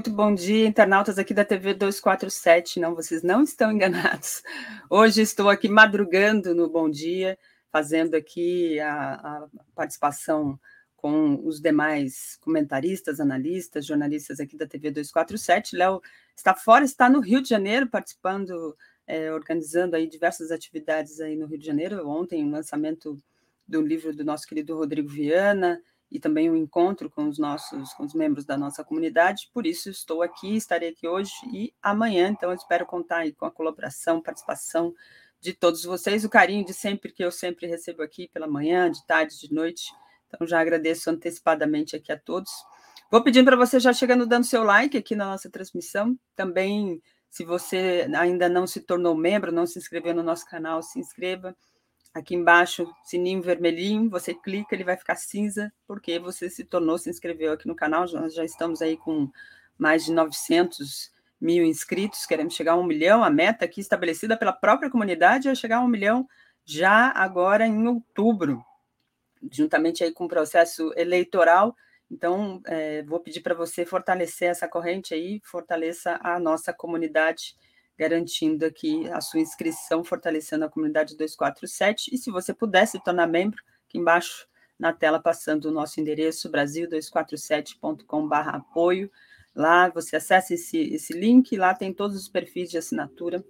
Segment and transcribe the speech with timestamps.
[0.00, 2.80] muito bom dia, internautas aqui da TV 247.
[2.80, 4.42] Não, vocês não estão enganados.
[4.88, 7.38] Hoje estou aqui madrugando no Bom Dia,
[7.70, 10.58] fazendo aqui a, a participação
[10.96, 15.76] com os demais comentaristas, analistas, jornalistas aqui da TV 247.
[15.76, 16.00] Léo
[16.34, 18.74] está fora, está no Rio de Janeiro, participando,
[19.06, 22.08] é, organizando aí diversas atividades aí no Rio de Janeiro.
[22.08, 23.22] Ontem, o lançamento
[23.68, 25.78] do livro do nosso querido Rodrigo Viana,
[26.10, 29.48] e também o um encontro com os nossos, com os membros da nossa comunidade.
[29.54, 32.28] Por isso estou aqui, estarei aqui hoje e amanhã.
[32.28, 34.92] Então espero contar com a colaboração, participação
[35.40, 39.06] de todos vocês, o carinho de sempre que eu sempre recebo aqui pela manhã, de
[39.06, 39.92] tarde, de noite.
[40.26, 42.50] Então já agradeço antecipadamente aqui a todos.
[43.10, 46.18] Vou pedindo para você já chegando dando seu like aqui na nossa transmissão.
[46.36, 50.98] Também, se você ainda não se tornou membro, não se inscreveu no nosso canal, se
[50.98, 51.56] inscreva
[52.12, 57.08] Aqui embaixo, sininho vermelhinho, você clica, ele vai ficar cinza, porque você se tornou, se
[57.08, 58.04] inscreveu aqui no canal.
[58.12, 59.30] Nós já estamos aí com
[59.78, 63.22] mais de 900 mil inscritos, queremos chegar a um milhão.
[63.22, 66.28] A meta aqui estabelecida pela própria comunidade é chegar a um milhão
[66.64, 68.64] já agora em outubro,
[69.50, 71.76] juntamente aí com o processo eleitoral.
[72.10, 77.54] Então, é, vou pedir para você fortalecer essa corrente aí, fortaleça a nossa comunidade
[78.00, 82.14] garantindo aqui a sua inscrição, fortalecendo a comunidade 247.
[82.14, 84.48] E se você puder se tornar membro, aqui embaixo
[84.78, 89.10] na tela passando o nosso endereço, brasil247.com.br apoio.
[89.54, 93.44] Lá você acessa esse, esse link, lá tem todos os perfis de assinatura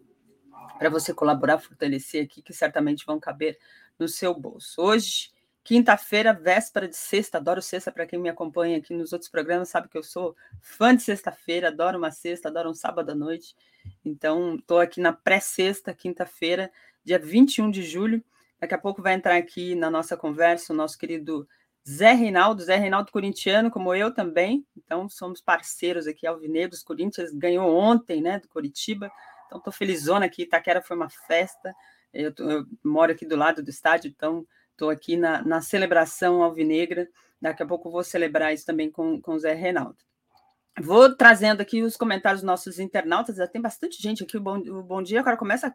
[0.80, 3.56] para você colaborar, fortalecer aqui, que certamente vão caber
[4.00, 4.82] no seu bolso.
[4.82, 5.30] Hoje,
[5.62, 9.88] quinta-feira, véspera de sexta, adoro sexta, para quem me acompanha aqui nos outros programas, sabe
[9.88, 13.54] que eu sou fã de sexta-feira, adoro uma sexta, adoro um sábado à noite.
[14.04, 16.70] Então, estou aqui na pré-sexta, quinta-feira,
[17.04, 18.22] dia 21 de julho.
[18.58, 21.48] Daqui a pouco vai entrar aqui na nossa conversa o nosso querido
[21.88, 24.66] Zé Reinaldo, Zé Reinaldo corintiano, como eu também.
[24.76, 26.82] Então, somos parceiros aqui, Alvinegros.
[26.82, 29.10] Corinthians ganhou ontem, né, do Coritiba.
[29.46, 30.42] Então, estou felizona aqui.
[30.42, 31.74] Itaquera foi uma festa.
[32.12, 34.46] Eu, tô, eu, moro aqui do lado do estádio, então
[34.80, 37.06] estou aqui na, na celebração alvinegra.
[37.40, 39.98] Daqui a pouco vou celebrar isso também com, com o Zé Reinaldo.
[40.80, 44.58] Vou trazendo aqui os comentários dos nossos internautas, já tem bastante gente aqui, o bom,
[44.58, 45.74] o bom dia agora começa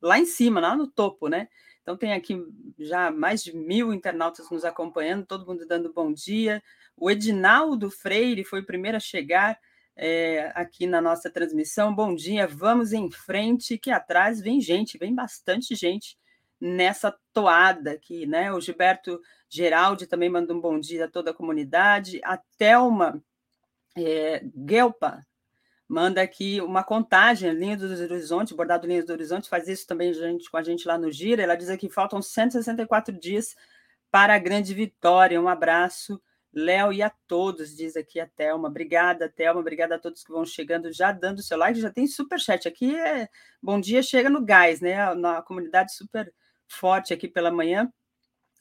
[0.00, 1.48] lá em cima, lá no topo, né?
[1.82, 2.40] Então tem aqui
[2.78, 6.62] já mais de mil internautas nos acompanhando, todo mundo dando bom dia.
[6.96, 9.58] O Edinaldo Freire foi o primeiro a chegar
[9.96, 11.94] é, aqui na nossa transmissão.
[11.94, 16.16] Bom dia, vamos em frente, que atrás vem gente, vem bastante gente
[16.60, 18.52] nessa toada aqui, né?
[18.52, 22.20] O Gilberto Geraldi também manda um bom dia a toda a comunidade.
[22.24, 23.22] A Thelma
[23.96, 25.24] é, Gelpa
[25.88, 30.50] manda aqui uma contagem, linha do horizonte, bordado linhas do horizonte, faz isso também gente,
[30.50, 31.42] com a gente lá no Gira.
[31.42, 33.56] Ela diz aqui faltam 164 dias
[34.10, 35.40] para a grande vitória.
[35.40, 36.20] Um abraço,
[36.52, 38.68] Léo, e a todos, diz aqui a Thelma.
[38.68, 42.38] Obrigada, Thelma, obrigada a todos que vão chegando, já dando seu like, já tem super
[42.38, 42.94] chat aqui.
[42.94, 43.28] É,
[43.62, 45.14] bom dia, chega no gás, né?
[45.14, 46.32] Na comunidade super
[46.68, 47.92] forte aqui pela manhã.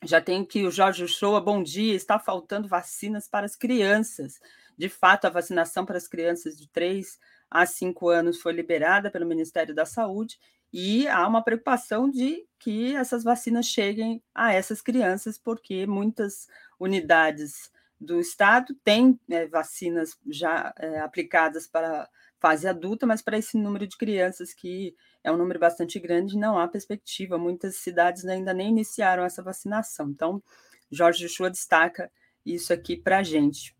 [0.03, 4.39] Já tem que o Jorge Shoa, bom dia, está faltando vacinas para as crianças.
[4.77, 7.19] De fato, a vacinação para as crianças de 3
[7.49, 10.37] a 5 anos foi liberada pelo Ministério da Saúde
[10.71, 16.47] e há uma preocupação de que essas vacinas cheguem a essas crianças, porque muitas
[16.79, 22.07] unidades do Estado têm é, vacinas já é, aplicadas para
[22.39, 24.95] fase adulta, mas para esse número de crianças, que
[25.27, 27.37] é um número bastante grande, não há perspectiva.
[27.37, 30.09] Muitas cidades ainda nem iniciaram essa vacinação.
[30.09, 30.41] Então,
[30.89, 32.09] Jorge Chua destaca
[32.45, 33.75] isso aqui para a gente.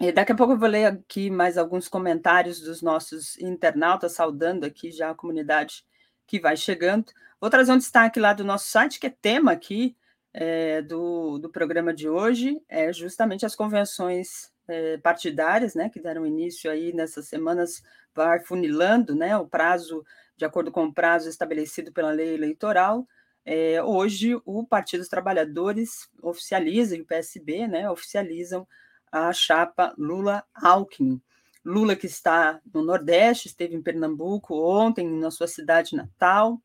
[0.00, 4.64] E daqui a pouco eu vou ler aqui mais alguns comentários dos nossos internautas, saudando
[4.64, 5.84] aqui já a comunidade
[6.26, 7.12] que vai chegando.
[7.38, 9.94] Vou trazer um destaque lá do nosso site, que é tema aqui
[10.32, 16.26] é, do, do programa de hoje, é justamente as convenções é, partidárias, né, que deram
[16.26, 17.82] início aí nessas semanas,
[18.14, 20.04] vai funilando, né, o prazo,
[20.40, 23.06] de acordo com o prazo estabelecido pela lei eleitoral.
[23.44, 28.66] É, hoje, o Partido dos Trabalhadores oficializa, e o PSB, né, oficializam
[29.12, 31.20] a chapa Lula-Alckmin.
[31.62, 36.58] Lula, que está no Nordeste, esteve em Pernambuco ontem, na sua cidade natal,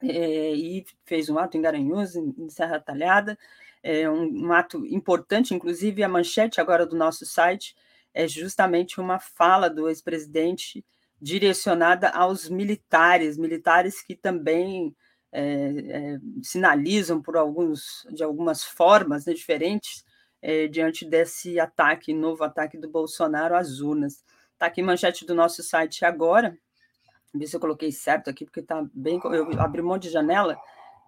[0.00, 3.36] é, e fez um ato em Garanhuns, em Serra Talhada,
[3.82, 7.74] é um, um, ato importante, inclusive a manchete agora do nosso site
[8.14, 10.84] é justamente uma fala do ex-presidente
[11.22, 14.92] direcionada aos militares, militares que também
[15.30, 20.04] é, é, sinalizam por alguns, de algumas formas né, diferentes
[20.42, 24.24] é, diante desse ataque, novo ataque do Bolsonaro às urnas.
[24.52, 26.58] Está aqui manchete do nosso site agora.
[27.32, 29.20] Ver se eu coloquei certo aqui, porque está bem.
[29.24, 30.58] Eu abri um monte de janela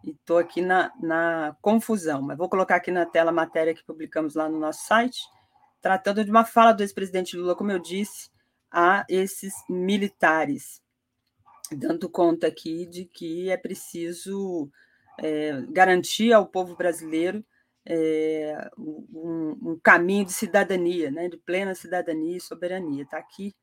[0.05, 2.23] e estou aqui na, na confusão.
[2.23, 5.21] Mas vou colocar aqui na tela a matéria que publicamos lá no nosso site,
[5.83, 8.31] tratando de uma fala do ex-presidente Lula, como eu disse,
[8.75, 10.83] a esses militares,
[11.71, 14.69] dando conta aqui de que é preciso
[15.21, 17.45] é, garantir ao povo brasileiro
[17.87, 23.05] é, um, um, caminho de cidadania, né, de plena cidadania e soberania.
[23.05, 23.55] Está aqui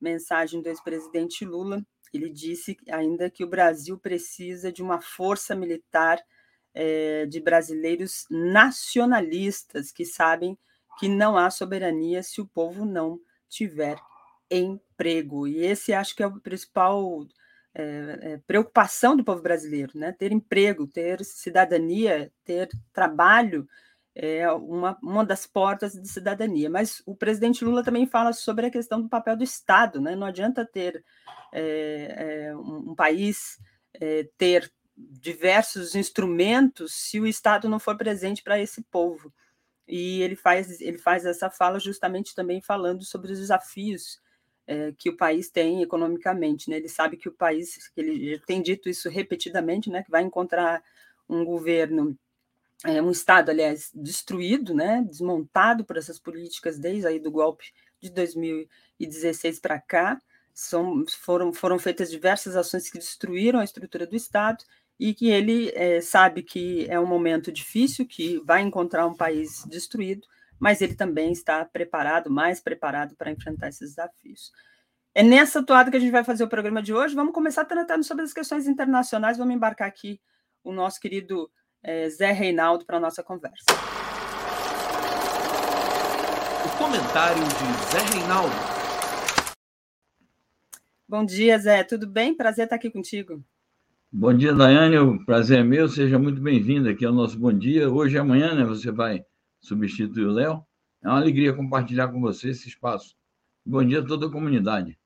[0.00, 1.84] mensagem do ex-presidente Lula.
[2.14, 6.22] Ele disse ainda que o Brasil precisa de uma força militar
[6.72, 10.56] é, de brasileiros nacionalistas que sabem
[11.00, 13.18] que não há soberania se o povo não
[13.48, 13.98] tiver
[14.50, 15.46] emprego.
[15.46, 17.26] E esse acho que é o principal
[17.74, 20.12] é, é, preocupação do povo brasileiro, né?
[20.12, 23.68] Ter emprego, ter cidadania, ter trabalho
[24.12, 26.68] é uma, uma das portas de cidadania.
[26.68, 30.16] Mas o presidente Lula também fala sobre a questão do papel do Estado, né?
[30.16, 31.04] Não adianta ter
[31.52, 33.58] é, um, um, país
[34.36, 39.32] ter diversos instrumentos se o Estado não for presente para esse povo.
[39.86, 44.20] E ele faz, ele faz essa fala justamente também falando sobre os desafios
[44.70, 46.70] é, que o país tem economicamente.
[46.70, 46.76] Né?
[46.76, 50.04] Ele sabe que o país, ele tem dito isso repetidamente, né?
[50.04, 50.80] que vai encontrar
[51.28, 52.16] um governo,
[52.84, 55.04] é, um Estado, aliás, destruído, né?
[55.08, 60.22] desmontado por essas políticas desde aí do golpe de 2016 para cá.
[60.54, 64.64] São, foram, foram feitas diversas ações que destruíram a estrutura do Estado
[65.00, 69.64] e que ele é, sabe que é um momento difícil, que vai encontrar um país
[69.66, 70.28] destruído,
[70.60, 74.52] mas ele também está preparado, mais preparado para enfrentar esses desafios.
[75.14, 77.14] É nessa toada que a gente vai fazer o programa de hoje.
[77.14, 79.38] Vamos começar tratando sobre as questões internacionais.
[79.38, 80.20] Vamos embarcar aqui
[80.62, 81.50] o nosso querido
[81.82, 83.64] é, Zé Reinaldo para a nossa conversa.
[86.64, 88.54] O comentário de Zé Reinaldo.
[91.08, 91.82] Bom dia, Zé.
[91.82, 92.36] Tudo bem?
[92.36, 93.42] Prazer estar aqui contigo.
[94.12, 94.98] Bom dia, Daiane.
[94.98, 95.88] O prazer é meu.
[95.88, 97.90] Seja muito bem-vindo aqui ao nosso Bom Dia.
[97.90, 99.24] Hoje e amanhã, né, você vai
[99.60, 100.66] substituir o Léo.
[101.02, 103.16] É uma alegria compartilhar com você esse espaço.
[103.64, 104.98] Bom dia a toda a comunidade.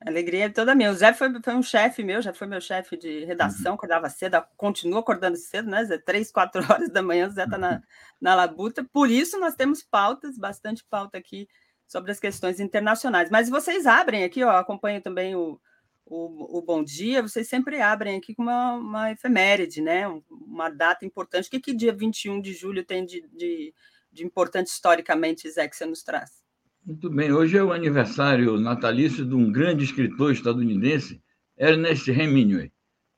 [0.00, 0.90] alegria é toda minha.
[0.90, 3.76] O Zé foi, foi um chefe meu, já foi meu chefe de redação, uhum.
[3.76, 5.98] acordava cedo, continua acordando cedo, né, Zé?
[5.98, 7.82] Três, quatro horas da manhã, o Zé está na,
[8.20, 8.84] na labuta.
[8.92, 11.48] Por isso, nós temos pautas, bastante pauta aqui
[11.86, 13.30] sobre as questões internacionais.
[13.30, 15.60] Mas vocês abrem aqui, ó, acompanho também o,
[16.06, 20.06] o, o Bom Dia, vocês sempre abrem aqui com uma, uma efeméride, né?
[20.30, 21.48] Uma data importante.
[21.48, 23.74] O que, que dia 21 de julho tem de, de,
[24.12, 26.42] de importante historicamente, Zé, que você nos traz?
[26.84, 31.22] Muito bem, hoje é o aniversário natalício de um grande escritor estadunidense,
[31.56, 32.72] Ernest Hemingway.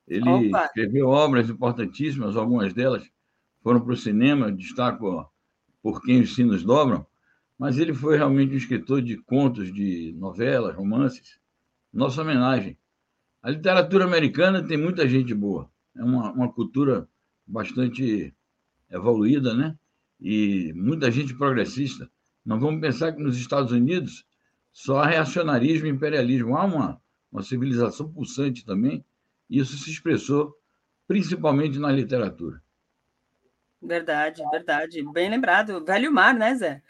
[0.07, 0.67] Ele Opa.
[0.67, 3.03] escreveu obras importantíssimas, algumas delas
[3.63, 5.27] foram para o cinema, destaco
[5.83, 7.07] Por Quem os Sinos Dobram,
[7.59, 11.39] mas ele foi realmente um escritor de contos, de novelas, romances,
[11.95, 12.77] nossa homenagem.
[13.41, 15.71] A literatura americana tem muita gente boa.
[15.97, 17.09] É uma, uma cultura
[17.47, 18.35] bastante
[18.91, 19.79] evoluída, né?
[20.21, 22.11] E muita gente progressista.
[22.45, 24.27] Não vamos pensar que nos Estados Unidos
[24.73, 26.57] só há reacionarismo e imperialismo.
[26.57, 27.01] Há uma,
[27.31, 29.05] uma civilização pulsante também.
[29.49, 30.59] E isso se expressou
[31.07, 32.61] principalmente na literatura.
[33.81, 35.05] Verdade, verdade.
[35.13, 35.85] Bem lembrado.
[35.85, 36.83] Velho Mar, né, Zé?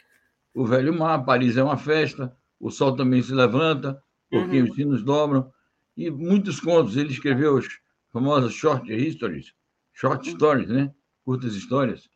[0.53, 4.01] O Velho Mar, Paris é uma festa, o sol também se levanta,
[4.41, 4.69] porque uhum.
[4.69, 5.51] os sinos dobram.
[5.95, 6.97] E muitos contos.
[6.97, 7.67] Ele escreveu as
[8.11, 9.53] famosas short histories,
[9.93, 10.35] short uhum.
[10.35, 10.93] stories, né?
[11.23, 12.09] Curtas histórias.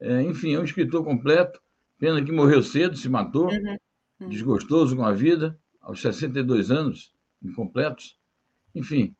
[0.00, 1.60] É, enfim, é um escritor completo.
[1.98, 3.76] Pena que morreu cedo, se matou, uhum.
[4.20, 4.28] uhum.
[4.28, 7.12] desgostoso com a vida, aos 62 anos,
[7.42, 8.18] incompletos.
[8.74, 9.14] Enfim,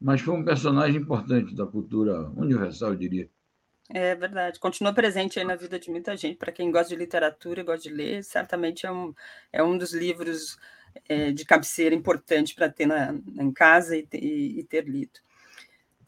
[0.00, 3.30] mas foi um personagem importante da cultura universal, eu diria.
[3.88, 6.36] É verdade, continua presente aí na vida de muita gente.
[6.36, 9.14] Para quem gosta de literatura e gosta de ler, certamente é um,
[9.52, 10.58] é um dos livros
[11.08, 15.20] é, de cabeceira importante para ter na, em casa e, e, e, ter lido.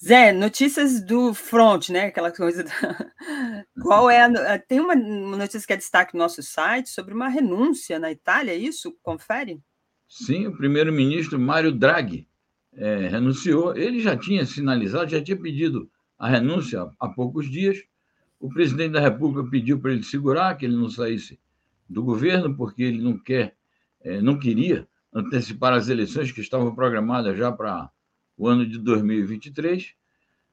[0.03, 2.07] Zé, notícias do front, né?
[2.07, 2.65] Aquela coisa.
[2.65, 2.73] Da...
[3.83, 4.59] Qual é a...
[4.59, 8.57] Tem uma notícia que é destaque no nosso site sobre uma renúncia na Itália, é
[8.57, 8.97] isso?
[9.03, 9.61] Confere?
[10.09, 12.27] Sim, o primeiro-ministro Mário Draghi
[12.77, 13.77] é, renunciou.
[13.77, 17.83] Ele já tinha sinalizado, já tinha pedido a renúncia há poucos dias.
[18.39, 21.39] O presidente da República pediu para ele segurar, que ele não saísse
[21.89, 23.55] do governo, porque ele não quer é,
[24.23, 27.91] não queria antecipar as eleições que estavam programadas já para
[28.37, 29.95] o ano de 2023,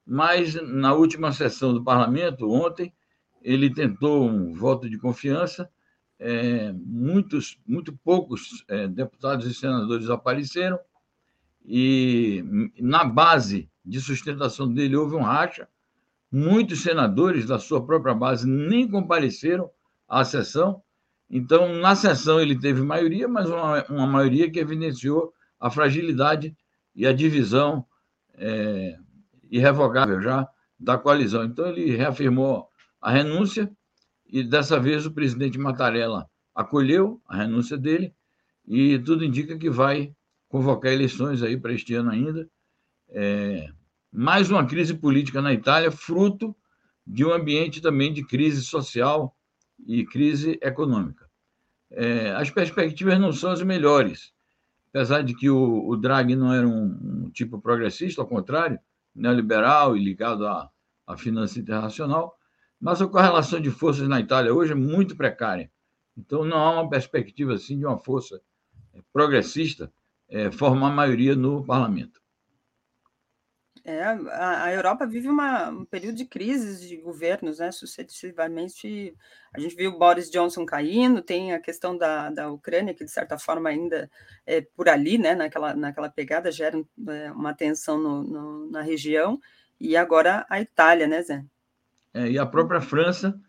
[0.05, 2.93] mas na última sessão do parlamento, ontem,
[3.41, 5.69] ele tentou um voto de confiança.
[6.19, 10.79] É, muitos, muito poucos é, deputados e senadores apareceram,
[11.65, 12.43] e
[12.79, 15.67] na base de sustentação dele houve um racha.
[16.31, 19.69] Muitos senadores da sua própria base nem compareceram
[20.07, 20.81] à sessão,
[21.33, 26.53] então, na sessão, ele teve maioria, mas uma, uma maioria que evidenciou a fragilidade
[26.93, 27.85] e a divisão
[28.33, 28.97] é,
[29.49, 30.45] irrevogável já
[30.77, 31.45] da coalizão.
[31.45, 32.67] Então, ele reafirmou
[32.99, 33.71] a renúncia
[34.27, 38.13] e, dessa vez, o presidente Mattarella acolheu a renúncia dele
[38.67, 40.13] e tudo indica que vai
[40.49, 42.49] convocar eleições aí para este ano ainda.
[43.07, 43.69] É,
[44.11, 46.53] mais uma crise política na Itália, fruto
[47.07, 49.33] de um ambiente também de crise social
[49.85, 51.29] e crise econômica.
[51.89, 54.31] É, as perspectivas não são as melhores,
[54.89, 58.79] apesar de que o, o Draghi não era um, um, tipo progressista, ao contrário,
[59.13, 60.69] neoliberal e ligado à,
[61.05, 62.37] à finança internacional,
[62.79, 65.69] mas a correlação de forças na Itália hoje é muito precária.
[66.17, 68.41] Então, não há uma perspectiva assim de uma força
[69.11, 69.91] progressista
[70.29, 72.20] é, formar maioria no parlamento.
[73.83, 77.71] É, a, a Europa vive uma, um período de crises de governos, né?
[77.71, 79.15] Sucessivamente,
[79.51, 83.39] a gente viu Boris Johnson caindo, tem a questão da, da Ucrânia, que de certa
[83.39, 84.09] forma ainda
[84.45, 85.33] é por ali, né?
[85.33, 89.39] Naquela, naquela pegada, gera é, uma tensão no, no, na região,
[89.79, 91.43] e agora a Itália, né, Zé?
[92.13, 93.39] É, e a própria França,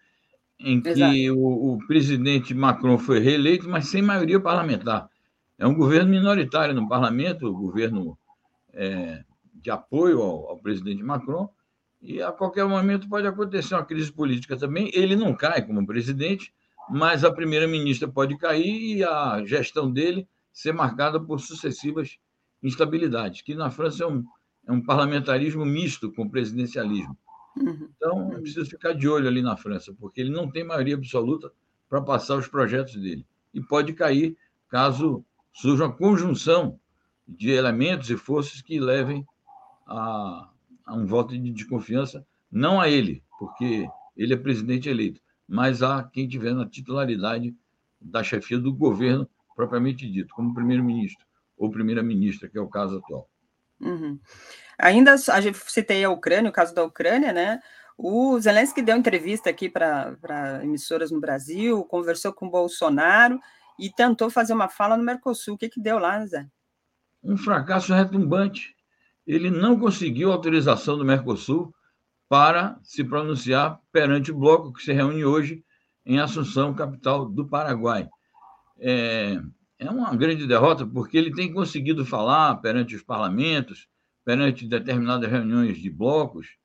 [0.59, 5.09] em que o, o, presidente Macron foi reeleito, mas sem maioria parlamentar.
[5.59, 8.17] É um governo minoritário no parlamento, o governo.
[8.73, 9.23] É,
[9.63, 11.49] de apoio ao, ao, presidente Macron,
[12.01, 14.91] e a qualquer momento pode acontecer uma crise política também.
[14.93, 16.53] Ele não cai como presidente,
[16.91, 22.19] mas a primeira-ministra pode cair e a gestão dele ser marcada por sucessivas
[22.63, 24.25] instabilidades, que na França é um,
[24.67, 27.17] é um parlamentarismo misto com presidencialismo.
[27.57, 27.89] Uhum.
[27.97, 31.53] Então, é preciso ficar de olho ali na França, porque ele não tem maioria absoluta
[31.89, 33.27] para passar os projetos dele.
[33.55, 34.37] E pode cair
[34.69, 36.81] caso surja uma conjunção
[37.29, 39.25] de elementos e forças que levem
[39.93, 40.49] a,
[40.87, 46.03] a um voto de desconfiança, não a ele, porque ele é presidente eleito, mas a
[46.03, 47.55] quem tiver na titularidade
[48.01, 51.25] da chefia do governo propriamente dito, como primeiro-ministro
[51.57, 53.29] ou primeira-ministra, que é o caso atual.
[53.81, 54.19] Uhum.
[54.79, 57.61] Ainda a gente citei a Ucrânia, o caso da Ucrânia, né?
[57.99, 63.39] O Zelensky deu entrevista aqui para emissoras no Brasil, conversou com o Bolsonaro
[63.79, 65.55] e tentou fazer uma fala no Mercosul.
[65.55, 66.47] O que, que deu lá, Zé?
[67.23, 68.75] Um fracasso retumbante
[69.27, 71.75] ele não conseguiu autorização do Mercosul
[72.29, 75.65] para se pronunciar perante o bloco que se reúne hoje
[76.05, 78.09] em Assunção, capital do Paraguai.
[78.79, 79.41] É,
[79.79, 83.89] é uma grande derrota, porque ele tem conseguido falar perante os parlamentos,
[84.25, 86.57] perante determinadas reuniões de blocos,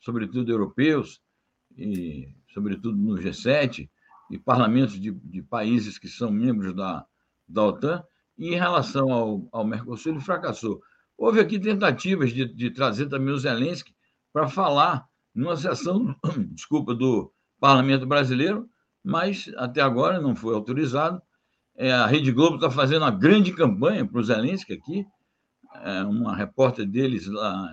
[0.00, 1.20] sobretudo europeus,
[1.76, 3.88] e sobretudo no G7,
[4.30, 7.04] e parlamentos de, de países que são membros da,
[7.48, 8.04] da OTAN,
[8.36, 10.80] e em relação ao, ao Mercosul, ele fracassou.
[11.16, 13.94] Houve aqui tentativas de, de trazer também o Zelensky
[14.32, 16.14] para falar numa sessão,
[16.52, 18.68] desculpa, do Parlamento Brasileiro,
[19.02, 21.20] mas até agora não foi autorizado.
[21.76, 25.06] É, a Rede Globo está fazendo uma grande campanha para o Zelensky aqui.
[25.82, 27.68] É, uma repórter deles lá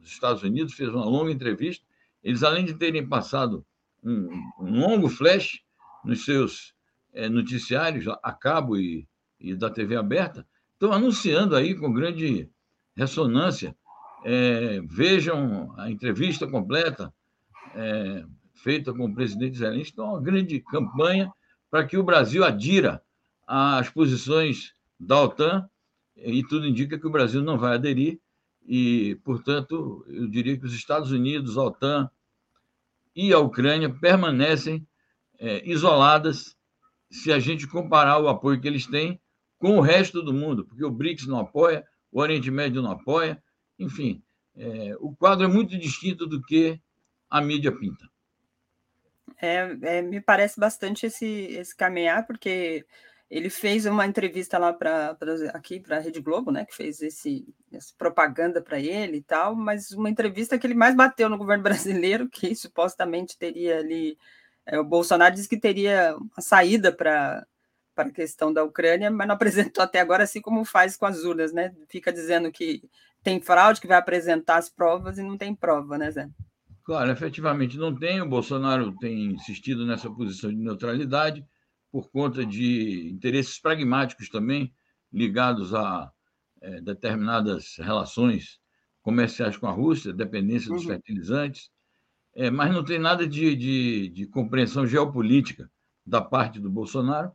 [0.00, 1.84] nos Estados Unidos fez uma longa entrevista.
[2.22, 3.64] Eles, além de terem passado
[4.02, 4.28] um,
[4.60, 5.60] um longo flash
[6.04, 6.74] nos seus
[7.12, 9.06] é, noticiários a cabo e,
[9.40, 12.50] e da TV aberta, estão anunciando aí com grande
[12.98, 13.76] ressonância.
[14.24, 17.14] É, vejam a entrevista completa
[17.74, 18.24] é,
[18.56, 19.92] feita com o presidente Zelensky.
[19.92, 21.32] Então, uma grande campanha
[21.70, 23.00] para que o Brasil adira
[23.46, 25.68] às posições da OTAN,
[26.16, 28.18] e tudo indica que o Brasil não vai aderir,
[28.66, 32.10] e, portanto, eu diria que os Estados Unidos, a OTAN
[33.14, 34.86] e a Ucrânia permanecem
[35.38, 36.56] é, isoladas
[37.10, 39.20] se a gente comparar o apoio que eles têm
[39.58, 43.42] com o resto do mundo, porque o BRICS não apoia, o Oriente Médio não apoia,
[43.78, 44.22] enfim,
[44.56, 46.80] é, o quadro é muito distinto do que
[47.30, 48.08] a mídia pinta.
[49.40, 52.84] É, é, me parece bastante esse, esse caminhar, porque
[53.30, 55.16] ele fez uma entrevista lá para
[55.52, 59.54] aqui para a Rede Globo, né, que fez esse, essa propaganda para ele e tal,
[59.54, 64.18] mas uma entrevista que ele mais bateu no governo brasileiro, que supostamente teria ali,
[64.66, 67.46] é, o Bolsonaro disse que teria uma saída para
[67.98, 71.24] para a questão da Ucrânia, mas não apresentou até agora, assim como faz com as
[71.24, 71.74] urnas, né?
[71.88, 72.82] Fica dizendo que
[73.24, 76.30] tem fraude, que vai apresentar as provas e não tem prova, né, Zé?
[76.84, 78.22] Claro, efetivamente não tem.
[78.22, 81.44] O Bolsonaro tem insistido nessa posição de neutralidade
[81.90, 84.72] por conta de interesses pragmáticos também
[85.12, 86.10] ligados a
[86.60, 88.60] é, determinadas relações
[89.02, 90.90] comerciais com a Rússia, dependência dos uhum.
[90.90, 91.70] fertilizantes,
[92.34, 95.70] é, mas não tem nada de, de, de compreensão geopolítica
[96.06, 97.32] da parte do Bolsonaro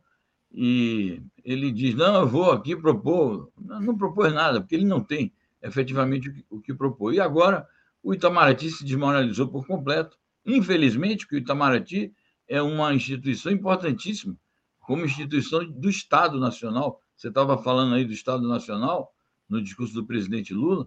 [0.56, 3.50] e ele diz: não, eu vou aqui propor.
[3.60, 7.12] Não, não propôs nada, porque ele não tem efetivamente o que, o que propor.
[7.12, 7.66] E agora
[8.00, 10.16] o Itamaraty se desmoralizou por completo.
[10.46, 12.14] Infelizmente, que o Itamaraty
[12.46, 14.36] é uma instituição importantíssima,
[14.78, 17.00] como instituição do Estado Nacional.
[17.16, 19.12] Você estava falando aí do Estado Nacional,
[19.48, 20.86] no discurso do presidente Lula,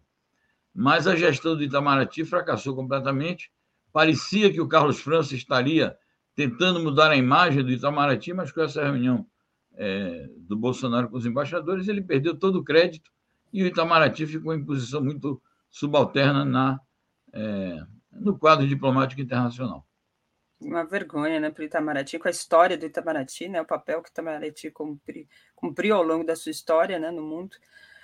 [0.74, 3.52] mas a gestão do Itamaraty fracassou completamente.
[3.92, 5.98] Parecia que o Carlos França estaria
[6.36, 9.26] tentando mudar a imagem do Itamaraty, mas com essa reunião
[9.78, 13.12] é, do Bolsonaro com os embaixadores, ele perdeu todo o crédito
[13.54, 16.80] e o Itamaraty ficou em posição muito subalterna na,
[17.32, 17.80] é,
[18.12, 19.86] no quadro diplomático internacional.
[20.60, 24.10] Uma vergonha né, para o Itamaraty, com a história do Itamaraty, né, o papel que
[24.10, 27.56] o Itamaraty cumpri, cumpriu ao longo da sua história né, no mundo.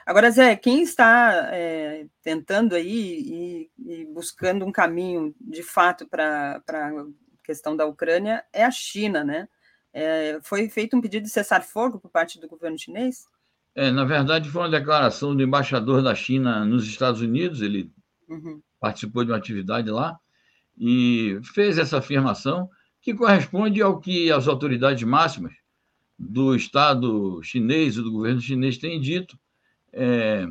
[0.05, 6.61] Agora, Zé, quem está é, tentando aí e, e, buscando um caminho de fato para
[6.67, 7.05] a
[7.43, 9.47] questão da Ucrânia é a China, né?
[9.93, 13.27] É, foi feito um pedido de cessar-fogo por parte do governo chinês?
[13.75, 17.91] É, na verdade, foi uma declaração do embaixador da China nos Estados Unidos, ele
[18.27, 18.61] uhum.
[18.79, 20.19] participou de uma atividade lá
[20.77, 22.69] e fez essa afirmação
[23.01, 25.53] que corresponde ao que as autoridades máximas
[26.17, 29.37] do Estado chinês e do governo chinês têm dito.
[29.91, 30.47] É,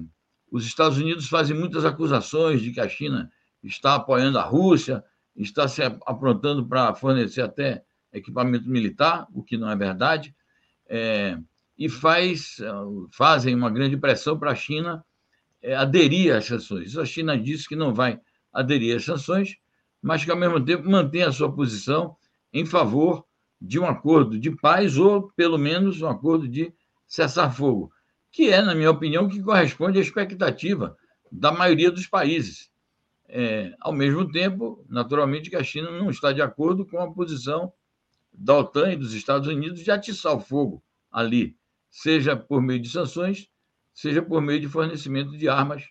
[0.51, 3.31] os Estados Unidos fazem muitas acusações de que a China
[3.63, 5.03] está apoiando a Rússia,
[5.35, 10.35] está se aprontando para fornecer até equipamento militar, o que não é verdade,
[10.89, 11.39] é,
[11.79, 12.59] e faz,
[13.13, 15.05] fazem uma grande pressão para a China
[15.63, 16.97] é, aderir às sanções.
[16.97, 18.21] A China disse que não vai
[18.53, 19.57] aderir às sanções,
[20.03, 22.17] mas que, ao mesmo tempo, mantém a sua posição
[22.53, 23.25] em favor
[23.61, 26.73] de um acordo de paz ou, pelo menos, um acordo de
[27.07, 27.93] cessar-fogo,
[28.31, 30.97] que é, na minha opinião, que corresponde à expectativa
[31.31, 32.71] da maioria dos países.
[33.29, 37.73] É, ao mesmo tempo, naturalmente, que a China não está de acordo com a posição
[38.33, 41.57] da OTAN e dos Estados Unidos de atiçar o fogo ali,
[41.91, 43.49] seja por meio de sanções,
[43.93, 45.89] seja por meio de fornecimento de armas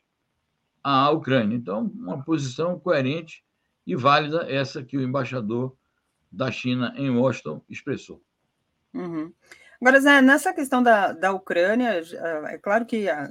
[0.83, 1.55] à Ucrânia.
[1.55, 3.43] Então, uma posição coerente
[3.85, 5.75] e válida essa que o embaixador
[6.31, 8.21] da China em Washington expressou.
[8.93, 9.31] Uhum.
[9.81, 12.03] Agora, Zé, nessa questão da, da Ucrânia,
[12.49, 13.23] é claro que a,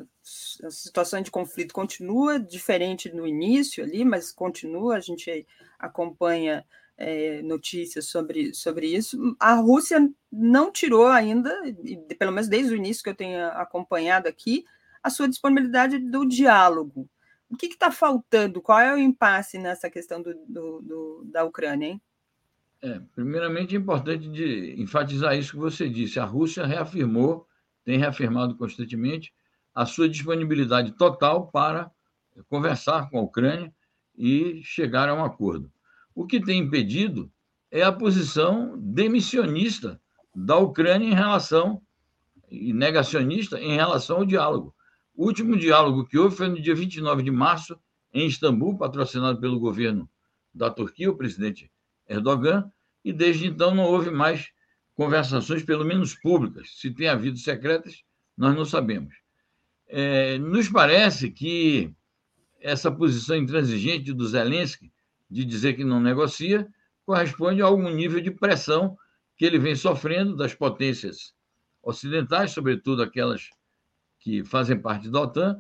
[0.64, 5.46] a, situação de conflito continua diferente no início ali, mas continua, a gente
[5.79, 6.64] acompanha
[7.00, 9.34] é, notícias sobre, sobre isso.
[9.40, 11.50] A Rússia não tirou ainda,
[12.18, 14.66] pelo menos desde o início que eu tenho acompanhado aqui,
[15.02, 17.08] a sua disponibilidade do diálogo.
[17.48, 18.60] O que está faltando?
[18.60, 22.02] Qual é o impasse nessa questão do, do, do da Ucrânia, hein?
[22.82, 26.20] É, primeiramente, é importante de enfatizar isso que você disse.
[26.20, 27.46] A Rússia reafirmou,
[27.82, 29.32] tem reafirmado constantemente,
[29.74, 31.90] a sua disponibilidade total para
[32.48, 33.72] conversar com a Ucrânia
[34.16, 35.72] e chegar a um acordo.
[36.14, 37.31] O que tem impedido
[37.70, 40.01] é a posição demissionista
[40.35, 41.81] da Ucrânia em relação
[42.51, 44.75] e negacionista em relação ao diálogo.
[45.14, 47.79] O último diálogo que houve foi no dia 29 de março,
[48.12, 50.09] em Istambul, patrocinado pelo governo
[50.53, 51.70] da Turquia, o presidente
[52.09, 52.70] Erdogan,
[53.05, 54.51] e desde então não houve mais
[54.94, 56.73] conversações, pelo menos públicas.
[56.77, 58.03] Se tem havido secretas,
[58.37, 59.14] nós não sabemos.
[59.87, 61.92] É, nos parece que
[62.61, 64.92] essa posição intransigente do Zelensky
[65.31, 66.66] de dizer que não negocia
[67.07, 68.97] corresponde a algum nível de pressão
[69.37, 71.35] que ele vem sofrendo das potências
[71.83, 73.49] ocidentais, sobretudo aquelas
[74.19, 75.57] que fazem parte da OTAN,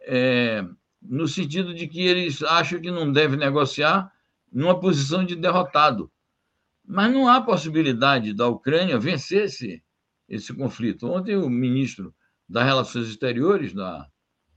[0.00, 0.64] é,
[1.02, 4.10] no sentido de que eles acham que não deve negociar
[4.50, 6.10] numa posição de derrotado.
[6.84, 9.82] Mas não há possibilidade da Ucrânia vencer esse,
[10.28, 11.06] esse conflito.
[11.06, 12.14] Ontem, o ministro
[12.48, 14.08] das Relações Exteriores da,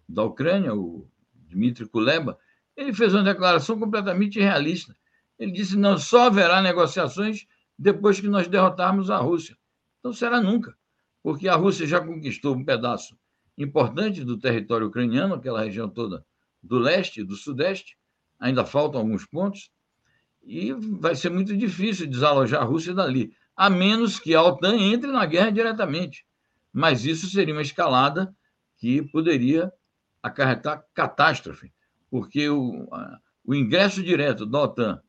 [0.09, 2.39] da Ucrânia, o Dmitry Kuleba,
[2.75, 4.95] ele fez uma declaração completamente irrealista.
[5.37, 7.45] Ele disse: não, só haverá negociações
[7.77, 9.57] depois que nós derrotarmos a Rússia.
[9.99, 10.75] Então será nunca,
[11.21, 13.17] porque a Rússia já conquistou um pedaço
[13.57, 16.25] importante do território ucraniano, aquela região toda
[16.61, 17.97] do leste e do sudeste,
[18.39, 19.69] ainda faltam alguns pontos,
[20.41, 25.11] e vai ser muito difícil desalojar a Rússia dali, a menos que a OTAN entre
[25.11, 26.25] na guerra diretamente.
[26.71, 28.35] Mas isso seria uma escalada
[28.77, 29.71] que poderia
[30.21, 31.71] acarretar catástrofe,
[32.13, 32.87] porque o,
[33.43, 35.01] o ingresso direto da OTAN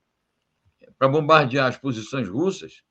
[0.98, 2.82] para bombardear as posições russas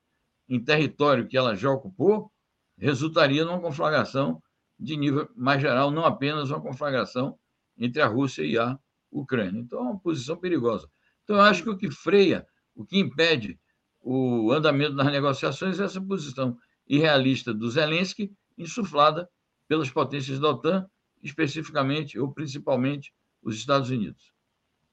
[0.47, 2.31] em território que ela já ocupou
[2.77, 4.39] resultaria numa conflagração
[4.77, 7.39] de nível mais geral, não apenas uma conflagração
[7.75, 8.77] entre a Rússia e a
[9.09, 9.59] Ucrânia.
[9.59, 10.87] Então, é uma posição perigosa.
[11.23, 12.45] Então, eu acho que o que freia,
[12.75, 13.59] o que impede
[13.99, 16.55] o andamento das negociações é essa posição
[16.87, 19.27] irrealista do Zelensky, insuflada
[19.67, 20.87] pelas potências da OTAN,
[21.23, 23.11] especificamente ou principalmente
[23.43, 24.31] os Estados Unidos.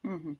[0.05, 0.37] Uhum.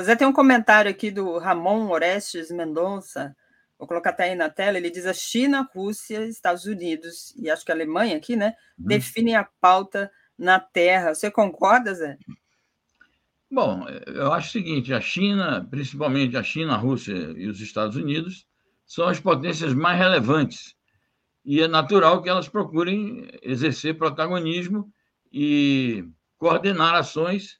[0.00, 3.36] Zé, tem um comentário aqui do Ramon Orestes Mendonça,
[3.78, 7.64] vou colocar até aí na tela, ele diz a China, Rússia, Estados Unidos e acho
[7.64, 8.86] que a Alemanha aqui, né, uhum.
[8.86, 11.14] definem a pauta na Terra.
[11.14, 12.16] Você concorda, Zé?
[13.50, 17.96] Bom, eu acho o seguinte: a China, principalmente a China, a Rússia e os Estados
[17.96, 18.46] Unidos,
[18.86, 20.74] são as potências mais relevantes.
[21.44, 24.92] E é natural que elas procurem exercer protagonismo
[25.32, 26.04] e
[26.38, 27.58] coordenar ações,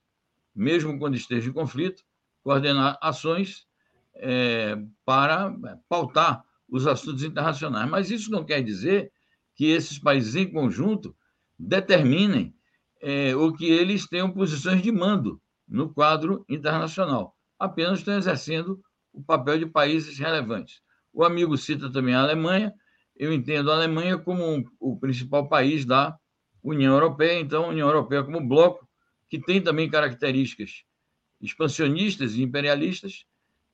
[0.54, 2.02] mesmo quando esteja em conflito,
[2.42, 3.66] coordenar ações
[4.14, 5.54] é, para
[5.88, 7.90] pautar os assuntos internacionais.
[7.90, 9.12] Mas isso não quer dizer
[9.54, 11.14] que esses países, em conjunto,
[11.58, 12.54] determinem
[13.00, 17.36] é, o que eles tenham posições de mando no quadro internacional.
[17.58, 18.80] Apenas estão exercendo
[19.12, 20.80] o papel de países relevantes.
[21.12, 22.72] O amigo cita também a Alemanha.
[23.16, 26.16] Eu entendo a Alemanha como o principal país da
[26.62, 28.88] União Europeia, então, União Europeia como bloco,
[29.28, 30.84] que tem também características
[31.40, 33.24] expansionistas e imperialistas,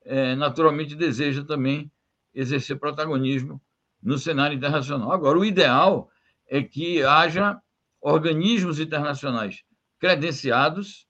[0.05, 1.90] é, naturalmente deseja também
[2.35, 3.61] exercer protagonismo
[4.03, 5.12] no cenário internacional.
[5.12, 6.11] Agora, o ideal
[6.47, 7.59] é que haja
[8.01, 9.62] organismos internacionais
[9.99, 11.07] credenciados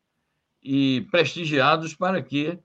[0.63, 2.57] e prestigiados para que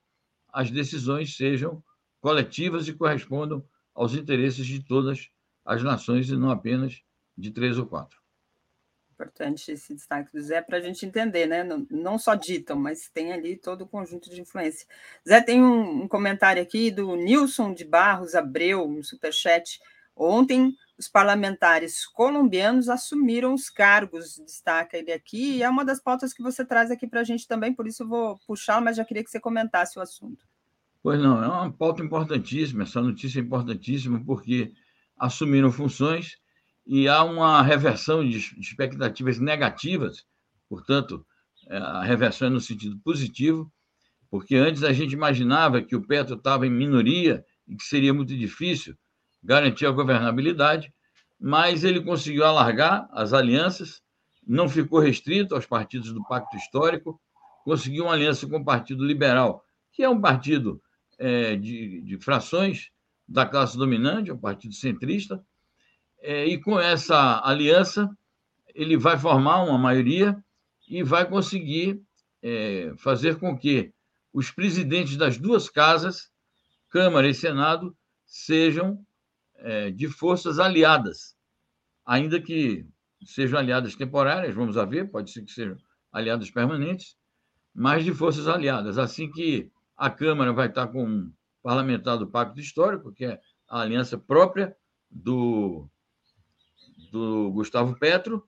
[0.53, 1.83] as decisões sejam
[2.21, 5.29] coletivas e correspondam aos interesses de todas
[5.65, 7.01] as nações e não apenas
[7.35, 8.18] de três ou quatro.
[9.19, 11.61] Importante esse destaque do Zé para a gente entender, né?
[11.61, 14.87] Não, não, só ditam, mas tem ali todo o conjunto de influência.
[15.27, 19.81] Zé, tem um, um comentário aqui do Nilson de Barros Abreu, no Superchat.
[20.15, 26.31] Ontem, os parlamentares colombianos assumiram os cargos, destaca ele aqui, e é uma das pautas
[26.31, 29.03] que você traz aqui para a gente também, por isso eu vou puxar, mas já
[29.03, 30.47] queria que você comentasse o assunto.
[31.03, 34.71] Pois não, é uma pauta importantíssima, essa notícia é importantíssima, porque
[35.17, 36.37] assumiram funções
[36.91, 40.25] e há uma reversão de expectativas negativas,
[40.67, 41.23] portanto,
[41.67, 43.71] é, a reversão é no sentido positivo,
[44.27, 48.35] porque antes a gente imaginava que o Petro estava em minoria e que seria muito
[48.35, 48.97] difícil
[49.43, 50.91] garantir a governabilidade,
[51.39, 54.01] mas ele conseguiu alargar as alianças,
[54.45, 57.21] não ficou restrito aos partidos do Pacto Histórico,
[57.63, 60.81] conseguiu uma aliança com o Partido Liberal, que é um partido
[61.19, 62.89] é, de, de, frações
[63.27, 65.39] da classe dominante, é um partido centrista,
[66.21, 68.09] é, e com essa aliança
[68.73, 70.37] ele vai formar uma maioria
[70.87, 72.01] e vai conseguir
[72.41, 73.93] é, fazer com que
[74.33, 76.31] os presidentes das duas casas,
[76.89, 79.03] Câmara e Senado, sejam
[79.55, 81.35] é, de forças aliadas,
[82.05, 82.85] ainda que
[83.25, 85.77] sejam aliadas temporárias, vamos a ver, pode ser que sejam
[86.11, 87.17] aliadas permanentes,
[87.73, 88.97] mas de forças aliadas.
[88.97, 93.81] Assim que a Câmara vai estar com um parlamentar do Pacto Histórico, que é a
[93.81, 94.75] aliança própria
[95.09, 95.89] do,
[97.11, 98.43] do Gustavo Petro,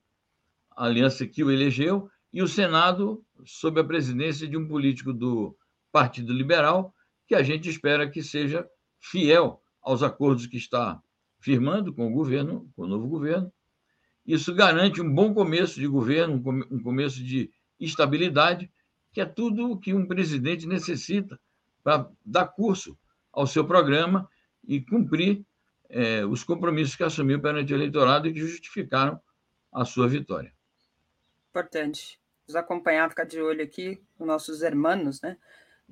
[0.70, 5.56] a aliança que o elegeu, e o Senado sob a presidência de um político do
[5.90, 6.94] Partido Liberal,
[7.26, 8.66] que a gente espera que seja
[8.98, 11.00] fiel aos acordos que está
[11.40, 13.52] firmando com o governo, com o novo governo.
[14.24, 18.70] Isso garante um bom começo de governo, um começo de estabilidade,
[19.12, 21.38] que é tudo o que um presidente necessita
[21.82, 22.96] para dar curso
[23.32, 24.28] ao seu programa
[24.66, 25.44] e cumprir
[25.92, 29.20] é, os compromissos que assumiu perante o eleitorado e que justificaram
[29.70, 30.52] a sua vitória.
[31.50, 32.18] Importante.
[32.48, 35.36] Nos acompanhar, ficar de olho aqui, os nossos hermanos, né?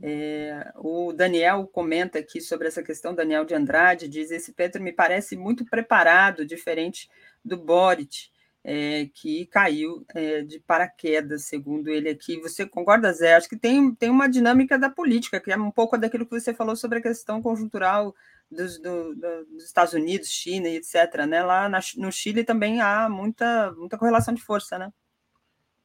[0.02, 4.92] É, o Daniel comenta aqui sobre essa questão, Daniel de Andrade diz: esse Petro me
[4.92, 7.08] parece muito preparado, diferente
[7.44, 8.30] do Boric,
[8.64, 12.40] é, que caiu é, de paraquedas, segundo ele aqui.
[12.40, 13.34] Você concorda, Zé?
[13.34, 16.54] Acho que tem, tem uma dinâmica da política, que é um pouco daquilo que você
[16.54, 18.14] falou sobre a questão conjuntural
[18.50, 21.26] dos, do, do, dos Estados Unidos, China e etc.
[21.28, 21.42] Né?
[21.42, 24.92] Lá na, no Chile também há muita, muita correlação de força, né?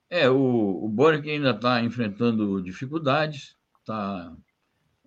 [0.10, 4.36] É, o, o Boric ainda está enfrentando dificuldades, está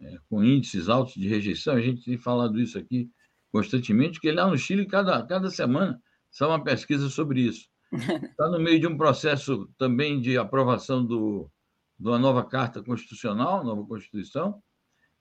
[0.01, 3.11] é, com índices altos de rejeição, a gente tem falado isso aqui
[3.51, 7.69] constantemente, que lá no Chile, cada, cada semana, sai uma pesquisa sobre isso.
[7.93, 11.51] Está no meio de um processo também de aprovação do,
[11.99, 14.63] de uma nova Carta Constitucional, nova Constituição.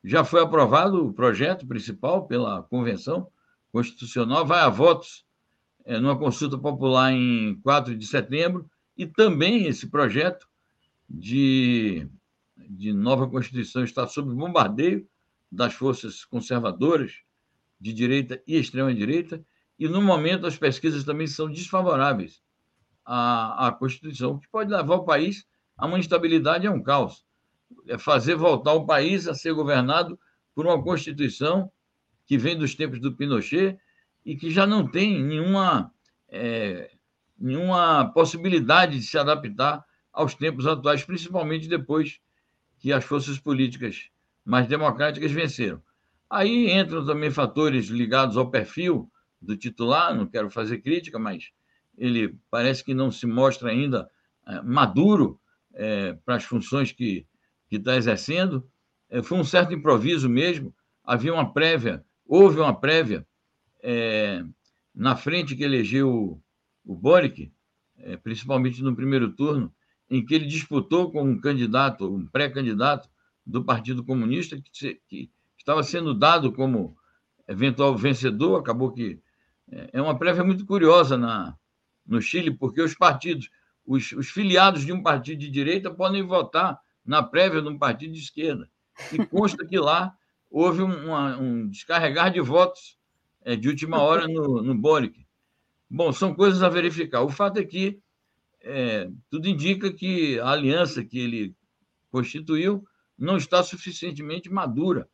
[0.07, 3.27] Já foi aprovado o projeto principal pela Convenção
[3.73, 5.25] Constitucional, vai a votos
[5.83, 10.47] é, numa consulta popular em 4 de setembro, e também esse projeto
[11.09, 12.09] de
[12.69, 15.05] de nova Constituição está sob bombardeio
[15.51, 17.21] das forças conservadoras
[17.77, 19.43] de direita e extrema-direita,
[19.77, 22.41] e no momento as pesquisas também são desfavoráveis
[23.05, 25.45] à, à Constituição, que pode levar o país
[25.77, 27.26] a uma instabilidade e a um caos.
[27.87, 30.19] É fazer voltar o país a ser governado
[30.53, 31.71] por uma Constituição
[32.25, 33.77] que vem dos tempos do Pinochet
[34.25, 35.91] e que já não tem nenhuma,
[36.27, 36.91] é,
[37.37, 42.19] nenhuma possibilidade de se adaptar aos tempos atuais, principalmente depois
[42.79, 44.09] que as forças políticas
[44.43, 45.81] mais democráticas venceram.
[46.29, 49.09] Aí entram também fatores ligados ao perfil
[49.41, 51.51] do titular, não quero fazer crítica, mas
[51.97, 54.09] ele parece que não se mostra ainda
[54.45, 55.39] é, maduro
[55.73, 57.25] é, para as funções que,
[57.69, 58.67] que está exercendo.
[59.09, 63.25] É, foi um certo improviso mesmo, havia uma prévia, houve uma prévia
[63.81, 64.43] é,
[64.93, 66.41] na frente que elegeu o,
[66.85, 67.51] o Boric,
[67.99, 69.73] é, principalmente no primeiro turno,
[70.09, 73.09] em que ele disputou com um candidato, um pré-candidato
[73.45, 76.97] do Partido Comunista, que, que, estava sendo dado como
[77.47, 79.19] eventual vencedor, acabou que
[79.69, 81.57] é, é uma prévia muito curiosa na,
[82.05, 83.49] no Chile, porque os partidos,
[83.85, 88.13] os, os filiados de um partido de direita podem votar na prévia de um partido
[88.13, 88.69] de esquerda.
[89.13, 90.13] E consta que lá
[90.51, 92.97] houve um, um descarregar de votos
[93.41, 95.25] é, de última hora no, no Boric.
[95.89, 97.21] Bom, são coisas a verificar.
[97.21, 97.99] O fato é que
[98.61, 101.55] é, tudo indica que a aliança que ele
[102.11, 102.85] constituiu
[103.17, 105.07] não está suficientemente madura.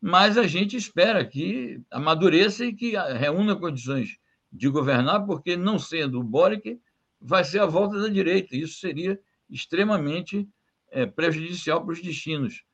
[0.00, 4.16] Mas a gente espera que amadureça e que reúna condições
[4.52, 6.80] de governar, porque não sendo o Boric,
[7.20, 8.54] vai ser a volta da direita.
[8.56, 9.18] Isso seria
[9.50, 10.48] extremamente
[10.96, 12.64] é, prejudicial para os destinos,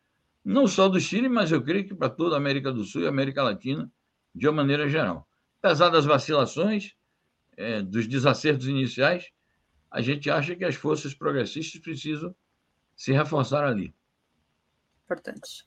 [0.44, 3.08] não só do Chile, mas eu creio que para toda a América do Sul e
[3.08, 3.90] América Latina,
[4.32, 5.28] de uma maneira geral.
[5.60, 6.94] Apesar das vacilações,
[7.56, 9.28] é, dos desacertos iniciais,
[9.90, 12.32] a gente acha que as forças progressistas precisam
[12.94, 13.92] se reforçar ali.
[15.04, 15.66] Importante.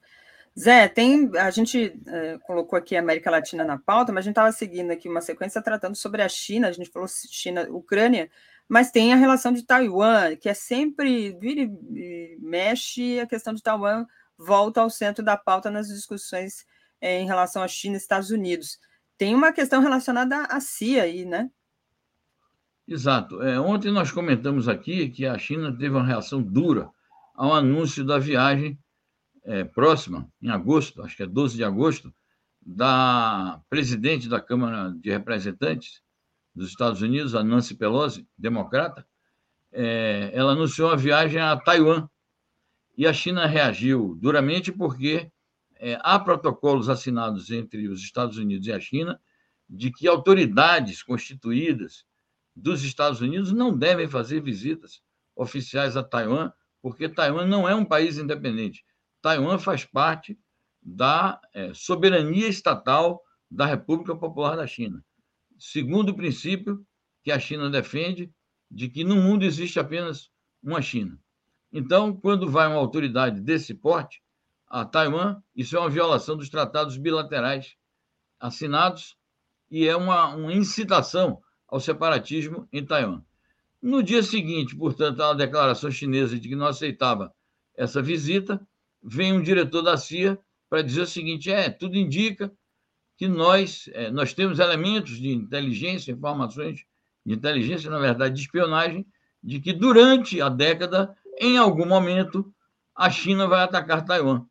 [0.58, 4.32] Zé, tem, a gente é, colocou aqui a América Latina na pauta, mas a gente
[4.32, 8.32] estava seguindo aqui uma sequência tratando sobre a China, a gente falou China, Ucrânia,
[8.68, 13.62] mas tem a relação de Taiwan, que é sempre vira e mexe, a questão de
[13.62, 14.06] Taiwan
[14.38, 16.66] volta ao centro da pauta nas discussões
[17.00, 18.80] é, em relação à China e Estados Unidos.
[19.18, 21.50] Tem uma questão relacionada à CIA aí, né?
[22.88, 23.42] Exato.
[23.42, 26.90] É, ontem nós comentamos aqui que a China teve uma reação dura
[27.34, 28.78] ao anúncio da viagem
[29.44, 32.14] é, próxima, em agosto, acho que é 12 de agosto,
[32.62, 36.02] da presidente da Câmara de Representantes
[36.56, 39.06] dos Estados Unidos, a Nancy Pelosi, democrata.
[39.72, 42.08] É, ela anunciou a viagem a Taiwan
[42.98, 45.30] e a China reagiu duramente porque
[45.78, 49.20] é, há protocolos assinados entre os Estados Unidos e a China
[49.70, 52.06] de que autoridades constituídas
[52.56, 55.02] dos Estados Unidos não devem fazer visitas
[55.36, 58.86] oficiais a Taiwan, porque Taiwan não é um país independente.
[59.22, 60.40] Taiwan faz parte
[60.82, 65.04] da é, soberania estatal da República Popular da China.
[65.58, 66.86] Segundo o princípio
[67.24, 68.32] que a China defende,
[68.70, 70.30] de que no mundo existe apenas
[70.62, 71.20] uma China.
[71.72, 74.22] Então, quando vai uma autoridade desse porte
[74.68, 77.76] a Taiwan, isso é uma violação dos tratados bilaterais
[78.40, 79.16] assinados
[79.70, 83.24] e é uma, uma incitação ao separatismo em Taiwan.
[83.82, 87.34] No dia seguinte, portanto, a declaração chinesa de que não aceitava
[87.76, 88.66] essa visita,
[89.04, 90.40] vem um diretor da CIA
[90.70, 92.52] para dizer o seguinte: é, tudo indica
[93.18, 96.86] que nós, é, nós temos elementos de inteligência, informações
[97.26, 99.06] de inteligência, na verdade, de espionagem,
[99.42, 102.54] de que durante a década, em algum momento,
[102.96, 104.46] a China vai atacar Taiwan.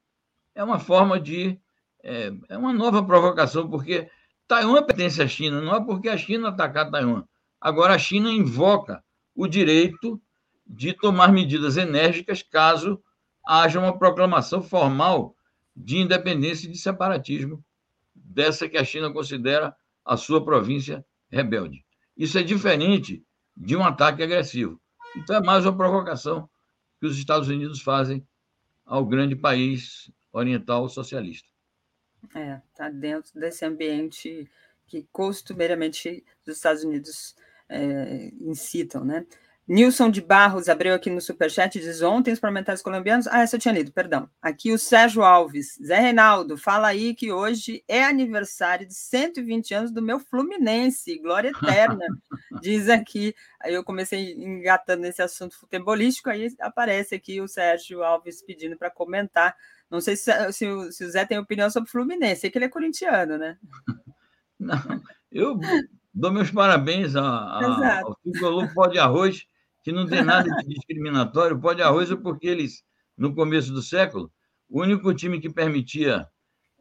[0.54, 1.58] É uma forma de.
[2.02, 4.08] É, é uma nova provocação, porque
[4.46, 7.24] Taiwan pertence à China, não é porque a China atacar Taiwan.
[7.60, 9.02] Agora, a China invoca
[9.34, 10.20] o direito
[10.66, 13.02] de tomar medidas enérgicas caso
[13.46, 15.34] haja uma proclamação formal
[15.76, 17.64] de independência e de separatismo
[18.24, 21.84] dessa que a China considera a sua província rebelde.
[22.16, 23.24] Isso é diferente
[23.56, 24.80] de um ataque agressivo.
[25.16, 26.48] Então, é mais uma provocação
[27.00, 28.26] que os Estados Unidos fazem
[28.84, 31.48] ao grande país oriental socialista.
[32.34, 34.50] É, está dentro desse ambiente
[34.86, 37.36] que costumeiramente os Estados Unidos
[37.68, 39.26] é, incitam, né?
[39.66, 43.26] Nilson de Barros abriu aqui no Superchat diz ontem os parlamentares colombianos.
[43.26, 44.28] Ah, essa eu tinha lido, perdão.
[44.42, 45.78] Aqui o Sérgio Alves.
[45.82, 51.18] Zé Reinaldo, fala aí que hoje é aniversário de 120 anos do meu Fluminense.
[51.18, 52.04] Glória eterna.
[52.60, 53.34] diz aqui.
[53.58, 58.90] Aí eu comecei engatando nesse assunto futebolístico, aí aparece aqui o Sérgio Alves pedindo para
[58.90, 59.56] comentar.
[59.90, 62.58] Não sei se, se, o, se o Zé tem opinião sobre o Fluminense, sei que
[62.58, 63.56] ele é corintiano, né?
[64.60, 64.78] Não,
[65.32, 65.58] eu
[66.12, 69.46] dou meus parabéns a, a, ao Tricolor Pó de Arroz
[69.84, 71.60] que não tem nada de discriminatório.
[71.60, 72.82] Pode arroz é porque eles,
[73.16, 74.32] no começo do século,
[74.68, 76.26] o único time que permitia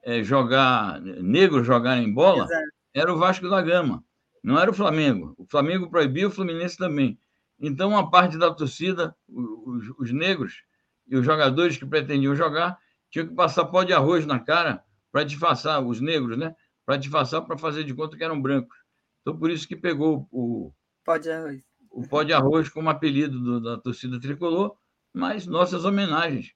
[0.01, 2.63] é, jogar, negros jogarem bola, Exato.
[2.93, 4.03] era o Vasco da Gama,
[4.41, 5.35] não era o Flamengo.
[5.37, 7.19] O Flamengo proibia, o Fluminense também.
[7.59, 10.63] Então, uma parte da torcida, os, os negros
[11.05, 12.77] e os jogadores que pretendiam jogar,
[13.11, 16.55] tinham que passar pó de arroz na cara para disfarçar, os negros, né?
[16.85, 18.77] Para disfarçar, para fazer de conta que eram brancos.
[19.21, 20.73] Então, por isso que pegou o.
[21.05, 24.75] Pó de arroz o pó de arroz como apelido do, da torcida tricolor,
[25.13, 26.53] mas nossas homenagens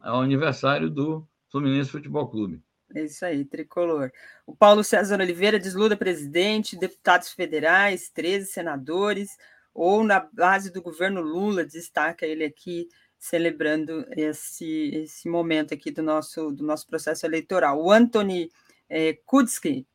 [0.00, 2.62] ao aniversário do Fluminense Futebol Clube.
[2.94, 4.10] É isso aí, tricolor.
[4.46, 9.36] O Paulo César Oliveira diz Lula presidente, deputados federais, 13 senadores,
[9.74, 16.02] ou na base do governo Lula, destaca ele aqui, celebrando esse, esse momento aqui do
[16.02, 17.78] nosso, do nosso processo eleitoral.
[17.78, 18.50] O Anthony
[18.88, 19.86] é, Kudsi,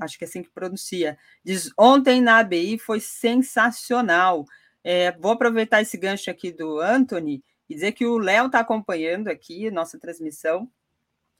[0.00, 4.44] acho que é assim que pronuncia, diz: ontem na ABI foi sensacional.
[4.82, 9.28] É, vou aproveitar esse gancho aqui do Anthony e dizer que o Léo está acompanhando
[9.28, 10.70] aqui nossa transmissão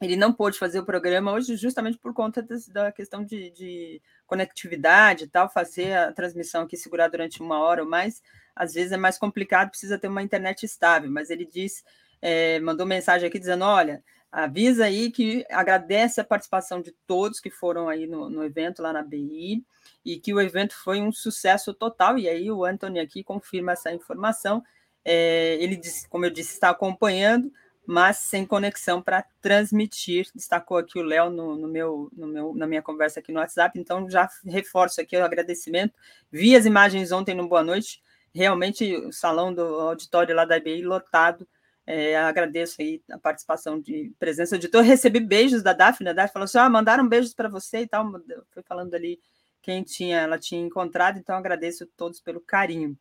[0.00, 5.24] ele não pôde fazer o programa hoje justamente por conta da questão de, de, conectividade
[5.24, 8.22] e tal, fazer a transmissão aqui, segurar durante uma hora ou mais,
[8.56, 11.82] às vezes é mais complicado, precisa ter uma internet estável, mas ele disse,
[12.22, 17.50] é, mandou mensagem aqui dizendo, olha, avisa aí que agradece a participação de todos que
[17.50, 19.64] foram aí no, no evento lá na BI,
[20.04, 23.92] e que o evento foi um sucesso total, e aí o Anthony aqui confirma essa
[23.92, 24.62] informação,
[25.04, 27.52] é, ele disse, como eu disse, está acompanhando,
[27.86, 30.28] mas sem conexão para transmitir.
[30.34, 33.78] Destacou aqui o Léo no, no, meu, no meu, na minha conversa aqui no WhatsApp,
[33.78, 35.94] então já reforço aqui o agradecimento.
[36.30, 38.00] Vi as imagens ontem no Boa Noite,
[38.32, 41.48] realmente o salão do auditório lá da IBI lotado.
[41.92, 44.84] É, agradeço aí a participação de presença do editor.
[44.84, 46.10] Recebi beijos da Daphne.
[46.10, 48.08] A Daphne falou assim: ah, mandaram beijos para você e tal.
[48.52, 49.18] Foi falando ali
[49.60, 52.96] quem tinha, ela tinha encontrado, então agradeço a todos pelo carinho.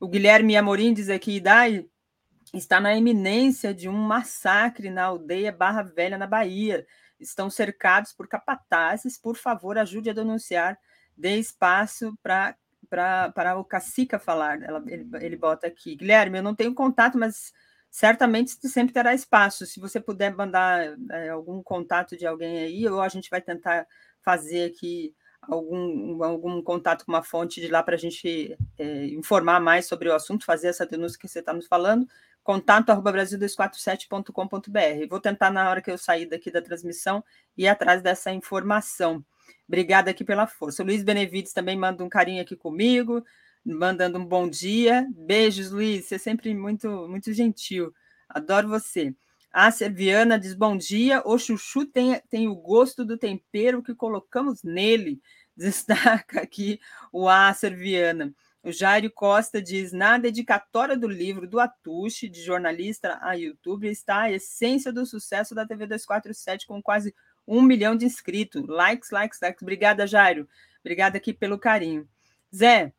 [0.00, 1.86] O Guilherme Amorim diz aqui, Dai,
[2.52, 6.84] está na iminência de um massacre na aldeia Barra Velha, na Bahia.
[7.20, 9.16] Estão cercados por capatazes.
[9.16, 10.76] Por favor, ajude a denunciar.
[11.16, 12.56] Dê espaço para
[12.90, 14.60] para o Cacica falar.
[14.60, 15.94] Ela, ele, ele bota aqui.
[15.94, 17.52] Guilherme, eu não tenho contato, mas
[17.94, 19.64] certamente sempre terá espaço.
[19.64, 23.86] Se você puder mandar é, algum contato de alguém aí, ou a gente vai tentar
[24.20, 29.60] fazer aqui algum, algum contato com uma fonte de lá para a gente é, informar
[29.60, 32.04] mais sobre o assunto, fazer essa denúncia que você está nos falando
[32.42, 35.08] contato arroba brasil247.com.br.
[35.08, 37.24] Vou tentar, na hora que eu sair daqui da transmissão,
[37.56, 39.24] ir atrás dessa informação.
[39.68, 40.82] Obrigada aqui pela força.
[40.82, 43.24] O Luiz Benevides também manda um carinho aqui comigo,
[43.64, 45.06] mandando um bom dia.
[45.16, 46.06] Beijos, Luiz.
[46.06, 47.94] Você é sempre muito, muito gentil.
[48.28, 49.14] Adoro você.
[49.52, 51.22] A Serviana diz: bom dia.
[51.24, 55.20] O chuchu tem, tem o gosto do tempero que colocamos nele.
[55.56, 56.80] Destaca aqui
[57.12, 58.34] o A Serviana.
[58.62, 64.22] O Jairo Costa diz: na dedicatória do livro do Atushi, de jornalista a YouTube, está
[64.22, 67.14] a essência do sucesso da TV 247, com quase
[67.46, 68.66] um milhão de inscritos.
[68.66, 69.62] Likes, likes, likes.
[69.62, 70.48] Obrigada, Jairo.
[70.80, 72.08] Obrigada aqui pelo carinho.
[72.54, 72.92] Zé,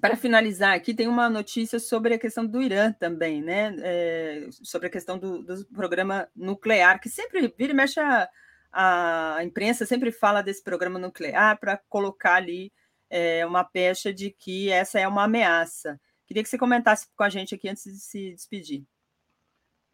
[0.00, 3.74] para finalizar aqui, tem uma notícia sobre a questão do Irã também, né?
[3.80, 8.28] É, sobre a questão do, do, programa nuclear, que sempre vira e mexe a,
[8.72, 12.72] a imprensa, sempre fala desse programa nuclear para colocar ali
[13.10, 16.00] é, uma pecha de que essa é uma ameaça.
[16.26, 18.84] Queria que você comentasse com a gente aqui antes de se despedir.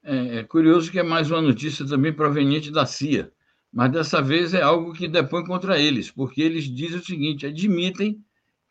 [0.04, 3.32] É, é curioso que é mais uma notícia também proveniente da CIA,
[3.72, 8.24] mas dessa vez é algo que depõe contra eles, porque eles dizem o seguinte: admitem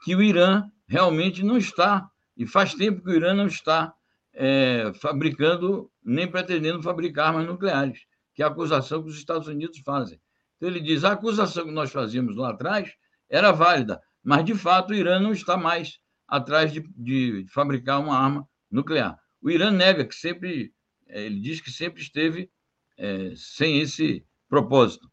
[0.04, 3.94] que o Irã realmente não está, e faz tempo que o Irã não está
[4.34, 8.00] é, fabricando, nem pretendendo fabricar armas nucleares,
[8.34, 10.20] que é a acusação que os Estados Unidos fazem.
[10.56, 12.94] Então ele diz: a acusação que nós fazíamos lá atrás
[13.30, 18.18] era válida, mas, de fato, o Irã não está mais atrás de, de fabricar uma
[18.18, 19.18] arma nuclear.
[19.42, 20.74] O Irã nega que sempre,
[21.08, 22.50] é, ele diz que sempre esteve
[22.98, 25.10] é, sem esse propósito.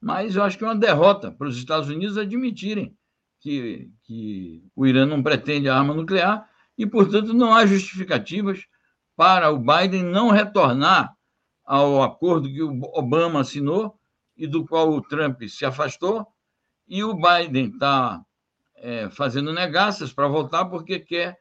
[0.00, 2.96] Mas eu acho que é uma derrota para os Estados Unidos admitirem
[3.44, 8.64] que, que o Irã não pretende a arma nuclear e, portanto, não há justificativas
[9.14, 11.14] para o Biden não retornar
[11.62, 14.00] ao acordo que o Obama assinou
[14.34, 16.26] e do qual o Trump se afastou,
[16.88, 18.24] e o Biden está
[18.76, 21.38] é, fazendo negaças para voltar porque quer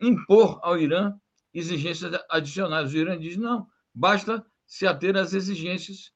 [0.00, 1.14] impor ao Irã
[1.54, 2.92] exigências adicionais.
[2.92, 6.12] O Irã diz: não, basta se ater às exigências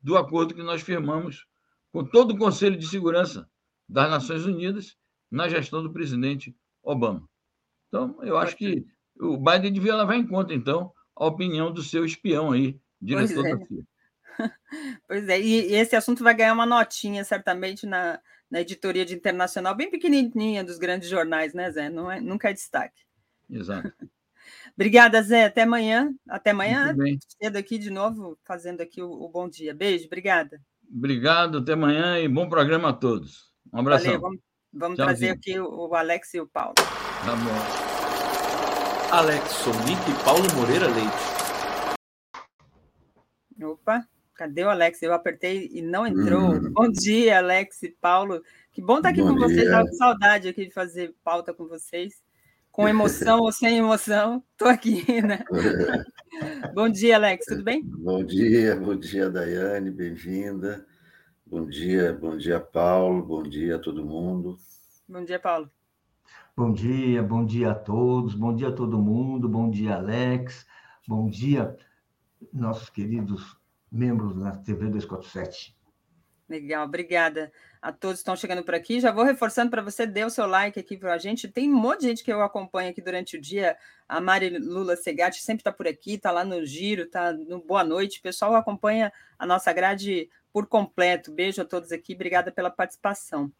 [0.00, 1.46] do acordo que nós firmamos
[1.92, 3.48] com todo o Conselho de Segurança
[3.88, 4.96] das Nações Unidas
[5.30, 7.28] na gestão do presidente Obama.
[7.88, 8.84] Então, eu acho que
[9.18, 13.46] o Biden devia levar em conta, então, a opinião do seu espião aí, diretor pois
[13.46, 13.56] é.
[13.56, 13.84] da CIA.
[15.06, 18.20] Pois é, e esse assunto vai ganhar uma notinha, certamente, na,
[18.50, 21.90] na editoria de internacional, bem pequenininha dos grandes jornais, né, Zé?
[21.90, 23.02] Não é, nunca é destaque.
[23.50, 23.92] Exato.
[24.74, 25.44] Obrigada, Zé.
[25.44, 26.14] Até amanhã.
[26.28, 26.94] Até amanhã,
[27.40, 29.74] cedo aqui de novo, fazendo aqui o, o, bom dia.
[29.74, 30.60] Beijo, obrigada.
[30.90, 33.52] Obrigado, até amanhã e bom programa a todos.
[33.72, 34.04] Um abraço.
[34.06, 34.40] Valeu, vamos,
[34.72, 36.74] vamos trazer aqui o, o, Alex e o Paulo.
[36.74, 39.14] Tá bom.
[39.14, 41.38] Alex Sonic e Paulo Moreira Leite.
[43.62, 44.06] Opa.
[44.34, 45.02] Cadê o Alex?
[45.02, 46.52] Eu apertei e não entrou.
[46.54, 46.70] Hum.
[46.72, 48.40] Bom dia, Alex e Paulo.
[48.70, 49.48] Que bom estar aqui bom com dia.
[49.48, 49.64] vocês.
[49.64, 52.22] Estava com saudade aqui de fazer pauta com vocês.
[52.70, 55.44] Com emoção ou sem emoção, estou aqui, né?
[56.72, 57.82] bom dia, Alex, tudo bem?
[57.82, 60.86] Bom dia, bom dia, Daiane, bem-vinda.
[61.50, 64.58] Bom dia, bom dia, Paulo, bom dia a todo mundo.
[65.08, 65.70] Bom dia, Paulo.
[66.54, 70.66] Bom dia, bom dia a todos, bom dia a todo mundo, bom dia, Alex,
[71.06, 71.74] bom dia,
[72.52, 73.56] nossos queridos
[73.90, 75.74] membros da TV 247.
[76.46, 79.00] Legal, obrigada a todos que estão chegando por aqui.
[79.00, 81.46] Já vou reforçando para você, dê o seu like aqui para a gente.
[81.46, 83.76] Tem um monte de gente que eu acompanho aqui durante o dia.
[84.08, 87.84] A Mari Lula Segatti sempre está por aqui, está lá no Giro, está no Boa
[87.84, 88.18] Noite.
[88.18, 91.32] O pessoal acompanha a nossa grade por completo.
[91.32, 93.52] Beijo a todos aqui, obrigada pela participação.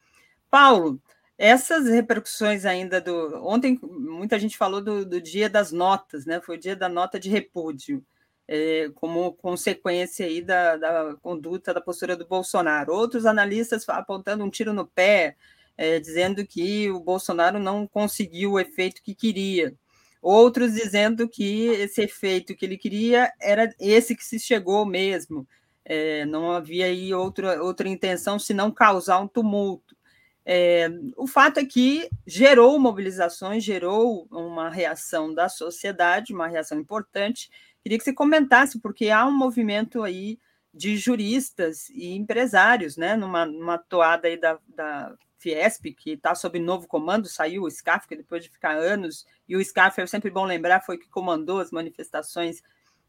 [0.50, 1.00] Paulo,
[1.36, 3.44] essas repercussões ainda do.
[3.46, 6.40] Ontem, muita gente falou do, do dia das notas, né?
[6.40, 8.04] Foi o dia da nota de repúdio
[8.48, 12.94] é, como consequência aí da, da, conduta, da postura do Bolsonaro.
[12.94, 15.36] Outros analistas apontando um tiro no pé,
[15.76, 19.74] é, dizendo que o Bolsonaro não conseguiu o efeito que queria.
[20.20, 25.46] Outros dizendo que esse efeito que ele queria era esse que se chegou mesmo.
[25.90, 29.96] É, não havia aí outra, outra intenção senão causar um tumulto.
[30.44, 37.50] É, o fato é que gerou mobilizações, gerou uma reação da sociedade, uma reação importante,
[37.82, 40.38] Queria que você comentasse, porque há um movimento aí
[40.74, 43.16] de juristas e empresários, né?
[43.16, 48.06] Numa, numa toada aí da, da Fiesp, que está sob novo comando, saiu o SCAF,
[48.06, 51.60] que depois de ficar anos, e o SCAF, é sempre bom lembrar, foi que comandou
[51.60, 52.62] as manifestações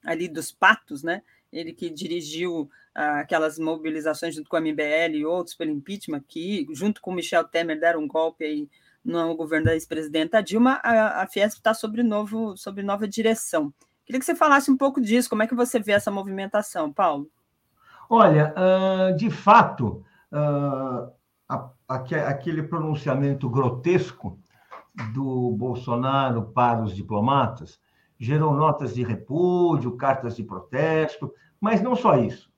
[0.04, 1.22] ali dos patos, né?
[1.52, 6.68] Ele que dirigiu ah, aquelas mobilizações junto com a MBL e outros pelo impeachment, que
[6.72, 8.70] junto com Michel Temer deram um golpe aí
[9.04, 13.74] no governo da ex-presidenta Dilma, a, a Fiesp está sob, novo, sob nova direção.
[14.06, 17.30] Queria que você falasse um pouco disso, como é que você vê essa movimentação, Paulo?
[18.10, 18.54] Olha,
[19.16, 20.04] de fato,
[21.88, 24.40] aquele pronunciamento grotesco
[25.14, 27.80] do Bolsonaro para os diplomatas
[28.20, 32.52] gerou notas de repúdio, cartas de protesto, mas não só isso.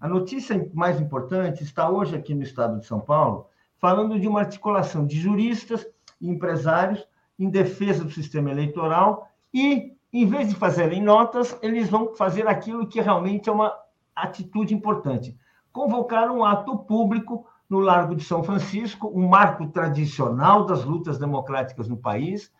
[0.00, 3.46] A notícia mais importante está hoje aqui no estado de São Paulo,
[3.78, 5.86] falando de uma articulação de juristas
[6.20, 7.04] e empresários
[7.38, 12.86] em defesa do sistema eleitoral e em vez de fazerem notas, eles vão fazer aquilo
[12.86, 13.74] que realmente é uma
[14.14, 15.36] atitude importante:
[15.72, 21.88] convocar um ato público no Largo de São Francisco, um marco tradicional das lutas democráticas
[21.88, 22.50] no país,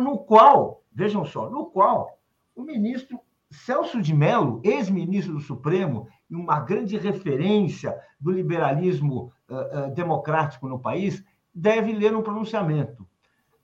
[0.00, 2.18] no qual, vejam só, no qual
[2.56, 3.18] o ministro
[3.54, 10.68] Celso de Mello, ex-ministro do Supremo, e uma grande referência do liberalismo uh, uh, democrático
[10.68, 11.24] no país,
[11.54, 13.06] deve ler um pronunciamento.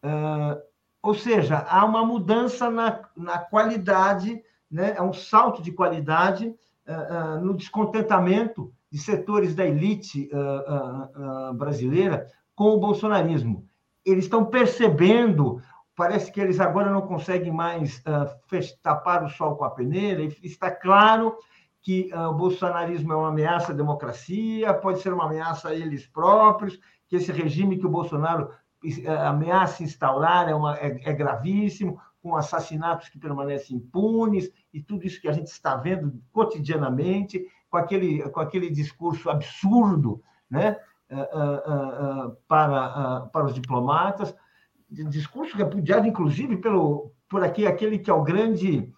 [0.03, 0.61] Uh,
[1.03, 4.95] ou seja, há uma mudança na, na qualidade, né?
[4.97, 6.55] é um salto de qualidade
[7.43, 10.29] no descontentamento de setores da elite
[11.55, 13.65] brasileira com o bolsonarismo.
[14.05, 15.63] Eles estão percebendo,
[16.01, 18.03] parece que eles agora não conseguem mais
[18.83, 21.37] tapar o sol com a peneira, está claro
[21.83, 26.81] que o bolsonarismo é uma ameaça à democracia, pode ser uma ameaça a eles próprios,
[27.07, 28.49] que esse regime que o Bolsonaro
[29.29, 35.21] ameaça instaurar é, uma, é, é gravíssimo, com assassinatos que permanecem impunes e tudo isso
[35.21, 40.79] que a gente está vendo cotidianamente, com aquele, com aquele discurso absurdo né,
[41.11, 44.35] uh, uh, uh, para, para os diplomatas,
[44.91, 48.93] discurso repudiado, inclusive, pelo, por aqui, aquele que é o grande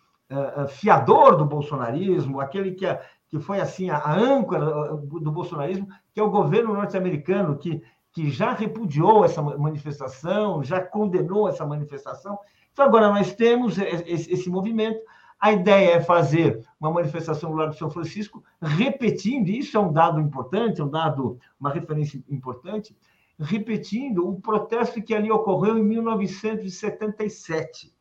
[0.70, 6.22] fiador do bolsonarismo, aquele que, é, que foi assim a, âncora do bolsonarismo, que é
[6.22, 7.82] o governo norte-americano, que
[8.12, 12.38] que já repudiou essa manifestação, já condenou essa manifestação.
[12.72, 15.00] Então, agora nós temos esse movimento.
[15.40, 19.92] A ideia é fazer uma manifestação no Largo de São Francisco, repetindo, isso é um
[19.92, 22.94] dado importante, é um dado, uma referência importante,
[23.38, 27.92] repetindo o protesto que ali ocorreu em 1977,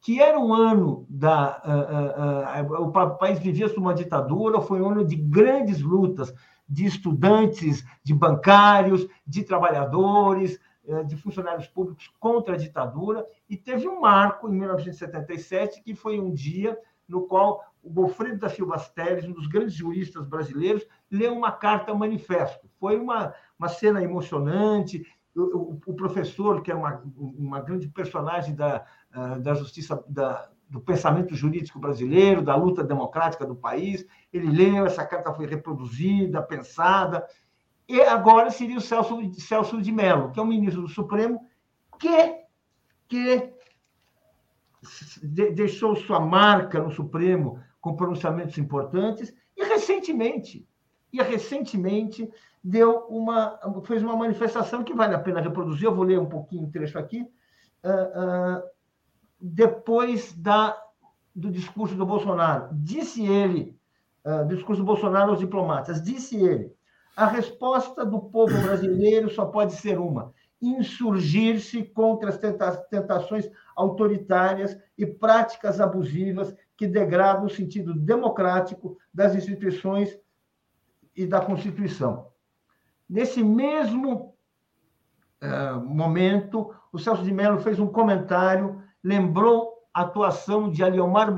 [0.00, 1.62] que era um ano da.
[1.64, 6.32] Uh, uh, uh, o país vivia sob uma ditadura, foi um ano de grandes lutas
[6.68, 13.88] de estudantes, de bancários, de trabalhadores, eh, de funcionários públicos contra a ditadura, e teve
[13.88, 19.24] um marco em 1977, que foi um dia no qual o Goffredo da Silva Teles,
[19.24, 22.68] um dos grandes juristas brasileiros, leu uma carta manifesto.
[22.78, 25.04] Foi uma, uma cena emocionante.
[25.34, 30.80] O, o, professor, que é uma, uma grande personagem da, ah, da justiça, da, do
[30.80, 34.04] pensamento jurídico brasileiro, da luta democrática do país.
[34.32, 37.26] Ele leu, essa carta foi reproduzida, pensada.
[37.88, 41.40] E agora seria o Celso, Celso de Mello, que é o ministro do Supremo,
[41.98, 42.44] que,
[43.08, 43.54] que
[45.54, 50.68] deixou sua marca no Supremo com pronunciamentos importantes e recentemente,
[51.12, 52.30] e recentemente
[52.62, 55.84] deu uma fez uma manifestação que vale a pena reproduzir.
[55.84, 57.22] Eu vou ler um pouquinho o trecho aqui.
[57.84, 58.62] Uh, uh,
[59.40, 60.76] depois da,
[61.34, 62.68] do discurso do Bolsonaro.
[62.72, 63.78] Disse ele,
[64.24, 66.72] uh, discurso do Bolsonaro aos diplomatas, disse ele,
[67.16, 72.38] a resposta do povo brasileiro só pode ser uma: insurgir-se contra as
[72.88, 80.16] tentações autoritárias e práticas abusivas que degradam o sentido democrático das instituições
[81.18, 82.28] e da Constituição.
[83.10, 84.36] Nesse mesmo
[85.42, 91.34] uh, momento, o Celso de Mello fez um comentário, lembrou a atuação de Aliomar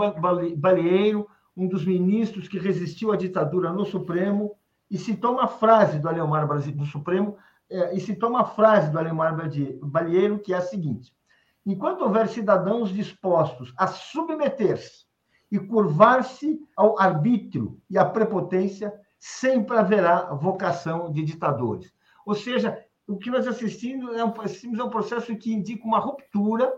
[0.55, 1.27] Balieiro,
[1.57, 4.55] um dos ministros que resistiu à ditadura no Supremo,
[4.91, 7.39] e citou uma frase do Aliomar do Supremo,
[7.71, 9.35] uh, e citou uma frase do Aliomar
[9.83, 11.11] Balieiro, que é a seguinte:
[11.65, 15.07] Enquanto houver cidadãos dispostos a submeter-se
[15.51, 21.93] e curvar-se ao arbítrio e à prepotência, sempre haverá vocação de ditadores.
[22.25, 25.99] Ou seja, o que nós assistimos é um, assistimos é um processo que indica uma
[25.99, 26.73] ruptura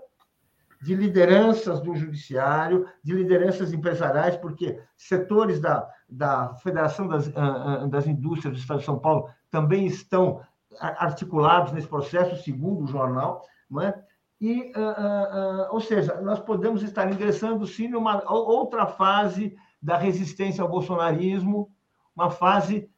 [0.82, 7.86] de lideranças do judiciário, de lideranças empresariais, porque setores da, da Federação das, ah, ah,
[7.86, 10.43] das Indústrias do Estado de São Paulo também estão
[10.80, 14.03] articulados nesse processo, segundo o jornal, não é?
[14.40, 19.97] E, uh, uh, uh, ou seja, nós podemos estar ingressando sim numa outra fase da
[19.97, 21.70] resistência ao bolsonarismo,
[22.14, 22.88] uma fase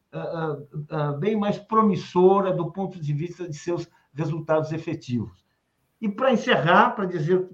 [1.19, 5.45] bem mais promissora do ponto de vista de seus resultados efetivos.
[6.01, 7.49] E para encerrar, para dizer,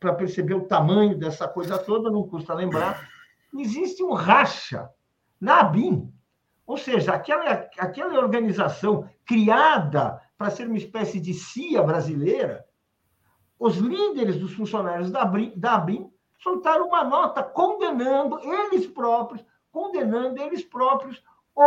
[0.00, 3.08] para perceber o tamanho dessa coisa toda, não custa lembrar,
[3.54, 4.88] existe um racha
[5.40, 6.12] na ABIN,
[6.66, 12.64] ou seja, aquela, aquela organização criada para ser uma espécie de CIA brasileira,
[13.58, 15.24] os líderes dos funcionários da,
[15.56, 19.44] da ABIN soltaram uma nota condenando eles próprios,
[19.76, 21.22] condenando eles próprios
[21.54, 21.62] o,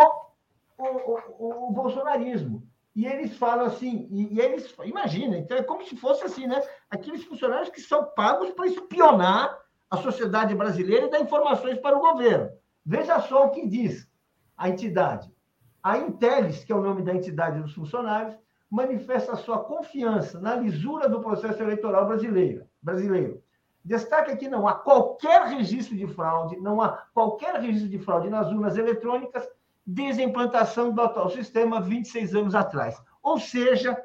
[0.80, 2.68] o, o, o bolsonarismo.
[2.96, 6.60] E eles falam assim, e, e, eles, imagina, então é como se fosse assim, né?
[6.90, 9.56] Aqueles funcionários que são pagos para espionar
[9.92, 12.50] a sociedade brasileira e dar informações para o governo.
[12.84, 14.10] Veja só o que diz
[14.58, 15.32] a entidade.
[15.84, 18.36] A Intelis, que é o nome da entidade dos funcionários,
[18.72, 22.66] manifesta sua confiança na lisura do processo eleitoral brasileiro.
[22.82, 23.44] brasileiro.
[23.90, 28.46] Destaca que não há qualquer registro de fraude, não há qualquer registro de fraude nas
[28.46, 29.50] urnas eletrônicas
[29.84, 33.02] desde a implantação do atual sistema 26 anos atrás.
[33.24, 34.00] Ou seja,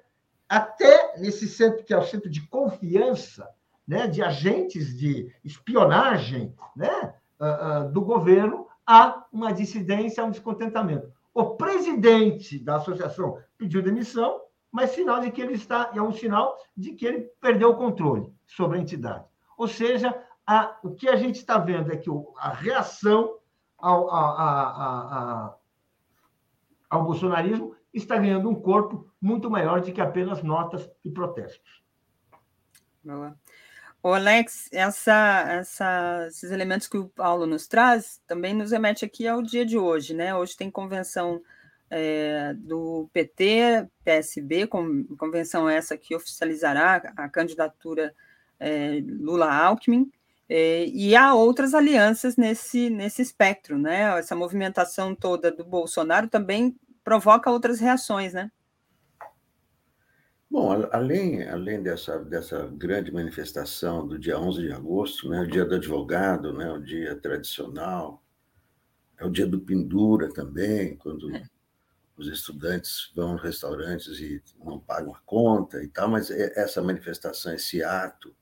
[0.49, 3.47] até nesse centro que é o centro de confiança,
[3.87, 10.30] né, de agentes de espionagem, né, uh, uh, do governo, há uma dissidência, há um
[10.30, 11.12] descontentamento.
[11.35, 14.41] O presidente da associação pediu demissão,
[14.72, 18.32] mas sinal de que ele está, é um sinal de que ele perdeu o controle
[18.47, 19.34] sobre a entidade.
[19.57, 20.15] Ou seja,
[20.47, 23.39] a, o que a gente está vendo é que o, a reação
[23.79, 25.55] ao, a, a,
[26.91, 31.83] ao bolsonarismo está ganhando um corpo muito maior do que apenas notas e protestos.
[33.03, 33.37] Boa.
[34.03, 39.41] Alex, essa, essa, esses elementos que o Paulo nos traz também nos remete aqui ao
[39.41, 40.35] dia de hoje, né?
[40.35, 41.41] Hoje tem convenção
[41.89, 48.15] é, do PT, PSB, convenção essa que oficializará a candidatura
[48.59, 50.11] é, Lula-Alckmin,
[50.49, 54.19] é, e há outras alianças nesse, nesse espectro, né?
[54.19, 58.51] Essa movimentação toda do Bolsonaro também provoca outras reações, né?
[60.51, 65.65] Bom, além, além dessa, dessa grande manifestação do dia 11 de agosto, né, o dia
[65.65, 68.23] do advogado, né, o dia tradicional,
[69.19, 71.43] é o dia do pendura também, quando é
[72.17, 76.81] os estudantes vão aos restaurantes e não pagam a conta e tal, mas é, essa
[76.81, 78.35] manifestação, esse ato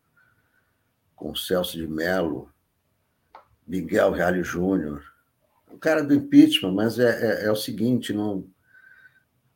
[1.22, 2.50] com Celso de Mello,
[3.64, 5.04] Miguel Reale Júnior,
[5.70, 8.44] o cara do impeachment, mas é, é, é, o seguinte, não,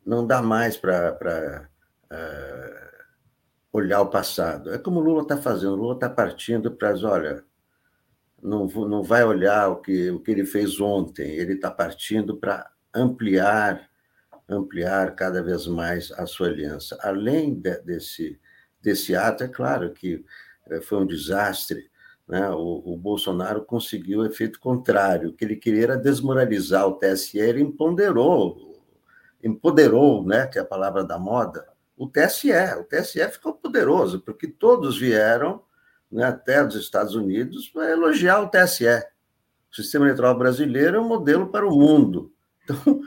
[0.04, 1.68] não dá mais para
[2.08, 2.90] uh, é,
[3.72, 4.72] olhar o passado.
[4.72, 7.44] É como o Lula está fazendo, o Lula está partindo para, olha,
[8.40, 12.70] não, não vai olhar o que, o que ele fez ontem, ele está partindo para
[12.94, 13.90] ampliar
[14.48, 16.96] ampliar cada vez mais a sua aliança.
[17.02, 18.38] Além de, desse,
[18.80, 20.24] desse ato, é claro que
[20.82, 21.90] foi um desastre.
[22.26, 22.48] Né?
[22.50, 25.30] O, o, Bolsonaro conseguiu o efeito contrário.
[25.30, 28.82] O que ele queria era desmoralizar o TSE, ele empoderou,
[29.42, 30.46] empoderou, né?
[30.46, 32.52] que é a palavra da moda, o TSE.
[32.80, 35.62] O TSE ficou poderoso, porque todos vieram
[36.10, 38.86] né, até dos Estados Unidos para elogiar o TSE.
[39.70, 42.32] O sistema eleitoral brasileiro é um modelo para o mundo.
[42.64, 43.00] Então,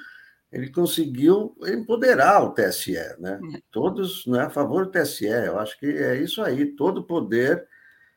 [0.51, 3.39] ele conseguiu empoderar o TSE, né?
[3.55, 3.61] É.
[3.71, 7.67] Todos né, a favor do TSE, eu acho que é isso aí, todo o poder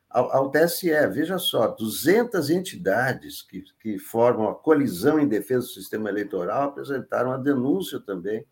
[0.09, 0.89] ao, ao, TSE.
[1.11, 7.31] Veja só, 200 entidades que, que formam a colisão em defesa do sistema eleitoral apresentaram
[7.31, 8.45] a denúncia também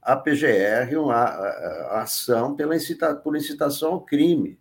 [0.00, 4.58] à PGR, uma a, a ação pela incita, por incitação ao crime.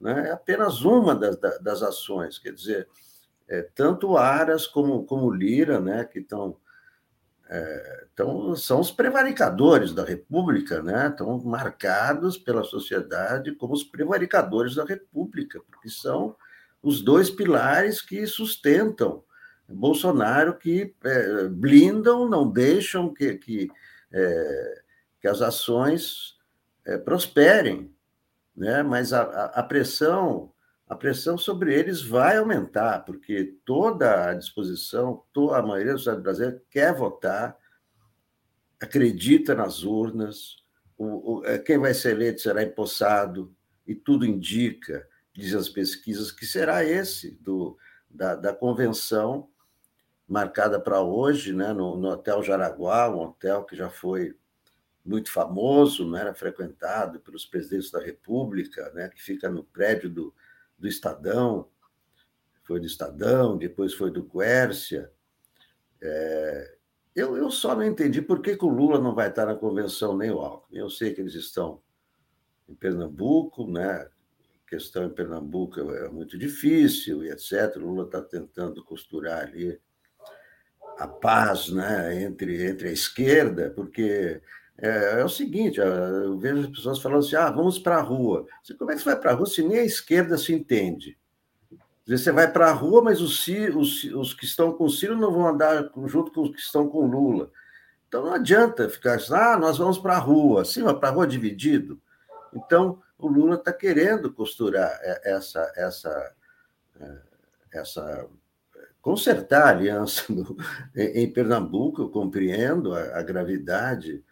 [0.00, 0.28] Né?
[0.28, 2.88] É apenas uma das, das ações, quer dizer,
[3.48, 6.56] é, tanto Aras como, como Lira, né, que estão
[7.48, 11.08] é, então, são os prevaricadores da República, né?
[11.08, 16.34] estão marcados pela sociedade como os prevaricadores da República, porque são
[16.82, 19.24] os dois pilares que sustentam
[19.68, 23.68] Bolsonaro que é, blindam, não deixam que, que,
[24.12, 24.82] é,
[25.20, 26.36] que as ações
[26.84, 27.92] é, prosperem,
[28.56, 28.82] né?
[28.82, 30.52] mas a, a, pressão
[30.88, 36.60] a pressão sobre eles vai aumentar, porque toda a disposição, a maioria do Estado brasileiro
[36.70, 37.56] quer votar,
[38.80, 40.56] acredita nas urnas,
[40.96, 43.54] o, o, é, quem vai ser eleito será empossado,
[43.86, 47.76] e tudo indica, dizem as pesquisas, que será esse do,
[48.08, 49.48] da, da convenção
[50.28, 54.36] marcada para hoje, né, no, no, Hotel Jaraguá, um hotel que já foi
[55.04, 60.34] muito famoso, não era frequentado pelos presidentes da República, né, que fica no prédio do,
[60.78, 61.68] do Estadão,
[62.62, 65.10] foi do Estadão, depois foi do Quércia.
[66.02, 66.76] É,
[67.14, 70.16] eu, eu só não entendi por que, que, o Lula não vai estar na convenção
[70.16, 70.78] nem o Alckmin.
[70.78, 71.80] Eu sei que eles estão
[72.68, 74.08] em Pernambuco, né?
[74.66, 77.76] A questão em Pernambuco é muito difícil e etc.
[77.76, 79.80] O Lula está tentando costurar ali
[80.98, 84.40] a paz né, entre, entre a esquerda, porque
[84.78, 88.46] é, é, o seguinte, eu vejo as pessoas falando assim, ah, vamos para a rua.
[88.78, 91.16] Como é que você vai para a rua se nem a esquerda se entende?
[92.06, 95.32] Você vai para a rua, mas os, os, os que estão com o Ciro não
[95.32, 97.50] vão andar junto com os que estão com Lula.
[98.06, 101.12] Então não adianta ficar assim, ah, nós vamos para a rua, sim, mas para a
[101.12, 102.00] rua dividido.
[102.54, 104.90] Então o Lula está querendo costurar
[105.24, 106.32] essa, essa,
[107.00, 107.18] é,
[107.72, 108.28] essa
[109.00, 110.56] consertar a aliança no,
[110.94, 114.22] em Pernambuco, eu compreendo a, a gravidade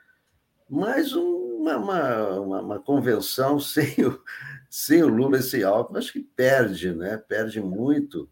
[0.68, 4.22] mas uma, uma, uma, convenção sem o,
[4.68, 7.16] sem o Lula e sem Alckmin, acho que perde, né?
[7.16, 8.28] Perde muito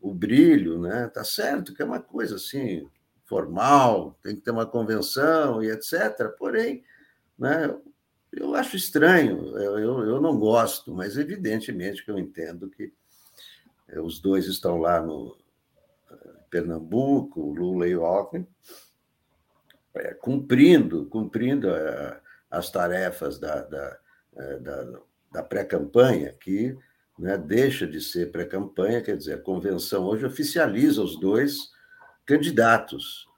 [0.00, 1.08] o brilho, né?
[1.08, 2.88] Tá certo que é uma coisa assim
[3.24, 6.28] formal, tem que ter uma convenção e etc.
[6.38, 6.84] Porém,
[7.38, 7.74] né?
[8.32, 12.92] Eu acho estranho, eu, eu, eu não gosto, mas evidentemente que eu entendo que
[13.88, 15.36] eh, os dois estão lá no
[16.10, 18.44] eh, Pernambuco, o Lula e o Alckmin,
[19.94, 22.20] é, cumprindo, cumprindo é,
[22.50, 23.98] as tarefas da, da,
[24.36, 25.00] é, da,
[25.32, 26.76] da pré-campanha, que
[27.18, 31.70] né, deixa de ser pré-campanha, quer dizer, a convenção hoje oficializa os dois
[32.26, 33.28] candidatos.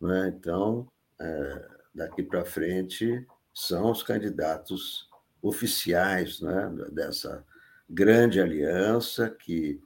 [0.00, 0.32] Né?
[0.36, 0.86] Então,
[1.20, 5.08] é, daqui para frente, são os candidatos
[5.42, 7.44] oficiais né, dessa
[7.88, 9.80] grande aliança que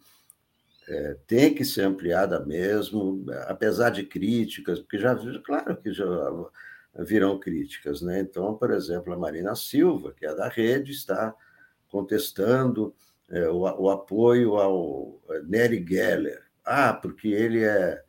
[0.89, 5.15] é, tem que ser ampliada mesmo, apesar de críticas, porque já,
[5.45, 6.07] claro que já
[7.01, 8.21] virão críticas, né?
[8.21, 11.35] Então, por exemplo, a Marina Silva, que é da rede, está
[11.89, 12.95] contestando
[13.31, 16.43] é, o, o, apoio ao Nery Geller.
[16.65, 18.03] Ah, porque ele é,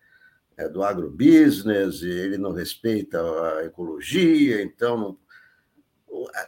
[0.56, 5.18] é do agrobusiness, ele não respeita a ecologia, então.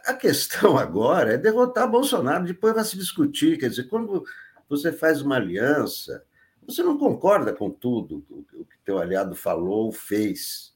[0.06, 3.58] A questão agora é derrotar Bolsonaro, depois vai se discutir.
[3.58, 4.24] Quer dizer, quando
[4.72, 6.24] você faz uma aliança,
[6.66, 10.74] você não concorda com tudo o que teu aliado falou, fez.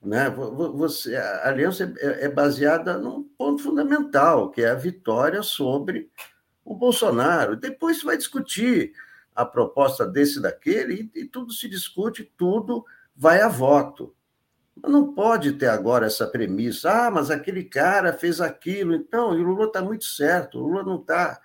[0.00, 0.30] Né?
[0.30, 6.08] Você, a aliança é, é baseada num ponto fundamental, que é a vitória sobre
[6.64, 7.56] o Bolsonaro.
[7.56, 8.92] Depois vai discutir
[9.34, 14.14] a proposta desse daquele, e, e tudo se discute, tudo vai a voto.
[14.76, 19.44] Não pode ter agora essa premissa, ah, mas aquele cara fez aquilo, então, e o
[19.44, 21.40] Lula está muito certo, o Lula não está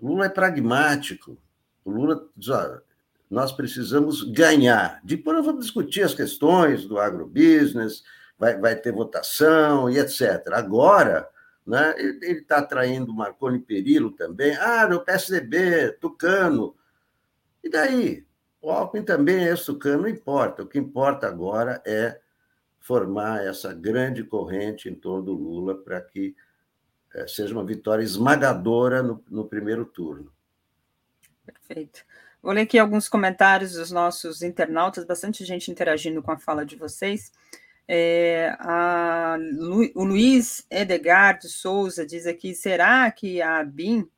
[0.00, 1.36] Lula é pragmático.
[1.84, 2.82] O Lula diz: olha,
[3.30, 5.00] nós precisamos ganhar.
[5.04, 8.02] Depois nós vamos discutir as questões do agrobusiness,
[8.38, 10.48] vai, vai ter votação e etc.
[10.52, 11.28] Agora,
[11.66, 14.56] né, ele está atraindo Marconi Perillo também.
[14.56, 16.74] Ah, no PSDB, Tucano.
[17.62, 18.26] E daí?
[18.60, 20.62] O Alckmin também é tucano, não importa.
[20.62, 22.20] O que importa agora é
[22.80, 26.34] formar essa grande corrente em torno do Lula para que
[27.26, 30.32] seja uma vitória esmagadora no, no primeiro turno.
[31.44, 32.04] Perfeito.
[32.42, 36.76] Vou ler aqui alguns comentários dos nossos internautas, bastante gente interagindo com a fala de
[36.76, 37.32] vocês.
[37.86, 39.36] É, a,
[39.94, 44.08] o Luiz Edgar de Souza diz aqui: será que a BIM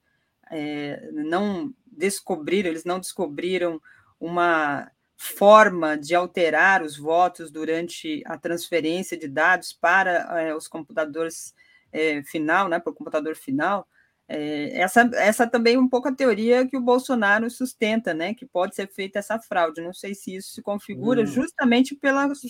[0.51, 3.81] é, não descobriram, eles não descobriram
[4.19, 11.55] uma forma de alterar os votos durante a transferência de dados para é, os computadores
[11.93, 13.87] é, final, né, para o computador final,
[14.29, 18.47] é, essa, essa também é um pouco a teoria que o Bolsonaro sustenta, né, que
[18.47, 19.81] pode ser feita essa fraude.
[19.81, 21.27] Não sei se isso se configura hum.
[21.27, 22.41] justamente pelas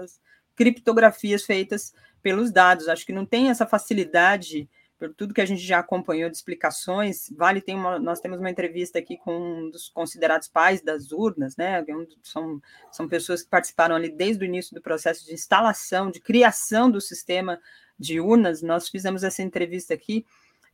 [0.00, 0.20] as
[0.56, 1.92] criptografias feitas
[2.22, 2.88] pelos dados.
[2.88, 4.68] Acho que não tem essa facilidade
[5.02, 8.48] por tudo que a gente já acompanhou de explicações, vale tem uma, nós temos uma
[8.48, 11.80] entrevista aqui com um dos considerados pais das urnas, né?
[11.80, 11.84] É
[12.22, 12.62] são,
[12.92, 17.00] são pessoas que participaram ali desde o início do processo de instalação, de criação do
[17.00, 17.60] sistema
[17.98, 20.24] de urnas, nós fizemos essa entrevista aqui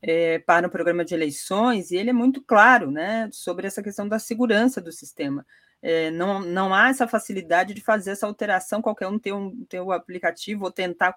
[0.00, 4.08] é, para o programa de eleições, e ele é muito claro né, sobre essa questão
[4.08, 5.44] da segurança do sistema.
[5.82, 9.80] é, não, não há essa facilidade de fazer essa alteração, qualquer um ter, um, ter
[9.80, 11.14] o aplicativo ou tentar,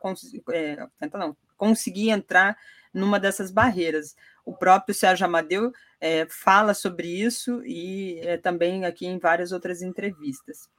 [0.51, 2.57] é, tentar não, conseguir entrar
[2.93, 4.15] numa dessas barreiras.
[4.45, 9.81] O próprio Sérgio Amadeu é, fala sobre isso e é, também aqui em várias outras
[9.81, 10.69] entrevistas.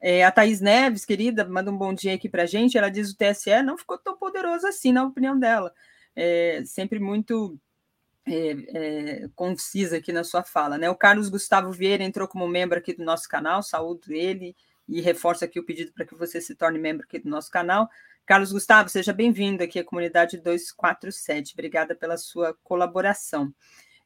[0.00, 2.78] É, a Thaís Neves, querida, manda um bom dia aqui para a gente.
[2.78, 5.72] Ela diz o TSE não ficou tão poderoso assim, na opinião dela.
[6.14, 7.58] É, sempre muito
[8.26, 10.78] é, é, concisa aqui na sua fala.
[10.78, 10.88] Né?
[10.88, 14.54] O Carlos Gustavo Vieira entrou como membro aqui do nosso canal, saúdo ele
[14.88, 17.88] e reforço aqui o pedido para que você se torne membro aqui do nosso canal.
[18.24, 21.54] Carlos Gustavo, seja bem-vindo aqui à comunidade 247.
[21.54, 23.52] Obrigada pela sua colaboração.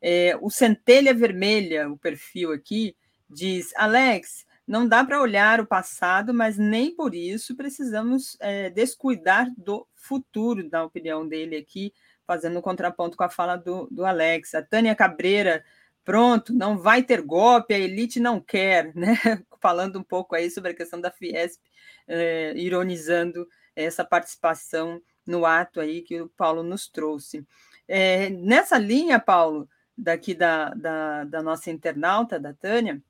[0.00, 2.96] É, o Centelha Vermelha, o perfil aqui,
[3.28, 9.48] diz: Alex, não dá para olhar o passado, mas nem por isso precisamos é, descuidar
[9.56, 11.92] do futuro, na opinião dele aqui,
[12.26, 14.54] fazendo um contraponto com a fala do, do Alex.
[14.54, 15.64] A Tânia Cabreira,
[16.04, 19.16] pronto, não vai ter golpe, a elite não quer, né?
[19.60, 21.60] Falando um pouco aí sobre a questão da Fiesp,
[22.06, 27.46] é, ironizando essa participação no ato aí que o Paulo nos trouxe.
[27.88, 33.02] É, nessa linha, Paulo, daqui da, da, da nossa internauta, da Tânia,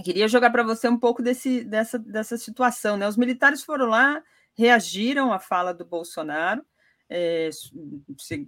[0.00, 2.96] queria jogar para você um pouco desse, dessa, dessa situação.
[2.96, 3.06] Né?
[3.06, 4.22] Os militares foram lá,
[4.54, 6.64] reagiram à fala do Bolsonaro,
[7.08, 7.50] é,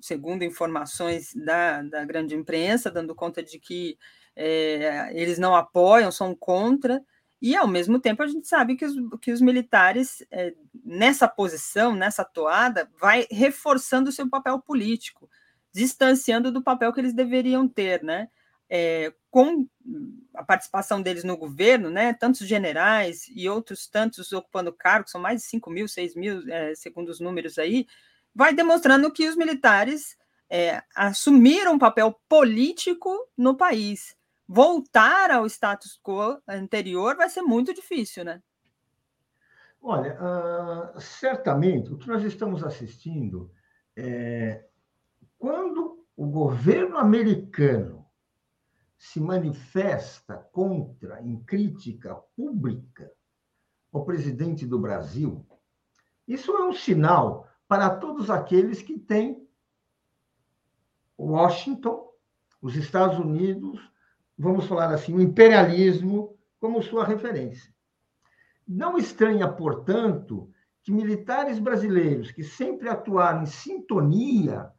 [0.00, 3.98] segundo informações da, da grande imprensa, dando conta de que
[4.34, 7.02] é, eles não apoiam, são contra,
[7.42, 11.94] e ao mesmo tempo a gente sabe que os, que os militares, é, nessa posição,
[11.94, 15.28] nessa toada, vai reforçando o seu papel político,
[15.70, 18.30] distanciando do papel que eles deveriam ter, né?
[18.76, 19.68] É, com
[20.34, 25.42] a participação deles no governo, né, tantos generais e outros tantos ocupando cargos, são mais
[25.42, 27.86] de 5 mil, 6 mil, é, segundo os números aí,
[28.34, 30.18] vai demonstrando que os militares
[30.50, 34.16] é, assumiram um papel político no país.
[34.48, 38.42] Voltar ao status quo anterior vai ser muito difícil, né?
[39.80, 43.52] Olha, uh, certamente o que nós estamos assistindo
[43.96, 44.64] é
[45.38, 48.03] quando o governo americano
[49.04, 53.12] se manifesta contra, em crítica pública,
[53.92, 55.46] ao presidente do Brasil,
[56.26, 59.46] isso é um sinal para todos aqueles que têm
[61.18, 62.10] Washington,
[62.62, 63.78] os Estados Unidos,
[64.38, 67.70] vamos falar assim, o imperialismo como sua referência.
[68.66, 70.50] Não estranha, portanto,
[70.82, 74.72] que militares brasileiros que sempre atuaram em sintonia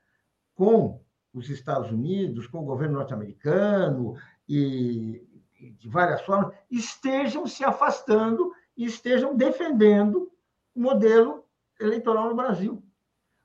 [0.55, 1.04] com
[1.35, 4.15] os Estados Unidos, com o governo norte-americano
[4.47, 5.21] e,
[5.59, 10.31] e de várias formas, estejam se afastando e estejam defendendo
[10.73, 11.43] o modelo
[11.79, 12.81] eleitoral no Brasil.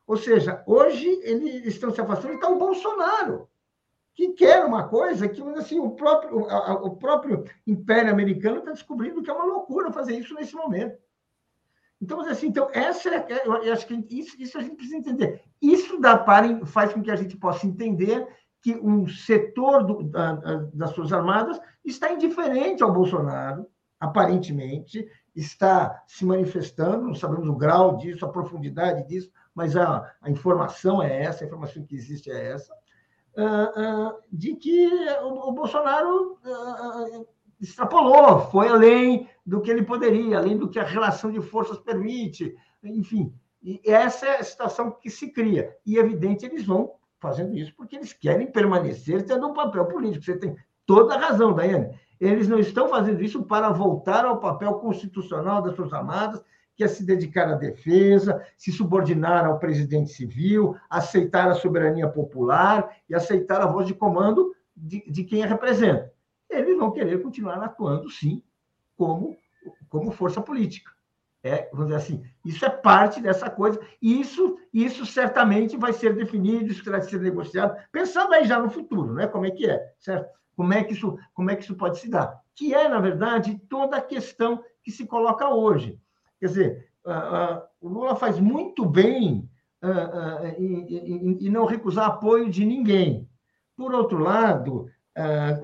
[0.07, 3.49] Ou seja, hoje eles estão se afastando e está o Bolsonaro,
[4.15, 9.31] que quer uma coisa que assim, o, próprio, o próprio Império Americano está descobrindo que
[9.31, 10.99] é uma loucura fazer isso nesse momento.
[12.01, 15.43] Então, assim, então essa é, eu acho que isso, isso a gente precisa entender.
[15.61, 18.27] Isso dá para, faz com que a gente possa entender
[18.63, 20.35] que um setor do, da,
[20.73, 23.67] das suas armadas está indiferente ao Bolsonaro,
[23.99, 30.31] aparentemente, está se manifestando, não sabemos o grau disso, a profundidade disso, mas a, a
[30.31, 32.73] informação é essa, a informação que existe é essa,
[33.37, 34.89] uh, uh, de que
[35.23, 37.27] o, o Bolsonaro uh,
[37.61, 42.55] extrapolou, foi além do que ele poderia, além do que a relação de forças permite,
[42.83, 43.33] enfim.
[43.63, 45.77] E essa é a situação que se cria.
[45.85, 50.25] E, evidente, eles vão fazendo isso porque eles querem permanecer tendo um papel político.
[50.25, 50.57] Você tem
[50.87, 51.95] toda a razão, Daiane.
[52.19, 56.43] Eles não estão fazendo isso para voltar ao papel constitucional das suas armadas,
[56.75, 62.97] que é se dedicar à defesa, se subordinar ao presidente civil, aceitar a soberania popular
[63.09, 66.11] e aceitar a voz de comando de, de quem a representa.
[66.49, 68.43] Eles vão querer continuar atuando, sim,
[68.97, 69.37] como,
[69.89, 70.91] como força política.
[71.43, 76.15] É, vamos dizer assim, isso é parte dessa coisa, e isso, isso certamente vai ser
[76.15, 79.27] definido, isso vai ser negociado, pensando aí já no futuro, né?
[79.27, 80.29] Como é que é, certo?
[80.55, 82.39] Como é que isso, como é que isso pode se dar?
[82.55, 85.99] Que é, na verdade, toda a questão que se coloca hoje.
[86.39, 89.49] Quer dizer, uh, uh, o Lula faz muito bem
[89.83, 93.27] uh, em, em, não recusar apoio de ninguém.
[93.75, 94.91] Por outro lado,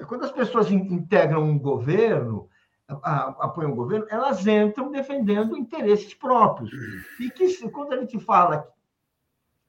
[0.08, 2.48] quando as pessoas integram um governo,
[2.88, 6.70] apoiam o governo, elas entram defendendo interesses próprios.
[7.20, 8.68] E que, quando a gente fala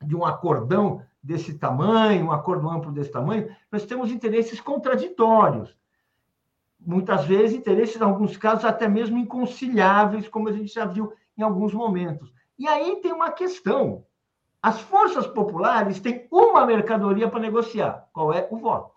[0.02, 5.76] de um acordão desse tamanho, um acordo amplo desse tamanho, nós temos interesses contraditórios.
[6.80, 11.42] Muitas vezes, interesses, em alguns casos, até mesmo inconciliáveis, como a gente já viu em
[11.42, 12.32] alguns momentos.
[12.58, 14.06] E aí tem uma questão.
[14.62, 18.08] As forças populares têm uma mercadoria para negociar.
[18.14, 18.48] Qual é?
[18.52, 18.96] O voto.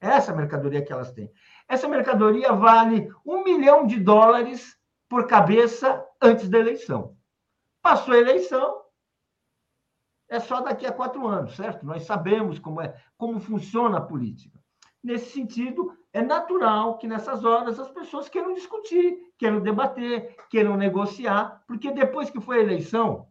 [0.00, 1.30] Essa mercadoria que elas têm.
[1.68, 7.16] Essa mercadoria vale um milhão de dólares por cabeça antes da eleição.
[7.82, 8.82] Passou a eleição,
[10.28, 11.86] é só daqui a quatro anos, certo?
[11.86, 14.60] Nós sabemos como é, como funciona a política.
[15.02, 21.62] Nesse sentido, é natural que nessas horas as pessoas queiram discutir, queiram debater, queiram negociar,
[21.66, 23.28] porque depois que foi a eleição,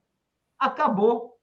[0.58, 1.38] acabou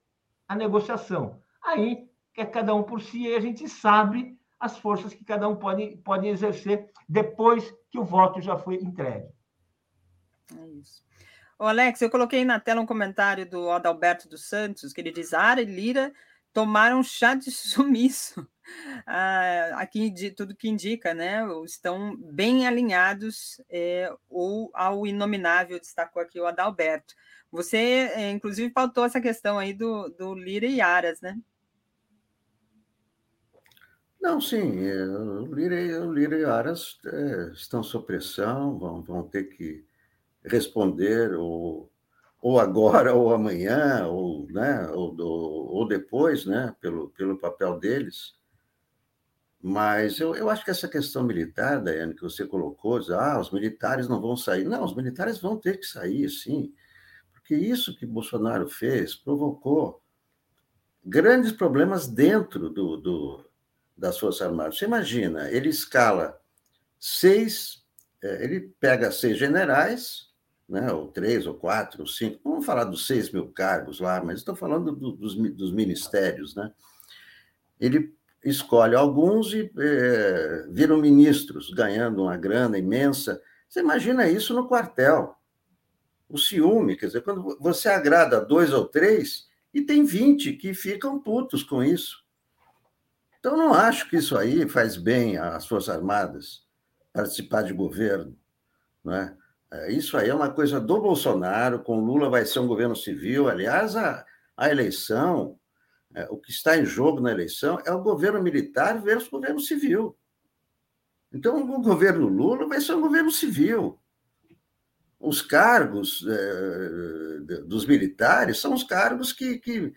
[0.47, 1.39] a negociação.
[1.63, 5.57] Aí é cada um por si e a gente sabe as forças que cada um
[5.57, 9.27] pode, pode exercer depois que o voto já foi entregue.
[10.57, 11.03] É isso.
[11.59, 15.33] Ô Alex, eu coloquei na tela um comentário do Adalberto dos Santos, que ele diz:
[15.33, 16.13] Ara e Lira
[16.53, 18.47] tomaram chá de sumiço.
[19.05, 21.41] Ah, aqui de tudo que indica, né?
[21.65, 27.13] Estão bem alinhados é, ou ao inominável, destacou aqui o Adalberto.
[27.51, 31.37] Você, é, inclusive, pautou essa questão aí do, do Lira e Aras, né?
[34.23, 39.49] Não, sim, o Lira, o Lira e Aras é, estão sob pressão, vão, vão ter
[39.49, 39.85] que
[40.45, 41.91] responder ou,
[42.41, 48.33] ou agora ou amanhã ou, né, ou, ou depois, né, pelo, pelo papel deles.
[49.61, 53.51] Mas eu, eu acho que essa questão militar, Daiane, que você colocou, diz, ah, os
[53.51, 54.63] militares não vão sair.
[54.63, 56.73] Não, os militares vão ter que sair, sim,
[57.33, 60.01] porque isso que Bolsonaro fez provocou
[61.05, 63.52] grandes problemas dentro do, do
[63.95, 64.77] das Forças Armadas.
[64.77, 66.39] Você imagina, ele escala
[66.99, 67.83] seis,
[68.21, 70.29] é, ele pega seis generais,
[70.67, 74.39] né, ou três, ou quatro, ou cinco, vamos falar dos seis mil cargos lá, mas
[74.39, 76.71] estou falando do, dos, dos ministérios, né?
[77.79, 83.41] Ele escolhe alguns e é, viram ministros, ganhando uma grana imensa.
[83.67, 85.35] Você imagina isso no quartel.
[86.29, 91.19] O ciúme, quer dizer, quando você agrada dois ou três, e tem 20 que ficam
[91.19, 92.22] putos com isso.
[93.43, 96.65] Então, não acho que isso aí faz bem às Forças Armadas
[97.11, 98.39] participar de governo.
[99.03, 99.37] Né?
[99.89, 103.49] Isso aí é uma coisa do Bolsonaro, com Lula vai ser um governo civil.
[103.49, 104.25] Aliás, a,
[104.55, 105.59] a eleição,
[106.15, 109.59] é, o que está em jogo na eleição é o governo militar versus o governo
[109.59, 110.17] civil.
[111.29, 113.99] Então, o governo Lula vai ser um governo civil.
[115.19, 119.93] Os cargos é, dos militares são os cargos que, que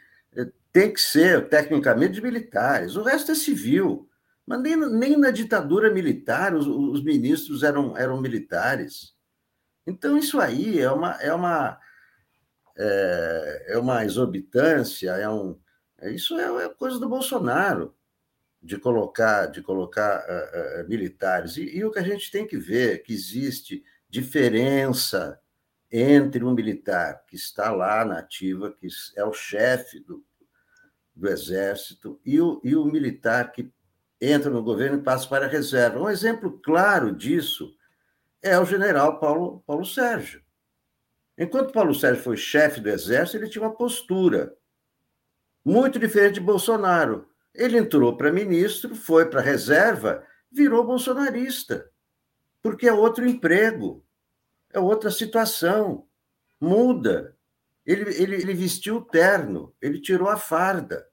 [0.72, 2.96] tem que ser, tecnicamente, de militares.
[2.96, 4.08] O resto é civil.
[4.46, 9.14] Mas nem, nem na ditadura militar os, os, ministros eram, eram militares.
[9.86, 11.78] Então, isso aí é uma, é uma,
[12.76, 15.58] é, é uma exorbitância, é um,
[15.98, 17.94] é, isso é, é, coisa do Bolsonaro,
[18.62, 21.56] de colocar, de colocar uh, uh, militares.
[21.56, 25.40] E, e o que a gente tem que ver é que existe diferença
[25.90, 30.24] entre um militar que está lá na ativa, que é o chefe do,
[31.14, 33.70] do Exército e o, e o militar que
[34.20, 36.00] entra no governo e passa para a reserva.
[36.00, 37.74] Um exemplo claro disso
[38.42, 40.42] é o general Paulo, Paulo Sérgio.
[41.38, 44.56] Enquanto Paulo Sérgio foi chefe do Exército, ele tinha uma postura
[45.64, 47.28] muito diferente de Bolsonaro.
[47.54, 51.90] Ele entrou para ministro, foi para a reserva, virou bolsonarista,
[52.62, 54.05] porque é outro emprego,
[54.72, 56.06] é outra situação,
[56.60, 57.36] muda.
[57.84, 61.08] Ele, ele, ele vestiu o terno, ele tirou a farda.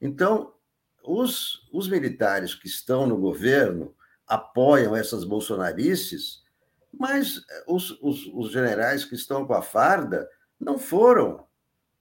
[0.00, 0.54] Então,
[1.02, 3.94] os, os militares que estão no governo
[4.26, 6.44] apoiam essas bolsonarices,
[6.92, 11.46] mas os, os, os generais que estão com a farda não foram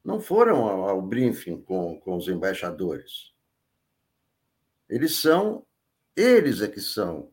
[0.06, 3.34] não foram ao, ao briefing com, com os embaixadores.
[4.88, 5.66] Eles são,
[6.16, 7.32] eles é que são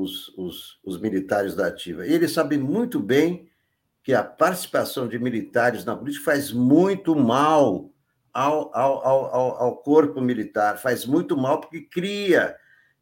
[0.00, 2.06] os, os, os militares da ativa.
[2.06, 3.48] E eles sabem muito bem
[4.02, 7.90] que a participação de militares na política faz muito mal
[8.32, 12.56] ao, ao, ao, ao corpo militar, faz muito mal porque cria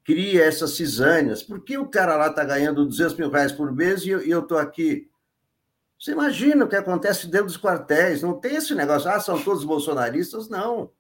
[0.05, 1.43] cria essas cisâneas.
[1.43, 4.59] Por que o cara lá está ganhando 200 mil reais por mês e eu estou
[4.59, 5.09] aqui?
[5.99, 8.21] Você imagina o que acontece dentro dos quartéis.
[8.21, 10.51] Não tem esse negócio, ah, são todos bolsonaristas.
[10.51, 10.91] Não.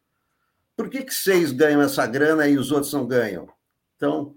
[0.74, 3.46] Por que, que seis ganham essa grana e os outros não ganham?
[3.96, 4.34] Então,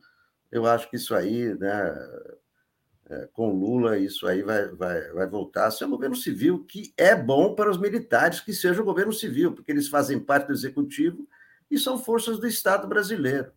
[0.52, 1.96] eu acho que isso aí, né,
[3.10, 6.94] é, com Lula, isso aí vai, vai, vai voltar a ser um governo civil que
[6.98, 10.54] é bom para os militares que seja o governo civil, porque eles fazem parte do
[10.54, 11.28] executivo
[11.70, 13.52] e são forças do Estado brasileiro.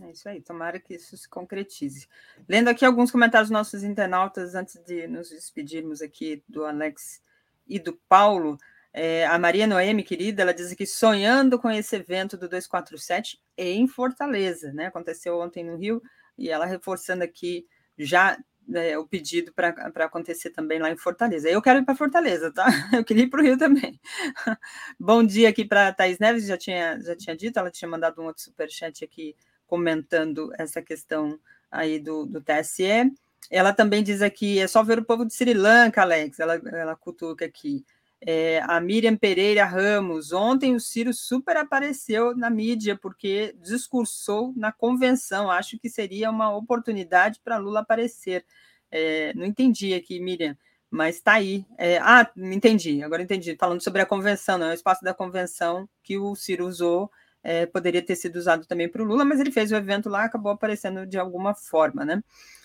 [0.00, 2.08] É isso aí, tomara que isso se concretize.
[2.48, 7.20] Lendo aqui alguns comentários dos nossos internautas antes de nos despedirmos aqui do Alex
[7.66, 8.56] e do Paulo.
[8.94, 13.86] É, a Maria Noemi, querida, ela diz aqui, sonhando com esse evento do 247 em
[13.86, 14.86] Fortaleza, né?
[14.86, 16.02] Aconteceu ontem no Rio,
[16.36, 17.66] e ela reforçando aqui
[17.96, 18.36] já
[18.66, 19.70] né, o pedido para
[20.04, 21.48] acontecer também lá em Fortaleza.
[21.48, 22.66] Eu quero ir para Fortaleza, tá?
[22.92, 23.98] Eu queria ir para o Rio também.
[24.98, 28.20] Bom dia aqui para a Thaís Neves, já tinha, já tinha dito, ela tinha mandado
[28.20, 29.34] um outro superchat aqui
[29.66, 31.38] comentando essa questão
[31.70, 33.10] aí do, do TSE.
[33.50, 36.96] Ela também diz aqui, é só ver o povo de Sri Lanka, Alex, ela, ela
[36.96, 37.84] cutuca aqui.
[38.24, 44.70] É, a Miriam Pereira Ramos, ontem o Ciro super apareceu na mídia porque discursou na
[44.70, 45.50] convenção.
[45.50, 48.44] Acho que seria uma oportunidade para Lula aparecer.
[48.92, 50.56] É, não entendi aqui, Miriam,
[50.88, 51.66] mas está aí.
[51.76, 53.56] É, ah, entendi, agora entendi.
[53.58, 57.10] Falando sobre a convenção, não é o espaço da convenção que o Ciro usou.
[57.42, 60.22] É, poderia ter sido usado também para o Lula, mas ele fez o evento lá,
[60.22, 62.22] acabou aparecendo de alguma forma, né?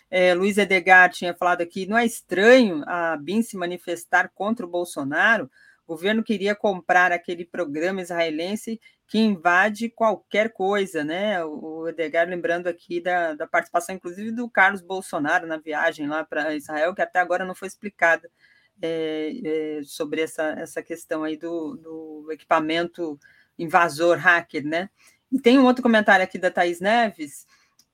[0.09, 4.69] É, Luiz Edgar tinha falado aqui, não é estranho a BIM se manifestar contra o
[4.69, 5.49] Bolsonaro?
[5.85, 11.43] O governo queria comprar aquele programa israelense que invade qualquer coisa, né?
[11.45, 16.53] O Edgar lembrando aqui da, da participação, inclusive, do Carlos Bolsonaro na viagem lá para
[16.55, 18.29] Israel, que até agora não foi explicada
[18.81, 23.17] é, é, sobre essa, essa questão aí do, do equipamento
[23.57, 24.89] invasor hacker, né?
[25.31, 27.45] E tem um outro comentário aqui da Thaís Neves,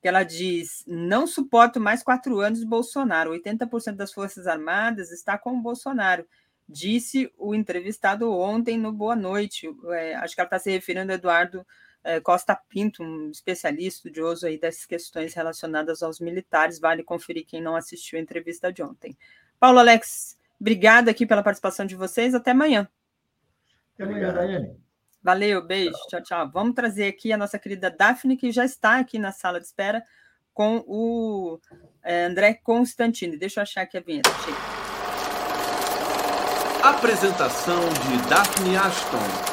[0.04, 3.32] que ela diz: não suporto mais quatro anos de Bolsonaro.
[3.32, 6.28] 80% das Forças Armadas está com o Bolsonaro,
[6.68, 9.74] disse o entrevistado ontem no Boa Noite.
[9.92, 11.66] É, acho que ela está se referindo a Eduardo
[12.04, 16.82] é, Costa Pinto, um especialista estudioso aí das questões relacionadas aos militares.
[16.82, 19.18] Vale conferir quem não assistiu a entrevista de ontem.
[19.58, 22.36] Paulo Alex, obrigada aqui pela participação de vocês.
[22.36, 22.90] Até amanhã.
[23.94, 24.83] Até amanhã, Daiane.
[25.24, 26.52] Valeu, beijo, tchau, tchau.
[26.52, 30.04] Vamos trazer aqui a nossa querida Daphne, que já está aqui na sala de espera
[30.54, 31.60] com o
[32.04, 33.38] é, André Constantini.
[33.38, 34.30] Deixa eu achar aqui a vinheta.
[34.44, 34.58] Chega.
[36.84, 39.53] Apresentação de Daphne Ashton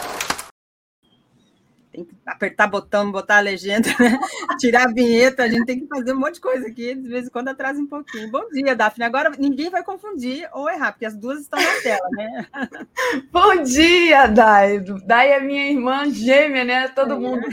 [1.92, 4.18] tem que apertar botão, botar a legenda, né?
[4.58, 7.26] tirar a vinheta, a gente tem que fazer um monte de coisa aqui, de vez
[7.26, 8.30] em quando atrasa um pouquinho.
[8.30, 9.04] Bom dia, Daphne.
[9.04, 12.46] Agora ninguém vai confundir ou errar, porque as duas estão na tela, né?
[13.32, 14.80] Bom dia, Dai.
[15.04, 16.88] Dai é minha irmã gêmea, né?
[16.88, 17.18] Todo é.
[17.18, 17.46] mundo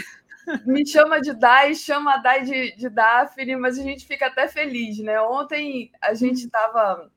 [0.66, 4.48] me chama de Dai, chama a Dai de, de Daphne, mas a gente fica até
[4.48, 5.20] feliz, né?
[5.22, 7.10] Ontem a gente estava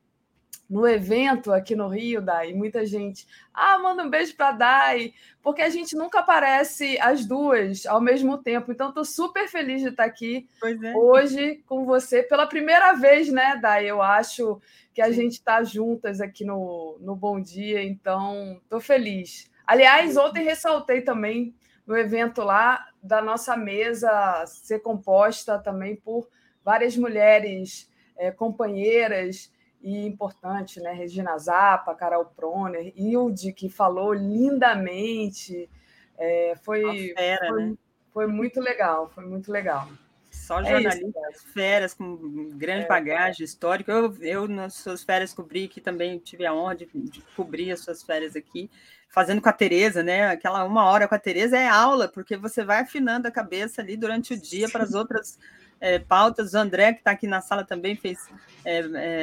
[0.71, 5.13] no evento aqui no Rio, Dai, muita gente, ah, manda um beijo para Dai,
[5.43, 8.71] porque a gente nunca aparece as duas ao mesmo tempo.
[8.71, 10.95] Então, estou super feliz de estar aqui é.
[10.95, 13.85] hoje com você pela primeira vez, né, Dai?
[13.85, 14.61] Eu acho
[14.93, 15.13] que a Sim.
[15.13, 19.51] gente está juntas aqui no, no Bom Dia, então estou feliz.
[19.67, 21.53] Aliás, ontem ressaltei também
[21.85, 26.29] no evento lá da nossa mesa ser composta também por
[26.63, 29.51] várias mulheres é, companheiras
[29.81, 30.91] e importante, né?
[30.93, 35.69] Regina Zappa, Carol Proner, Hilde, que falou lindamente.
[36.17, 37.75] É, foi, fera, foi, né?
[38.13, 39.89] foi, muito legal, foi muito legal.
[40.31, 43.91] Só jornalistas, é férias com grande é, bagagem histórica.
[43.91, 47.81] Eu, eu, nas suas férias, cobri, que também tive a honra de, de cobrir as
[47.81, 48.69] suas férias aqui,
[49.09, 50.27] fazendo com a Tereza, né?
[50.27, 53.97] Aquela uma hora com a Tereza é aula, porque você vai afinando a cabeça ali
[53.97, 55.37] durante o dia para as outras
[55.81, 56.53] é, pautas.
[56.53, 58.19] O André, que está aqui na sala, também fez
[58.63, 58.79] é,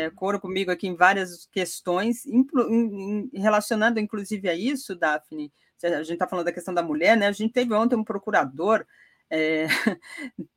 [0.06, 5.52] é, coro comigo aqui em várias questões, inclu, in, in, relacionando inclusive a isso, Daphne.
[5.82, 7.28] A gente está falando da questão da mulher, né?
[7.28, 8.84] A gente teve ontem um procurador.
[9.30, 9.66] É,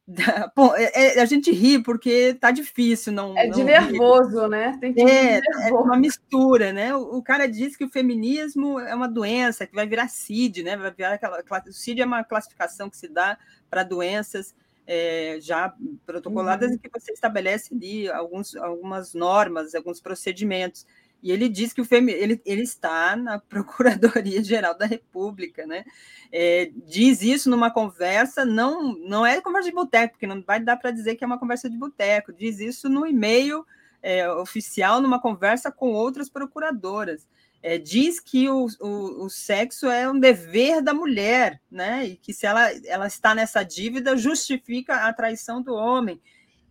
[0.55, 3.37] bom, é, é, a gente ri porque tá difícil não.
[3.37, 4.49] É de não nervoso, rir.
[4.49, 4.77] né?
[4.81, 6.95] Tem que é, é uma mistura, né?
[6.95, 10.75] O, o, cara diz que o feminismo é uma doença que vai virar CID, né?
[10.75, 11.43] Vai virar aquela.
[11.67, 13.37] O CID é uma classificação que se dá
[13.69, 14.55] para doenças
[14.85, 15.73] é, já
[16.05, 16.75] protocoladas uhum.
[16.75, 20.85] em que você estabelece ali alguns, algumas normas, alguns procedimentos.
[21.23, 25.83] E ele diz que o FEM, ele, ele está na Procuradoria-Geral da República, né?
[26.31, 30.77] É, diz isso numa conversa, não, não é conversa de boteco, porque não vai dar
[30.77, 33.65] para dizer que é uma conversa de boteco, diz isso no e-mail
[34.01, 37.27] é, oficial, numa conversa com outras procuradoras
[37.63, 42.07] é, diz que o, o, o, sexo é um dever da mulher, né?
[42.07, 46.19] E que se ela, ela está nessa dívida, justifica a traição do homem.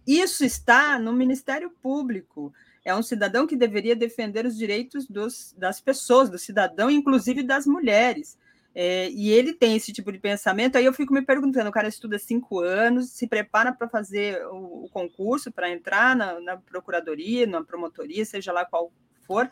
[0.07, 2.53] Isso está no Ministério Público.
[2.85, 7.67] É um cidadão que deveria defender os direitos dos, das pessoas, do cidadão, inclusive das
[7.67, 8.37] mulheres.
[8.75, 10.77] É, e ele tem esse tipo de pensamento.
[10.77, 14.87] Aí eu fico me perguntando: o cara estuda cinco anos, se prepara para fazer o,
[14.87, 18.93] o concurso, para entrar na, na procuradoria, na promotoria, seja lá qual
[19.25, 19.49] for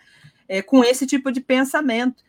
[0.49, 2.24] é, com esse tipo de pensamento.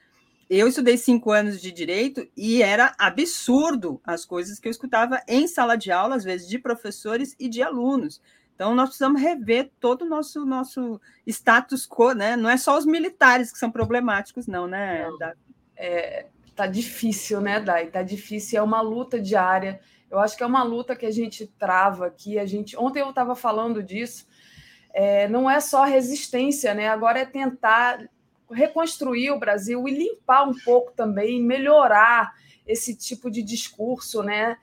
[0.50, 5.48] Eu estudei cinco anos de direito e era absurdo as coisas que eu escutava em
[5.48, 8.20] sala de aula, às vezes de professores e de alunos.
[8.56, 12.36] Então, nós precisamos rever todo o nosso, nosso status quo, né?
[12.36, 15.08] Não é só os militares que são problemáticos, não, né?
[15.08, 15.34] Não.
[15.78, 17.88] É, tá difícil, né, Dai?
[17.88, 19.80] Tá difícil, é uma luta diária.
[20.12, 22.38] Eu acho que é uma luta que a gente trava aqui.
[22.38, 24.28] A gente, ontem eu estava falando disso
[24.94, 26.88] é, não é só resistência, né?
[26.88, 28.10] Agora é tentar
[28.52, 32.34] reconstruir o Brasil e limpar um pouco também, melhorar
[32.66, 34.58] esse tipo de discurso, né?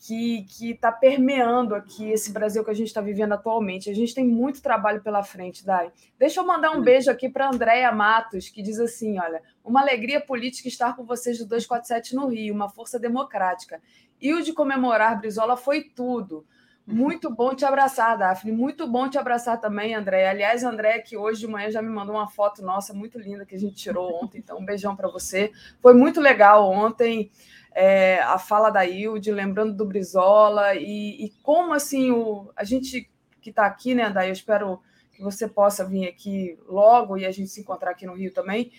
[0.00, 3.90] que está permeando aqui esse Brasil que a gente está vivendo atualmente.
[3.90, 5.92] A gente tem muito trabalho pela frente, Dai.
[6.18, 10.18] Deixa eu mandar um beijo aqui para Andréia Matos, que diz assim: olha, uma alegria
[10.18, 13.80] política estar com vocês do 247 no Rio, uma força democrática.
[14.18, 16.46] E o de comemorar Brizola foi tudo.
[16.86, 18.50] Muito bom te abraçar, Daphne.
[18.50, 20.28] Muito bom te abraçar também, André.
[20.28, 23.54] Aliás, André, que hoje de manhã já me mandou uma foto nossa muito linda que
[23.54, 24.38] a gente tirou ontem.
[24.38, 25.52] Então, um beijão para você.
[25.80, 27.30] Foi muito legal ontem
[27.72, 33.08] é, a fala da Hilde, lembrando do Brizola e, e como assim o, a gente
[33.40, 37.30] que está aqui, né, Daí, eu espero que você possa vir aqui logo e a
[37.30, 38.72] gente se encontrar aqui no Rio também.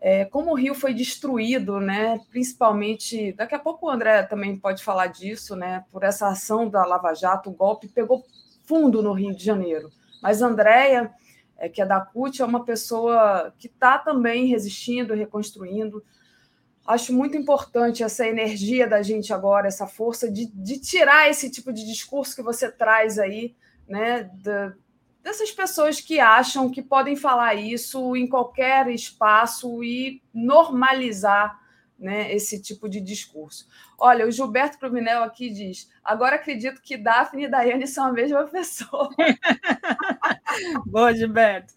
[0.00, 2.20] É, como o Rio foi destruído, né?
[2.30, 5.84] Principalmente, daqui a pouco o André também pode falar disso, né?
[5.90, 8.24] Por essa ação da Lava Jato, o golpe pegou
[8.64, 9.90] fundo no Rio de Janeiro.
[10.22, 11.10] Mas Andréia,
[11.56, 16.04] é, que é da CUT, é uma pessoa que está também resistindo, reconstruindo.
[16.86, 21.72] Acho muito importante essa energia da gente agora, essa força de, de tirar esse tipo
[21.72, 23.56] de discurso que você traz aí,
[23.88, 24.30] né?
[25.26, 31.60] Dessas pessoas que acham que podem falar isso em qualquer espaço e normalizar
[31.98, 33.66] né, esse tipo de discurso.
[33.98, 38.44] Olha, o Gilberto Cruvinel aqui diz: agora acredito que Daphne e Daiane são a mesma
[38.44, 39.08] pessoa.
[40.86, 41.74] Boa, Gilberto.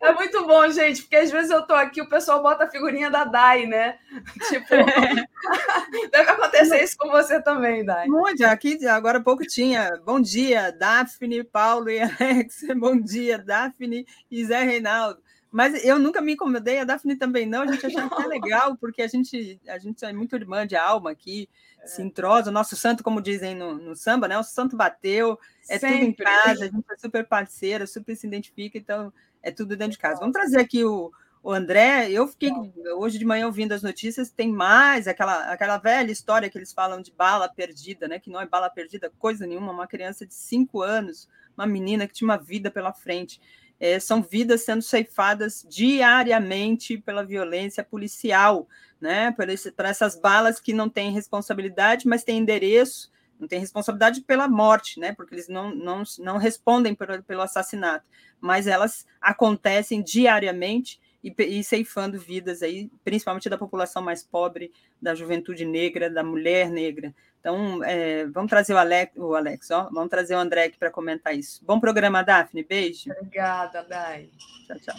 [0.00, 3.10] É muito bom, gente, porque às vezes eu estou aqui o pessoal bota a figurinha
[3.10, 3.98] da Dai, né?
[4.48, 4.68] Tipo,
[6.10, 8.06] deve acontecer isso com você também, Dai.
[8.06, 9.90] Muito, aqui agora há pouco tinha.
[10.04, 12.62] Bom dia, Daphne, Paulo e Alex.
[12.76, 15.20] Bom dia, Daphne e Zé Reinaldo.
[15.54, 18.76] Mas eu nunca me incomodei, a Daphne também não, a gente achava que é legal,
[18.76, 21.48] porque a gente, a gente é muito irmã de alma aqui,
[21.80, 21.86] é.
[21.86, 24.36] se entrosa, o nosso santo, como dizem no, no samba, né?
[24.36, 25.38] O santo bateu,
[25.70, 25.98] é Sempre.
[25.98, 29.92] tudo em casa, a gente é super parceira, super se identifica, então é tudo dentro
[29.92, 30.18] de casa.
[30.18, 32.50] Vamos trazer aqui o, o André, eu fiquei
[32.96, 37.00] hoje de manhã ouvindo as notícias, tem mais aquela, aquela velha história que eles falam
[37.00, 38.18] de bala perdida, né?
[38.18, 42.14] Que não é bala perdida, coisa nenhuma, uma criança de cinco anos, uma menina que
[42.14, 43.40] tinha uma vida pela frente
[43.78, 48.68] é, são vidas sendo ceifadas diariamente pela violência policial,
[49.00, 49.30] né?
[49.32, 54.20] Por, esse, por essas balas que não têm responsabilidade, mas têm endereço, não têm responsabilidade
[54.22, 55.12] pela morte, né?
[55.12, 58.08] Porque eles não, não, não respondem por, pelo assassinato,
[58.40, 64.70] mas elas acontecem diariamente e, e ceifando vidas aí, principalmente da população mais pobre,
[65.00, 67.14] da juventude negra, da mulher negra.
[67.40, 70.90] Então, é, vamos trazer o Alex, o Alex ó, vamos trazer o André aqui para
[70.90, 71.64] comentar isso.
[71.64, 72.62] Bom programa, Daphne.
[72.62, 73.10] Beijo.
[73.18, 74.28] Obrigada, Dai.
[74.66, 74.94] Tchau, tchau.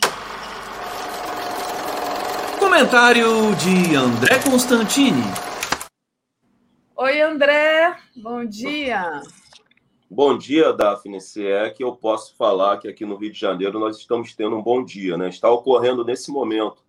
[2.59, 5.23] Comentário de André Constantini.
[6.95, 7.95] Oi, André.
[8.15, 9.21] Bom dia.
[10.07, 11.19] Bom dia, Daphne.
[11.19, 14.55] Se é que eu posso falar que aqui no Rio de Janeiro nós estamos tendo
[14.55, 15.29] um bom dia, né?
[15.29, 16.85] Está ocorrendo nesse momento,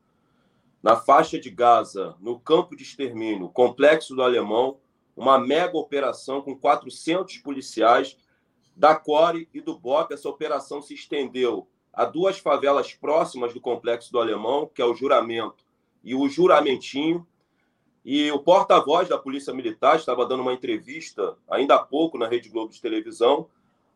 [0.82, 4.76] na faixa de Gaza, no campo de extermínio, complexo do Alemão,
[5.16, 8.18] uma mega operação com 400 policiais
[8.76, 10.12] da CORE e do BOP.
[10.12, 14.94] Essa operação se estendeu a duas favelas próximas do complexo do Alemão, que é o
[14.94, 15.64] Juramento
[16.04, 17.26] e o Juramentinho,
[18.08, 22.48] e o porta-voz da Polícia Militar estava dando uma entrevista ainda há pouco na Rede
[22.48, 23.48] Globo de televisão,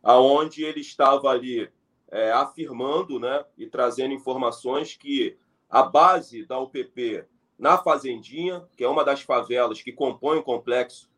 [0.02, 1.70] aonde ele estava ali
[2.11, 5.38] é, afirmando, né, e trazendo informações que
[5.68, 7.24] a base da UPP
[7.57, 11.08] na Fazendinha, que é uma das favelas que compõe o complexo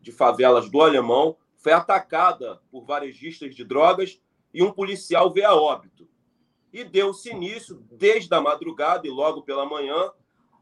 [0.00, 4.22] de favelas do Alemão, foi atacada por varejistas de drogas
[4.54, 6.08] e um policial veio a óbito.
[6.72, 10.10] E deu-se início, desde a madrugada e logo pela manhã,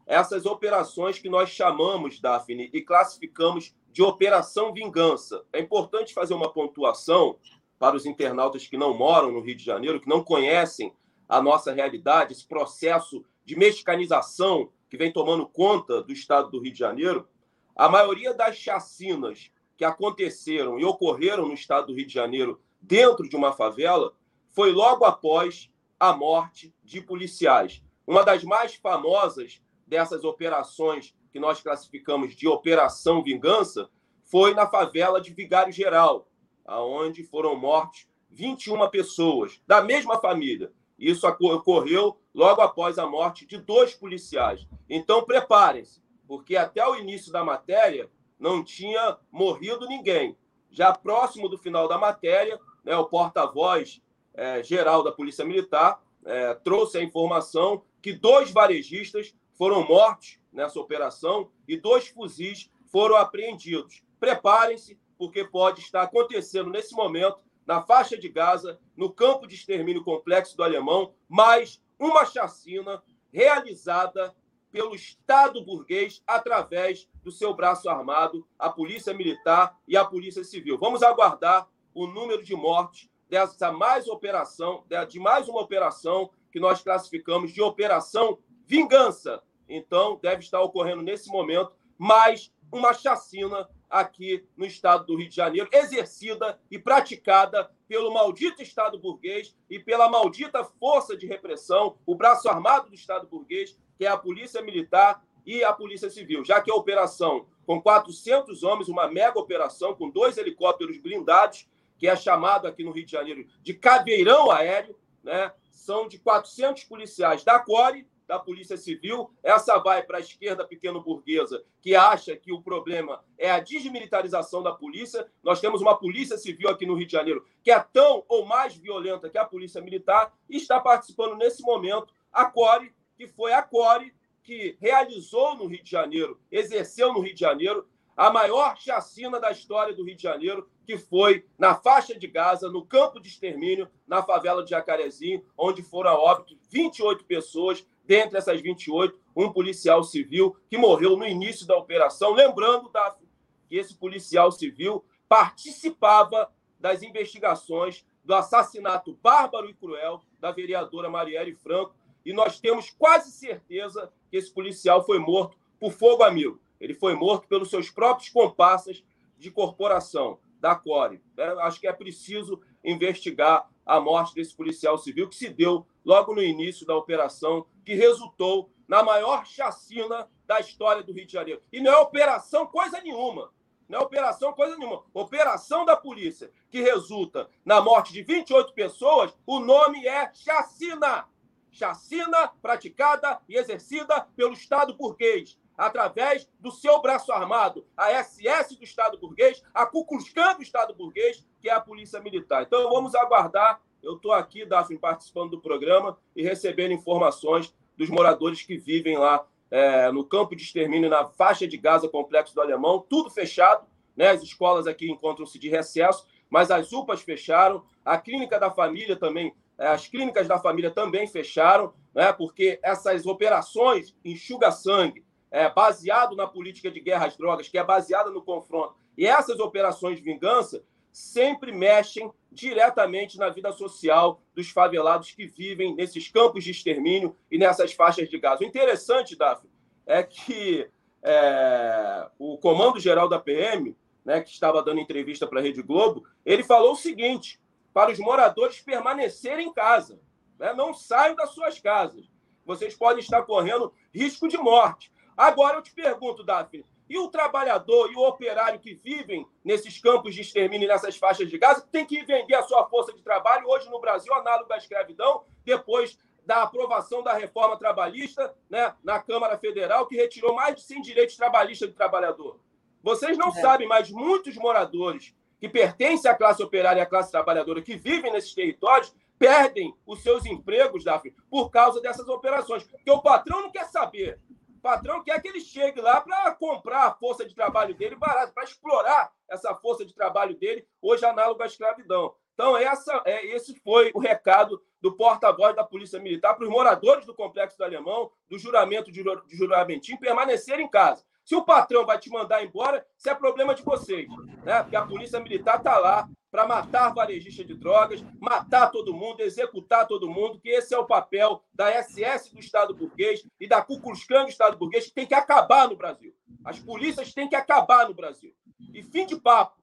[0.07, 5.43] essas operações que nós chamamos, Daphne, e classificamos de Operação Vingança.
[5.51, 7.37] É importante fazer uma pontuação
[7.77, 10.93] para os internautas que não moram no Rio de Janeiro, que não conhecem
[11.27, 16.71] a nossa realidade, esse processo de mexicanização que vem tomando conta do estado do Rio
[16.71, 17.27] de Janeiro.
[17.75, 23.27] A maioria das chacinas que aconteceram e ocorreram no estado do Rio de Janeiro dentro
[23.27, 24.13] de uma favela
[24.47, 25.69] foi logo após
[25.99, 27.83] a morte de policiais.
[28.07, 33.89] Uma das mais famosas dessas operações que nós classificamos de Operação Vingança
[34.23, 36.27] foi na favela de Vigário Geral,
[36.65, 40.71] aonde foram mortos 21 pessoas da mesma família.
[40.99, 44.67] Isso ocorreu logo após a morte de dois policiais.
[44.89, 48.09] Então preparem-se, porque até o início da matéria
[48.39, 50.37] não tinha morrido ninguém.
[50.69, 54.01] Já próximo do final da matéria, né, o porta-voz
[54.33, 60.79] é, geral da Polícia Militar é, trouxe a informação que dois varejistas foram mortos nessa
[60.79, 64.03] operação e dois fuzis foram apreendidos.
[64.19, 70.03] Preparem-se, porque pode estar acontecendo nesse momento, na faixa de Gaza, no campo de extermínio
[70.03, 73.03] complexo do Alemão, mais uma chacina
[73.33, 74.33] realizada
[74.71, 80.77] pelo Estado burguês através do seu braço armado, a Polícia Militar e a Polícia Civil.
[80.77, 86.81] Vamos aguardar o número de mortes dessa mais operação, de mais uma operação que nós
[86.81, 89.41] classificamos de Operação Vingança.
[89.69, 95.35] Então, deve estar ocorrendo nesse momento mais uma chacina aqui no estado do Rio de
[95.35, 102.15] Janeiro, exercida e praticada pelo maldito Estado burguês e pela maldita força de repressão, o
[102.15, 106.61] braço armado do Estado burguês, que é a Polícia Militar e a Polícia Civil, já
[106.61, 111.67] que a operação com 400 homens, uma mega operação com dois helicópteros blindados,
[111.97, 115.51] que é chamado aqui no Rio de Janeiro de caveirão aéreo, né?
[115.71, 119.31] São de 400 policiais da CORE da Polícia Civil.
[119.41, 124.73] Essa vai para a esquerda pequeno-burguesa, que acha que o problema é a desmilitarização da
[124.73, 125.25] polícia.
[125.41, 128.75] Nós temos uma Polícia Civil aqui no Rio de Janeiro que é tão ou mais
[128.75, 133.61] violenta que a Polícia Militar e está participando nesse momento a CORE, que foi a
[133.61, 134.13] CORE
[134.43, 137.85] que realizou no Rio de Janeiro, exerceu no Rio de Janeiro
[138.17, 142.67] a maior chacina da história do Rio de Janeiro, que foi na faixa de Gaza,
[142.67, 148.37] no campo de extermínio, na favela de Jacarezinho, onde foram a óbito 28 pessoas, dentre
[148.37, 152.33] essas 28, um policial civil que morreu no início da operação.
[152.33, 153.27] Lembrando, Daphne,
[153.67, 161.53] que esse policial civil participava das investigações do assassinato bárbaro e cruel da vereadora Marielle
[161.53, 161.95] Franco.
[162.25, 166.59] E nós temos quase certeza que esse policial foi morto por fogo amigo.
[166.79, 169.03] Ele foi morto pelos seus próprios comparsas
[169.37, 171.21] de corporação, da CORE.
[171.37, 176.35] É, acho que é preciso investigar a morte desse policial civil que se deu logo
[176.35, 181.61] no início da operação, que resultou na maior chacina da história do Rio de Janeiro.
[181.71, 183.51] E não é operação coisa nenhuma.
[183.87, 185.03] Não é operação coisa nenhuma.
[185.13, 191.25] Operação da polícia, que resulta na morte de 28 pessoas, o nome é chacina.
[191.71, 198.83] Chacina praticada e exercida pelo Estado burguês, através do seu braço armado, a SS do
[198.83, 202.63] Estado burguês, a Klan do Estado burguês, que é a Polícia Militar.
[202.63, 208.61] Então, vamos aguardar eu estou aqui, Daphne, participando do programa e recebendo informações dos moradores
[208.61, 213.05] que vivem lá é, no campo de extermínio, na faixa de Gaza, complexo do Alemão,
[213.09, 213.85] tudo fechado.
[214.15, 214.29] Né?
[214.29, 219.53] As escolas aqui encontram-se de recesso, mas as UPAs fecharam, a clínica da família também,
[219.77, 222.31] é, as clínicas da família também fecharam, né?
[222.31, 228.29] porque essas operações enxuga-sangue, é, baseado na política de guerra às drogas, que é baseada
[228.29, 235.31] no confronto, e essas operações de vingança sempre mexem diretamente na vida social dos favelados
[235.31, 238.59] que vivem nesses campos de extermínio e nessas faixas de gás.
[238.59, 239.69] O interessante, Daphne,
[240.05, 240.87] é que
[241.23, 246.63] é, o comando-geral da PM, né, que estava dando entrevista para a Rede Globo, ele
[246.63, 247.59] falou o seguinte:
[247.93, 250.19] para os moradores permanecerem em casa,
[250.59, 252.29] né, não saiam das suas casas.
[252.63, 255.11] Vocês podem estar correndo risco de morte.
[255.37, 260.33] Agora eu te pergunto, Daphne, e o trabalhador e o operário que vivem nesses campos
[260.33, 263.89] de extermínio, nessas faixas de Gaza, tem que vender a sua força de trabalho, hoje
[263.89, 270.07] no Brasil, análogo à escravidão, depois da aprovação da reforma trabalhista né, na Câmara Federal,
[270.07, 272.59] que retirou mais de 100 direitos trabalhistas do trabalhador.
[273.03, 273.61] Vocês não é.
[273.61, 278.31] sabem, mas muitos moradores que pertencem à classe operária e à classe trabalhadora, que vivem
[278.31, 282.83] nesses territórios, perdem os seus empregos, Daphne, por causa dessas operações.
[282.83, 284.39] Porque o patrão não quer saber
[284.77, 288.63] patrão quer que ele chegue lá para comprar a força de trabalho dele barato, para
[288.63, 292.33] explorar essa força de trabalho dele, hoje análogo à escravidão.
[292.53, 297.25] Então, essa, é, esse foi o recado do porta-voz da Polícia Militar para os moradores
[297.25, 301.23] do Complexo do Alemão, do juramento de, de juramentinho, permanecer em casa.
[301.47, 304.27] Se o patrão vai te mandar embora, isso é problema de vocês,
[304.65, 304.83] né?
[304.83, 310.05] Porque a Polícia Militar está lá para matar varejista de drogas, matar todo mundo, executar
[310.09, 314.01] todo mundo, que esse é o papel da SS do Estado burguês e da Ku
[314.01, 316.35] Klux Klan do Estado burguês, que tem que acabar no Brasil.
[316.65, 318.53] As polícias têm que acabar no Brasil.
[318.93, 319.81] E fim de papo,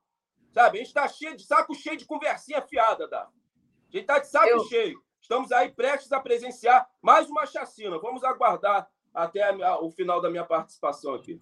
[0.53, 0.77] sabe?
[0.77, 3.23] A gente está cheio de saco cheio de conversinha fiada, da.
[3.23, 3.31] A
[3.91, 4.65] gente está de saco Eu...
[4.67, 5.03] cheio.
[5.19, 7.99] Estamos aí prestes a presenciar mais uma chacina.
[7.99, 9.51] Vamos aguardar até
[9.81, 11.39] o final da minha participação aqui.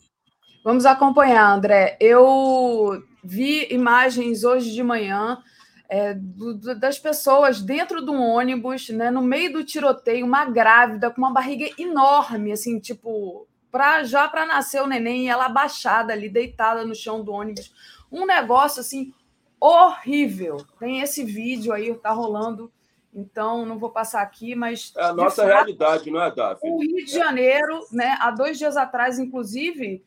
[0.64, 1.96] Vamos acompanhar, André.
[1.98, 5.42] Eu vi imagens hoje de manhã
[5.88, 10.44] é, do, do, das pessoas dentro de um ônibus, né, no meio do tiroteio, uma
[10.44, 15.46] grávida com uma barriga enorme, assim, tipo, pra, já para nascer o neném, e ela
[15.46, 17.74] abaixada ali, deitada no chão do ônibus.
[18.10, 19.12] Um negócio assim
[19.60, 20.58] horrível.
[20.78, 22.72] Tem esse vídeo aí, tá rolando.
[23.14, 24.92] Então, não vou passar aqui, mas.
[24.96, 26.70] É a nossa fato, realidade, não é, Daphne?
[26.70, 30.02] O Rio de Janeiro, né, há dois dias atrás, inclusive,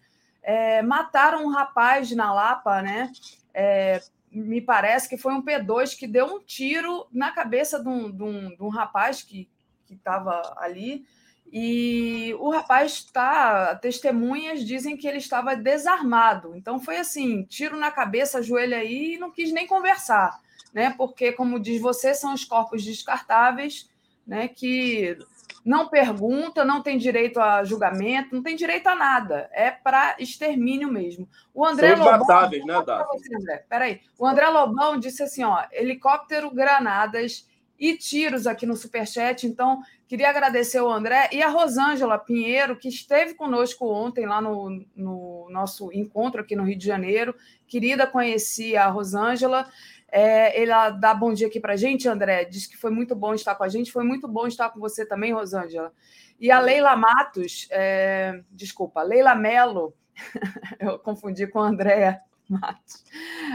[0.46, 3.12] é, mataram um rapaz na Lapa, né?
[3.52, 4.00] É,
[4.32, 8.24] me parece que foi um P2 que deu um tiro na cabeça de um, de
[8.24, 9.50] um, de um rapaz que
[9.90, 11.04] estava ali.
[11.52, 13.76] E o rapaz está.
[13.76, 16.56] Testemunhas dizem que ele estava desarmado.
[16.56, 20.40] Então foi assim: tiro na cabeça, joelho aí, e não quis nem conversar,
[20.74, 20.94] né?
[20.96, 23.90] Porque, como diz você, são os corpos descartáveis,
[24.28, 24.48] né?
[24.48, 25.18] Que
[25.66, 29.50] não pergunta, não tem direito a julgamento, não tem direito a nada.
[29.52, 31.28] É para extermínio mesmo.
[31.52, 32.50] O André São Lobão.
[32.52, 33.66] Né, você, André.
[33.68, 34.02] Peraí.
[34.16, 39.48] O André Lobão disse assim: ó, helicóptero, granadas e tiros aqui no Superchat.
[39.48, 44.86] Então, queria agradecer o André e a Rosângela Pinheiro, que esteve conosco ontem lá no,
[44.96, 47.36] no nosso encontro aqui no Rio de Janeiro.
[47.68, 49.68] Querida, conheci a Rosângela.
[50.12, 52.46] É, ela dá bom dia aqui para gente, André.
[52.46, 53.92] Diz que foi muito bom estar com a gente.
[53.92, 55.92] Foi muito bom estar com você também, Rosângela.
[56.40, 59.94] E a Leila Matos, é, desculpa, Leila Melo,
[60.80, 63.04] eu confundi com a Andréa Matos.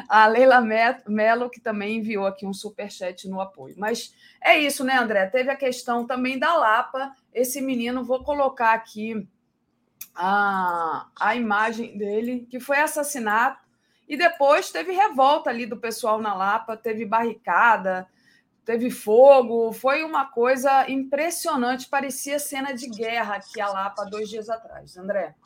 [0.09, 0.60] A Leila
[1.06, 3.74] Melo, que também enviou aqui um superchat no apoio.
[3.78, 5.27] Mas é isso, né, André?
[5.27, 7.14] Teve a questão também da Lapa.
[7.32, 9.28] Esse menino, vou colocar aqui
[10.14, 13.69] a, a imagem dele, que foi assassinato
[14.11, 18.09] e depois teve revolta ali do pessoal na Lapa, teve barricada,
[18.65, 24.51] teve fogo, foi uma coisa impressionante, parecia cena de guerra aqui a Lapa dois dias
[24.51, 24.97] atrás.
[24.97, 25.37] André.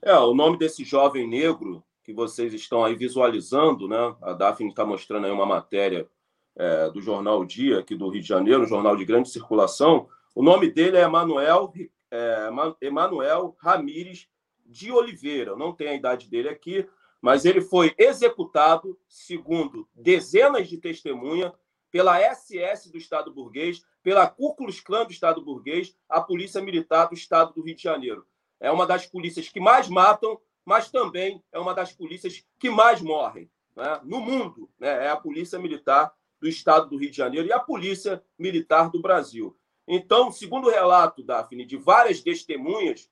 [0.00, 4.14] É, o nome desse jovem negro que vocês estão aí visualizando, né?
[4.22, 6.08] A Daphne está mostrando aí uma matéria
[6.54, 10.08] é, do jornal Dia, aqui do Rio de Janeiro, um jornal de grande circulação.
[10.32, 11.72] O nome dele é Emanuel,
[12.08, 12.48] é,
[12.80, 14.28] Emanuel Ramires
[14.64, 15.56] de Oliveira.
[15.56, 16.88] Não tem a idade dele aqui,
[17.20, 21.52] mas ele foi executado, segundo dezenas de testemunhas,
[21.90, 27.14] pela SS do Estado burguês, pela Ku Klan do Estado burguês, a Polícia Militar do
[27.14, 28.24] Estado do Rio de Janeiro.
[28.60, 33.00] É uma das polícias que mais matam, mas também é uma das polícias que mais
[33.02, 34.00] morrem né?
[34.04, 34.70] no mundo.
[34.78, 35.06] Né?
[35.06, 39.00] É a Polícia Militar do Estado do Rio de Janeiro e a Polícia Militar do
[39.00, 39.56] Brasil.
[39.86, 43.10] Então, segundo o relato, Daphne, de várias testemunhas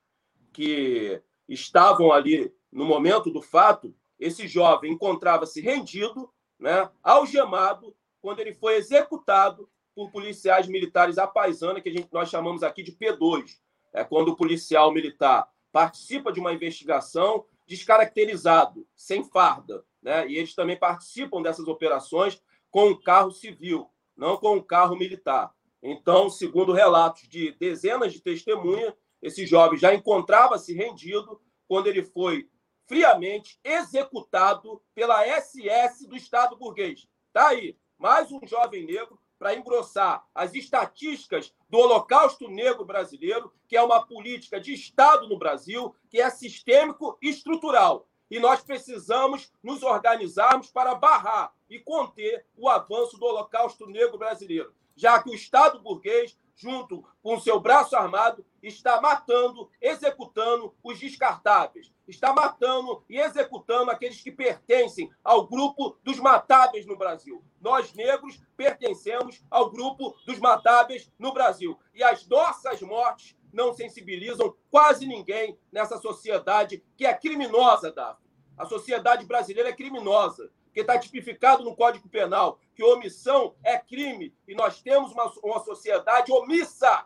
[0.52, 8.52] que estavam ali no momento do fato, esse jovem encontrava-se rendido, né, algemado, quando ele
[8.52, 13.58] foi executado por policiais militares à paisana, que a gente, nós chamamos aqui de P2.
[13.92, 19.84] É quando o policial militar participa de uma investigação descaracterizado, sem farda.
[20.02, 20.28] Né?
[20.28, 25.52] E eles também participam dessas operações com um carro civil, não com um carro militar.
[25.82, 32.48] Então, segundo relatos de dezenas de testemunhas, esse jovem já encontrava-se rendido quando ele foi
[32.88, 37.06] friamente executado pela SS do Estado burguês.
[37.34, 43.76] Tá aí, mais um jovem negro para engrossar as estatísticas do Holocausto Negro brasileiro, que
[43.76, 48.08] é uma política de Estado no Brasil, que é sistêmico e estrutural.
[48.30, 54.74] E nós precisamos nos organizarmos para barrar e conter o avanço do Holocausto Negro brasileiro,
[54.98, 61.92] já que o Estado burguês junto com seu braço armado, está matando, executando os descartáveis.
[62.06, 67.44] Está matando e executando aqueles que pertencem ao grupo dos matáveis no Brasil.
[67.60, 71.78] Nós, negros, pertencemos ao grupo dos matáveis no Brasil.
[71.94, 78.26] E as nossas mortes não sensibilizam quase ninguém nessa sociedade que é criminosa, Daphne.
[78.56, 84.32] A sociedade brasileira é criminosa que está tipificado no Código Penal, que omissão é crime,
[84.46, 87.04] e nós temos uma, uma sociedade omissa,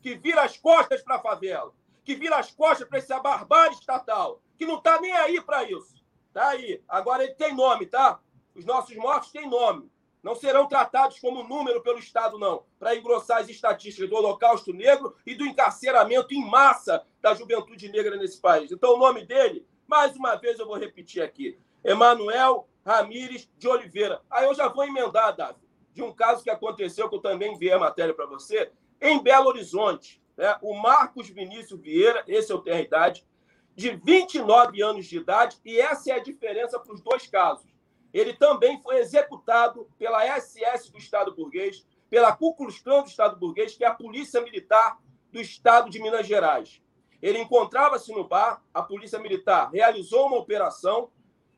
[0.00, 1.70] que vira as costas para a favela,
[2.02, 6.02] que vira as costas para essa barbárie estatal, que não está nem aí para isso.
[6.32, 6.82] Tá aí.
[6.88, 8.20] Agora ele tem nome, tá?
[8.54, 9.92] Os nossos mortos têm nome.
[10.22, 15.14] Não serão tratados como número pelo Estado, não, para engrossar as estatísticas do Holocausto Negro
[15.26, 18.72] e do encarceramento em massa da juventude negra nesse país.
[18.72, 24.20] Então, o nome dele, mais uma vez eu vou repetir aqui: Emanuel Ramires de Oliveira.
[24.30, 25.60] Aí eu já vou emendar, Davi,
[25.92, 28.70] de um caso que aconteceu, que eu também enviei a matéria para você,
[29.00, 30.22] em Belo Horizonte.
[30.36, 30.56] Né?
[30.62, 33.26] O Marcos Vinícius Vieira, esse eu tenho a idade,
[33.74, 37.70] de 29 anos de idade, e essa é a diferença para os dois casos.
[38.12, 43.84] Ele também foi executado pela SS do Estado burguês, pela Ku do Estado burguês, que
[43.84, 44.98] é a Polícia Militar
[45.32, 46.82] do Estado de Minas Gerais.
[47.22, 51.10] Ele encontrava-se no bar, a Polícia Militar realizou uma operação,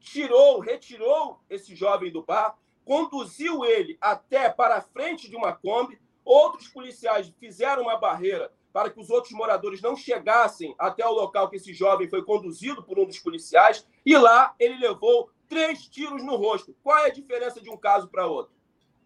[0.02, 6.00] tirou, retirou esse jovem do bar, conduziu ele até para a frente de uma Kombi.
[6.24, 11.48] Outros policiais fizeram uma barreira para que os outros moradores não chegassem até o local
[11.48, 13.86] que esse jovem foi conduzido por um dos policiais.
[14.04, 16.74] E lá ele levou três tiros no rosto.
[16.82, 18.54] Qual é a diferença de um caso para outro?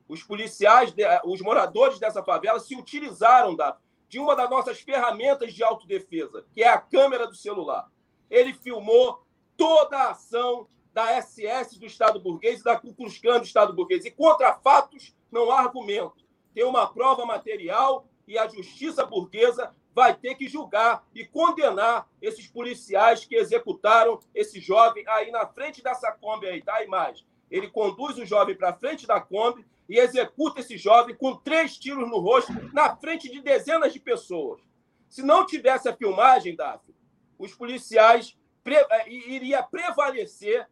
[0.08, 0.94] Os policiais,
[1.24, 3.76] os moradores dessa favela se utilizaram da,
[4.08, 7.90] de uma das nossas ferramentas de autodefesa, que é a câmera do celular.
[8.30, 13.38] Ele filmou toda a ação da SS do Estado burguês e da Ku Klux Klan
[13.38, 14.06] do Estado burguês.
[14.06, 16.24] E contra fatos não há argumento.
[16.54, 22.46] Tem uma prova material e a justiça burguesa vai ter que julgar e condenar esses
[22.46, 26.76] policiais que executaram esse jovem aí na frente dessa Kombi aí, tá?
[26.76, 27.26] A imagem.
[27.50, 32.08] Ele conduz o jovem para frente da Kombi e executa esse jovem com três tiros
[32.08, 34.62] no rosto na frente de dezenas de pessoas.
[35.10, 36.96] Se não tivesse a filmagem, Daphne,
[37.38, 38.76] os policiais pre...
[38.76, 40.66] Eh, iria prevalecer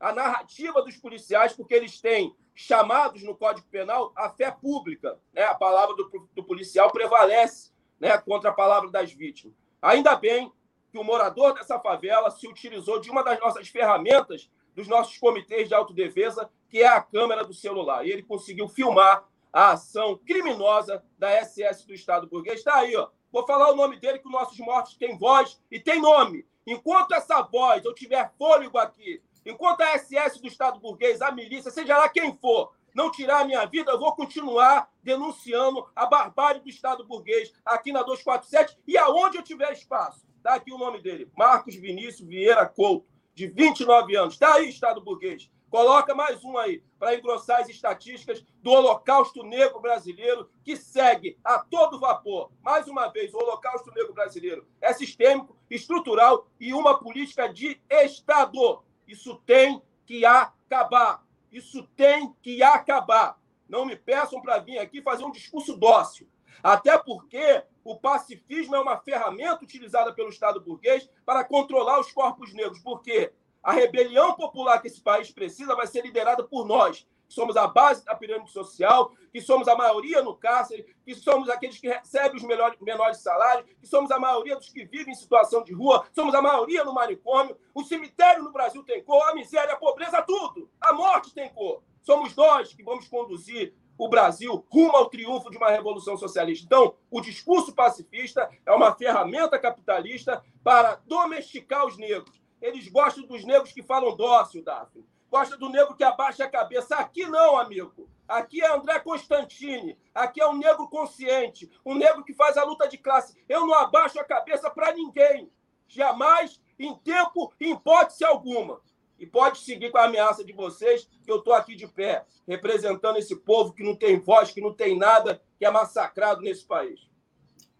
[0.00, 5.18] a narrativa dos policiais, porque eles têm chamados no Código Penal a fé pública.
[5.32, 5.42] Né?
[5.44, 7.70] A palavra do, do policial prevalece
[8.00, 9.54] né, contra a palavra das vítimas.
[9.80, 10.50] Ainda bem
[10.90, 15.68] que o morador dessa favela se utilizou de uma das nossas ferramentas dos nossos comitês
[15.68, 18.06] de autodefesa, que é a câmera do celular.
[18.06, 22.58] E ele conseguiu filmar a ação criminosa da SS do Estado burguês.
[22.58, 23.08] Está aí, ó.
[23.32, 26.46] Vou falar o nome dele, que os nossos mortos têm voz e têm nome.
[26.66, 31.70] Enquanto essa voz, eu tiver fôlego aqui, enquanto a SS do Estado burguês, a milícia,
[31.70, 36.60] seja lá quem for, não tirar a minha vida, eu vou continuar denunciando a barbárie
[36.60, 40.26] do Estado burguês aqui na 247 e aonde eu tiver espaço.
[40.36, 44.34] Está aqui o nome dele, Marcos Vinícius Vieira Couto, de 29 anos.
[44.34, 45.50] Está aí, Estado burguês.
[45.70, 51.60] Coloca mais um aí, para engrossar as estatísticas do Holocausto Negro Brasileiro, que segue a
[51.60, 52.50] todo vapor.
[52.60, 58.82] Mais uma vez, o Holocausto Negro Brasileiro é sistêmico, estrutural e uma política de Estado.
[59.10, 61.26] Isso tem que acabar.
[61.50, 63.40] Isso tem que acabar.
[63.68, 66.28] Não me peçam para vir aqui fazer um discurso dócil.
[66.62, 72.54] Até porque o pacifismo é uma ferramenta utilizada pelo Estado burguês para controlar os corpos
[72.54, 72.78] negros.
[72.78, 73.32] Por quê?
[73.62, 77.68] A rebelião popular que esse país precisa vai ser liderada por nós, que somos a
[77.68, 82.36] base da pirâmide social, que somos a maioria no cárcere, que somos aqueles que recebem
[82.36, 86.04] os melhores, menores salários, que somos a maioria dos que vivem em situação de rua,
[86.12, 87.56] somos a maioria no manicômio.
[87.72, 90.68] O cemitério no Brasil tem cor, a miséria, a pobreza, tudo.
[90.80, 91.84] A morte tem cor.
[92.02, 96.64] Somos nós que vamos conduzir o Brasil rumo ao triunfo de uma revolução socialista.
[96.64, 103.44] Então, o discurso pacifista é uma ferramenta capitalista para domesticar os negros eles gostam dos
[103.44, 105.04] negros que falam dócil, Daphne.
[105.30, 106.96] Gosta do negro que abaixa a cabeça.
[106.96, 108.10] Aqui não, amigo.
[108.26, 109.96] Aqui é André Constantini.
[110.12, 111.70] Aqui é um negro consciente.
[111.86, 113.40] Um negro que faz a luta de classe.
[113.48, 115.50] Eu não abaixo a cabeça para ninguém.
[115.86, 118.80] Jamais, em tempo, em hipótese alguma.
[119.18, 123.18] E pode seguir com a ameaça de vocês, que eu estou aqui de pé, representando
[123.18, 127.08] esse povo que não tem voz, que não tem nada, que é massacrado nesse país.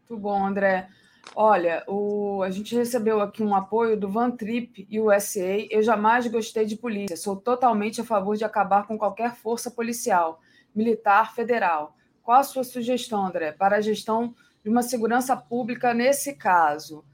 [0.01, 0.89] Muito bom, André.
[1.35, 5.67] Olha, o, a gente recebeu aqui um apoio do Van Trip e o SA.
[5.71, 7.17] Eu jamais gostei de polícia.
[7.17, 10.41] Sou totalmente a favor de acabar com qualquer força policial,
[10.75, 11.97] militar, federal.
[12.23, 17.05] Qual a sua sugestão, André, para a gestão de uma segurança pública nesse caso?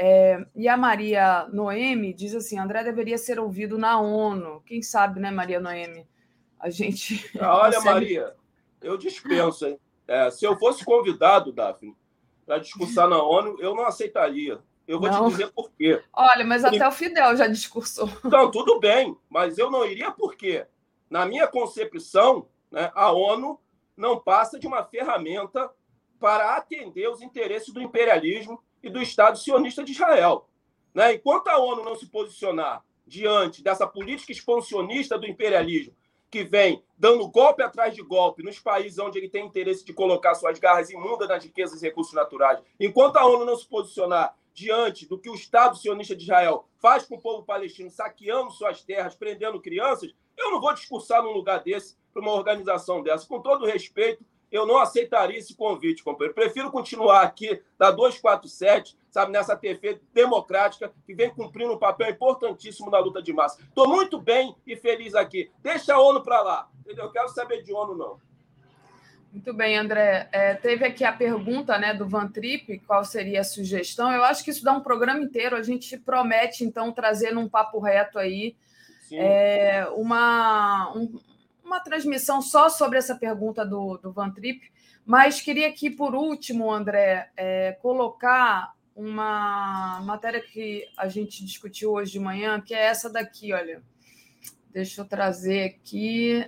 [0.00, 4.62] É, e a Maria Noemi diz assim: André deveria ser ouvido na ONU.
[4.64, 6.06] Quem sabe, né, Maria Noemi?
[6.58, 7.28] A gente.
[7.38, 7.84] Olha, consegue...
[7.84, 8.34] Maria,
[8.80, 9.78] eu dispenso, hein?
[10.06, 11.94] É, se eu fosse convidado, Daphne,
[12.48, 14.58] para discursar na ONU, eu não aceitaria.
[14.86, 15.26] Eu vou não.
[15.26, 16.02] te dizer por quê.
[16.14, 18.10] Olha, mas até o Fidel já discursou.
[18.24, 20.66] Então, tudo bem, mas eu não iria por quê?
[21.10, 23.60] Na minha concepção, né, a ONU
[23.94, 25.70] não passa de uma ferramenta
[26.18, 30.48] para atender os interesses do imperialismo e do Estado sionista de Israel.
[30.94, 31.16] Né?
[31.16, 35.94] Enquanto a ONU não se posicionar diante dessa política expansionista do imperialismo
[36.30, 40.34] que vem dando golpe atrás de golpe nos países onde ele tem interesse de colocar
[40.34, 42.60] suas garras imundas nas riquezas e recursos naturais.
[42.78, 47.04] Enquanto a ONU não se posicionar diante do que o Estado sionista de Israel faz
[47.04, 51.62] com o povo palestino, saqueando suas terras, prendendo crianças, eu não vou discursar num lugar
[51.62, 53.26] desse para uma organização dessa.
[53.26, 56.34] Com todo respeito, eu não aceitaria esse convite, companheiro.
[56.34, 62.90] Prefiro continuar aqui da 247, sabe, nessa TV democrática que vem cumprindo um papel importantíssimo
[62.90, 63.60] na luta de massa.
[63.62, 65.50] Estou muito bem e feliz aqui.
[65.62, 66.68] Deixa a ONU para lá.
[66.80, 67.04] Entendeu?
[67.04, 68.28] Eu quero saber de ONU, não.
[69.30, 70.28] Muito bem, André.
[70.32, 74.10] É, teve aqui a pergunta né, do Van Trip, qual seria a sugestão.
[74.10, 75.54] Eu acho que isso dá um programa inteiro.
[75.54, 78.56] A gente promete, então, trazer num papo reto aí
[79.12, 81.18] é, uma, um,
[81.68, 84.60] uma transmissão só sobre essa pergunta do, do Van Trip,
[85.04, 92.12] mas queria aqui, por último, André, é, colocar uma matéria que a gente discutiu hoje
[92.12, 93.82] de manhã, que é essa daqui, olha.
[94.72, 96.44] Deixa eu trazer aqui.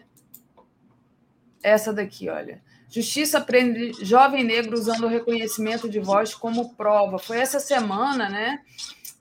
[1.63, 2.63] Essa daqui, olha.
[2.89, 7.19] Justiça prende jovem negro usando o reconhecimento de voz como prova.
[7.19, 8.61] Foi essa semana, né?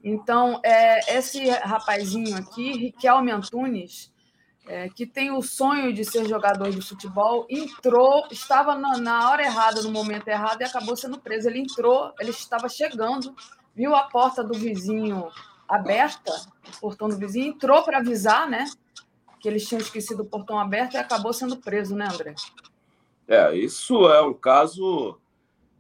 [0.04, 4.09] Então, é, esse rapazinho aqui, Riquelme Antunes,
[4.70, 9.42] é, que tem o sonho de ser jogador de futebol, entrou, estava na, na, hora
[9.42, 11.50] errada, no momento errado, e acabou sendo preso.
[11.50, 13.36] Ele entrou, ele estava chegando,
[13.76, 15.28] viu a porta do vizinho
[15.68, 16.32] aberta,
[16.78, 18.66] o portão do vizinho, entrou para avisar, né?
[19.40, 22.36] Que eles tinham esquecido o portão aberto e acabou sendo preso, né, André?
[23.28, 25.20] É, isso é um caso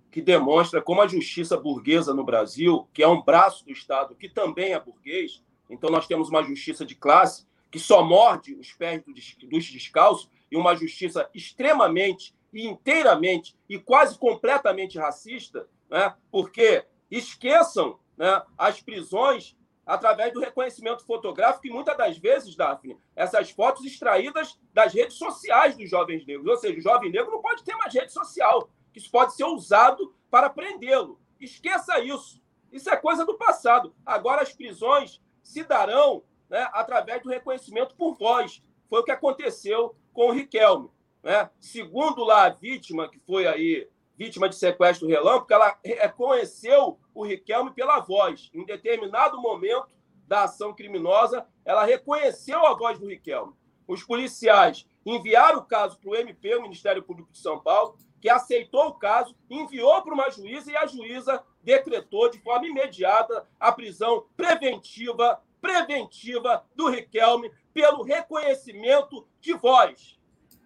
[0.09, 4.27] que demonstra como a justiça burguesa no Brasil, que é um braço do Estado que
[4.27, 9.03] também é burguês, então nós temos uma justiça de classe que só morde os pés
[9.03, 16.13] dos descalços e uma justiça extremamente e inteiramente e quase completamente racista, né?
[16.31, 19.55] porque esqueçam né, as prisões
[19.85, 25.75] através do reconhecimento fotográfico e muitas das vezes, Daphne, essas fotos extraídas das redes sociais
[25.75, 26.47] dos jovens negros.
[26.47, 29.45] Ou seja, o jovem negro não pode ter mais rede social, que isso pode ser
[29.45, 31.19] usado para prendê-lo.
[31.39, 32.39] Esqueça isso.
[32.71, 33.95] Isso é coisa do passado.
[34.05, 38.61] Agora as prisões se darão né, através do reconhecimento por voz.
[38.89, 40.89] Foi o que aconteceu com o Riquelme.
[41.23, 41.49] Né?
[41.59, 47.71] Segundo lá a vítima, que foi aí vítima de sequestro relâmpago, ela reconheceu o Riquelme
[47.71, 48.49] pela voz.
[48.53, 49.87] Em determinado momento
[50.27, 53.53] da ação criminosa, ela reconheceu a voz do Riquelme.
[53.87, 58.29] Os policiais enviaram o caso para o MP, o Ministério Público de São Paulo, que
[58.29, 63.71] aceitou o caso, enviou para uma juíza e a juíza decretou de forma imediata a
[63.71, 70.19] prisão preventiva, preventiva do Riquelme pelo reconhecimento de voz.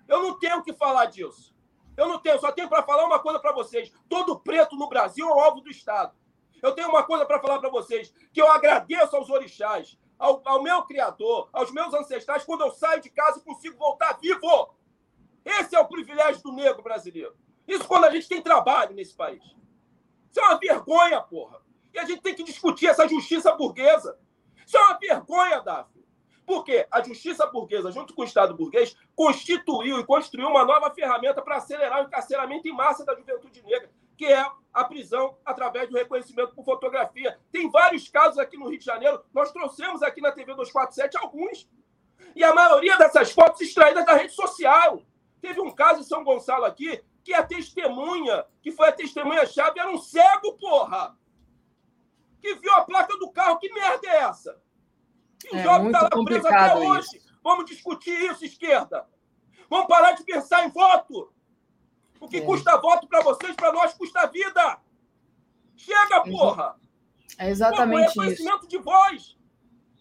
[0.07, 1.53] Eu não tenho que falar disso.
[1.95, 3.91] Eu não tenho, só tenho para falar uma coisa para vocês.
[4.09, 6.15] Todo preto no Brasil é o alvo do Estado.
[6.61, 10.63] Eu tenho uma coisa para falar para vocês, que eu agradeço aos orixás, ao, ao,
[10.63, 14.73] meu Criador, aos meus ancestrais, quando eu saio de casa e consigo voltar vivo.
[15.43, 17.35] Esse é o privilégio do negro brasileiro.
[17.67, 19.43] Isso quando a gente tem trabalho nesse país.
[20.31, 21.61] Isso é uma vergonha, porra.
[21.93, 24.17] E a gente tem que discutir essa justiça burguesa.
[24.65, 26.03] Isso é uma vergonha, Daphne.
[26.45, 31.41] Porque a justiça burguesa, junto com o Estado burguês, constituiu e construiu uma nova ferramenta
[31.41, 35.95] para acelerar o encarceramento em massa da juventude negra, que é a prisão através do
[35.95, 37.39] reconhecimento por fotografia.
[37.51, 41.69] Tem vários casos aqui no Rio de Janeiro, nós trouxemos aqui na TV 247 alguns.
[42.35, 45.01] E a maioria dessas fotos extraídas da rede social.
[45.41, 49.89] Teve um caso em São Gonçalo aqui que a testemunha, que foi a testemunha-chave, era
[49.89, 51.17] um cego, porra!
[52.43, 53.57] Que viu a placa do carro.
[53.57, 54.61] Que merda é essa?
[55.45, 57.17] E o é jovem está lá preso até hoje.
[57.17, 57.39] Isso.
[57.41, 59.07] Vamos discutir isso, esquerda.
[59.69, 61.33] Vamos parar de pensar em voto.
[62.19, 62.41] O que é.
[62.41, 64.81] custa voto para vocês, para nós, custa vida.
[65.77, 66.75] Chega, porra!
[67.39, 68.67] É exatamente Pô, reconhecimento isso.
[68.67, 69.37] de voz.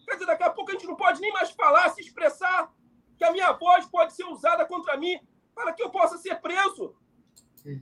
[0.05, 2.69] Quer dizer, daqui a pouco a gente não pode nem mais falar, se expressar.
[3.17, 5.17] Que a minha voz pode ser usada contra mim
[5.55, 6.93] para que eu possa ser preso.
[7.65, 7.79] É.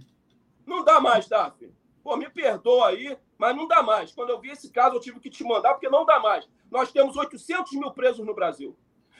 [0.67, 1.75] Não dá mais, Daphne.
[2.03, 4.11] Pô, me perdoa aí, mas não dá mais.
[4.11, 6.91] Quando eu vi esse caso, eu tive que te mandar, porque não dá mais nós
[6.91, 8.77] temos 800 mil presos no Brasil.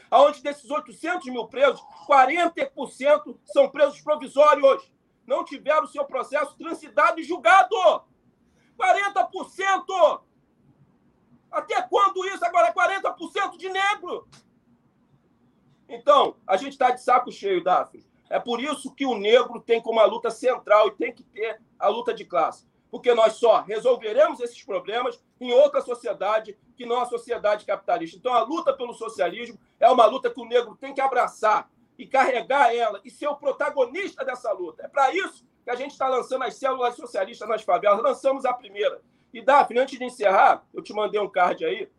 [0.10, 4.90] Onde desses 800 mil presos, 40% são presos provisórios.
[5.28, 7.76] Não tiveram seu processo transitado e julgado.
[8.80, 10.22] 40%!
[11.52, 12.46] Até quando isso?
[12.46, 14.28] Agora 40% de negro.
[15.90, 18.06] Então, a gente está de saco cheio, Daphne.
[18.30, 21.62] É por isso que o negro tem como a luta central e tem que ter
[21.78, 27.00] a luta de classe porque nós só resolveremos esses problemas em outra sociedade que não
[27.00, 28.18] a sociedade capitalista.
[28.18, 32.06] Então, a luta pelo socialismo é uma luta que o negro tem que abraçar e
[32.06, 34.84] carregar ela e ser o protagonista dessa luta.
[34.84, 38.04] É para isso que a gente está lançando as células socialistas nas favelas.
[38.04, 39.02] Lançamos a primeira.
[39.34, 41.90] E, Daphne, antes de encerrar, eu te mandei um card aí.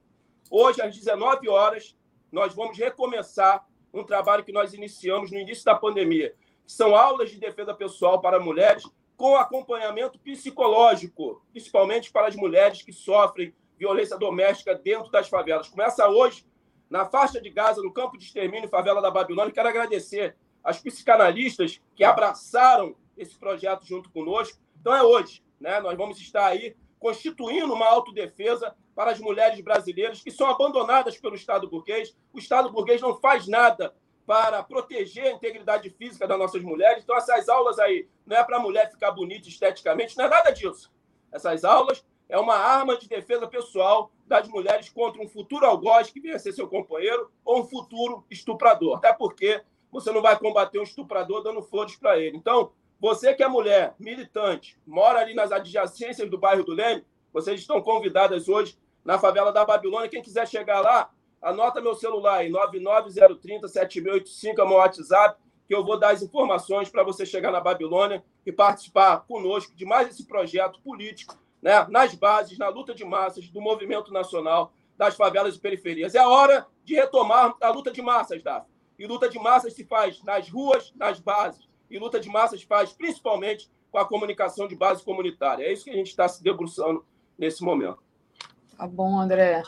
[0.50, 1.96] Hoje, às 19 horas,
[2.30, 6.34] nós vamos recomeçar um trabalho que nós iniciamos no início da pandemia.
[6.66, 8.84] São aulas de defesa pessoal para mulheres
[9.16, 15.68] com acompanhamento psicológico, principalmente para as mulheres que sofrem violência doméstica dentro das favelas.
[15.68, 16.46] Começa hoje
[16.88, 19.52] na faixa de Gaza, no campo de extermínio, favela da Babilônia.
[19.52, 24.58] Quero agradecer às psicanalistas que abraçaram esse projeto junto conosco.
[24.80, 25.80] Então é hoje, né?
[25.80, 31.34] Nós vamos estar aí constituindo uma autodefesa para as mulheres brasileiras que são abandonadas pelo
[31.34, 32.16] Estado burguês.
[32.32, 33.94] O Estado burguês não faz nada
[34.26, 37.02] para proteger a integridade física das nossas mulheres.
[37.02, 40.50] Então, essas aulas aí não é para a mulher ficar bonita esteticamente, não é nada
[40.50, 40.92] disso.
[41.32, 46.20] Essas aulas é uma arma de defesa pessoal das mulheres contra um futuro algoz que
[46.20, 48.96] venha ser seu companheiro ou um futuro estuprador.
[48.96, 52.36] Até porque você não vai combater um estuprador dando flores para ele.
[52.36, 57.60] Então, você que é mulher, militante, mora ali nas adjacências do bairro do Leme, vocês
[57.60, 60.08] estão convidadas hoje na favela da Babilônia.
[60.08, 61.10] Quem quiser chegar lá,
[61.42, 66.88] Anota meu celular aí, 99030-7685, é o meu WhatsApp, que eu vou dar as informações
[66.88, 72.14] para você chegar na Babilônia e participar conosco de mais esse projeto político, né, nas
[72.14, 76.14] bases, na luta de massas do movimento nacional das favelas e periferias.
[76.14, 78.66] É hora de retomar a luta de massas, Daf.
[78.98, 81.68] E luta de massas se faz nas ruas, nas bases.
[81.90, 85.64] E luta de massas faz principalmente com a comunicação de base comunitária.
[85.64, 87.04] É isso que a gente está se debruçando
[87.36, 87.98] nesse momento.
[88.76, 89.62] Tá bom, André.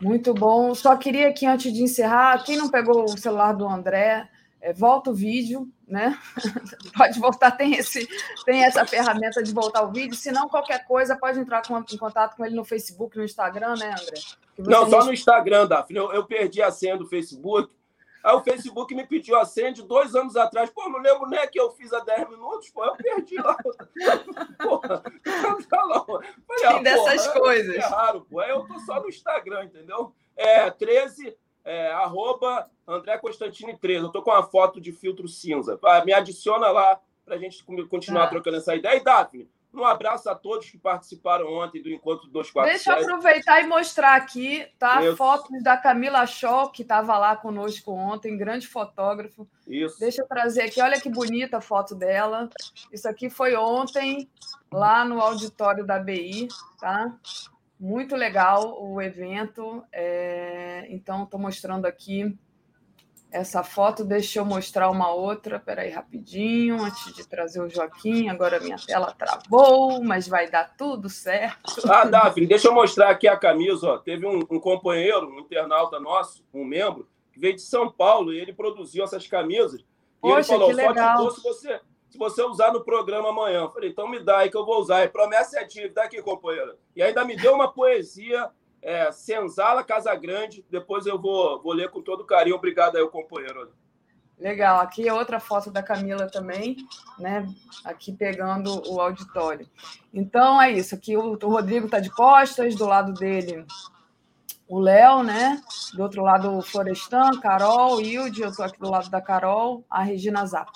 [0.00, 0.74] Muito bom.
[0.74, 4.28] Só queria que, antes de encerrar, quem não pegou o celular do André,
[4.60, 6.18] é, volta o vídeo, né?
[6.96, 8.08] pode voltar, tem, esse,
[8.44, 10.16] tem essa ferramenta de voltar o vídeo.
[10.16, 13.74] Se não, qualquer coisa, pode entrar com, em contato com ele no Facebook, no Instagram,
[13.76, 14.20] né, André?
[14.58, 15.98] Não, só no Instagram, Daphne.
[15.98, 17.70] Eu, eu perdi a senha do Facebook.
[18.26, 20.68] Aí o Facebook me pediu a senha de dois anos atrás.
[20.68, 23.56] Pô, não lembro nem que eu fiz há 10 minutos, pô, eu perdi lá.
[24.58, 25.00] Porra,
[25.70, 26.02] Falei,
[26.58, 27.76] Tem ah, dessas porra, coisas.
[27.76, 28.40] É raro, pô.
[28.40, 30.12] Aí eu tô só no Instagram, entendeu?
[30.36, 34.06] É 13 é, arroba André Constantini 13.
[34.06, 35.78] Eu tô com uma foto de filtro cinza.
[36.04, 38.28] Me adiciona lá para a gente continuar ah.
[38.28, 38.96] trocando essa ideia.
[38.96, 39.48] E, Daphne,
[39.80, 42.84] um abraço a todos que participaram ontem do Encontro 247.
[42.84, 45.04] Deixa eu aproveitar e mostrar aqui, tá?
[45.04, 45.16] Isso.
[45.16, 49.48] Fotos da Camila Shaw, que estava lá conosco ontem, grande fotógrafo.
[49.66, 49.98] Isso.
[49.98, 52.48] Deixa eu trazer aqui, olha que bonita a foto dela.
[52.92, 54.28] Isso aqui foi ontem,
[54.72, 56.48] lá no auditório da BI,
[56.80, 57.14] tá?
[57.78, 59.84] Muito legal o evento.
[59.92, 60.86] É...
[60.88, 62.36] Então, estou mostrando aqui
[63.36, 64.04] essa foto.
[64.04, 65.56] Deixa eu mostrar uma outra.
[65.56, 68.28] Espera aí, rapidinho, antes de trazer o Joaquim.
[68.28, 71.88] Agora minha tela travou, mas vai dar tudo certo.
[71.90, 73.88] Ah, Davi, deixa eu mostrar aqui a camisa.
[73.88, 73.98] Ó.
[73.98, 78.38] Teve um, um companheiro, um internauta nosso, um membro, que veio de São Paulo e
[78.38, 79.80] ele produziu essas camisas.
[79.80, 79.84] E
[80.20, 80.94] Poxa, ele falou: que legal.
[80.94, 83.60] só te dou se você se você usar no programa amanhã.
[83.60, 85.04] Eu falei, então me dá aí que eu vou usar.
[85.04, 86.76] E promessa é dívida, aqui, companheiro.
[86.94, 88.48] E ainda me deu uma poesia,
[88.86, 90.64] é, Senzala Casagrande.
[90.70, 92.54] Depois eu vou, vou ler com todo carinho.
[92.54, 93.72] Obrigado aí, companheiro.
[94.38, 94.80] Legal.
[94.80, 96.76] Aqui é outra foto da Camila também,
[97.18, 97.44] né?
[97.84, 99.68] Aqui pegando o auditório.
[100.14, 100.94] Então é isso.
[100.94, 103.66] Aqui o, o Rodrigo está de costas, do lado dele
[104.68, 105.60] o Léo, né?
[105.94, 110.02] Do outro lado o Florestan, Carol, Hilde, eu estou aqui do lado da Carol, a
[110.02, 110.72] Regina Zappa.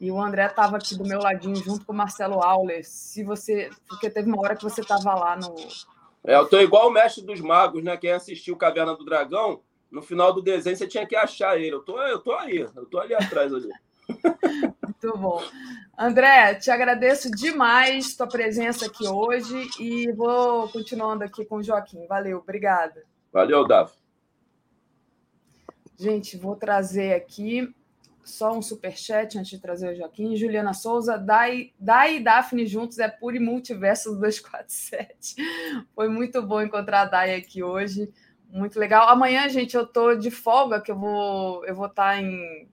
[0.00, 2.84] E o André estava aqui do meu ladinho junto com o Marcelo Auler.
[2.84, 5.54] Se você, porque teve uma hora que você estava lá no.
[6.24, 7.96] É, eu tô igual o mestre dos magos, né?
[7.96, 11.74] Quem assistiu Caverna do Dragão, no final do desenho você tinha que achar ele.
[11.74, 13.68] Eu tô, eu tô aí, eu tô ali atrás ali.
[14.82, 15.42] Muito bom.
[15.98, 22.06] André, te agradeço demais tua presença aqui hoje e vou continuando aqui com o Joaquim.
[22.06, 23.04] Valeu, obrigada.
[23.32, 23.92] Valeu, Davi.
[25.98, 27.72] Gente, vou trazer aqui
[28.24, 30.36] só um superchat antes de trazer o Joaquim.
[30.36, 35.36] Juliana Souza, Dai, Dai e Daphne juntos é puro multiverso do 247.
[35.94, 38.12] Foi muito bom encontrar a Dai aqui hoje.
[38.48, 39.08] Muito legal.
[39.08, 42.68] Amanhã, gente, eu tô de folga, que eu vou eu vou estar tá em,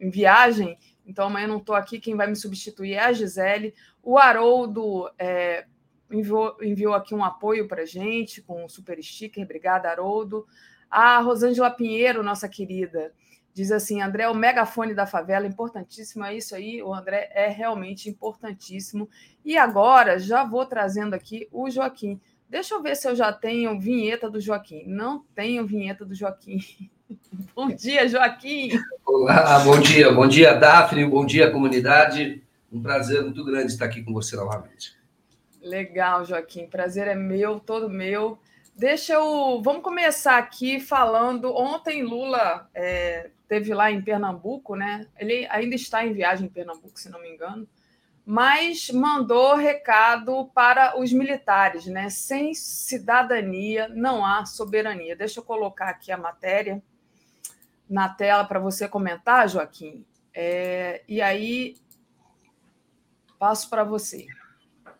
[0.00, 0.78] em viagem.
[1.06, 2.00] Então, amanhã não estou aqui.
[2.00, 3.74] Quem vai me substituir é a Gisele.
[4.02, 5.66] O Haroldo é,
[6.10, 9.44] enviou, enviou aqui um apoio para gente com um super sticker.
[9.44, 10.46] Obrigada, Haroldo.
[10.90, 13.12] A Rosângela Pinheiro, nossa querida,
[13.52, 18.08] Diz assim, André, o megafone da favela, importantíssimo, é isso aí, o André é realmente
[18.08, 19.08] importantíssimo.
[19.44, 22.20] E agora, já vou trazendo aqui o Joaquim.
[22.48, 24.84] Deixa eu ver se eu já tenho vinheta do Joaquim.
[24.86, 26.58] Não tenho vinheta do Joaquim.
[27.54, 28.70] bom dia, Joaquim.
[29.06, 30.12] Olá, bom dia.
[30.12, 31.04] Bom dia, Daphne.
[31.04, 32.42] Bom dia, comunidade.
[32.72, 34.96] Um prazer muito grande estar aqui com você novamente.
[35.62, 36.66] Legal, Joaquim.
[36.66, 38.38] Prazer é meu, todo meu.
[38.80, 39.60] Deixa eu.
[39.62, 41.54] Vamos começar aqui falando.
[41.54, 45.06] Ontem Lula é, teve lá em Pernambuco, né?
[45.18, 47.68] Ele ainda está em viagem em Pernambuco, se não me engano,
[48.24, 52.08] mas mandou recado para os militares, né?
[52.08, 55.14] Sem cidadania não há soberania.
[55.14, 56.82] Deixa eu colocar aqui a matéria
[57.86, 60.06] na tela para você comentar, Joaquim.
[60.32, 61.76] É, e aí
[63.38, 64.26] passo para você.
[64.84, 64.90] Tá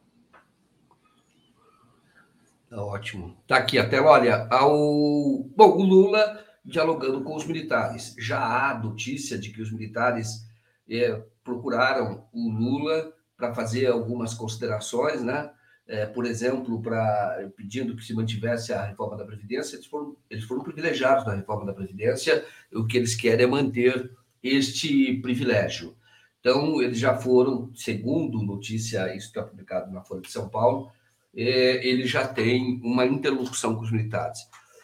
[2.78, 3.36] ótimo.
[3.46, 4.10] Tá aqui a tela.
[4.10, 5.44] Olha, ao...
[5.56, 8.14] Bom, o Lula dialogando com os militares.
[8.18, 10.46] Já há notícia de que os militares
[10.88, 15.50] é, procuraram o Lula para fazer algumas considerações, né?
[15.86, 20.44] É, por exemplo, para pedindo que se mantivesse a reforma da Previdência, eles foram, eles
[20.44, 24.08] foram privilegiados na reforma da Previdência, o que eles querem é manter
[24.40, 25.96] este privilégio.
[26.38, 30.92] Então, eles já foram, segundo notícia, isso está publicado na Folha de São Paulo,
[31.34, 34.40] é, ele já tem uma interlocução com os militares.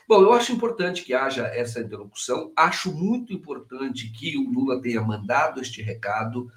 [0.08, 5.00] Bom, eu acho importante que haja essa interlocução, acho muito importante que o Lula tenha
[5.00, 6.48] mandado este recado,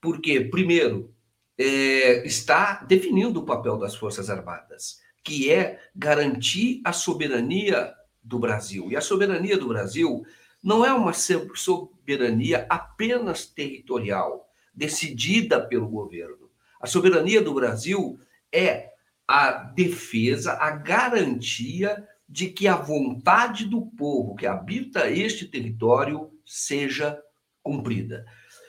[0.00, 1.14] porque, primeiro,
[1.56, 8.90] é, está definindo o papel das Forças Armadas, que é garantir a soberania do Brasil.
[8.90, 10.22] E a soberania do Brasil
[10.62, 16.50] não é uma soberania apenas territorial, decidida pelo governo.
[16.80, 18.20] A soberania do Brasil
[18.52, 18.92] é
[19.28, 27.20] a defesa, a garantia de que a vontade do povo que habita este território seja
[27.62, 28.24] cumprida.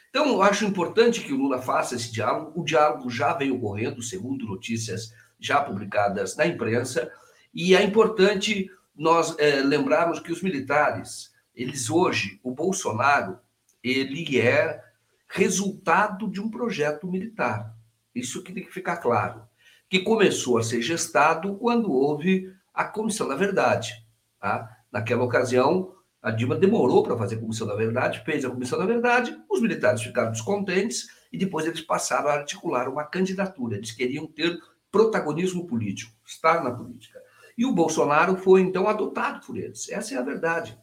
[0.09, 2.59] Então, eu acho importante que o Lula faça esse diálogo.
[2.59, 7.09] O diálogo já vem ocorrendo, segundo notícias já publicadas na imprensa,
[7.53, 13.39] e é importante nós é, lembrarmos que os militares, eles hoje, o Bolsonaro,
[13.81, 14.83] ele é
[15.29, 17.73] resultado de um projeto militar.
[18.13, 19.48] Isso que tem que ficar claro.
[19.89, 24.05] Que começou a ser gestado quando houve a Comissão da Verdade.
[24.39, 24.69] Tá?
[24.91, 28.85] Naquela ocasião, a Dilma demorou para fazer a Comissão da Verdade, fez a Comissão da
[28.85, 33.77] Verdade, os militares ficaram descontentes e depois eles passaram a articular uma candidatura.
[33.77, 34.59] Eles queriam ter
[34.91, 37.21] protagonismo político, estar na política.
[37.57, 39.89] E o Bolsonaro foi, então, adotado por eles.
[39.89, 40.77] Essa é a verdade.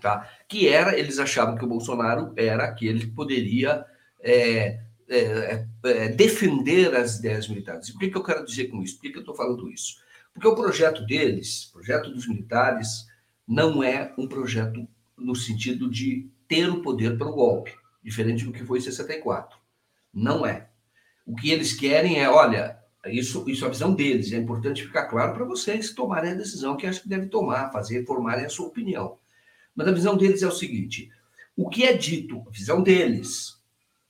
[0.00, 0.28] Tá?
[0.48, 3.84] Que era, eles achavam que o Bolsonaro era aquele que poderia
[4.20, 4.80] é,
[5.10, 7.88] é, é, é defender as ideias militares.
[7.88, 8.94] E por que, que eu quero dizer com isso?
[8.94, 9.96] Por que, que eu estou falando isso?
[10.32, 13.06] Porque o projeto deles, o projeto dos militares,
[13.46, 14.86] não é um projeto
[15.18, 19.58] no sentido de ter o poder pelo golpe, diferente do que foi em 64.
[20.14, 20.68] Não é.
[21.26, 24.32] O que eles querem é, olha, isso, isso é a visão deles.
[24.32, 28.06] É importante ficar claro para vocês tomarem a decisão que acho que devem tomar, fazer,
[28.06, 29.18] formarem a sua opinião.
[29.74, 31.10] Mas a visão deles é o seguinte:
[31.56, 33.59] o que é dito, a visão deles,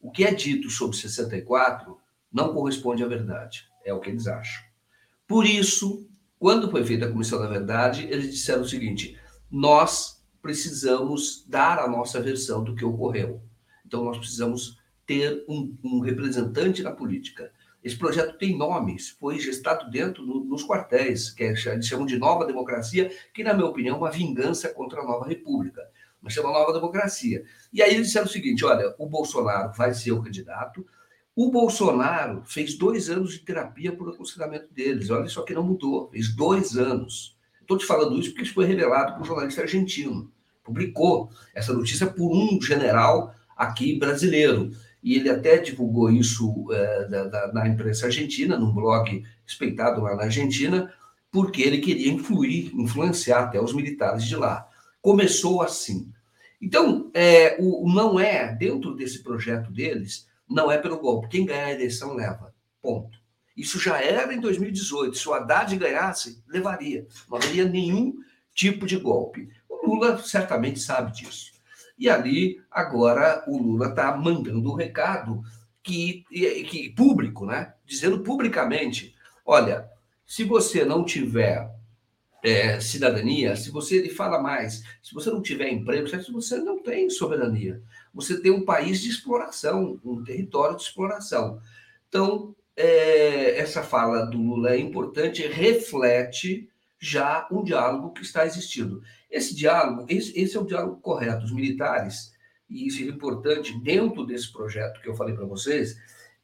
[0.01, 1.99] o que é dito sobre 64
[2.33, 3.69] não corresponde à verdade.
[3.85, 4.63] É o que eles acham.
[5.27, 6.09] Por isso,
[6.39, 9.19] quando foi feita a Comissão da Verdade, eles disseram o seguinte:
[9.51, 13.43] nós precisamos dar a nossa versão do que ocorreu.
[13.87, 17.53] Então, nós precisamos ter um, um representante na política.
[17.83, 22.19] Esse projeto tem nomes, foi gestado dentro do, nos quartéis, que é, eles chamam de
[22.19, 25.83] Nova Democracia, que, na minha opinião, é uma vingança contra a Nova República.
[26.23, 27.43] Mas chama Nova Democracia.
[27.73, 30.87] E aí eles disseram o seguinte: olha, o Bolsonaro vai ser o candidato.
[31.35, 35.11] O Bolsonaro fez dois anos de terapia por aconselhamento deles.
[35.11, 37.37] Olha só que não mudou, fez dois anos.
[37.61, 40.31] Estou te falando isso porque isso foi revelado por um jornalista argentino.
[40.63, 44.71] Publicou essa notícia por um general aqui brasileiro
[45.03, 50.15] e ele até divulgou isso é, da, da, na imprensa argentina, num blog respeitado lá
[50.15, 50.93] na Argentina,
[51.31, 54.67] porque ele queria influir, influenciar até os militares de lá.
[55.01, 56.13] Começou assim.
[56.61, 61.29] Então, é, o, não é, dentro desse projeto deles, não é pelo golpe.
[61.29, 62.55] Quem ganhar a eleição leva.
[62.83, 63.19] Ponto.
[63.57, 65.17] Isso já era em 2018.
[65.17, 67.07] Se o Haddad ganhasse, levaria.
[67.29, 68.19] Não haveria nenhum
[68.55, 69.49] tipo de golpe.
[69.69, 71.53] O Lula certamente sabe disso.
[71.99, 75.43] E ali, agora, o Lula está mandando um recado
[75.83, 77.75] que, que público, né?
[77.85, 79.15] Dizendo publicamente:
[79.45, 79.89] olha,
[80.27, 81.71] se você não tiver
[82.43, 87.11] é, cidadania, se você, ele fala mais, se você não tiver emprego, você não tem
[87.11, 87.83] soberania.
[88.15, 91.61] Você tem um país de exploração, um território de exploração.
[92.09, 96.69] Então, é, essa fala do Lula é importante, reflete
[96.99, 99.03] já um diálogo que está existindo.
[99.31, 101.45] Esse diálogo, esse, esse é o diálogo correto.
[101.45, 102.33] Os militares,
[102.69, 105.97] e isso é importante, dentro desse projeto que eu falei para vocês,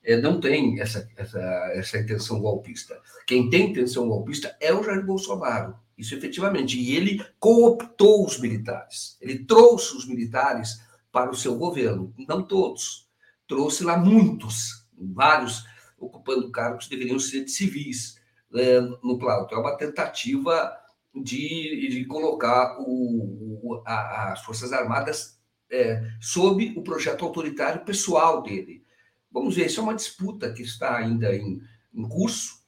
[0.05, 1.41] é, não tem essa, essa,
[1.75, 3.01] essa intenção golpista.
[3.27, 5.77] Quem tem intenção golpista é o Jair Bolsonaro.
[5.97, 6.79] Isso efetivamente.
[6.79, 9.17] E ele cooptou os militares.
[9.21, 12.15] Ele trouxe os militares para o seu governo.
[12.29, 13.09] Não todos.
[13.49, 15.65] Trouxe lá muitos, vários,
[15.99, 18.21] ocupando cargos que deveriam ser de civis
[18.55, 19.55] é, no Planalto.
[19.55, 20.77] É uma tentativa
[21.15, 23.47] de, de colocar o
[23.87, 25.39] a, as Forças Armadas
[25.71, 28.85] é, sob o projeto autoritário pessoal dele.
[29.31, 31.61] Vamos ver, isso é uma disputa que está ainda em,
[31.95, 32.65] em curso.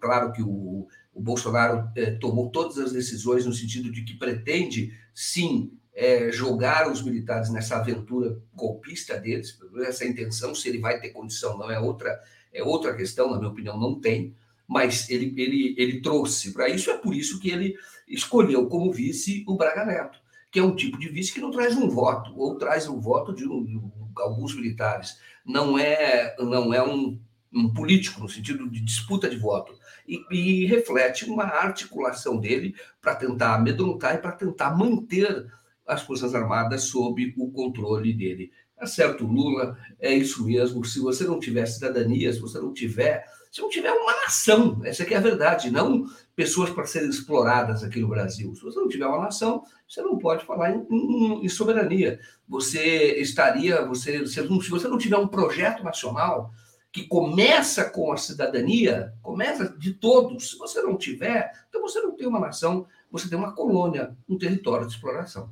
[0.00, 4.92] Claro que o, o Bolsonaro é, tomou todas as decisões no sentido de que pretende,
[5.14, 11.10] sim, é, jogar os militares nessa aventura golpista deles, essa intenção, se ele vai ter
[11.10, 12.20] condição, não é outra,
[12.52, 14.34] é outra questão, na minha opinião, não tem
[14.66, 17.76] mas ele, ele, ele trouxe para isso, é por isso que ele
[18.08, 20.18] escolheu como vice o Braga Neto,
[20.50, 23.34] que é um tipo de vice que não traz um voto, ou traz um voto
[23.34, 23.80] de, um, de
[24.18, 25.18] alguns militares.
[25.44, 27.18] Não é, não é um,
[27.52, 29.74] um, político no sentido de disputa de voto.
[30.06, 35.46] E, e reflete uma articulação dele para tentar amedrontar e para tentar manter
[35.86, 38.50] as Forças Armadas sob o controle dele.
[38.76, 40.84] Tá certo, Lula, é isso mesmo.
[40.84, 43.24] Se você não tiver cidadania, se você não tiver
[43.54, 48.00] se não tiver uma nação, essa é a verdade, não pessoas para serem exploradas aqui
[48.00, 48.52] no Brasil.
[48.52, 52.18] Se você não tiver uma nação, você não pode falar em, em, em soberania.
[52.48, 56.52] Você estaria, você, se você não tiver um projeto nacional
[56.94, 60.52] que começa com a cidadania, começa de todos.
[60.52, 64.38] Se você não tiver, então você não tem uma nação, você tem uma colônia, um
[64.38, 65.50] território de exploração.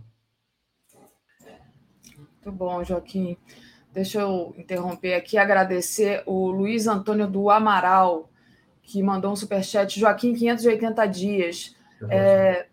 [2.17, 3.37] Muito bom, Joaquim.
[3.93, 8.31] Deixa eu interromper aqui agradecer o Luiz Antônio do Amaral,
[8.81, 9.99] que mandou um superchat.
[9.99, 11.77] Joaquim, 580 dias.
[12.09, 12.69] É,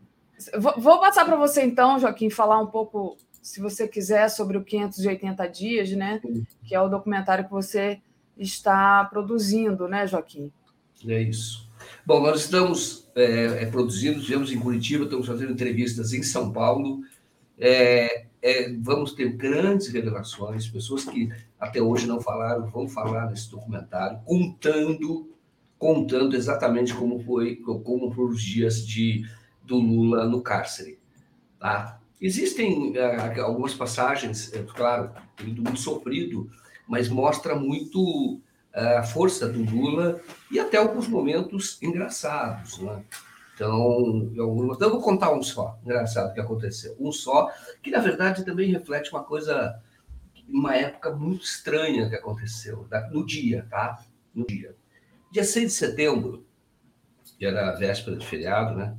[0.77, 5.47] vou passar para você, então, Joaquim, falar um pouco, se você quiser, sobre o 580
[5.47, 6.21] dias, né?
[6.63, 7.99] Que é o documentário que você
[8.39, 10.51] está produzindo, né, Joaquim?
[11.07, 11.69] É isso.
[12.05, 17.01] Bom, nós estamos é, é, produzindo, estivemos em Curitiba, estamos fazendo entrevistas em São Paulo.
[17.57, 21.29] É, é, vamos ter grandes revelações, pessoas que
[21.59, 25.29] até hoje não falaram, vão falar nesse documentário, contando,
[25.77, 29.25] contando exatamente como foi, como foram os dias de,
[29.63, 30.97] do Lula no cárcere.
[31.59, 31.99] Tá?
[32.21, 35.11] Existem uh, algumas passagens, é, claro,
[35.43, 36.49] muito sofrido,
[36.89, 38.41] mas mostra muito
[38.75, 40.19] uh, a força do Lula
[40.51, 42.79] e até alguns momentos engraçados.
[42.79, 43.03] Né?
[43.53, 46.97] Então, eu, então, eu vou contar um só, engraçado, que aconteceu.
[46.99, 47.51] Um só,
[47.83, 49.79] que na verdade também reflete uma coisa,
[50.47, 54.03] uma época muito estranha que aconteceu, no dia, tá?
[54.33, 54.75] No dia.
[55.31, 56.43] Dia 6 de setembro,
[57.37, 58.97] que era a véspera do feriado, né?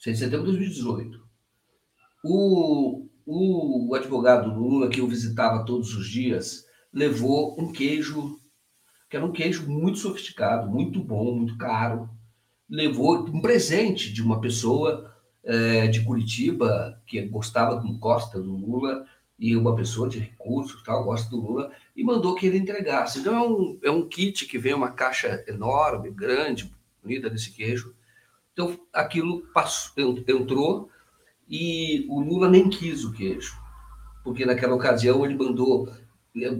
[0.00, 1.26] 6 de setembro de 2018.
[2.22, 6.65] O, o advogado Lula, que eu visitava todos os dias,
[6.96, 8.40] levou um queijo,
[9.10, 12.08] que era um queijo muito sofisticado, muito bom, muito caro.
[12.66, 15.14] Levou um presente de uma pessoa
[15.44, 19.04] é, de Curitiba que gostava, gosta do Lula,
[19.38, 23.18] e uma pessoa de recursos, tal, gosta do Lula, e mandou que ele entregasse.
[23.18, 27.94] Então é um, é um kit que vem uma caixa enorme, grande, bonita desse queijo.
[28.54, 30.88] Então aquilo passou, entrou
[31.46, 33.54] e o Lula nem quis o queijo,
[34.24, 35.92] porque naquela ocasião ele mandou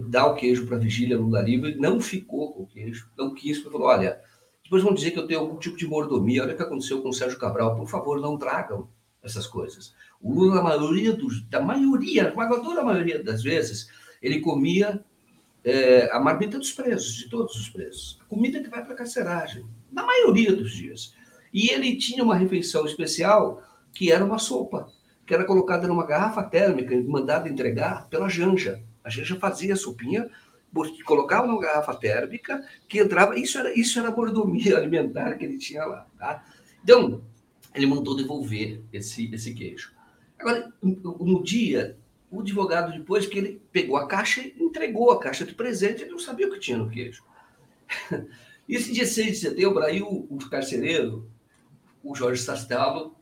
[0.07, 3.59] dar o queijo para a vigília Lula livre, não ficou com o queijo, não quis,
[3.59, 4.19] porque falou, olha,
[4.63, 7.09] depois vão dizer que eu tenho algum tipo de mordomia, olha o que aconteceu com
[7.09, 8.89] o Sérgio Cabral, por favor, não tragam
[9.23, 9.93] essas coisas.
[10.21, 13.89] O Lula, na maioria dos, da maioria, a esmagadora maioria das vezes,
[14.21, 15.03] ele comia
[15.63, 18.17] é, a marmita dos presos, de todos os presos.
[18.21, 21.13] A comida que vai para a carceragem, na maioria dos dias.
[21.53, 23.61] E ele tinha uma refeição especial
[23.93, 24.87] que era uma sopa,
[25.25, 28.81] que era colocada numa garrafa térmica mandada entregar pela Janja.
[29.07, 30.29] A Janja fazia a sopinha,
[31.05, 33.39] colocava numa garrafa térmica, que entrava.
[33.39, 36.05] Isso era, isso era a mordomia alimentar que ele tinha lá.
[36.19, 36.43] Tá?
[36.83, 37.23] Então,
[37.73, 39.93] ele mandou devolver esse, esse queijo.
[40.37, 41.97] Agora, no dia,
[42.29, 46.11] o advogado, depois que ele pegou a caixa e entregou a caixa de presente, ele
[46.11, 47.23] não sabia o que tinha no queijo.
[48.67, 51.31] Esse dia 6 de setembro, aí o, o carcereiro,
[52.03, 53.15] o Jorge Sastalo,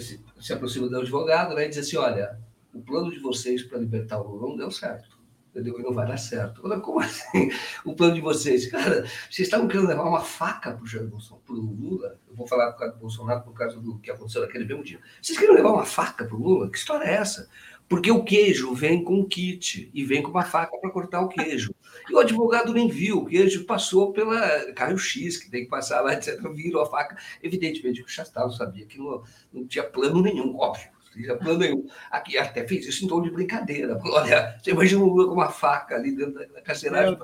[0.00, 2.36] se, se aproxima do advogado né, e diz assim: olha,
[2.76, 5.16] o plano de vocês para libertar o Lula não deu certo.
[5.50, 5.80] Entendeu?
[5.80, 6.60] E não vai dar certo.
[6.62, 7.50] Olha, como assim?
[7.82, 8.66] O plano de vocês?
[8.66, 12.20] Cara, vocês estavam querendo levar uma faca para o Lula?
[12.28, 15.00] Eu vou falar por causa do Bolsonaro, por causa do que aconteceu naquele mesmo dia.
[15.20, 16.70] Vocês queriam levar uma faca para o Lula?
[16.70, 17.48] Que história é essa?
[17.88, 21.28] Porque o queijo vem com um kit e vem com uma faca para cortar o
[21.28, 21.74] queijo.
[22.10, 24.38] E o advogado nem viu, o queijo passou pela
[24.76, 26.38] raio-x, que tem que passar lá, etc.
[26.52, 27.16] Virou a faca.
[27.42, 29.22] Evidentemente, o Chastal sabia que não,
[29.52, 30.95] não tinha plano nenhum, óbvio.
[31.22, 31.86] Tinha plano nenhum.
[32.10, 33.98] Aqui até fez isso em tom de brincadeira.
[34.04, 37.18] Olha, você imagina um Lula com uma faca ali dentro da carceragem.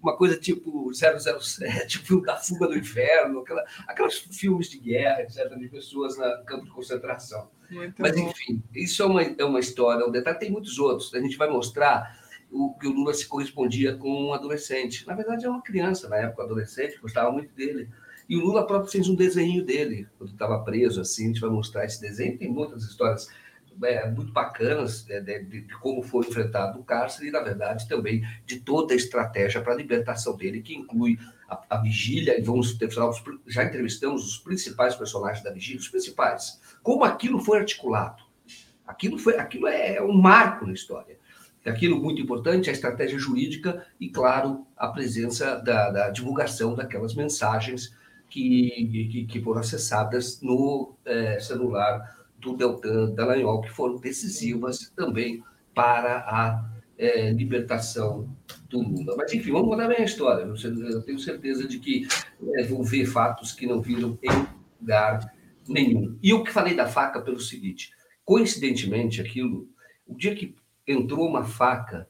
[0.00, 5.52] Uma coisa tipo 007, filme da fuga do inferno, aquela, aqueles filmes de guerra, etc.,
[5.58, 7.50] de pessoas no campo de concentração.
[7.68, 8.30] Muito Mas, bom.
[8.30, 10.38] enfim, isso é uma, é uma história, um detalhe.
[10.38, 11.12] Tem muitos outros.
[11.14, 12.16] A gente vai mostrar
[12.50, 15.06] o que o Lula se correspondia com um adolescente.
[15.06, 17.88] Na verdade, é uma criança, na época, adolescente, gostava muito dele.
[18.28, 21.50] E o Lula próprio fez um desenho dele, quando estava preso, assim, a gente vai
[21.50, 22.36] mostrar esse desenho.
[22.36, 23.28] Tem muitas histórias
[23.82, 28.22] é, muito bacanas né, de, de, como foi enfrentado o cárcere e, na verdade, também
[28.44, 31.18] de toda a estratégia para a libertação dele, que inclui
[31.48, 32.90] a, a vigília, e vamos ter,
[33.46, 38.22] já entrevistamos os principais personagens da vigília, os principais, como aquilo foi articulado.
[38.86, 41.18] Aquilo, foi, aquilo é um marco na história.
[41.64, 47.94] Aquilo muito importante, a estratégia jurídica e, claro, a presença da, da divulgação daquelas mensagens
[48.28, 55.42] que, que, que foram acessadas no é, celular do Deltan Dallagnol, que foram decisivas também
[55.74, 58.28] para a é, libertação
[58.68, 59.14] do Lula.
[59.16, 60.42] Mas, enfim, vamos mudar bem a história.
[60.42, 62.06] Eu tenho certeza de que
[62.56, 64.28] é, vão ver fatos que não viram em
[64.80, 65.32] lugar
[65.68, 66.18] nenhum.
[66.22, 67.92] E eu que falei da faca pelo seguinte:
[68.24, 69.68] coincidentemente, aquilo,
[70.06, 70.54] o dia que
[70.86, 72.08] entrou uma faca,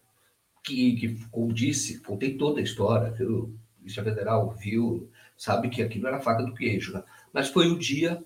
[0.65, 3.55] que, que como disse, contei toda a história, viu?
[3.77, 5.09] a Polícia Federal viu,
[5.39, 7.05] sabe que aquilo era faca do queijo, né?
[7.32, 8.23] mas foi o dia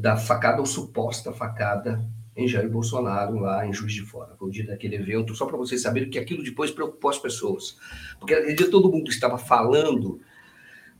[0.00, 2.06] da facada ou suposta facada
[2.36, 4.36] em Jair Bolsonaro, lá em Juiz de Fora.
[4.36, 7.78] Foi o dia daquele evento, só para vocês saberem que aquilo depois preocupou as pessoas.
[8.18, 10.20] Porque aquele dia todo mundo estava falando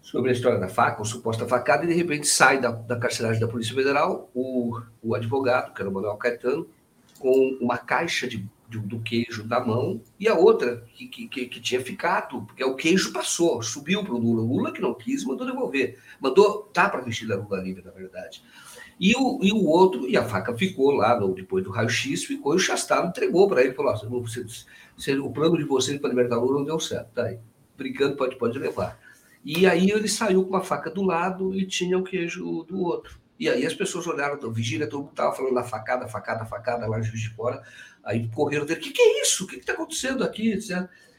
[0.00, 3.40] sobre a história da faca, ou suposta facada, e de repente sai da, da carceragem
[3.40, 6.66] da Polícia Federal o, o advogado, que era o Manuel Caetano,
[7.18, 8.48] com uma caixa de,
[8.78, 12.74] de, do queijo da mão e a outra que, que, que, tinha ficado, porque o
[12.74, 14.42] queijo passou, subiu para o Lula.
[14.42, 15.98] O Lula que não quis, mandou devolver.
[16.20, 18.42] Mandou, tá para vestir da Lula livre, na verdade.
[18.98, 22.54] E o, e o outro, e a faca ficou lá, no, depois do raio-x, ficou
[22.54, 24.44] e o Chastado entregou para ele, falou, você,
[24.96, 27.38] você, o plano de vocês para libertar o Lula não deu certo, tá aí.
[27.76, 28.98] Brincando, pode, pode levar.
[29.44, 33.20] E aí ele saiu com uma faca do lado e tinha o queijo do outro.
[33.38, 36.98] E aí as pessoas olharam, vigília, todo mundo estava falando da facada, facada, facada, lá
[36.98, 37.62] de Fora.
[38.06, 39.44] Aí correram dele, o que, que é isso?
[39.44, 40.56] O que está acontecendo aqui?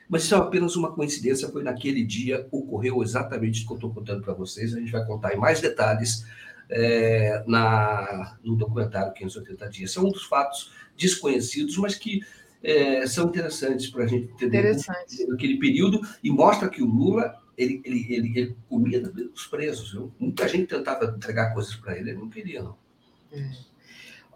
[0.07, 3.93] Mas isso é apenas uma coincidência, foi naquele dia, ocorreu exatamente o que eu estou
[3.93, 4.73] contando para vocês.
[4.73, 6.26] A gente vai contar em mais detalhes
[6.69, 9.91] é, na, no documentário 580 Dias.
[9.91, 12.22] São um dos fatos desconhecidos, mas que
[12.64, 14.73] é, são interessantes para a gente entender
[15.34, 19.91] aquele período e mostra que o Lula ele, ele, ele, ele comia dos presos.
[19.91, 20.14] Viu?
[20.18, 22.77] Muita gente tentava entregar coisas para ele, ele não queria, não.
[23.31, 23.49] É.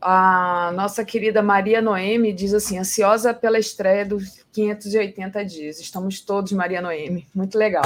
[0.01, 5.79] A nossa querida Maria Noemi diz assim: ansiosa pela estreia dos 580 dias.
[5.79, 7.27] Estamos todos, Maria Noemi.
[7.35, 7.83] Muito legal.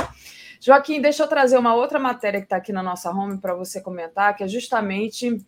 [0.61, 3.81] Joaquim, deixa eu trazer uma outra matéria que está aqui na nossa home para você
[3.81, 5.45] comentar, que é justamente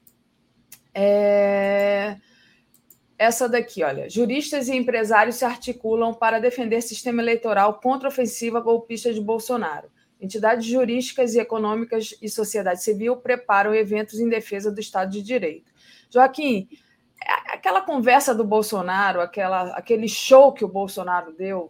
[0.94, 2.18] é...
[3.18, 4.10] essa daqui, olha.
[4.10, 9.90] Juristas e empresários se articulam para defender sistema eleitoral contra ofensiva golpista de Bolsonaro.
[10.20, 15.72] Entidades jurídicas e econômicas e sociedade civil preparam eventos em defesa do Estado de Direito.
[16.10, 16.68] Joaquim,
[17.24, 21.70] é, aquela conversa do Bolsonaro, aquela, aquele show que o Bolsonaro deu,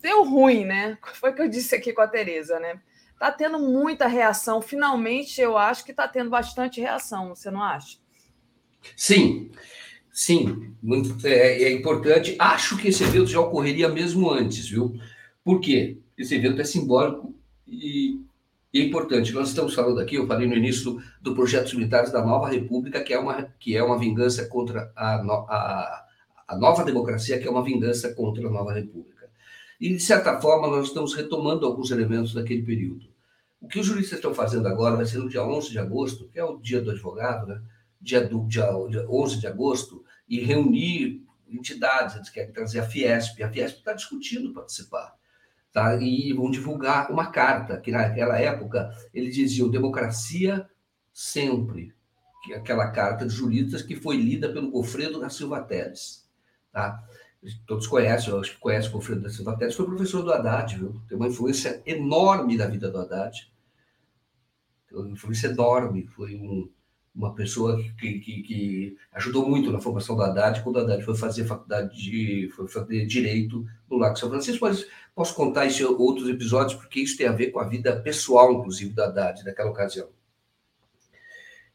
[0.00, 0.98] deu ruim, né?
[1.14, 2.80] Foi o que eu disse aqui com a Tereza, né?
[3.18, 4.60] Tá tendo muita reação.
[4.60, 7.98] Finalmente, eu acho que está tendo bastante reação, você não acha?
[8.94, 9.50] Sim,
[10.12, 12.36] sim, muito, é, é, importante.
[12.38, 14.94] Acho que esse evento já ocorreria mesmo antes, viu?
[15.42, 15.98] Por quê?
[16.16, 17.34] Esse evento é simbólico
[17.66, 18.20] e
[18.76, 22.22] e é importante, nós estamos falando aqui, eu falei no início do, projeto militares da
[22.22, 26.06] Nova República, que é uma, que é uma vingança contra a, a,
[26.48, 29.30] a nova democracia, que é uma vingança contra a Nova República.
[29.80, 33.06] E, de certa forma, nós estamos retomando alguns elementos daquele período.
[33.62, 36.38] O que os juristas estão fazendo agora vai ser no dia 11 de agosto, que
[36.38, 37.62] é o dia do advogado, né?
[37.98, 43.42] dia, do, dia, dia 11 de agosto, e reunir entidades, eles querem trazer a Fiesp,
[43.42, 45.16] a Fiesp está discutindo participar
[45.76, 45.94] tá?
[45.96, 50.66] e vão divulgar uma carta, que naquela época eles diziam democracia
[51.12, 51.94] sempre,
[52.42, 56.26] que aquela carta de juristas que foi lida pelo Gofredo da Silva Teles.
[56.72, 57.04] Tá?
[57.66, 60.78] Todos conhecem, eu acho que conhecem o Gofredo da Silva Teles, foi professor do Haddad,
[60.78, 60.98] viu?
[61.06, 63.52] tem uma influência enorme da vida do Haddad,
[64.88, 66.72] tem uma influência enorme, foi um,
[67.16, 71.16] uma pessoa que, que, que, ajudou muito na formação do Haddad, quando o Haddad foi
[71.16, 75.86] fazer faculdade de foi fazer direito no Lago São Francisco, mas posso contar isso em
[75.86, 79.70] outros episódios, porque isso tem a ver com a vida pessoal, inclusive, do Haddad naquela
[79.70, 80.08] ocasião.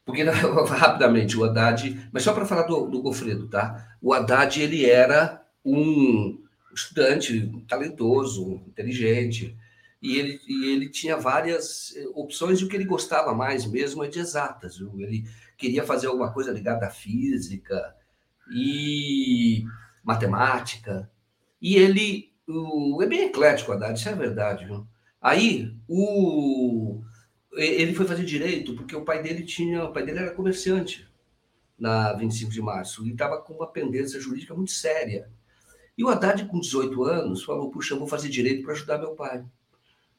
[0.04, 3.96] Porque, rapidamente, o Haddad, mas só para falar do, do Gofredo, tá?
[4.00, 6.40] O Haddad, ele era um
[6.72, 9.56] estudante talentoso, inteligente,
[10.02, 14.02] e ele, e ele tinha várias eh, opções e o que ele gostava mais mesmo
[14.02, 14.76] é de exatas.
[14.76, 15.00] Viu?
[15.00, 15.24] Ele
[15.56, 17.94] queria fazer alguma coisa ligada à física
[18.52, 19.64] e
[20.02, 21.08] matemática.
[21.60, 24.66] E ele o, é bem eclético, Haddad, isso é verdade.
[24.66, 24.84] Viu?
[25.20, 27.00] Aí o,
[27.52, 31.08] ele foi fazer direito porque o pai dele tinha, o pai dele era comerciante
[31.78, 35.30] na 25 de março e estava com uma pendência jurídica muito séria.
[35.96, 39.14] E o Haddad, com 18 anos, falou: Puxa, eu vou fazer direito para ajudar meu
[39.14, 39.44] pai.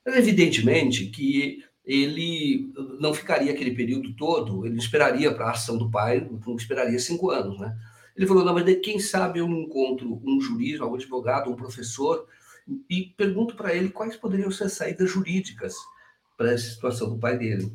[0.06, 6.28] Evidentemente que ele não ficaria aquele período todo, ele esperaria para a ação do pai,
[6.46, 7.78] não esperaria cinco anos, né?
[8.16, 12.28] Ele falou, não, mas quem sabe eu não encontro um juiz, um advogado, um professor,
[12.90, 15.76] e pergunto para ele quais poderiam ser as saídas jurídicas
[16.38, 17.74] para essa situação do pai dele.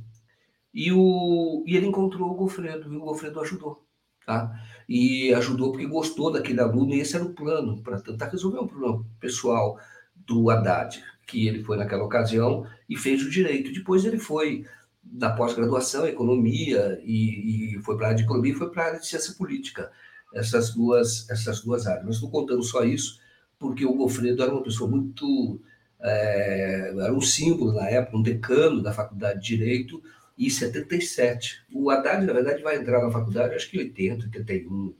[0.72, 3.84] E, o, e ele encontrou o Gofredo, e o Gofredo ajudou.
[4.24, 4.52] Tá?
[4.88, 8.66] E ajudou porque gostou daquele aluno, e esse era o plano, para tentar resolver um
[8.66, 9.78] problema pessoal
[10.14, 13.72] do Haddad que ele foi naquela ocasião e fez o direito.
[13.72, 14.64] Depois ele foi
[15.04, 18.86] na pós-graduação, economia, e, e foi para a área de economia e foi para a
[18.86, 19.92] área de ciência política.
[20.34, 22.04] Essas duas, essas duas áreas.
[22.04, 23.20] Mas estou contando só isso
[23.58, 25.60] porque o Gofredo era uma pessoa muito.
[26.00, 30.02] É, era um símbolo na época, um decano da faculdade de Direito,
[30.36, 31.66] e 77.
[31.72, 34.94] O Haddad, na verdade, vai entrar na faculdade, acho que 80, 81,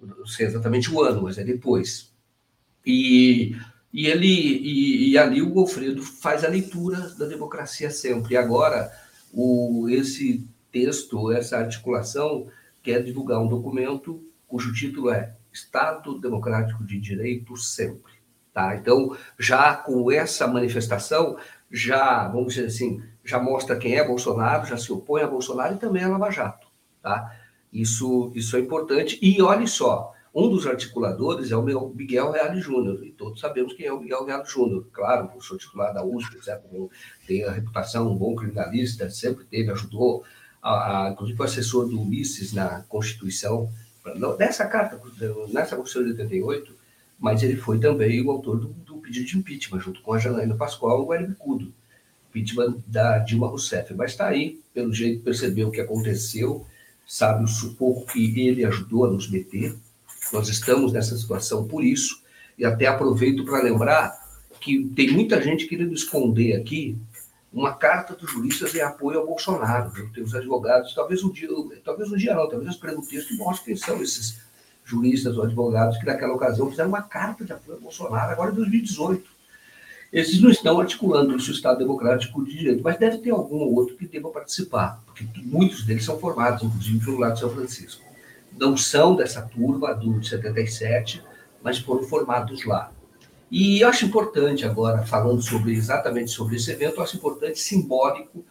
[0.00, 2.12] não sei exatamente o ano, mas é depois.
[2.84, 3.54] E
[3.92, 8.34] e ele e, e, ali o Golfredo faz a leitura da democracia sempre.
[8.34, 8.90] E agora
[9.32, 12.46] o, esse texto, essa articulação
[12.82, 18.12] quer divulgar um documento cujo título é Estado Democrático de Direito sempre.
[18.52, 18.76] Tá?
[18.76, 21.36] Então, já com essa manifestação,
[21.70, 25.78] já, vamos dizer assim, já mostra quem é Bolsonaro, já se opõe a Bolsonaro e
[25.78, 26.66] também a Lava Jato.
[27.02, 27.34] Tá?
[27.72, 29.18] Isso, isso é importante.
[29.22, 31.62] E olhe só, um dos articuladores é o
[31.94, 34.86] Miguel Reale Júnior, e todos sabemos quem é o Miguel Reale Júnior.
[34.90, 36.58] Claro, professor titular da USP, etc.,
[37.26, 40.24] tem a reputação, um bom criminalista, sempre teve, ajudou,
[40.62, 43.70] a, a, inclusive foi assessor do Ulisses na Constituição,
[44.38, 45.00] nessa carta,
[45.52, 46.74] nessa Constituição de 88,
[47.18, 50.56] mas ele foi também o autor do, do pedido de impeachment, junto com a Janaína
[50.56, 51.72] Pascoal e o Hélio Bicudo.
[52.30, 53.94] impeachment da Dilma Rousseff.
[53.94, 56.66] Mas está aí, pelo jeito, percebeu o que aconteceu,
[57.06, 59.76] sabe o sufoco que ele ajudou a nos meter.
[60.32, 62.22] Nós estamos nessa situação por isso,
[62.56, 64.20] e até aproveito para lembrar
[64.60, 66.96] que tem muita gente querendo esconder aqui
[67.52, 69.90] uma carta dos juristas em apoio ao Bolsonaro.
[69.90, 70.10] Viu?
[70.12, 71.48] Tem os advogados, talvez um dia,
[71.84, 74.40] talvez um dia não, talvez eu escreva um texto e mostre quem são esses
[74.84, 78.54] juristas ou advogados que naquela ocasião fizeram uma carta de apoio ao Bolsonaro, agora em
[78.54, 79.30] 2018.
[80.12, 83.74] Esses não estão articulando isso o Estado Democrático de Direito, mas deve ter algum ou
[83.74, 88.11] outro que deva participar, porque muitos deles são formados, inclusive, pelo lado de São Francisco.
[88.58, 91.22] Não são dessa turma do 77,
[91.62, 92.92] mas foram formados lá.
[93.50, 98.44] E eu acho importante agora, falando sobre exatamente sobre esse evento, eu acho importante, simbólico,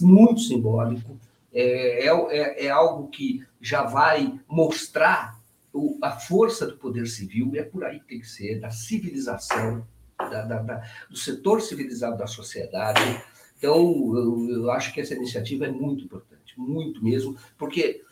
[0.00, 1.18] muito simbólico,
[1.52, 5.38] é, é, é, é algo que já vai mostrar
[5.72, 9.86] o, a força do poder civil, é por aí que tem que ser, da civilização,
[10.18, 13.22] da, da, da, do setor civilizado da sociedade.
[13.56, 13.76] Então,
[14.16, 18.02] eu, eu, acho que essa iniciativa é muito importante, muito mesmo, porque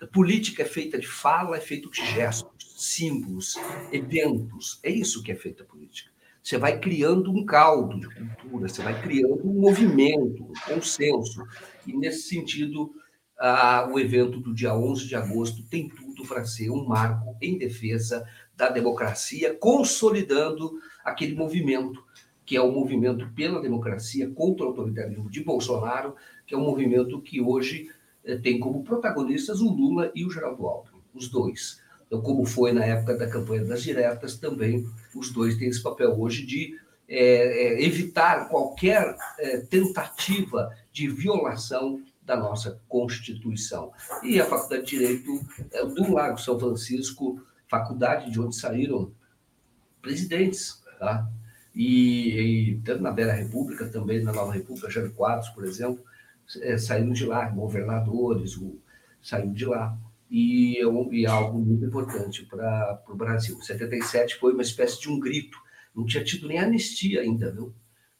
[0.00, 3.56] a política é feita de fala, é feita de gestos, símbolos,
[3.92, 4.78] eventos.
[4.82, 6.10] É isso que é feita a política.
[6.42, 11.42] Você vai criando um caldo de cultura, você vai criando um movimento, um consenso.
[11.86, 12.94] E, nesse sentido,
[13.38, 17.56] ah, o evento do dia 11 de agosto tem tudo para ser um marco em
[17.56, 22.04] defesa da democracia, consolidando aquele movimento,
[22.44, 26.14] que é o movimento pela democracia contra o autoritarismo de Bolsonaro,
[26.46, 27.88] que é um movimento que hoje
[28.42, 31.80] tem como protagonistas o Lula e o Geraldo Alckmin, os dois.
[32.06, 36.18] Então, como foi na época da campanha das diretas, também os dois têm esse papel
[36.18, 36.78] hoje de
[37.08, 43.92] é, é, evitar qualquer é, tentativa de violação da nossa Constituição.
[44.22, 45.40] E a Faculdade de Direito
[45.94, 49.12] do Lago São Francisco, faculdade de onde saíram
[50.00, 51.28] presidentes Tá?
[51.74, 56.02] E, e, tanto na Bela República, também na Nova República, Jânio Quadros, por exemplo,
[56.60, 58.78] é, saíram de lá, governadores o,
[59.22, 59.96] saíram de lá.
[60.30, 63.60] E, é e é algo muito importante para o Brasil.
[63.60, 65.56] 77 foi uma espécie de um grito,
[65.94, 67.72] não tinha tido nem anistia ainda, viu?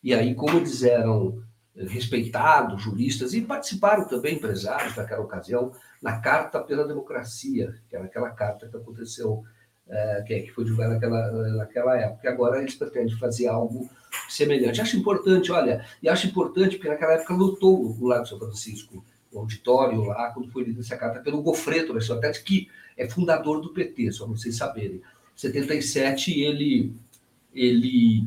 [0.02, 1.42] E aí, como eles eram
[1.76, 8.30] respeitados, juristas, e participaram também empresários naquela ocasião, na Carta pela Democracia, que era aquela
[8.30, 9.42] carta que aconteceu
[9.88, 12.30] é, que, foi divulgado naquela, naquela época.
[12.30, 13.88] Agora eles pretendem fazer algo
[14.28, 14.80] semelhante.
[14.80, 19.38] Acho importante, olha, e acho importante porque naquela época lutou o Lago São Francisco, o
[19.40, 24.12] auditório lá, quando foi lida essa carta pelo Gofreto Aristoteles, que é fundador do PT,
[24.12, 24.96] só para vocês saberem.
[24.96, 25.02] Em
[25.36, 26.92] 77, ele,
[27.52, 28.24] ele,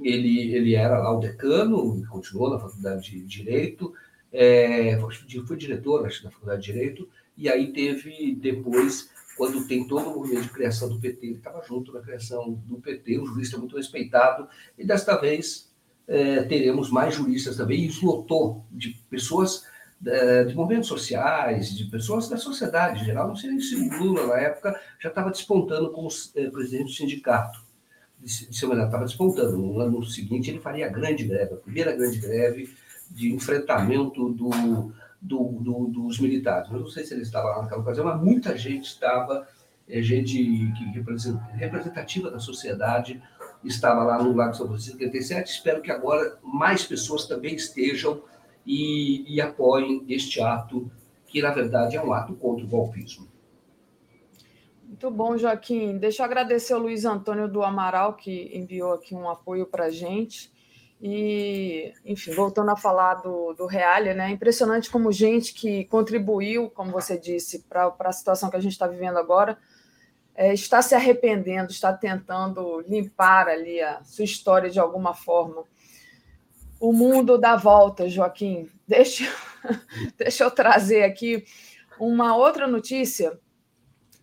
[0.00, 3.92] ele, ele era lá o decano, continuou na Faculdade de Direito,
[4.32, 4.98] é,
[5.46, 10.14] foi diretor, acho, da Faculdade de Direito, e aí teve depois quando tem todo o
[10.14, 13.76] movimento de criação do PT, ele estava junto na criação do PT, um jurista muito
[13.76, 14.48] respeitado,
[14.78, 15.70] e desta vez
[16.08, 19.64] é, teremos mais juristas também, e isso lotou de pessoas
[20.04, 24.26] é, de movimentos sociais, de pessoas da sociedade em geral, não sei se o Lula,
[24.26, 27.64] na época, já estava despontando como é, presidente do sindicato,
[28.18, 32.18] de semana estava despontando, no ano seguinte ele faria a grande greve, a primeira grande
[32.18, 32.74] greve
[33.10, 34.92] de enfrentamento do
[35.26, 36.70] do, do, dos militares.
[36.70, 39.46] Eu não sei se ele estava lá naquela ocasião, mas muita gente estava,
[39.88, 40.40] é, gente
[41.54, 43.22] representativa da sociedade,
[43.64, 45.50] estava lá no Lago São Francisco 57.
[45.50, 48.22] Espero que agora mais pessoas também estejam
[48.64, 50.90] e, e apoiem este ato,
[51.26, 53.26] que na verdade é um ato contra o golpismo.
[54.86, 55.98] Muito bom, Joaquim.
[55.98, 59.90] Deixa eu agradecer ao Luiz Antônio do Amaral, que enviou aqui um apoio para a
[59.90, 60.54] gente.
[61.08, 64.28] E, enfim, voltando a falar do, do Realia, né?
[64.28, 68.88] Impressionante como gente que contribuiu, como você disse, para a situação que a gente está
[68.88, 69.56] vivendo agora,
[70.34, 75.62] é, está se arrependendo, está tentando limpar ali a sua história de alguma forma.
[76.80, 78.68] O mundo dá volta, Joaquim.
[78.84, 79.32] Deixa,
[80.18, 81.44] deixa eu trazer aqui
[82.00, 83.38] uma outra notícia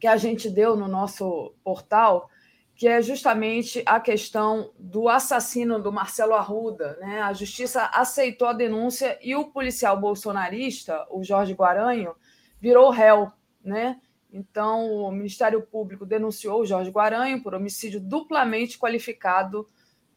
[0.02, 2.30] que a gente deu no nosso portal
[2.76, 6.98] que é justamente a questão do assassino do Marcelo Arruda.
[7.00, 7.22] Né?
[7.22, 12.16] A justiça aceitou a denúncia e o policial bolsonarista, o Jorge Guaranho,
[12.60, 13.32] virou réu.
[13.64, 14.00] Né?
[14.32, 19.68] Então, o Ministério Público denunciou o Jorge Guaranho por homicídio duplamente qualificado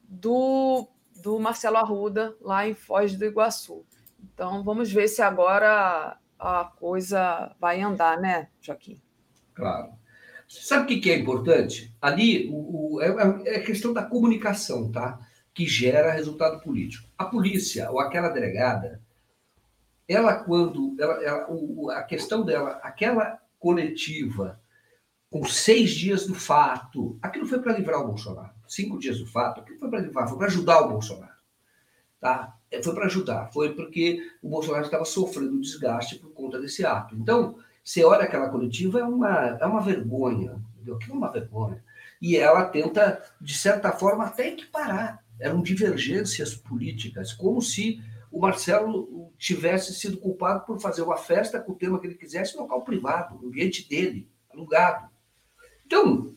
[0.03, 0.89] do,
[1.23, 3.85] do Marcelo Arruda, lá em Foz do Iguaçu.
[4.33, 9.01] Então, vamos ver se agora a coisa vai andar, né, Joaquim?
[9.55, 9.93] Claro.
[10.49, 11.95] Sabe o que é importante?
[12.01, 13.09] Ali o, o, é,
[13.47, 15.19] é a questão da comunicação, tá?
[15.53, 17.09] Que gera resultado político.
[17.19, 19.01] A polícia ou aquela delegada,
[20.09, 24.61] ela quando ela, ela o, a questão dela, aquela coletiva
[25.31, 28.55] com seis dias do fato, aquilo foi para livrar o Bolsonaro.
[28.69, 31.35] Cinco dias do fato, aquilo foi para livrar, foi para ajudar o Bolsonaro.
[32.21, 32.57] Tá?
[32.71, 37.15] É, foi para ajudar, foi porque o Bolsonaro estava sofrendo desgaste por conta desse ato.
[37.17, 40.97] Então, você olha aquela coletiva, é uma, é uma vergonha, entendeu?
[40.97, 41.85] Aquilo é uma vergonha.
[42.21, 45.25] E ela tenta, de certa forma, até equiparar.
[45.39, 48.03] Eram divergências políticas, como se
[48.33, 52.57] o Marcelo tivesse sido culpado por fazer uma festa com o tema que ele quisesse
[52.57, 55.09] no local privado, no ambiente dele, alugado.
[55.87, 56.35] Então,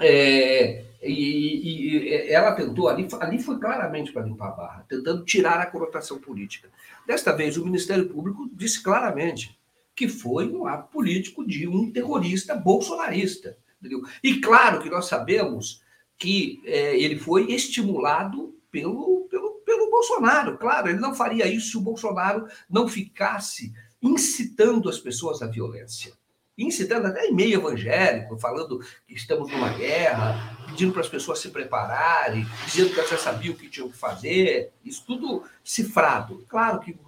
[0.00, 5.60] é, e, e, ela tentou, ali, ali foi claramente para limpar a barra, tentando tirar
[5.60, 6.68] a conotação política.
[7.06, 9.57] Desta vez, o Ministério Público disse claramente
[9.98, 13.58] que foi um ato político de um terrorista bolsonarista.
[13.80, 14.00] Entendeu?
[14.22, 15.82] E claro que nós sabemos
[16.16, 20.56] que é, ele foi estimulado pelo, pelo, pelo Bolsonaro.
[20.56, 26.16] Claro, ele não faria isso se o Bolsonaro não ficasse incitando as pessoas à violência
[26.60, 32.44] incitando até e-mail evangélico, falando que estamos numa guerra, pedindo para as pessoas se prepararem,
[32.66, 36.44] dizendo que elas já sabiam o que tinham que fazer, isso tudo cifrado.
[36.48, 36.98] Claro que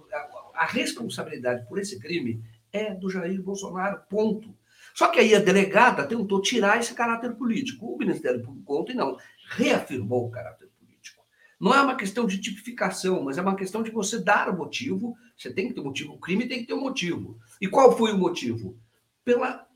[0.53, 4.55] a responsabilidade por esse crime é do Jair Bolsonaro, ponto.
[4.93, 7.85] Só que aí a delegada tentou tirar esse caráter político.
[7.85, 9.17] O Ministério Público ontem não,
[9.49, 11.23] reafirmou o caráter político.
[11.59, 15.15] Não é uma questão de tipificação, mas é uma questão de você dar o motivo.
[15.37, 16.13] Você tem que ter motivo.
[16.13, 17.37] O crime tem que ter um motivo.
[17.61, 18.77] E qual foi o motivo?
[19.23, 19.67] pela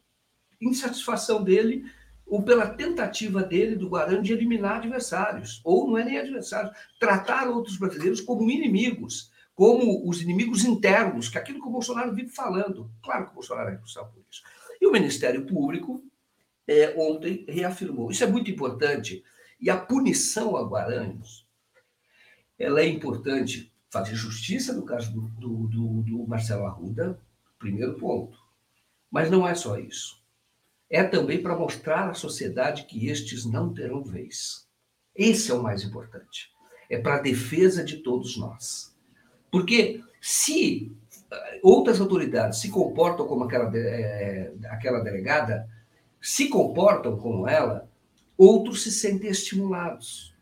[0.61, 1.85] insatisfação dele
[2.25, 5.61] ou pela tentativa dele, do Guarani, de eliminar adversários.
[5.63, 11.37] Ou não é nem adversários, tratar outros brasileiros como inimigos, como os inimigos internos, que
[11.37, 12.91] é aquilo que o Bolsonaro vive falando.
[13.01, 14.43] Claro que o Bolsonaro é responsável por isso.
[14.81, 16.03] E o Ministério Público
[16.67, 18.11] é, ontem reafirmou.
[18.11, 19.23] Isso é muito importante.
[19.59, 21.47] E a punição a Guaranhos,
[22.59, 27.17] ela é importante fazer justiça no caso do, do, do, do Marcelo Arruda,
[27.57, 28.37] primeiro ponto.
[29.09, 30.21] Mas não é só isso.
[30.89, 34.67] É também para mostrar à sociedade que estes não terão vez.
[35.15, 36.51] Esse é o mais importante.
[36.89, 38.94] É para a defesa de todos nós.
[39.55, 40.91] Porque se
[41.31, 45.65] eh, outras autoridades se comportam como aquela, é, aquela delegada,
[46.21, 47.89] se comportam como ela,
[48.37, 50.35] outros se sentem estimulados.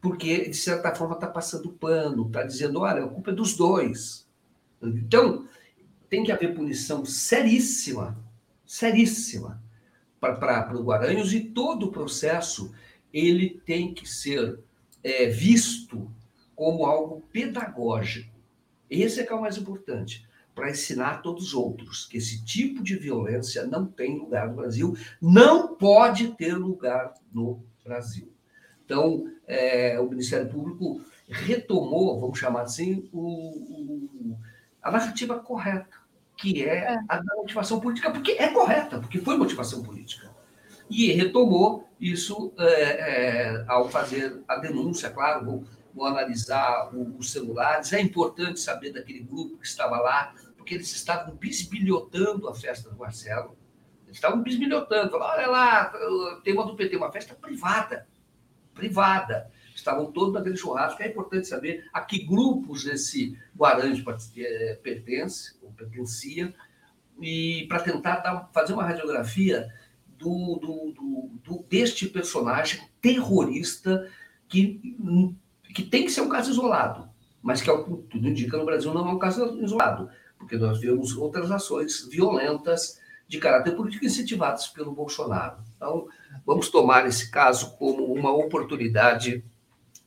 [0.00, 4.26] Porque, de certa forma, está passando pano, está dizendo: olha, a culpa é dos dois.
[4.82, 5.46] Então,
[6.10, 8.18] tem que haver punição seríssima,
[8.66, 9.62] seríssima
[10.18, 12.74] para o Guaranhos e todo o processo
[13.14, 14.58] ele tem que ser
[15.00, 16.10] é, visto
[16.56, 18.31] como algo pedagógico.
[18.92, 22.82] Esse é que é o mais importante, para ensinar todos os outros que esse tipo
[22.82, 28.30] de violência não tem lugar no Brasil, não pode ter lugar no Brasil.
[28.84, 34.38] Então, é, o Ministério Público retomou, vamos chamar assim, o, o,
[34.82, 36.02] a narrativa correta
[36.42, 40.28] que é, é a da motivação política, porque é correta, porque foi motivação política.
[40.90, 45.64] E retomou isso é, é, ao fazer a denúncia, claro, vou,
[45.94, 47.92] vou analisar os celulares.
[47.92, 52.96] É importante saber daquele grupo que estava lá, porque eles estavam bisbilhotando a festa do
[52.96, 53.56] Marcelo.
[54.04, 58.06] Eles estavam bisbilhotando, falaram, olha lá, tem uma do PT, uma festa privada,
[58.74, 61.02] privada estavam todos naquele churrasco.
[61.02, 64.02] É importante saber a que grupos esse Guarani
[64.36, 66.54] é, pertence, ou pertencia,
[67.20, 69.72] e para tentar dar, fazer uma radiografia
[70.06, 74.08] do, do, do, deste personagem terrorista
[74.48, 74.96] que,
[75.72, 77.08] que tem que ser um caso isolado,
[77.42, 80.08] mas que, ao tudo indica, no Brasil não é um caso isolado,
[80.38, 85.56] porque nós vemos outras ações violentas de caráter político incentivadas pelo Bolsonaro.
[85.76, 86.06] Então,
[86.44, 89.44] vamos tomar esse caso como uma oportunidade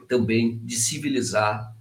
[0.08, 1.74] também de civilizar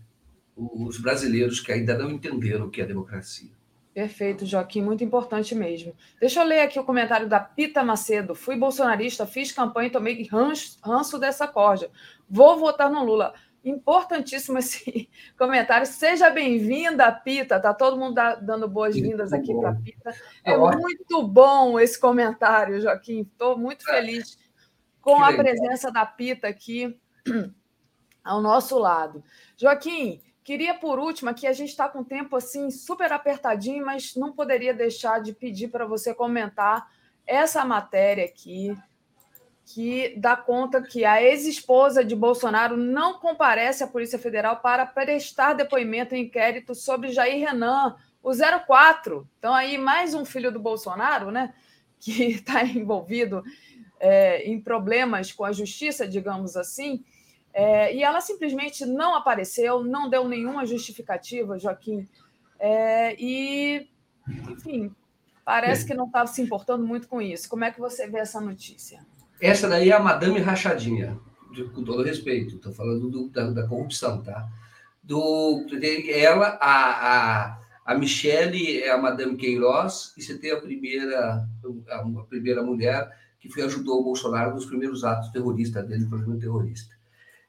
[0.56, 3.50] os brasileiros que ainda não entenderam o que é democracia.
[3.92, 5.94] Perfeito, Joaquim, muito importante mesmo.
[6.18, 8.34] Deixa eu ler aqui o comentário da Pita Macedo.
[8.34, 11.88] Fui bolsonarista, fiz campanha e tomei ranço, ranço dessa corda.
[12.28, 13.34] Vou votar no Lula.
[13.64, 15.08] Importantíssimo esse
[15.38, 15.86] comentário.
[15.86, 17.58] Seja bem-vinda, Pita.
[17.58, 20.10] Tá todo mundo dando boas-vindas aqui para Pita.
[20.44, 23.22] É, é muito bom esse comentário, Joaquim.
[23.22, 24.38] Estou muito feliz
[25.00, 26.94] com a presença da Pita aqui
[28.22, 29.24] ao nosso lado.
[29.56, 34.14] Joaquim, queria por último, aqui a gente está com o tempo assim super apertadinho, mas
[34.14, 36.86] não poderia deixar de pedir para você comentar
[37.26, 38.76] essa matéria aqui,
[39.64, 45.54] que dá conta que a ex-esposa de Bolsonaro não comparece à Polícia Federal para prestar
[45.54, 48.30] depoimento em inquérito sobre Jair Renan, o
[48.66, 49.26] 04.
[49.38, 51.54] Então, aí, mais um filho do Bolsonaro, né?
[51.98, 53.42] Que está envolvido
[53.98, 57.02] é, em problemas com a justiça, digamos assim.
[57.52, 62.06] É, e ela simplesmente não apareceu, não deu nenhuma justificativa, Joaquim.
[62.58, 63.88] É, e,
[64.50, 64.94] enfim,
[65.44, 67.48] parece que não estava se importando muito com isso.
[67.48, 69.06] Como é que você vê essa notícia?
[69.44, 71.20] Essa daí é a Madame Rachadinha,
[71.74, 74.48] com todo respeito, estou falando do, da, da, corrupção, tá?
[75.02, 75.66] do
[76.08, 81.46] ela, a, a, a Michelle é a Madame Queiroz, e você tem a primeira,
[81.90, 83.06] a primeira mulher
[83.38, 86.94] que foi, ajudou o Bolsonaro nos primeiros atos terroristas dele, projeto terrorista.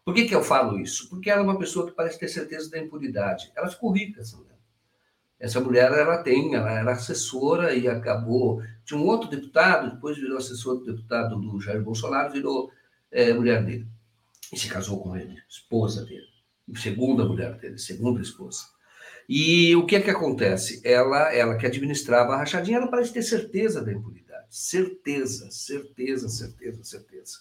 [0.04, 1.10] Por que, que eu falo isso?
[1.10, 3.54] Porque ela é uma pessoa que parece ter certeza da impunidade.
[3.56, 4.55] Ela ficou rica, essa mulher.
[5.40, 8.62] Essa mulher, ela tem, ela era assessora e acabou.
[8.86, 12.72] Tinha um outro deputado, depois virou assessor do deputado do Jair Bolsonaro, virou
[13.12, 13.88] é, mulher dele.
[14.54, 16.28] E se casou com ele, esposa dele.
[16.76, 18.64] Segunda mulher dele, segunda esposa.
[19.28, 20.82] E o que é que acontece?
[20.84, 24.46] Ela, ela que administrava a rachadinha, ela parece ter certeza da impunidade.
[24.50, 27.40] Certeza, certeza, certeza, certeza.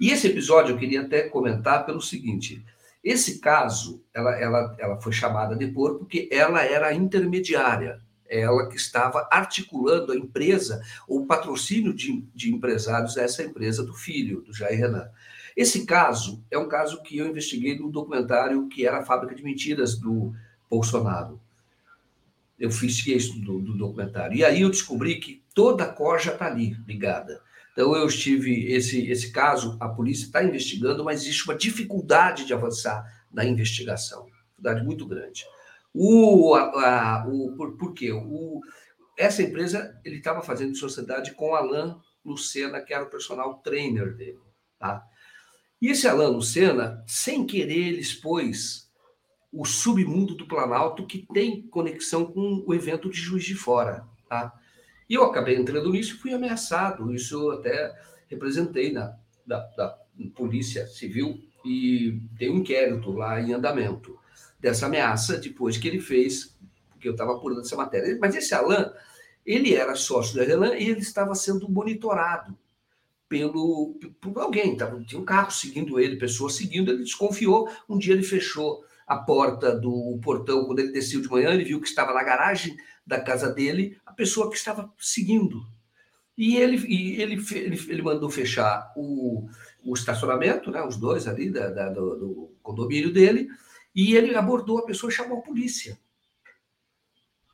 [0.00, 2.64] E esse episódio eu queria até comentar pelo seguinte:
[3.02, 8.68] esse caso, ela, ela, ela foi chamada a depor porque ela era a intermediária, ela
[8.68, 14.52] que estava articulando a empresa, o patrocínio de, de empresários dessa empresa do filho, do
[14.52, 15.08] Jair Renan.
[15.56, 19.42] Esse caso é um caso que eu investiguei no documentário que era a Fábrica de
[19.42, 20.32] Mentiras do
[20.70, 21.40] Bolsonaro.
[22.58, 24.36] Eu fiz isso do, do documentário.
[24.36, 27.40] E aí eu descobri que toda a corja está ali ligada.
[27.78, 32.52] Então, eu estive esse, esse caso, a polícia está investigando, mas existe uma dificuldade de
[32.52, 35.46] avançar na investigação, dificuldade muito grande.
[35.94, 38.10] O, a, a, o, por, por quê?
[38.10, 38.60] O,
[39.16, 41.94] essa empresa ele estava fazendo sociedade com Alain
[42.24, 44.40] Lucena, que era o personal trainer dele.
[44.76, 45.06] Tá?
[45.80, 48.90] E esse Alain Lucena, sem querer, ele expôs
[49.52, 54.04] o submundo do Planalto, que tem conexão com o evento de Juiz de Fora.
[54.28, 54.52] Tá?
[55.08, 57.12] E eu acabei entrando nisso e fui ameaçado.
[57.14, 57.94] Isso eu até
[58.28, 59.16] representei na
[59.48, 59.98] da, da
[60.34, 64.18] Polícia Civil e tem um inquérito lá em andamento
[64.60, 66.56] dessa ameaça depois que ele fez,
[66.90, 68.16] porque eu estava apurando essa matéria.
[68.20, 68.90] Mas esse Alain,
[69.46, 72.56] ele era sócio da Renan e ele estava sendo monitorado
[73.28, 74.76] pelo por alguém.
[74.76, 76.90] Tava, tinha um carro seguindo ele, pessoas seguindo.
[76.90, 77.70] Ele desconfiou.
[77.88, 81.50] Um dia ele fechou a porta do portão quando ele desceu de manhã.
[81.50, 82.76] Ele viu que estava na garagem
[83.08, 85.66] da casa dele a pessoa que estava seguindo.
[86.36, 89.48] E ele, e ele, ele, ele mandou fechar o,
[89.82, 93.48] o estacionamento, né, os dois ali da, da do, do, condomínio dele,
[93.94, 95.98] e ele abordou a pessoa e chamou a polícia.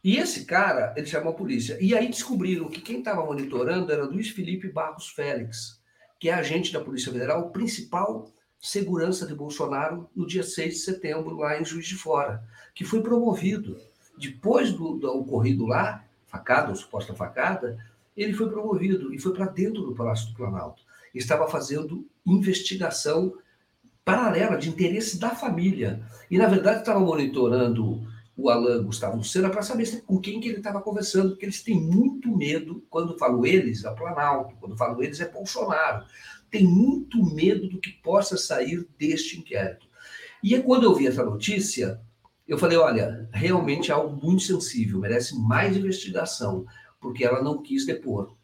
[0.02, 1.78] E esse cara, ele chamou a polícia.
[1.80, 5.80] E aí descobriram que quem estava monitorando era Luiz Felipe Barros Félix,
[6.20, 11.36] que é agente da Polícia Federal, principal segurança de Bolsonaro no dia 6 de setembro,
[11.36, 12.42] lá em Juiz de Fora,
[12.74, 13.78] que foi promovido
[14.16, 17.78] depois do, do ocorrido lá, facada ou suposta facada,
[18.16, 20.82] ele foi promovido e foi para dentro do Palácio do Planalto.
[21.14, 23.34] Estava fazendo investigação
[24.04, 26.02] paralela de interesse da família.
[26.30, 30.58] E, na verdade, estava monitorando o Alain Gustavo Lucena para saber com quem que ele
[30.58, 35.20] estava conversando, porque eles têm muito medo, quando falo eles, é Planalto, quando falo eles,
[35.20, 36.04] é Bolsonaro.
[36.50, 39.86] Tem muito medo do que possa sair deste inquérito.
[40.42, 42.00] E é quando eu vi essa notícia,
[42.46, 46.66] eu falei, olha, realmente é algo muito sensível, merece mais investigação,
[47.00, 48.36] porque ela não quis depor.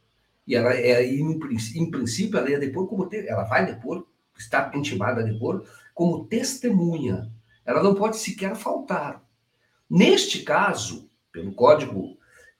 [0.46, 4.06] E ela é, em, em princípio, ela ia depor como te, ela vai depor,
[4.38, 7.30] está intimada a depor como testemunha.
[7.64, 9.22] Ela não pode sequer faltar.
[9.88, 12.16] Neste caso, pelo Código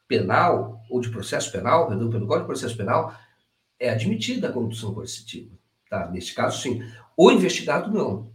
[0.06, 3.14] Penal ou de processo penal, perdão, pelo Código de Processo Penal,
[3.78, 5.56] é admitida a condução coercitiva.
[5.88, 6.10] Tá?
[6.10, 6.82] Neste caso, sim.
[7.16, 8.30] O investigado, não.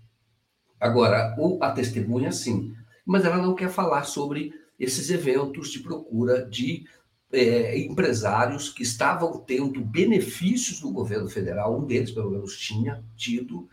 [0.79, 2.75] Agora, o, a testemunha, sim
[3.05, 6.85] mas ela não quer falar sobre esses eventos de procura de
[7.31, 13.67] é, empresários que estavam tendo benefícios do governo federal, um deles, pelo menos, tinha tido,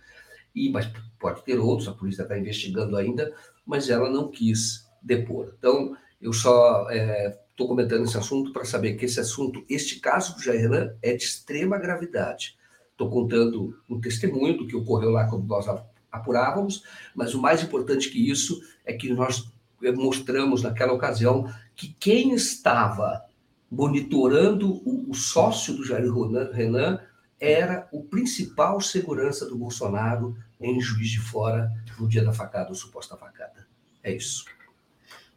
[0.54, 3.34] e, mas pode ter outros, a polícia está investigando ainda,
[3.64, 5.54] mas ela não quis depor.
[5.59, 10.34] Então, eu só estou é, comentando esse assunto para saber que esse assunto, este caso
[10.34, 12.56] do Jair é de extrema gravidade.
[12.90, 15.66] Estou contando um testemunho do que ocorreu lá quando nós
[16.12, 16.84] apurávamos,
[17.14, 19.51] mas o mais importante que isso é que nós
[19.97, 23.24] mostramos naquela ocasião que quem estava
[23.70, 26.12] monitorando o, o sócio do Jair
[26.52, 27.01] Renan
[27.40, 32.74] era o principal segurança do Bolsonaro em Juiz de Fora no dia da facada, ou
[32.74, 33.66] suposta facada.
[34.02, 34.44] É isso.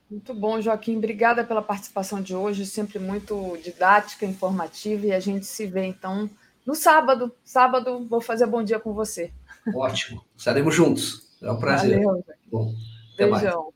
[0.10, 0.98] Muito bom, Joaquim.
[0.98, 6.30] Obrigada pela participação de hoje, sempre muito didática, informativa, e a gente se vê então
[6.66, 7.32] no sábado.
[7.44, 9.32] Sábado vou fazer bom dia com você.
[9.74, 10.24] Ótimo.
[10.38, 11.26] Estaremos juntos.
[11.42, 12.04] É um prazer.
[12.04, 12.26] Valeu.
[12.52, 12.74] Bom,
[13.14, 13.64] até Beijão.
[13.64, 13.74] mais.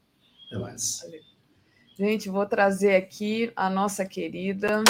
[0.48, 1.02] Até mais.
[1.04, 1.22] Valeu.
[1.98, 4.84] Gente, vou trazer aqui a nossa querida.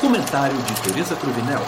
[0.00, 1.60] Comentário de Tereza Cruvinel.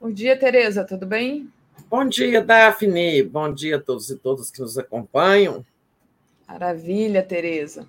[0.00, 1.50] Bom dia, Tereza, tudo bem?
[1.90, 3.22] Bom dia, Daphne.
[3.22, 5.64] Bom dia a todos e todas que nos acompanham.
[6.48, 7.86] Maravilha, Tereza.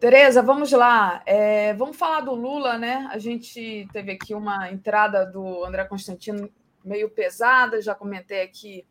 [0.00, 1.22] Tereza, vamos lá.
[1.26, 3.06] É, vamos falar do Lula, né?
[3.12, 6.48] A gente teve aqui uma entrada do André Constantino
[6.82, 8.86] meio pesada, já comentei aqui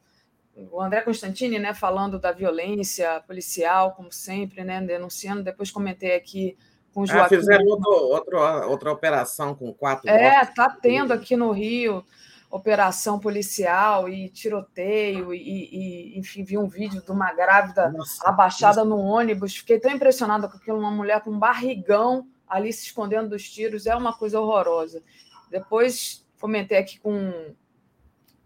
[0.71, 5.41] o André Constantini, né, falando da violência policial, como sempre, né, denunciando.
[5.41, 6.55] Depois comentei aqui
[6.93, 7.35] com o ah, Joaquim.
[7.35, 10.07] Ah, fizeram outro, outro, outra operação com quatro.
[10.07, 12.05] É, está tendo aqui no Rio
[12.49, 18.83] operação policial e tiroteio, e, e, enfim, vi um vídeo de uma grávida Nossa, abaixada
[18.83, 19.55] no ônibus.
[19.57, 23.85] Fiquei tão impressionada com aquilo, uma mulher com um barrigão ali se escondendo dos tiros,
[23.85, 25.03] é uma coisa horrorosa.
[25.51, 27.53] Depois comentei aqui com,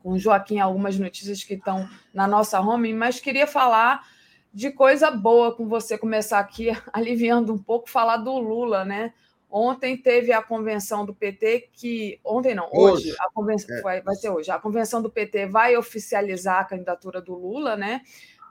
[0.01, 4.05] com o Joaquim algumas notícias que estão na nossa home, mas queria falar
[4.53, 9.13] de coisa boa com você começar aqui, aliviando um pouco, falar do Lula, né?
[9.55, 12.19] Ontem teve a convenção do PT que.
[12.25, 13.81] Ontem não, hoje, hoje a convenção, é.
[13.81, 14.49] vai, vai ser hoje.
[14.49, 18.01] A convenção do PT vai oficializar a candidatura do Lula, né?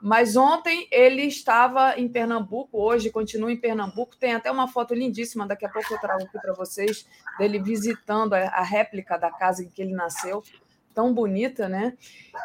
[0.01, 4.15] Mas ontem ele estava em Pernambuco, hoje continua em Pernambuco.
[4.15, 7.05] Tem até uma foto lindíssima, daqui a pouco eu trago aqui para vocês,
[7.37, 10.41] dele visitando a, a réplica da casa em que ele nasceu.
[10.93, 11.97] Tão bonita, né?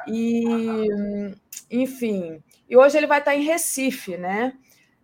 [0.09, 0.89] E,
[1.71, 2.43] enfim.
[2.69, 4.55] E hoje ele vai estar em Recife, né?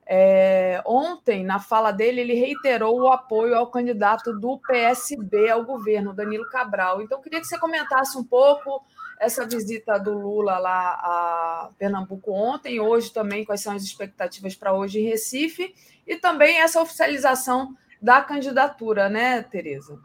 [0.07, 6.13] É, ontem, na fala dele, ele reiterou o apoio ao candidato do PSB ao governo,
[6.13, 7.01] Danilo Cabral.
[7.01, 8.85] Então, queria que você comentasse um pouco
[9.19, 14.75] essa visita do Lula lá a Pernambuco ontem, hoje também, quais são as expectativas para
[14.75, 15.75] hoje em Recife,
[16.07, 19.99] e também essa oficialização da candidatura, né, Tereza?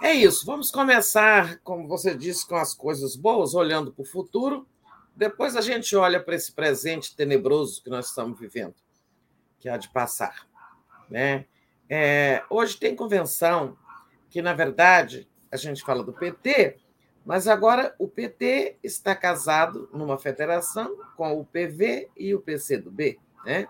[0.00, 0.46] É isso.
[0.46, 4.66] Vamos começar, como você disse, com as coisas boas, olhando para o futuro.
[5.20, 8.74] Depois a gente olha para esse presente tenebroso que nós estamos vivendo,
[9.58, 10.48] que há de passar.
[11.10, 11.44] Né?
[11.90, 13.76] É, hoje tem convenção
[14.30, 16.78] que, na verdade, a gente fala do PT,
[17.22, 23.20] mas agora o PT está casado numa federação com o PV e o PCdoB.
[23.44, 23.68] Né?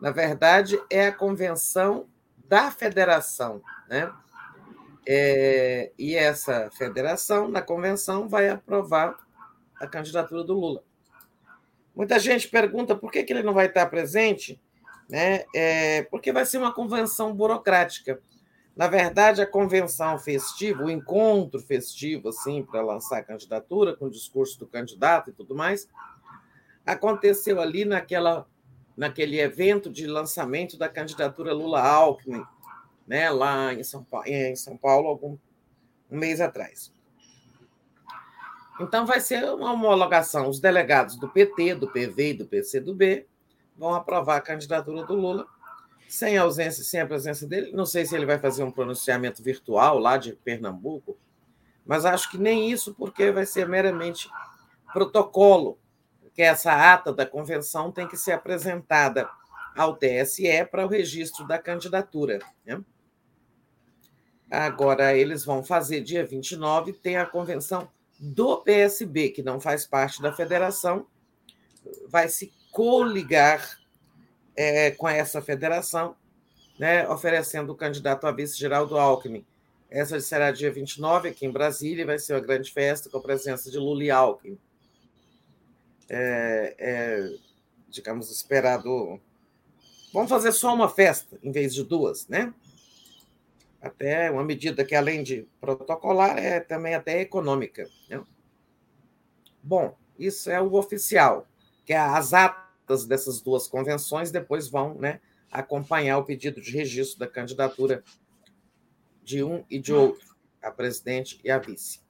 [0.00, 2.08] Na verdade, é a convenção
[2.48, 3.60] da federação.
[3.90, 4.10] Né?
[5.06, 9.18] É, e essa federação, na convenção, vai aprovar
[9.82, 10.84] a candidatura do Lula.
[11.94, 14.60] Muita gente pergunta por que, que ele não vai estar presente,
[15.10, 15.44] né?
[15.54, 18.20] É, porque vai ser uma convenção burocrática.
[18.76, 24.10] Na verdade, a convenção festiva, o encontro festivo, assim, para lançar a candidatura, com o
[24.10, 25.88] discurso do candidato e tudo mais,
[26.86, 28.46] aconteceu ali naquela,
[28.96, 32.44] naquele evento de lançamento da candidatura Lula-Alckmin,
[33.06, 35.36] né, lá em São Paulo, em São Paulo algum,
[36.10, 36.92] um mês atrás.
[38.80, 40.48] Então, vai ser uma homologação.
[40.48, 43.26] Os delegados do PT, do PV e do PCdoB
[43.76, 45.46] vão aprovar a candidatura do Lula,
[46.08, 47.72] sem ausência, sem a presença dele.
[47.72, 51.16] Não sei se ele vai fazer um pronunciamento virtual lá de Pernambuco,
[51.84, 54.28] mas acho que nem isso, porque vai ser meramente
[54.92, 55.78] protocolo,
[56.34, 59.28] que essa ata da convenção tem que ser apresentada
[59.76, 62.38] ao TSE para o registro da candidatura.
[62.64, 62.82] Né?
[64.50, 67.90] Agora, eles vão fazer dia 29, tem a convenção
[68.22, 71.08] do PSB, que não faz parte da federação,
[72.08, 73.80] vai se coligar
[74.54, 76.14] é, com essa federação,
[76.78, 79.44] né, oferecendo o candidato a vice Geraldo Alckmin.
[79.90, 83.22] Essa será dia 29, aqui em Brasília, e vai ser uma grande festa com a
[83.22, 84.58] presença de Lula e Alckmin.
[86.08, 87.34] É, é,
[87.88, 89.20] digamos, esperado.
[90.12, 92.54] Vamos fazer só uma festa, em vez de duas, né?
[93.82, 97.90] Até uma medida que, além de protocolar, é também até econômica.
[98.08, 98.24] Né?
[99.60, 101.48] Bom, isso é o oficial,
[101.84, 107.18] que é as atas dessas duas convenções depois vão né, acompanhar o pedido de registro
[107.18, 108.04] da candidatura
[109.20, 112.00] de um e de outro, a presidente e a vice.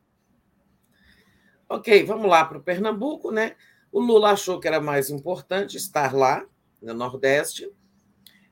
[1.66, 3.57] Ok, vamos lá para o Pernambuco, né?
[3.90, 6.44] O Lula achou que era mais importante estar lá,
[6.82, 7.70] no Nordeste,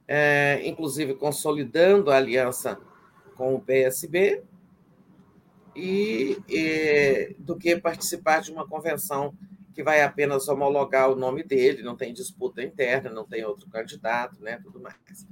[0.09, 2.81] é, inclusive consolidando a aliança
[3.41, 4.43] com o PSB
[5.75, 9.35] e, e, do que participar de uma convenção
[9.73, 14.43] que vai apenas homologar o nome dele, não tem disputa interna, não tem outro candidato,
[14.43, 15.27] né, tudo mais.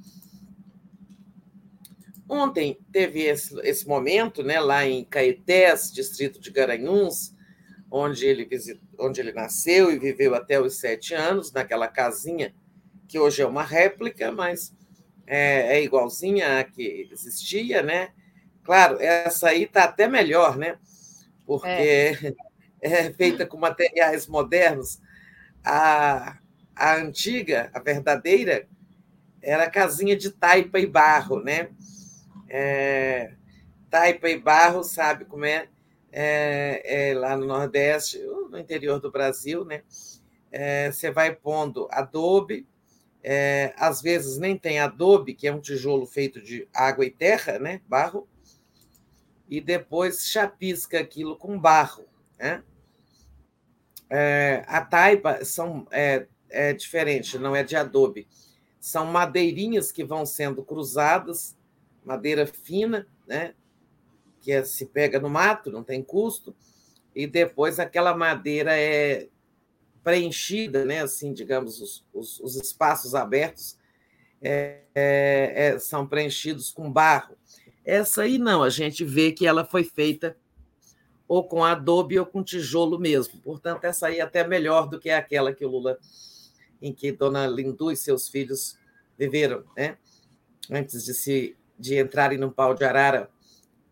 [2.27, 7.35] Ontem teve esse, esse momento, né, lá em Caetés, distrito de Garanhuns,
[7.91, 8.49] onde ele,
[8.99, 12.55] onde ele nasceu e viveu até os sete anos, naquela casinha
[13.07, 14.73] que hoje é uma réplica, mas
[15.29, 18.11] é, é igualzinha à que existia, né?
[18.65, 20.79] Claro, essa aí está até melhor, né?
[21.47, 22.35] Porque é.
[22.81, 23.13] é.
[23.13, 25.01] feita com materiais modernos.
[25.63, 26.39] A,
[26.75, 28.67] a antiga, a verdadeira,
[29.43, 31.69] era casinha de taipa e barro, né?
[32.49, 33.33] É,
[33.91, 35.69] taipa e barro, sabe como é?
[36.11, 38.19] É, é, lá no Nordeste,
[38.51, 39.83] no interior do Brasil, né?
[40.51, 42.67] É, você vai pondo adobe,
[43.31, 47.59] é, às vezes nem tem adobe, que é um tijolo feito de água e terra,
[47.59, 47.83] né?
[47.87, 48.27] barro,
[49.47, 52.07] e depois chapisca aquilo com barro.
[52.39, 52.63] Né?
[54.09, 58.27] É, a taipa são, é, é diferente, não é de adobe.
[58.81, 61.55] São madeirinhas que vão sendo cruzadas,
[62.03, 63.53] madeira fina, né?
[64.41, 66.57] que é, se pega no mato, não tem custo,
[67.15, 69.29] e depois aquela madeira é
[70.09, 71.03] preenchida, né?
[71.03, 73.77] assim, digamos, os, os, os espaços abertos
[74.41, 77.37] é, é, é, são preenchidos com barro.
[77.85, 80.35] Essa aí não, a gente vê que ela foi feita
[81.29, 83.39] ou com adobe ou com tijolo mesmo.
[83.43, 85.99] Portanto, essa aí é até melhor do que aquela que o Lula,
[86.81, 88.79] em que Dona Lindu e seus filhos
[89.19, 89.99] viveram, né?
[90.71, 93.29] antes de se de entrarem no pau de arara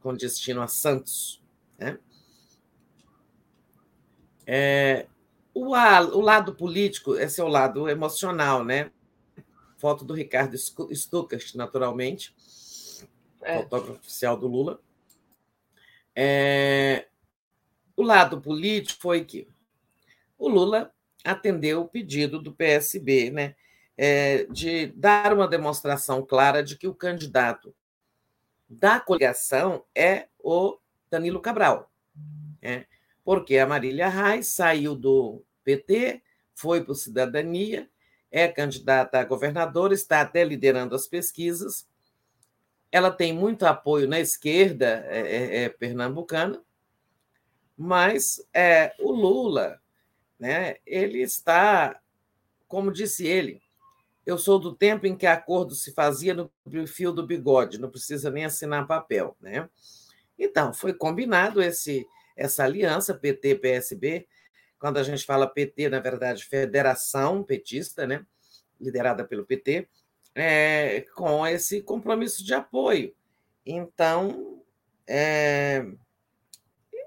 [0.00, 1.42] com destino a Santos.
[1.78, 1.98] Né?
[4.46, 5.06] É,
[5.56, 8.90] o, o lado político, esse é o lado emocional, né?
[9.78, 12.34] Foto do Ricardo Stuckert, naturalmente,
[13.40, 13.62] é.
[13.62, 14.78] fotógrafo oficial do Lula.
[16.14, 17.06] É,
[17.96, 19.48] o lado político foi que
[20.38, 20.92] o Lula
[21.24, 23.54] atendeu o pedido do PSB, né,
[23.96, 27.74] é, de dar uma demonstração clara de que o candidato
[28.68, 30.78] da coligação é o
[31.10, 31.90] Danilo Cabral,
[32.60, 32.86] né,
[33.26, 36.22] porque a Marília Reis saiu do PT,
[36.54, 37.90] foi para o Cidadania,
[38.30, 41.88] é candidata a governadora, está até liderando as pesquisas.
[42.92, 46.62] Ela tem muito apoio na esquerda é, é, é pernambucana,
[47.76, 49.80] mas é, o Lula,
[50.38, 52.00] né, ele está,
[52.68, 53.60] como disse ele,
[54.24, 56.48] eu sou do tempo em que acordo se fazia no
[56.86, 59.36] fio do bigode, não precisa nem assinar papel.
[59.40, 59.68] Né?
[60.38, 62.06] Então, foi combinado esse,
[62.36, 64.28] essa aliança PT-PSB,
[64.78, 68.24] quando a gente fala PT, na verdade, Federação Petista, né?
[68.78, 69.88] liderada pelo PT,
[70.34, 73.14] é, com esse compromisso de apoio.
[73.64, 74.62] Então,
[75.06, 75.84] é,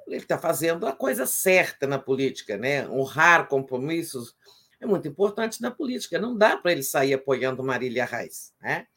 [0.07, 2.89] ele está fazendo a coisa certa na política, né?
[2.89, 4.35] honrar compromissos
[4.79, 6.19] é muito importante na política.
[6.19, 8.53] Não dá para ele sair apoiando Marília Reis.
[8.61, 8.87] Né?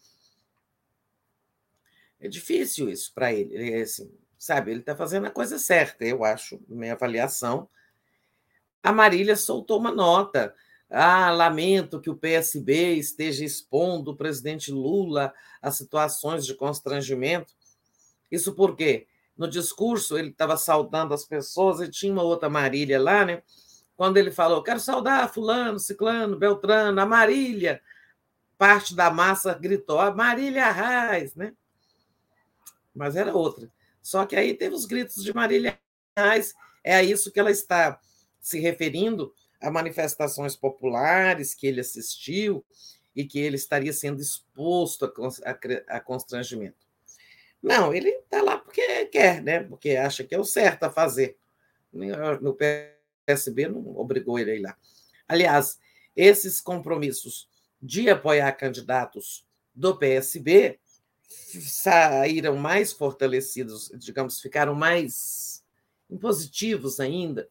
[2.21, 3.55] É difícil isso para ele.
[3.55, 7.69] ele é assim, sabe, ele está fazendo a coisa certa, eu acho, minha avaliação
[8.83, 10.55] a Marília soltou uma nota.
[10.91, 15.33] Ah, lamento que o PSB esteja expondo o presidente Lula
[15.63, 17.55] a situações de constrangimento.
[18.31, 19.07] Isso porque
[19.37, 23.43] no discurso ele estava saudando as pessoas e tinha uma outra Marília lá, né?
[23.97, 27.81] Quando ele falou, quero saudar fulano, ciclano, beltrano, a Marília,
[28.59, 31.55] parte da massa gritou, a Marília Arraes, né?
[32.95, 33.71] Mas era outra.
[34.03, 35.79] Só que aí teve os gritos de Marília
[36.17, 38.01] Arraes, é a isso que ela está
[38.41, 42.65] se referindo a manifestações populares que ele assistiu
[43.15, 45.13] e que ele estaria sendo exposto
[45.87, 46.87] a, constrangimento.
[47.63, 49.61] Não, ele está lá porque quer, né?
[49.61, 51.39] porque acha que é o certo a fazer.
[51.93, 54.77] No PSB não obrigou ele a ir lá.
[55.29, 55.79] Aliás,
[56.17, 57.49] esses compromissos
[57.81, 60.81] de apoiar candidatos do PSB
[61.61, 65.65] saíram mais fortalecidos, digamos, ficaram mais
[66.11, 67.49] impositivos ainda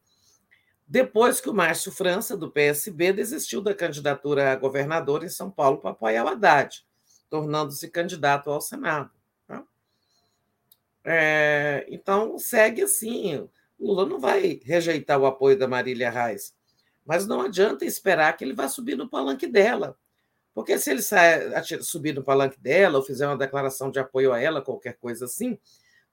[0.91, 5.77] depois que o Márcio França, do PSB, desistiu da candidatura a governador em São Paulo
[5.77, 6.85] para apoiar o Haddad,
[7.29, 9.09] tornando-se candidato ao Senado.
[9.47, 9.63] Tá?
[11.05, 13.47] É, então, segue assim.
[13.79, 16.53] Lula não vai rejeitar o apoio da Marília Reis,
[17.05, 19.97] mas não adianta esperar que ele vá subir no palanque dela.
[20.53, 21.01] Porque se ele
[21.81, 25.57] subir no palanque dela ou fizer uma declaração de apoio a ela, qualquer coisa assim,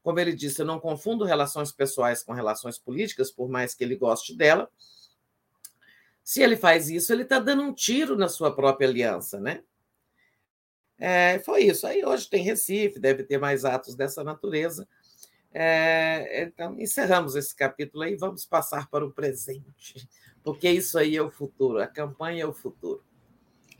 [0.03, 3.97] como ele disse, eu não confundo relações pessoais com relações políticas, por mais que ele
[3.97, 4.71] goste dela.
[6.23, 9.63] Se ele faz isso, ele está dando um tiro na sua própria aliança, né?
[10.99, 11.87] É, foi isso.
[11.87, 14.87] Aí hoje tem Recife, deve ter mais atos dessa natureza.
[15.53, 20.09] É, então, encerramos esse capítulo aí, vamos passar para o presente,
[20.45, 23.03] porque isso aí é o futuro, a campanha é o futuro.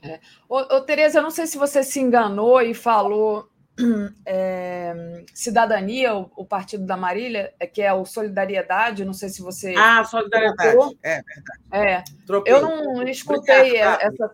[0.01, 0.19] É.
[0.47, 3.49] Ô, ô, Tereza, eu não sei se você se enganou e falou
[4.25, 9.41] é, Cidadania, o, o, partido da Marília, é, que é o Solidariedade, não sei se
[9.41, 9.73] você.
[9.77, 10.97] Ah, Solidariedade, trocou.
[11.03, 11.59] é verdade.
[11.71, 12.03] É.
[12.45, 14.31] Eu não escutei essa,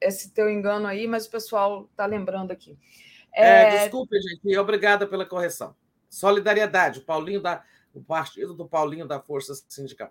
[0.00, 2.78] esse teu engano aí, mas o pessoal está lembrando aqui.
[3.34, 3.62] É...
[3.62, 5.74] é, desculpe, gente, obrigada pela correção.
[6.08, 7.62] Solidariedade, o Paulinho da,
[7.92, 10.10] o partido do Paulinho da Força Sindical.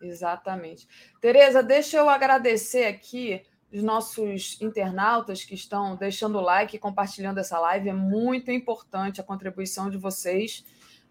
[0.00, 0.88] Exatamente.
[1.20, 3.42] Tereza, deixa eu agradecer aqui
[3.72, 7.88] os nossos internautas que estão deixando o like e compartilhando essa live.
[7.88, 10.64] É muito importante a contribuição de vocês,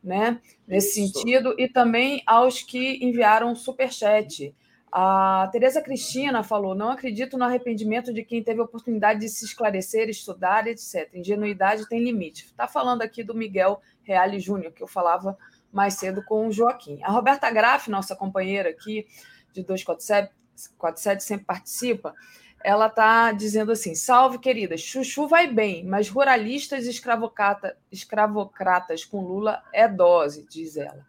[0.03, 0.41] né?
[0.68, 1.14] Nesse Isso.
[1.14, 4.53] sentido, e também aos que enviaram super chat.
[4.91, 9.45] A Tereza Cristina falou: não acredito no arrependimento de quem teve a oportunidade de se
[9.45, 11.10] esclarecer, estudar, etc.
[11.14, 12.45] Ingenuidade tem limite.
[12.45, 15.38] Está falando aqui do Miguel Reale Júnior, que eu falava
[15.72, 16.99] mais cedo com o Joaquim.
[17.03, 19.06] A Roberta Graff, nossa companheira aqui
[19.53, 22.15] de 247, sempre participa,
[22.64, 29.22] ela está dizendo assim: salve, querida, Chuchu vai bem, mas ruralistas e escravocrata, escravocratas com
[29.22, 31.06] Lula é dose, diz ela.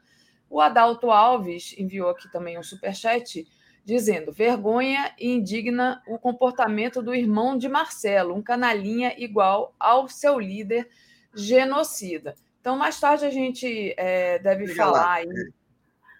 [0.48, 3.47] O Adalto Alves enviou aqui também um superchat
[3.85, 10.39] dizendo: vergonha e indigna o comportamento do irmão de Marcelo, um canalinha igual ao seu
[10.39, 10.89] líder
[11.35, 12.35] genocida.
[12.60, 15.28] Então, mais tarde a gente é, deve Liga falar aí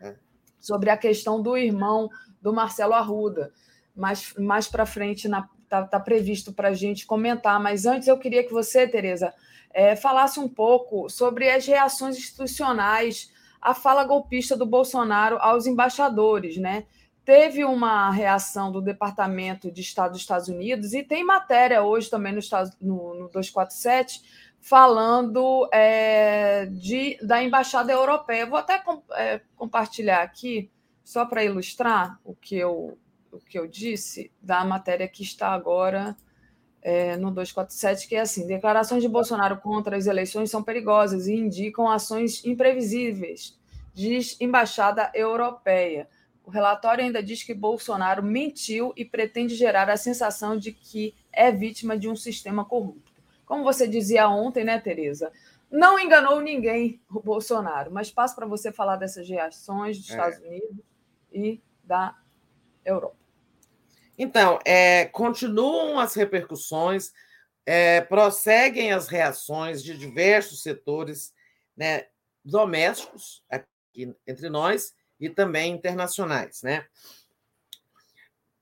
[0.01, 0.09] é.
[0.09, 0.17] é.
[0.59, 2.09] sobre a questão do irmão
[2.41, 3.53] do Marcelo Arruda.
[4.01, 7.61] Mais, mais para frente está tá previsto para a gente comentar.
[7.61, 9.33] Mas antes eu queria que você, Tereza,
[9.73, 16.57] é, falasse um pouco sobre as reações institucionais à fala golpista do Bolsonaro aos embaixadores,
[16.57, 16.87] né?
[17.25, 22.33] Teve uma reação do Departamento de Estado dos Estados Unidos e tem matéria hoje também
[22.33, 22.41] no,
[22.81, 24.23] no, no 247
[24.61, 28.47] falando é, de, da Embaixada Europeia.
[28.47, 30.71] Vou até com, é, compartilhar aqui,
[31.05, 32.99] só para ilustrar o que, eu,
[33.33, 36.17] o que eu disse, da matéria que está agora
[36.83, 41.35] é, no 247, que é assim: declarações de Bolsonaro contra as eleições são perigosas e
[41.35, 43.59] indicam ações imprevisíveis,
[43.95, 46.09] diz Embaixada Europeia.
[46.45, 51.53] O relatório ainda diz que Bolsonaro mentiu e pretende gerar a sensação de que é
[51.53, 53.11] vítima de um sistema corrupto
[53.51, 55.33] como você dizia ontem, né, Tereza?
[55.69, 60.13] Não enganou ninguém o Bolsonaro, mas passo para você falar dessas reações dos é.
[60.13, 60.77] Estados Unidos
[61.33, 62.17] e da
[62.85, 63.17] Europa.
[64.23, 67.11] Então, é, continuam as repercussões,
[67.65, 71.33] é, prosseguem as reações de diversos setores
[71.77, 72.07] né,
[72.45, 76.61] domésticos aqui entre nós e também internacionais.
[76.63, 76.87] Né?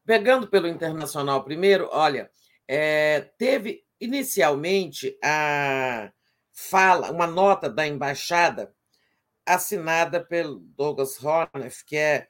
[0.04, 2.30] Pegando pelo internacional primeiro, olha,
[2.68, 6.12] é, teve Inicialmente, a
[6.52, 8.72] fala, uma nota da embaixada
[9.44, 12.28] assinada pelo Douglas Horneff, que é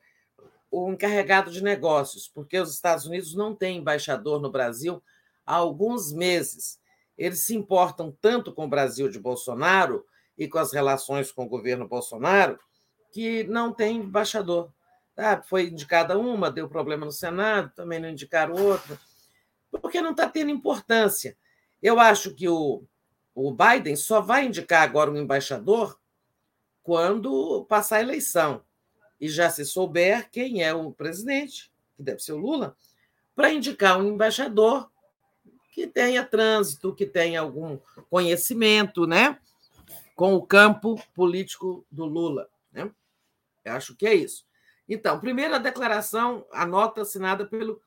[0.71, 5.03] o encarregado de negócios, porque os Estados Unidos não têm embaixador no Brasil
[5.45, 6.79] há alguns meses.
[7.17, 10.05] Eles se importam tanto com o Brasil de Bolsonaro
[10.37, 12.59] e com as relações com o governo Bolsonaro
[13.11, 14.73] que não tem embaixador.
[15.17, 19.01] Ah, foi indicada uma, deu problema no Senado, também não indicaram outra,
[19.71, 21.37] porque não está tendo importância.
[21.83, 22.85] Eu acho que o,
[23.35, 25.99] o Biden só vai indicar agora um embaixador
[26.83, 28.63] quando passar a eleição
[29.21, 32.77] e já se souber quem é o presidente, que deve ser o Lula,
[33.35, 34.91] para indicar um embaixador
[35.73, 37.79] que tenha trânsito, que tenha algum
[38.11, 39.39] conhecimento, né,
[40.15, 42.91] com o campo político do Lula, né?
[43.65, 44.47] Eu acho que é isso.
[44.89, 47.81] Então, primeira declaração, a nota assinada pelo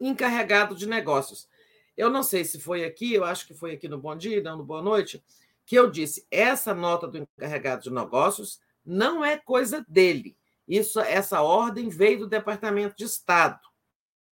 [0.00, 1.48] encarregado de negócios.
[1.96, 4.58] Eu não sei se foi aqui, eu acho que foi aqui no Bom Dia, não
[4.58, 5.22] no Boa Noite,
[5.66, 10.36] que eu disse: essa nota do encarregado de negócios não é coisa dele.
[10.66, 13.60] Isso, essa ordem veio do Departamento de Estado,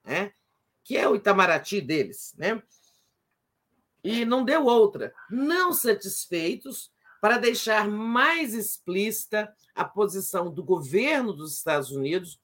[0.05, 0.33] né?
[0.85, 2.35] que é o Itamaraty deles.
[2.37, 2.63] Né?
[4.03, 5.15] E não deu outra.
[5.31, 6.91] Não satisfeitos,
[7.21, 12.41] para deixar mais explícita a posição do governo dos Estados Unidos,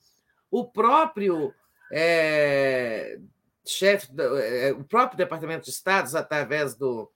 [0.51, 1.53] o próprio
[1.91, 3.19] é,
[3.67, 7.11] chefe, é, o próprio Departamento de Estado, através do,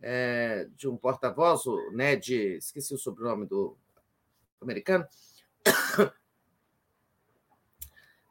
[0.00, 1.62] é, de um porta-voz,
[1.92, 3.76] né, de, esqueci o sobrenome do
[4.64, 5.06] americano,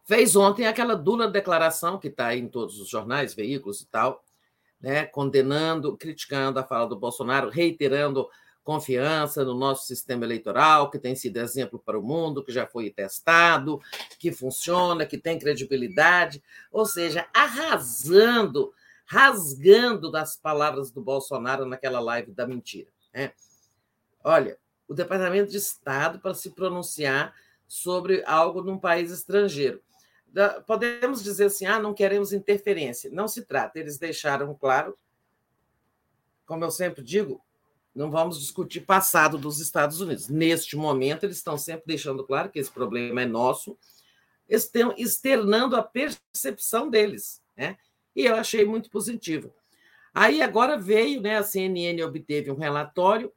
[0.05, 4.23] fez ontem aquela dura declaração que está em todos os jornais, veículos e tal,
[4.81, 8.27] né, condenando, criticando a fala do Bolsonaro, reiterando
[8.63, 12.89] confiança no nosso sistema eleitoral, que tem sido exemplo para o mundo, que já foi
[12.89, 13.79] testado,
[14.17, 18.73] que funciona, que tem credibilidade, ou seja, arrasando,
[19.05, 22.89] rasgando das palavras do Bolsonaro naquela live da mentira.
[23.13, 23.33] Né?
[24.23, 27.33] Olha, o Departamento de Estado para se pronunciar
[27.67, 29.81] sobre algo num país estrangeiro.
[30.65, 33.09] Podemos dizer assim, ah, não queremos interferência.
[33.11, 33.79] Não se trata.
[33.79, 34.97] Eles deixaram claro,
[36.45, 37.41] como eu sempre digo,
[37.93, 40.27] não vamos discutir passado dos Estados Unidos.
[40.27, 43.77] Neste momento, eles estão sempre deixando claro que esse problema é nosso,
[44.49, 47.77] estão externando a percepção deles, né?
[48.15, 49.53] E eu achei muito positivo.
[50.13, 51.37] Aí agora veio, né?
[51.37, 53.31] A CNN obteve um relatório,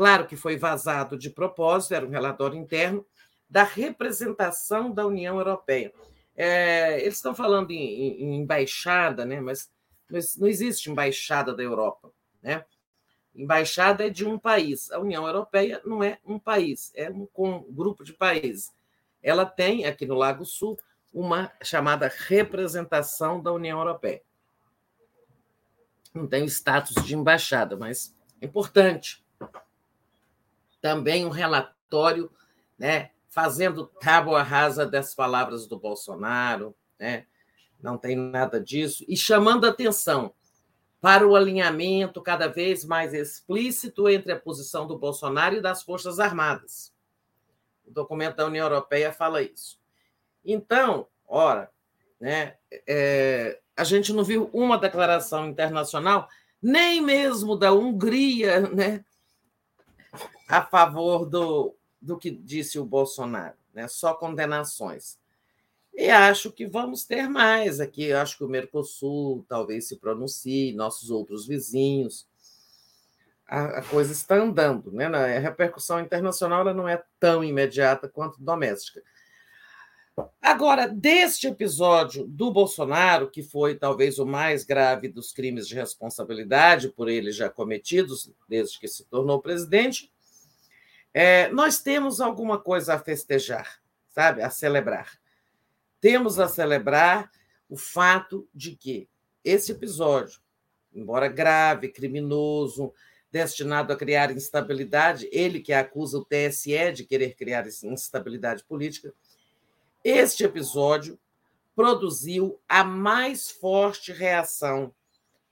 [0.00, 3.04] claro que foi vazado de propósito, era um relatório interno
[3.50, 5.92] da representação da União Europeia.
[6.34, 9.42] É, eles estão falando em, em, em embaixada, né?
[9.42, 9.70] Mas
[10.38, 12.10] não existe embaixada da Europa,
[12.42, 12.64] né?
[13.34, 14.90] Embaixada é de um país.
[14.90, 18.72] A União Europeia não é um país, é um, um grupo de países.
[19.22, 20.78] Ela tem, aqui no Lago Sul,
[21.12, 24.22] uma chamada representação da União Europeia.
[26.14, 29.22] Não tem o status de embaixada, mas é importante.
[30.80, 32.30] Também um relatório
[32.78, 37.26] né, fazendo tábua rasa das palavras do Bolsonaro, né?
[37.82, 40.34] não tem nada disso, e chamando atenção
[41.00, 46.20] para o alinhamento cada vez mais explícito entre a posição do Bolsonaro e das Forças
[46.20, 46.92] Armadas.
[47.86, 49.80] O documento da União Europeia fala isso.
[50.44, 51.70] Então, ora,
[52.20, 56.28] né, é, a gente não viu uma declaração internacional,
[56.62, 59.02] nem mesmo da Hungria, né,
[60.48, 65.18] a favor do, do que disse o Bolsonaro, né, só condenações.
[65.92, 68.12] E acho que vamos ter mais aqui.
[68.12, 72.26] Acho que o Mercosul talvez se pronuncie, nossos outros vizinhos.
[73.46, 75.06] A, a coisa está andando, né?
[75.06, 79.02] A repercussão internacional não é tão imediata quanto doméstica.
[80.40, 86.88] Agora, deste episódio do Bolsonaro, que foi talvez o mais grave dos crimes de responsabilidade
[86.88, 90.10] por ele já cometidos desde que se tornou presidente,
[91.12, 94.42] é, nós temos alguma coisa a festejar, sabe?
[94.42, 95.18] A celebrar.
[96.00, 97.30] Temos a celebrar
[97.68, 99.08] o fato de que
[99.44, 100.40] esse episódio,
[100.92, 102.92] embora grave, criminoso,
[103.30, 109.14] destinado a criar instabilidade, ele que acusa o TSE de querer criar instabilidade política,
[110.02, 111.18] este episódio
[111.74, 114.94] produziu a mais forte reação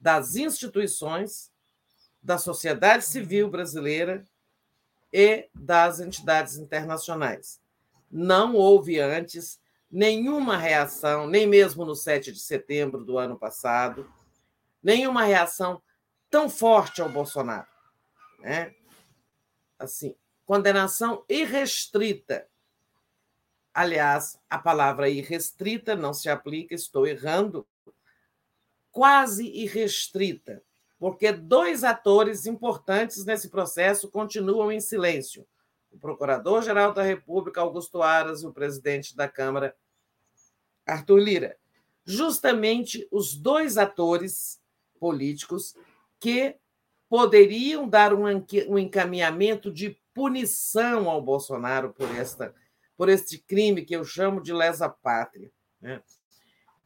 [0.01, 1.51] das instituições,
[2.23, 4.25] da sociedade civil brasileira
[5.13, 7.61] e das entidades internacionais.
[8.11, 9.61] Não houve antes
[9.91, 14.11] nenhuma reação, nem mesmo no 7 de setembro do ano passado,
[14.83, 15.83] nenhuma reação
[16.31, 17.67] tão forte ao Bolsonaro.
[18.41, 18.75] Né?
[19.79, 22.47] Assim, condenação irrestrita.
[23.79, 27.65] Aliás, a palavra irrestrita não se aplica, estou errando.
[28.91, 30.61] Quase irrestrita,
[30.99, 35.47] porque dois atores importantes nesse processo continuam em silêncio
[35.93, 39.77] o Procurador-Geral da República, Augusto Aras, e o presidente da Câmara,
[40.85, 41.57] Arthur Lira.
[42.05, 44.61] Justamente os dois atores
[44.99, 45.77] políticos
[46.19, 46.57] que
[47.09, 52.53] poderiam dar um encaminhamento de punição ao Bolsonaro por, esta,
[52.99, 55.51] por este crime que eu chamo de lesa pátria.
[55.81, 56.03] Né?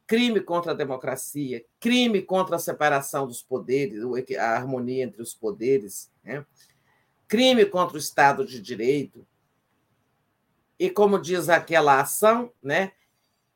[0.07, 4.01] Crime contra a democracia, crime contra a separação dos poderes,
[4.37, 6.09] a harmonia entre os poderes.
[6.23, 6.45] Né?
[7.33, 9.25] crime contra o Estado de Direito.
[10.77, 12.91] E como diz aquela ação, né,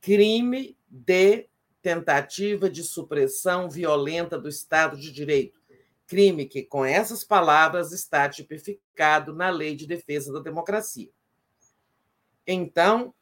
[0.01, 1.47] crime de
[1.79, 5.59] tentativa de supressão violenta do Estado de Direito.
[6.07, 11.11] Crime que, com essas palavras, está tipificado na Lei de Defesa da Democracia.
[12.47, 13.13] Então,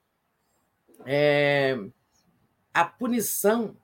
[1.06, 1.76] é,
[2.72, 3.76] a punição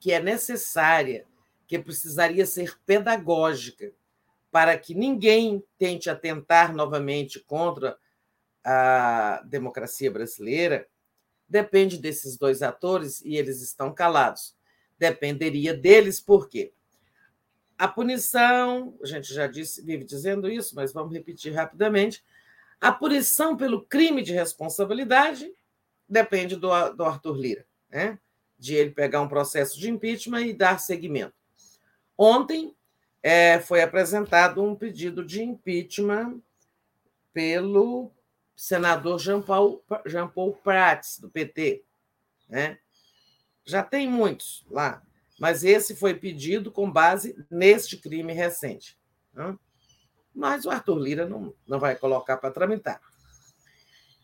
[0.00, 1.26] que é necessária,
[1.66, 3.92] que precisaria ser pedagógica,
[4.50, 7.98] para que ninguém tente atentar novamente contra
[8.64, 10.88] a democracia brasileira,
[11.48, 14.56] depende desses dois atores e eles estão calados.
[14.98, 16.72] Dependeria deles, por quê?
[17.78, 22.24] A punição, a gente já disse, vive dizendo isso, mas vamos repetir rapidamente.
[22.80, 25.52] A punição pelo crime de responsabilidade
[26.08, 28.18] depende do, do Arthur Lira, né?
[28.58, 31.34] de ele pegar um processo de impeachment e dar seguimento.
[32.16, 32.74] Ontem,
[33.22, 36.40] é, foi apresentado um pedido de impeachment
[37.32, 38.10] pelo
[38.56, 41.84] senador Jean Paul, Jean Paul Prats, do PT.
[42.48, 42.78] Né?
[43.64, 45.02] Já tem muitos lá,
[45.38, 48.96] mas esse foi pedido com base neste crime recente.
[49.34, 49.58] Né?
[50.36, 53.00] Mas o Arthur Lira não, não vai colocar para tramitar.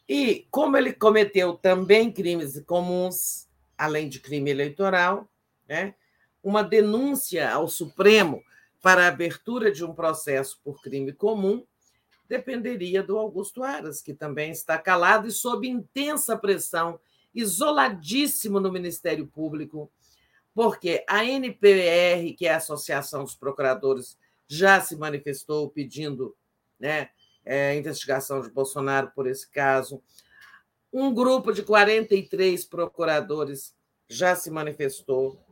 [0.06, 5.26] E como ele cometeu também crimes comuns, além de crime eleitoral,
[5.66, 5.94] né?
[6.42, 8.42] uma denúncia ao Supremo
[8.82, 11.64] para a abertura de um processo por crime comum
[12.28, 16.98] dependeria do Augusto Aras, que também está calado e sob intensa pressão,
[17.34, 19.90] isoladíssimo no Ministério Público,
[20.54, 24.18] porque a NPR, que é a Associação dos Procuradores,
[24.52, 26.36] já se manifestou pedindo
[26.78, 27.08] né,
[27.42, 30.02] é, investigação de Bolsonaro por esse caso.
[30.92, 33.74] Um grupo de 43 procuradores
[34.06, 35.42] já se manifestou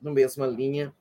[0.00, 0.94] na mesma linha.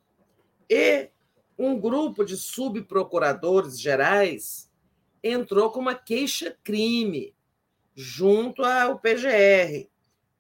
[0.68, 1.11] E
[1.59, 4.72] um grupo de subprocuradores gerais
[5.24, 7.35] entrou com uma queixa-crime
[7.93, 9.88] junto ao PGR,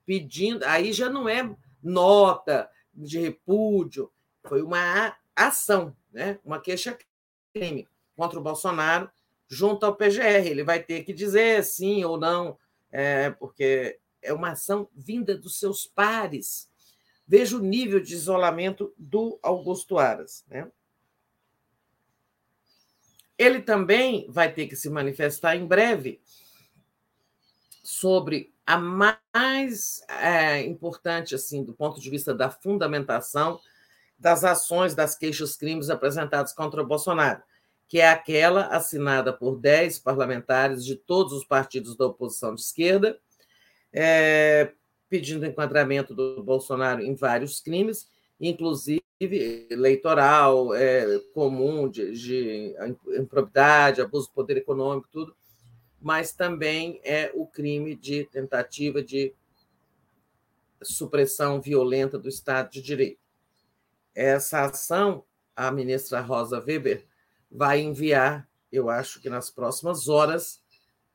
[0.03, 0.63] pedindo.
[0.65, 4.11] Aí já não é nota de repúdio,
[4.47, 6.39] foi uma ação, né?
[6.43, 9.09] uma queixa-crime contra o Bolsonaro
[9.47, 10.47] junto ao PGR.
[10.47, 12.57] Ele vai ter que dizer sim ou não,
[12.91, 16.69] é, porque é uma ação vinda dos seus pares
[17.31, 20.43] Veja o nível de isolamento do Augusto Aras.
[20.47, 20.67] Né?
[23.39, 26.21] ele também vai ter que se manifestar em breve
[27.81, 33.61] sobre a mais é, importante, assim, do ponto de vista da fundamentação
[34.19, 37.41] das ações das queixas-crimes apresentadas contra o Bolsonaro,
[37.87, 43.17] que é aquela assinada por 10 parlamentares de todos os partidos da oposição de esquerda,
[43.93, 44.73] é,
[45.09, 48.07] pedindo enquadramento do Bolsonaro em vários crimes,
[48.39, 52.75] inclusive eleitoral, é, comum, de, de
[53.17, 55.35] improbidade, abuso do poder econômico, tudo,
[55.99, 59.33] mas também é o crime de tentativa de
[60.81, 63.28] supressão violenta do Estado de Direito.
[64.19, 65.23] Essa ação,
[65.55, 67.05] a ministra Rosa Weber
[67.49, 70.61] vai enviar, eu acho que nas próximas horas,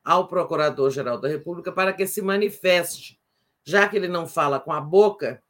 [0.03, 3.21] ao Procurador-Geral da República para que se manifeste.
[3.63, 5.43] Já que ele não fala com a boca,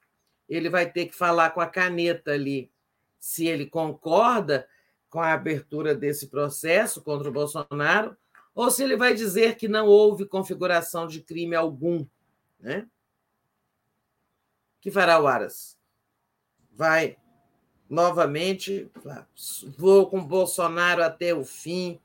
[0.48, 2.72] ele vai ter que falar com a caneta ali,
[3.20, 4.68] se ele concorda
[5.08, 8.16] com a abertura desse processo contra o Bolsonaro,
[8.52, 12.04] ou se ele vai dizer que não houve configuração de crime algum.
[12.58, 12.88] Né?
[14.80, 15.78] que fará o Aras?
[16.72, 17.16] Vai
[17.94, 18.90] novamente,
[19.78, 22.00] vou com Bolsonaro até o fim,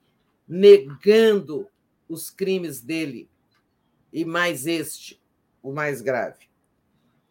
[0.48, 1.68] negando
[2.08, 3.28] os crimes dele,
[4.14, 5.20] e mais este,
[5.62, 6.48] o mais grave.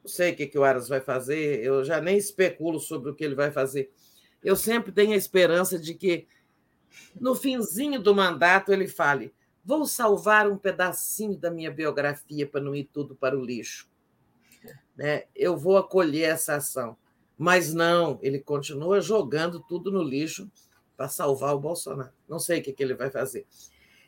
[0.02, 3.14] Não sei o que, que o Aras vai fazer, eu já nem especulo sobre o
[3.14, 3.90] que ele vai fazer.
[4.42, 6.26] Eu sempre tenho a esperança de que,
[7.20, 12.74] no finzinho do mandato, ele fale: vou salvar um pedacinho da minha biografia para não
[12.74, 13.88] ir tudo para o lixo.
[14.96, 15.24] Né?
[15.34, 16.96] Eu vou acolher essa ação.
[17.38, 20.50] Mas não, ele continua jogando tudo no lixo
[20.96, 22.12] para salvar o Bolsonaro.
[22.28, 23.46] Não sei o que, que ele vai fazer.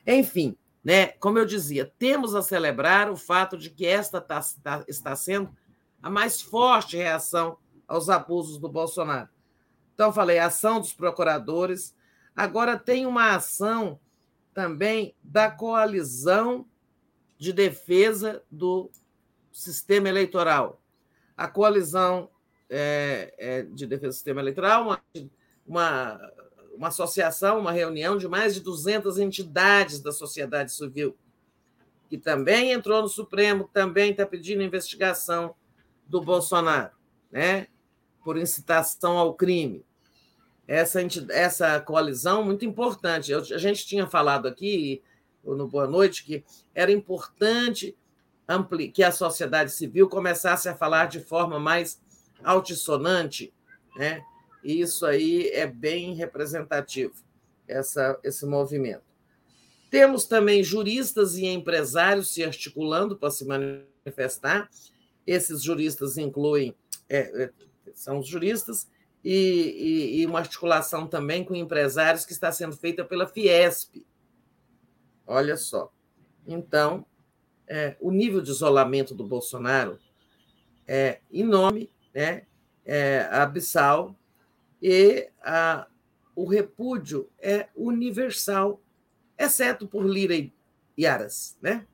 [0.05, 1.07] Enfim, né?
[1.07, 5.55] como eu dizia, temos a celebrar o fato de que esta tá, tá, está sendo
[6.03, 9.29] a mais forte reação aos abusos do Bolsonaro.
[9.95, 11.95] Então, falei, ação dos procuradores.
[12.35, 14.01] Agora tem uma ação
[14.53, 16.67] também da coalizão
[17.39, 18.91] de defesa do
[19.53, 20.81] sistema eleitoral.
[21.37, 22.31] A coalizão
[22.71, 25.03] é, é, de defesa do sistema eleitoral, uma,
[25.67, 26.33] uma,
[26.77, 31.17] uma associação, uma reunião de mais de 200 entidades da sociedade civil,
[32.09, 35.55] que também entrou no Supremo, também está pedindo investigação
[36.07, 36.93] do Bolsonaro,
[37.31, 37.67] né?
[38.25, 39.85] por incitação ao crime.
[40.67, 41.01] Essa,
[41.31, 43.33] essa coalizão muito importante.
[43.33, 45.03] Eu, a gente tinha falado aqui
[45.43, 47.97] no Boa Noite que era importante
[48.93, 52.01] que a sociedade civil começasse a falar de forma mais
[52.43, 53.53] altissonante,
[53.97, 54.23] né?
[54.63, 57.15] E isso aí é bem representativo,
[57.67, 59.03] essa, esse movimento.
[59.91, 64.71] Temos também juristas e empresários se articulando para se manifestar.
[65.27, 66.75] Esses juristas incluem,
[67.09, 67.51] é, é,
[67.95, 68.89] são os juristas,
[69.23, 74.07] e, e, e, uma articulação também com empresários que está sendo feita pela Fiesp.
[75.27, 75.93] Olha só.
[76.47, 77.05] Então,
[77.67, 79.99] é, o nível de isolamento do Bolsonaro
[80.87, 82.43] é enorme, né?
[82.85, 84.17] é abissal,
[84.83, 85.87] e a,
[86.35, 88.81] o repúdio é universal,
[89.39, 90.35] exceto por Lira
[90.97, 91.87] e Aras, né?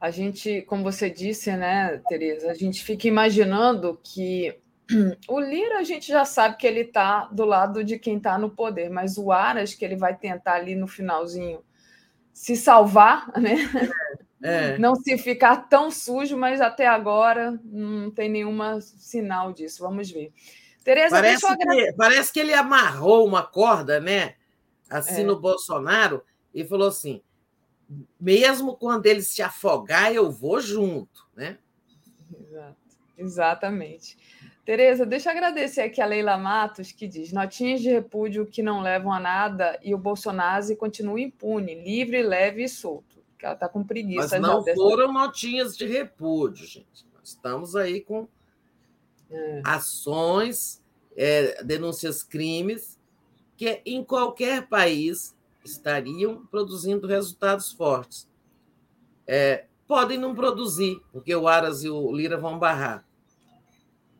[0.00, 4.56] A gente, como você disse, né, Tereza, a gente fica imaginando que
[5.28, 8.50] o Lira a gente já sabe que ele está do lado de quem está no
[8.50, 11.64] poder, mas o Aras, que ele vai tentar ali no finalzinho
[12.32, 13.56] se salvar, né?
[14.42, 14.78] É.
[14.78, 19.82] Não se ficar tão sujo, mas até agora não tem nenhum sinal disso.
[19.82, 20.32] Vamos ver.
[20.84, 24.36] Tereza, parece, que, parece que ele amarrou uma corda, né?
[24.88, 25.24] Assim é.
[25.24, 26.22] no Bolsonaro
[26.54, 27.20] e falou assim:
[28.18, 31.58] mesmo quando ele se afogar, eu vou junto, né?
[32.40, 32.76] Exato.
[33.16, 34.16] Exatamente.
[34.64, 38.80] Tereza, deixa eu agradecer aqui a Leila Matos, que diz: notinhas de repúdio que não
[38.80, 43.07] levam a nada e o Bolsonaro continua impune, livre, leve e solto.
[43.38, 44.38] Que ela está com preguiça.
[44.38, 47.06] Mas não foram notinhas de repúdio, gente.
[47.14, 48.26] Nós estamos aí com
[49.30, 49.62] é.
[49.64, 50.82] ações,
[51.16, 52.98] é, denúncias crimes,
[53.56, 58.28] que em qualquer país estariam produzindo resultados fortes.
[59.26, 63.08] É, podem não produzir, porque o Aras e o Lira vão barrar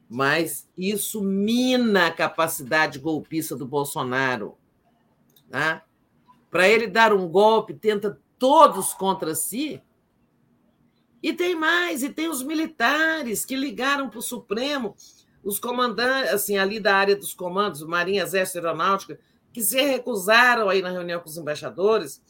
[0.08, 4.56] mas isso mina a capacidade golpista do Bolsonaro.
[5.50, 5.84] Tá?
[6.50, 9.82] Para ele dar um golpe, tenta todos contra si.
[11.22, 14.94] E tem mais, e tem os militares que ligaram para o Supremo,
[15.42, 19.18] os comandantes, assim, ali da área dos comandos, Marinha, Exército Aeronáutica,
[19.52, 22.22] que se recusaram aí na reunião com os embaixadores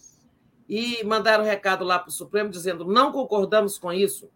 [0.69, 4.31] e mandaram recado lá para o Supremo dizendo: não concordamos com isso.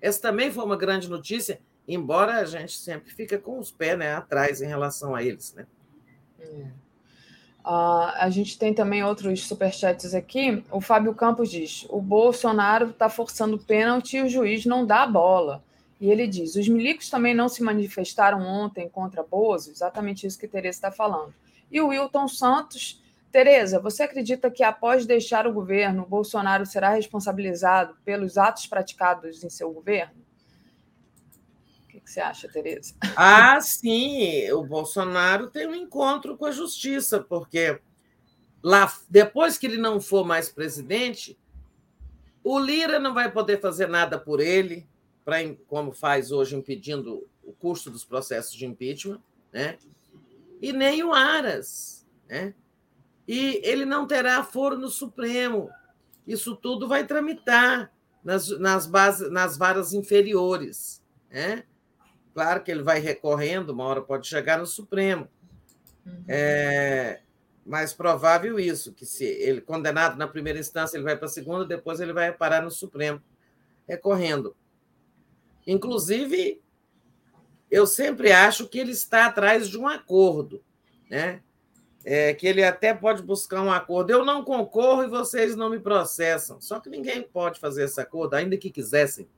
[0.00, 4.14] Essa também foi uma grande notícia embora a gente sempre fica com os pés né,
[4.14, 5.54] atrás em relação a eles.
[5.54, 5.66] Né?
[6.38, 6.66] É.
[7.68, 10.64] Uh, a gente tem também outros superchats aqui.
[10.72, 15.06] O Fábio Campos diz: o Bolsonaro está forçando pênalti e o juiz não dá a
[15.06, 15.62] bola.
[16.00, 20.48] E ele diz: os milicos também não se manifestaram ontem contra Bozo, exatamente isso que
[20.48, 21.34] Tereza está falando.
[21.70, 27.94] E o Wilton Santos, Tereza, você acredita que após deixar o governo, Bolsonaro será responsabilizado
[28.02, 30.14] pelos atos praticados em seu governo?
[32.08, 32.94] Você acha, Tereza?
[33.14, 37.78] Ah, sim, o Bolsonaro tem um encontro com a justiça, porque
[38.62, 41.38] lá depois que ele não for mais presidente,
[42.42, 44.88] o Lira não vai poder fazer nada por ele,
[45.22, 49.22] pra, como faz hoje impedindo o custo dos processos de impeachment,
[49.52, 49.76] né?
[50.62, 52.06] e nem o Aras.
[52.26, 52.54] Né?
[53.26, 55.68] E ele não terá foro no Supremo.
[56.26, 57.92] Isso tudo vai tramitar
[58.24, 61.02] nas, nas, bases, nas varas inferiores.
[61.30, 61.64] Né?
[62.38, 65.26] Claro que ele vai recorrendo, uma hora pode chegar no Supremo.
[66.06, 66.22] Uhum.
[66.28, 67.20] É
[67.66, 71.64] mais provável isso, que se ele condenado na primeira instância, ele vai para a segunda,
[71.64, 73.20] depois ele vai parar no Supremo,
[73.88, 74.56] recorrendo.
[75.66, 76.62] Inclusive,
[77.68, 80.62] eu sempre acho que ele está atrás de um acordo,
[81.10, 81.42] né?
[82.04, 84.12] É, que ele até pode buscar um acordo.
[84.12, 86.60] Eu não concorro e vocês não me processam.
[86.60, 89.28] Só que ninguém pode fazer esse acordo, ainda que quisessem.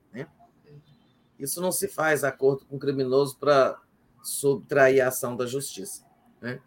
[1.41, 3.81] Isso não se faz acordo com criminoso para
[4.21, 6.05] subtrair a ação da justiça.
[6.39, 6.61] Né?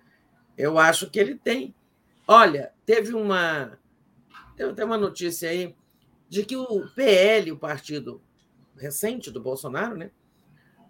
[0.59, 1.73] Eu acho que ele tem.
[2.27, 3.79] Olha, teve uma.
[4.57, 5.77] Teve até uma notícia aí
[6.29, 8.21] de que o PL, o partido
[8.77, 10.11] recente do Bolsonaro, né?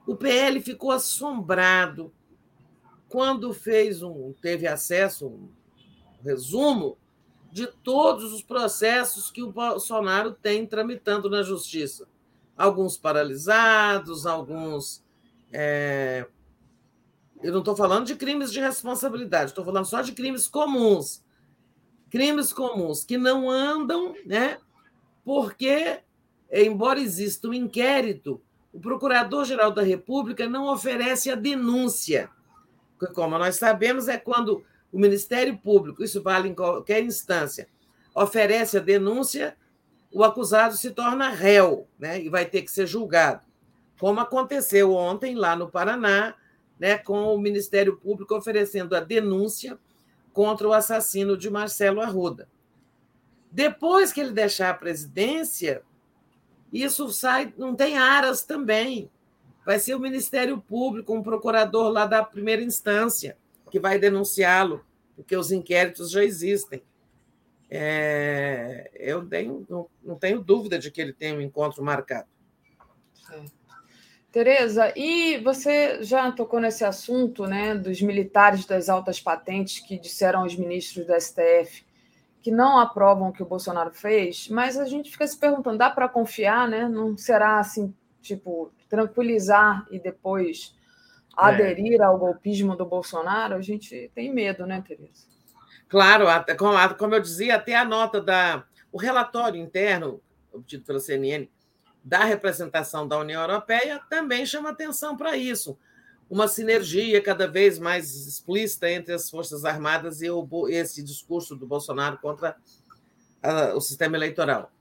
[0.06, 2.12] O PL ficou assombrado
[3.08, 5.48] quando fez um, teve acesso, um
[6.22, 6.98] resumo
[7.52, 12.08] de todos os processos que o Bolsonaro tem tramitando na justiça.
[12.57, 15.05] Alguns paralisados, alguns.
[15.52, 16.26] É...
[17.42, 21.23] Eu não estou falando de crimes de responsabilidade, estou falando só de crimes comuns.
[22.10, 24.58] Crimes comuns que não andam, né?
[25.24, 26.00] Porque,
[26.50, 28.41] embora exista um inquérito,
[28.73, 32.31] o Procurador-Geral da República não oferece a denúncia.
[33.15, 37.68] Como nós sabemos, é quando o Ministério Público, isso vale em qualquer instância,
[38.15, 39.57] oferece a denúncia,
[40.15, 43.41] o acusado se torna réu né, e vai ter que ser julgado.
[43.99, 46.36] Como aconteceu ontem lá no Paraná,
[46.78, 49.76] né, com o Ministério Público oferecendo a denúncia
[50.33, 52.49] contra o assassino de Marcelo Arruda.
[53.51, 55.83] Depois que ele deixar a presidência,
[56.73, 59.10] isso sai, não tem aras também.
[59.67, 63.36] Vai ser o Ministério Público, um procurador lá da primeira instância,
[63.68, 64.84] que vai denunciá-lo,
[65.17, 66.84] porque os inquéritos já existem.
[67.70, 72.28] É, eu tenho, não, não, tenho dúvida de que ele tem um encontro marcado.
[74.31, 80.41] Tereza, e você já tocou nesse assunto né, dos militares das altas patentes que disseram
[80.41, 81.84] aos ministros do STF
[82.44, 85.89] que não aprovam o que o Bolsonaro fez, mas a gente fica se perguntando, dá
[85.89, 86.86] para confiar, né?
[86.86, 90.76] Não será assim, tipo, tranquilizar e depois
[91.39, 91.43] é.
[91.43, 93.55] aderir ao golpismo do Bolsonaro?
[93.55, 95.26] A gente tem medo, né, Tereza?
[95.94, 98.64] Claro, como eu dizia, até a nota da.
[98.90, 100.20] O relatório interno
[100.52, 101.48] obtido pela CNN
[102.02, 105.76] da representação da União Europeia também chama atenção para isso
[106.28, 111.66] uma sinergia cada vez mais explícita entre as Forças Armadas e o, esse discurso do
[111.66, 112.56] Bolsonaro contra
[113.42, 114.73] a, o sistema eleitoral.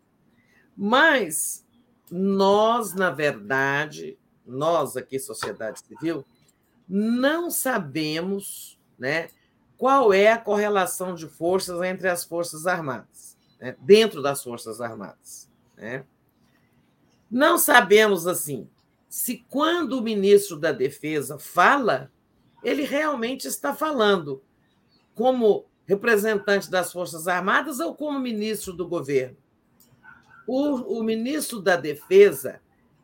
[0.75, 1.65] Mas
[2.09, 6.25] nós, na verdade, nós aqui, sociedade civil,
[6.87, 9.29] não sabemos né,
[9.83, 15.51] qual é a correlação de forças entre as Forças Armadas, né, dentro das Forças Armadas.
[15.75, 16.05] Né?
[17.29, 18.69] Não sabemos, assim,
[19.09, 22.09] se quando o ministro da Defesa fala,
[22.63, 24.41] ele realmente está falando
[25.13, 29.35] como representante das Forças Armadas ou como ministro do governo.
[30.47, 32.61] O, o ministro da Defesa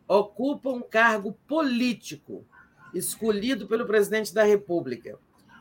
[0.08, 2.45] ocupa um cargo político
[2.93, 5.19] escolhido pelo presidente da República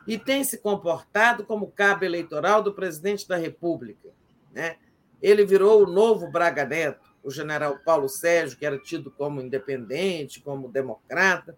[0.09, 4.09] e tem se comportado como cabo eleitoral do presidente da República.
[4.51, 4.77] Né?
[5.21, 10.41] Ele virou o novo Braga Neto o general Paulo Sérgio, que era tido como independente,
[10.41, 11.57] como democrata,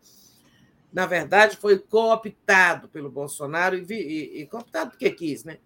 [0.92, 5.60] na verdade foi cooptado pelo Bolsonaro e, e, e cooptado porque quis, né?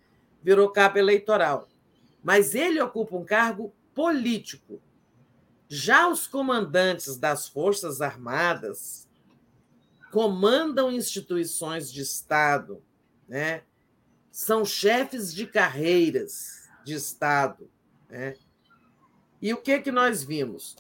[0.44, 1.68] Virou cabo eleitoral.
[2.24, 4.80] Mas ele ocupa um cargo político.
[5.68, 9.05] Já os comandantes das Forças Armadas
[10.16, 12.82] comandam instituições de Estado,
[13.28, 13.64] né?
[14.32, 17.70] são chefes de carreiras de Estado.
[18.10, 18.36] Né?
[19.42, 20.78] E o que, que nós vimos?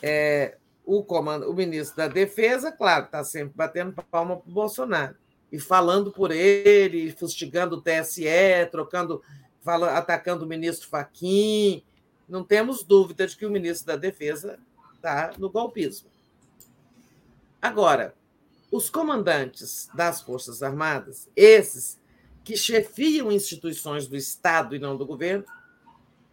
[0.00, 5.16] É, o, comando, o ministro da Defesa, claro, está sempre batendo palma para o Bolsonaro.
[5.50, 9.20] e falando por ele, fustigando o TSE, trocando,
[9.62, 11.82] fala, atacando o ministro Faquim.
[12.28, 14.60] Não temos dúvida de que o ministro da Defesa
[14.94, 16.08] está no golpismo.
[17.60, 18.14] Agora,
[18.70, 22.00] os comandantes das Forças Armadas, esses
[22.44, 25.44] que chefiam instituições do Estado e não do governo,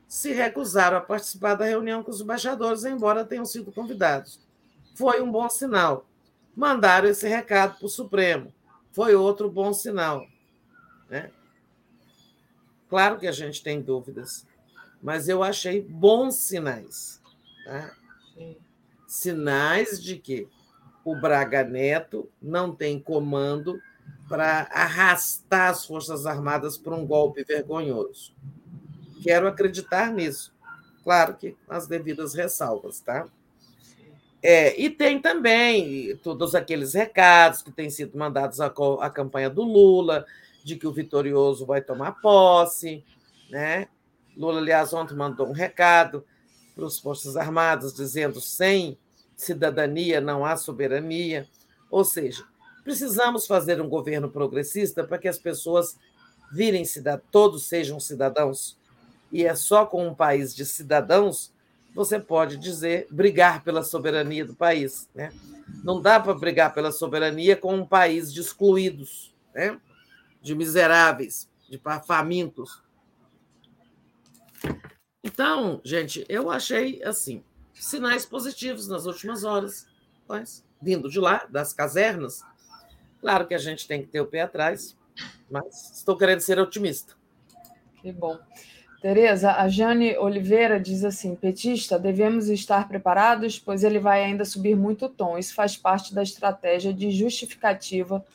[0.08, 4.40] se recusaram a participar da reunião com os embaixadores, embora tenham sido convidados.
[4.94, 6.08] Foi um bom sinal.
[6.56, 8.54] Mandaram esse recado para o Supremo.
[8.92, 10.28] Foi outro bom sinal.
[11.10, 11.32] Né?
[12.88, 14.46] Claro que a gente tem dúvidas,
[15.02, 17.20] mas eu achei bons sinais.
[17.66, 17.96] Tá?
[19.08, 20.48] Sinais de que
[21.04, 23.80] o Braga Neto não tem comando
[24.28, 28.34] para arrastar as Forças Armadas para um golpe vergonhoso.
[29.22, 30.54] Quero acreditar nisso.
[31.04, 33.28] Claro que as devidas ressalvas, tá?
[34.42, 39.64] É, e tem também todos aqueles recados que têm sido mandados à, à campanha do
[39.64, 40.26] Lula,
[40.64, 43.04] de que o vitorioso vai tomar posse,
[43.50, 43.88] né?
[44.36, 46.26] Lula, aliás, ontem mandou um recado
[46.76, 48.98] para as Forças Armadas dizendo sem
[49.36, 51.48] cidadania não há soberania.
[51.90, 52.44] Ou seja,
[52.84, 55.98] precisamos fazer um governo progressista para que as pessoas
[56.52, 58.78] virem cidadãos, todos sejam cidadãos.
[59.32, 61.52] E é só com um país de cidadãos
[61.94, 65.08] você pode dizer brigar pela soberania do país.
[65.14, 65.32] Né?
[65.84, 69.80] Não dá para brigar pela soberania com um país de excluídos, né?
[70.42, 72.82] de miseráveis, de famintos.
[75.24, 77.44] Então, gente, eu achei assim
[77.84, 79.88] sinais positivos nas últimas horas,
[80.28, 82.44] mas vindo de lá, das casernas.
[83.20, 84.98] Claro que a gente tem que ter o pé atrás,
[85.50, 87.14] mas estou querendo ser otimista.
[88.02, 88.38] Que bom.
[89.02, 94.76] Tereza, a Jane Oliveira diz assim: petista, devemos estar preparados, pois ele vai ainda subir
[94.76, 95.38] muito o tom.
[95.38, 98.26] Isso faz parte da estratégia de justificativa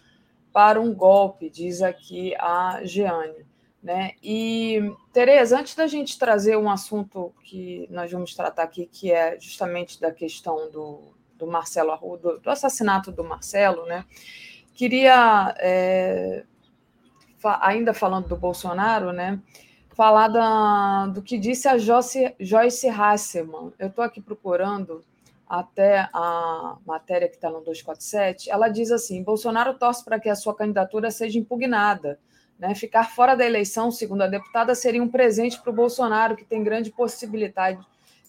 [0.52, 3.48] para um golpe, diz aqui a Jeane.
[3.82, 4.12] Né?
[4.23, 9.39] E, Tereza, antes da gente trazer um assunto que nós vamos tratar aqui, que é
[9.39, 14.05] justamente da questão do, do Marcelo Arruda, do, assassinato do Marcelo, né?
[14.74, 16.44] queria, é,
[17.39, 19.40] fa ainda falando do Bolsonaro, né?
[19.98, 23.73] falar da, do que disse a Joyce, Joyce Hasselman.
[23.76, 25.05] Eu estou aqui procurando
[25.44, 28.48] até a matéria que está no 247.
[28.48, 32.16] Ela diz assim: Bolsonaro torce para que a sua candidatura seja impugnada
[32.59, 32.75] né?
[32.75, 36.65] Ficar fora da eleição, segundo a deputada, seria um presente para o Bolsonaro, que tem
[36.65, 37.81] grande possibilidade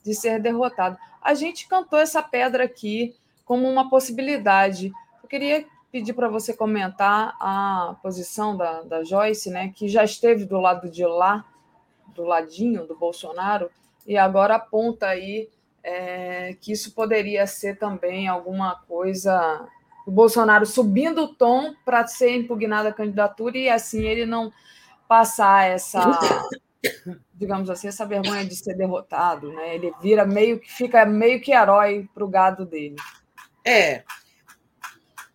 [0.04, 0.98] de ser derrotado.
[1.22, 4.92] A gente cantou essa pedra aqui como uma possibilidade.
[5.22, 10.46] Eu queria pedir para você comentar a posição da, da Joyce, né, que já esteve
[10.46, 11.44] do lado de lá,
[12.14, 13.72] do ladinho do Bolsonaro,
[14.06, 15.50] e agora aponta aí
[15.84, 19.68] é, que isso poderia ser também alguma coisa
[20.10, 24.52] o Bolsonaro subindo o tom para ser impugnada a candidatura e assim ele não
[25.08, 26.20] passar essa,
[27.32, 29.76] digamos assim, essa vergonha de ser derrotado, né?
[29.76, 32.96] Ele vira meio que fica meio que herói para o gado dele.
[33.64, 34.04] É.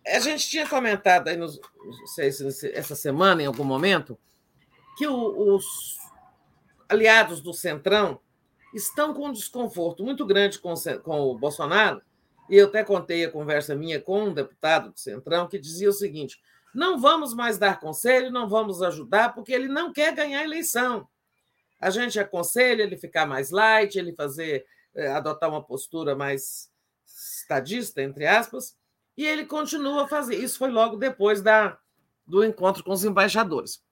[0.05, 4.19] A gente tinha comentado aí, nos, não sei se essa semana, em algum momento,
[4.97, 5.97] que o, os
[6.89, 8.19] aliados do Centrão
[8.73, 12.01] estão com um desconforto muito grande com, com o Bolsonaro,
[12.49, 15.93] e eu até contei a conversa minha com um deputado do Centrão que dizia o
[15.93, 16.39] seguinte:
[16.73, 21.07] não vamos mais dar conselho, não vamos ajudar, porque ele não quer ganhar a eleição.
[21.79, 26.71] A gente aconselha ele ficar mais light, ele fazer eh, adotar uma postura mais
[27.05, 28.77] estadista, entre aspas,
[29.17, 30.35] e ele continua a fazer.
[30.35, 31.77] Isso foi logo depois da,
[32.25, 33.83] do encontro com os embaixadores.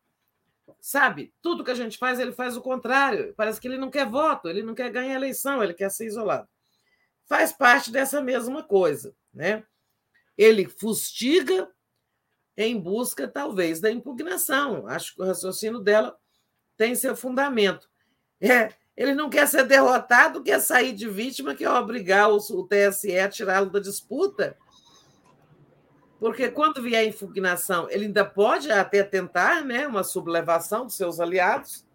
[0.80, 3.34] Sabe, tudo que a gente faz, ele faz o contrário.
[3.36, 6.06] Parece que ele não quer voto, ele não quer ganhar a eleição, ele quer ser
[6.06, 6.48] isolado
[7.26, 9.16] faz parte dessa mesma coisa.
[9.34, 9.64] Né?
[10.38, 11.70] Ele fustiga
[12.56, 14.88] em busca, talvez, da impugnação.
[14.88, 16.16] Acho que o raciocínio dela
[16.78, 17.90] tem seu fundamento.
[18.40, 23.18] É, ele não quer ser derrotado, quer sair de vítima, quer obrigar o, o TSE
[23.18, 24.58] a tirá-lo da disputa.
[26.20, 31.20] Porque quando vier a impugnação, ele ainda pode até tentar né, uma sublevação dos seus
[31.20, 31.86] aliados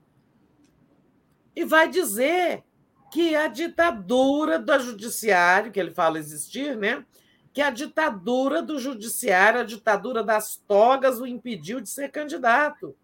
[1.57, 2.65] e vai dizer
[3.11, 7.05] que a ditadura do judiciário, que ele fala existir, né?
[7.53, 12.95] que a ditadura do judiciário, a ditadura das togas, o impediu de ser candidato.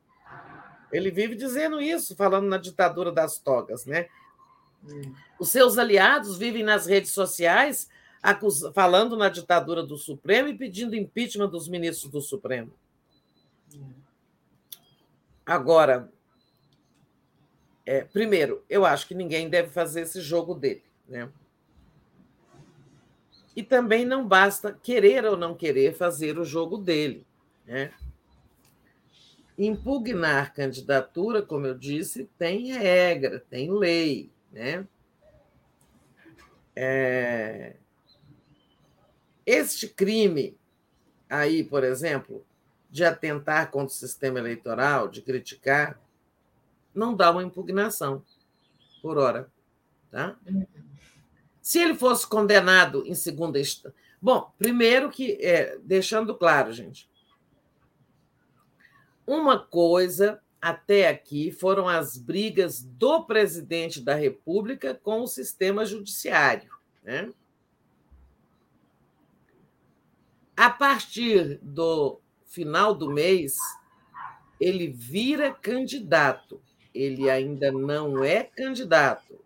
[0.93, 3.85] Ele vive dizendo isso, falando na ditadura das togas.
[3.85, 4.07] Né?
[5.41, 7.89] Os seus aliados vivem nas redes sociais
[8.73, 12.73] falando na ditadura do Supremo e pedindo impeachment dos ministros do Supremo.
[15.45, 16.11] Agora,
[17.87, 20.83] é, primeiro, eu acho que ninguém deve fazer esse jogo dele.
[21.09, 21.29] Né?
[23.55, 27.27] E também não basta querer ou não querer fazer o jogo dele.
[27.67, 27.93] Né?
[29.57, 34.87] impugnar candidatura, como eu disse, tem regra, tem lei, né?
[36.75, 37.77] É...
[39.47, 40.57] Este crime
[41.29, 42.45] aí, por exemplo,
[42.91, 46.01] de atentar contra o sistema eleitoral, de criticar,
[46.95, 48.25] não dá uma impugnação
[49.03, 49.51] por hora.
[50.11, 50.37] Tá?
[51.61, 53.97] Se ele fosse condenado em segunda instância.
[54.21, 57.11] Bom, primeiro que, é, deixando claro, gente,
[59.27, 66.71] uma coisa até aqui foram as brigas do presidente da República com o sistema judiciário.
[67.03, 67.31] Né?
[70.57, 73.59] A partir do final do mês,
[74.59, 76.63] ele vira candidato.
[76.95, 79.39] Ele ainda não é candidato.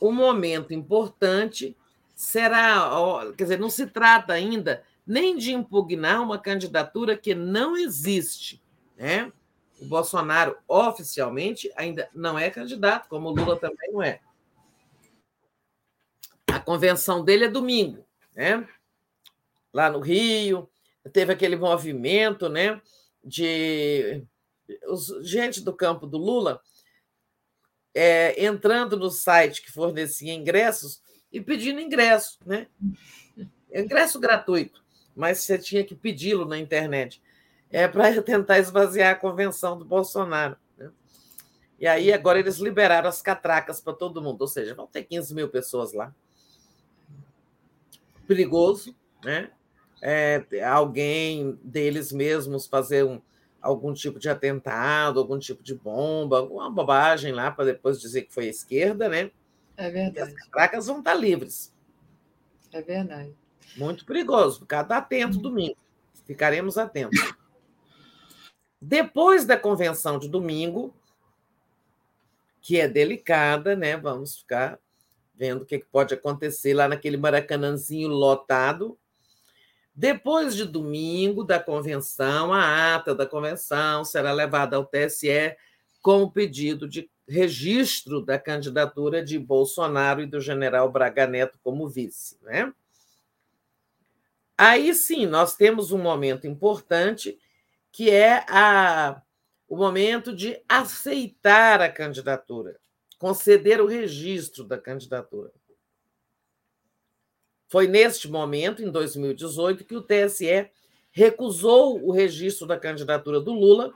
[0.00, 1.76] O momento importante
[2.14, 2.90] será,
[3.36, 8.62] quer dizer, não se trata ainda nem de impugnar uma candidatura que não existe,
[8.96, 9.32] né?
[9.80, 14.20] O Bolsonaro oficialmente ainda não é candidato, como o Lula também não é.
[16.48, 18.68] A convenção dele é domingo, né?
[19.72, 20.68] Lá no Rio,
[21.12, 22.80] teve aquele movimento, né?
[23.24, 24.22] De
[24.86, 26.60] os, gente do campo do Lula
[27.94, 32.66] é, entrando no site que fornecia ingressos e pedindo ingresso, né?
[33.72, 34.82] Ingresso gratuito,
[35.14, 37.22] mas você tinha que pedi-lo na internet.
[37.70, 40.56] É para tentar esvaziar a convenção do Bolsonaro.
[40.76, 40.90] Né?
[41.78, 45.34] E aí agora eles liberaram as catracas para todo mundo, ou seja, vão ter 15
[45.34, 46.14] mil pessoas lá.
[48.26, 49.50] Perigoso, né?
[50.00, 53.20] É, alguém deles mesmos fazer um,
[53.60, 58.32] algum tipo de atentado, algum tipo de bomba, alguma bobagem lá para depois dizer que
[58.32, 59.30] foi a esquerda, né?
[59.76, 60.18] É verdade.
[60.18, 61.74] E as catracas vão estar livres.
[62.72, 63.34] É verdade.
[63.76, 64.60] Muito perigoso.
[64.60, 65.76] Ficar atento domingo.
[66.24, 67.34] Ficaremos atentos.
[68.80, 70.94] Depois da convenção de domingo,
[72.60, 73.96] que é delicada, né?
[73.96, 74.78] Vamos ficar
[75.34, 78.98] vendo o que pode acontecer lá naquele maracanãzinho lotado.
[79.98, 85.56] Depois de domingo da convenção, a ata da convenção será levada ao TSE
[86.00, 91.88] com o pedido de registro da candidatura de Bolsonaro e do general Braga Neto como
[91.88, 92.38] vice.
[92.42, 92.72] Né?
[94.56, 97.36] Aí sim, nós temos um momento importante,
[97.90, 99.20] que é a,
[99.68, 102.78] o momento de aceitar a candidatura,
[103.18, 105.50] conceder o registro da candidatura.
[107.68, 110.70] Foi neste momento, em 2018, que o TSE
[111.10, 113.92] recusou o registro da candidatura do Lula,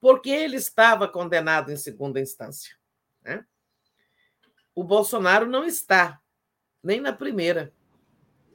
[0.00, 2.76] porque ele estava condenado em segunda instância.
[3.24, 3.44] Né?
[4.74, 6.20] O Bolsonaro não está,
[6.82, 7.72] nem na primeira.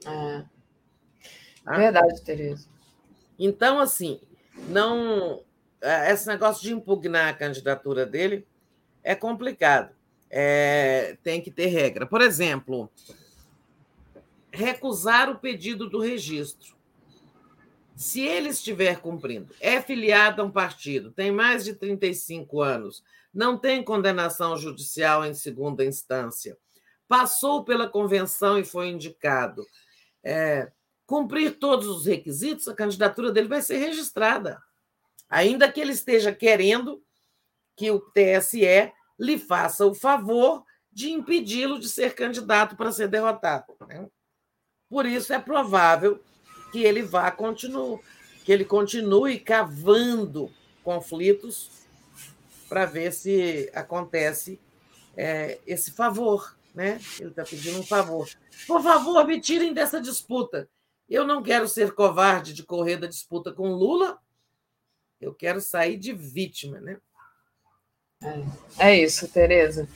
[0.06, 0.44] É.
[1.64, 1.76] Tá?
[1.76, 2.68] Verdade, Tereza.
[3.38, 4.20] Então, assim,
[4.68, 5.42] não.
[5.80, 8.46] É, esse negócio de impugnar a candidatura dele
[9.02, 9.94] é complicado.
[10.30, 12.06] É, tem que ter regra.
[12.06, 12.90] Por exemplo,
[14.54, 16.76] recusar o pedido do registro.
[17.96, 23.58] Se ele estiver cumprindo, é filiado a um partido, tem mais de 35 anos, não
[23.58, 26.56] tem condenação judicial em segunda instância,
[27.06, 29.64] passou pela convenção e foi indicado,
[30.24, 30.72] é,
[31.06, 34.60] cumprir todos os requisitos, a candidatura dele vai ser registrada,
[35.28, 37.02] ainda que ele esteja querendo
[37.76, 43.74] que o TSE lhe faça o favor de impedi-lo de ser candidato para ser derrotado.
[43.86, 44.08] Né?
[44.88, 46.20] Por isso é provável
[46.72, 48.00] que ele vá continue,
[48.44, 50.50] que ele continue cavando
[50.82, 51.70] conflitos
[52.68, 54.60] para ver se acontece
[55.16, 57.00] é, esse favor, né?
[57.18, 58.28] Ele está pedindo um favor.
[58.66, 60.68] Por favor, me tirem dessa disputa.
[61.08, 64.18] Eu não quero ser covarde de correr da disputa com Lula.
[65.20, 66.98] Eu quero sair de vítima, né?
[68.78, 69.88] É, é isso, Tereza.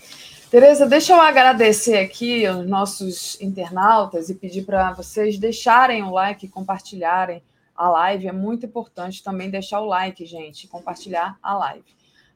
[0.51, 6.49] Tereza, deixa eu agradecer aqui aos nossos internautas e pedir para vocês deixarem o like
[6.49, 7.43] compartilharem
[7.77, 8.29] a live.
[8.29, 11.85] É muito importante também deixar o like, gente, compartilhar a live.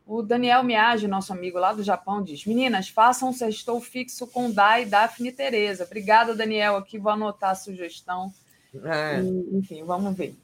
[0.06, 4.50] O Daniel Miage, nosso amigo lá do Japão, diz: Meninas, façam um sextou fixo com
[4.50, 5.84] Dai, Daphne e Tereza.
[5.84, 6.76] Obrigada, Daniel.
[6.76, 8.30] Aqui vou anotar a sugestão.
[8.84, 9.22] É.
[9.22, 10.36] E, enfim, vamos ver.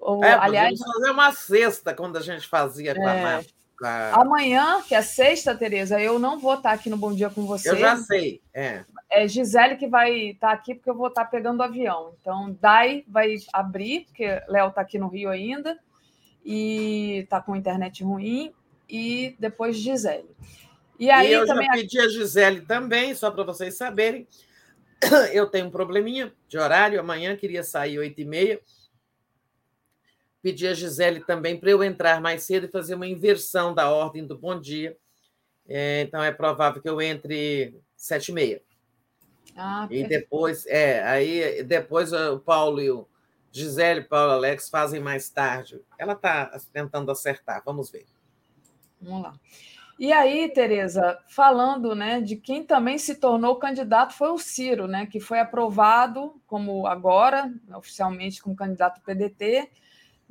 [0.00, 3.44] O, é, aliás, fazer uma cesta quando a gente fazia com é, a
[4.12, 7.70] Amanhã, que é sexta, Tereza, eu não vou estar aqui no Bom Dia com você.
[7.70, 8.40] Eu já sei.
[8.54, 8.84] É.
[9.10, 12.14] É Gisele que vai estar aqui, porque eu vou estar pegando o avião.
[12.20, 15.78] Então, Dai vai abrir, porque Léo está aqui no Rio ainda,
[16.44, 18.52] e está com internet ruim,
[18.88, 20.30] e depois Gisele.
[20.98, 21.66] E aí e eu também.
[21.66, 24.26] Já pedi a Gisele também, só para vocês saberem.
[25.32, 27.00] Eu tenho um probleminha de horário.
[27.00, 28.60] Amanhã queria sair 8 e meia
[30.42, 34.26] pedi a Gisele também para eu entrar mais cedo e fazer uma inversão da ordem
[34.26, 34.96] do bom dia.
[35.66, 38.62] É, então é provável que eu entre sete e meia.
[39.56, 43.06] Ah, e depois, é, aí depois o Paulo e o
[43.52, 45.80] Gisele, Paulo Alex fazem mais tarde.
[45.98, 48.06] Ela está tentando acertar, vamos ver.
[49.00, 49.34] Vamos lá.
[49.98, 55.06] E aí, Tereza, falando né, de quem também se tornou candidato foi o Ciro, né,
[55.06, 59.70] que foi aprovado como agora, oficialmente como candidato PDT,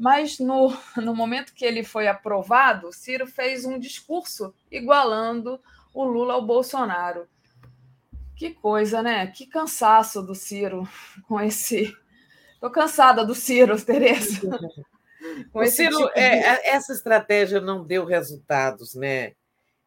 [0.01, 5.61] mas no, no momento que ele foi aprovado, Ciro fez um discurso igualando
[5.93, 7.27] o Lula ao Bolsonaro.
[8.35, 9.27] Que coisa, né?
[9.27, 10.89] Que cansaço do Ciro
[11.29, 11.95] com esse.
[12.55, 14.41] Estou cansada do Ciro, Tereza.
[15.53, 16.19] o Ciro, tipo de...
[16.19, 19.33] é, essa estratégia não deu resultados, né?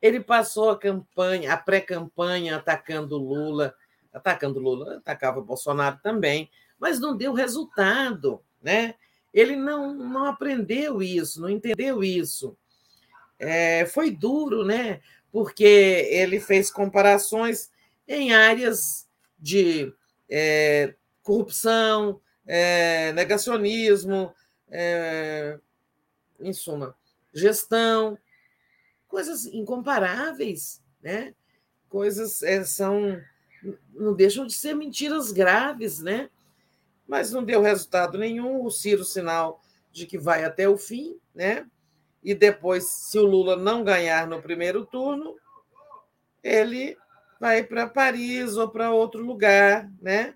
[0.00, 3.74] Ele passou a campanha, a pré-campanha atacando Lula,
[4.12, 8.94] atacando Lula, atacava Bolsonaro também, mas não deu resultado, né?
[9.34, 12.56] Ele não, não aprendeu isso, não entendeu isso.
[13.36, 15.00] É, foi duro, né?
[15.32, 17.68] Porque ele fez comparações
[18.06, 19.92] em áreas de
[20.30, 24.32] é, corrupção, é, negacionismo,
[24.70, 25.58] é,
[26.38, 26.96] em suma,
[27.32, 28.16] gestão,
[29.08, 31.34] coisas incomparáveis, né?
[31.88, 33.20] Coisas é, são
[33.94, 36.28] não deixam de ser mentiras graves, né?
[37.06, 38.64] Mas não deu resultado nenhum.
[38.64, 39.60] O Ciro sinal
[39.92, 41.66] de que vai até o fim, né?
[42.22, 45.36] E depois, se o Lula não ganhar no primeiro turno,
[46.42, 46.96] ele
[47.38, 50.34] vai para Paris ou para outro lugar, né?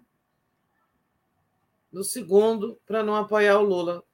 [1.91, 4.05] No segundo, para não apoiar o Lula.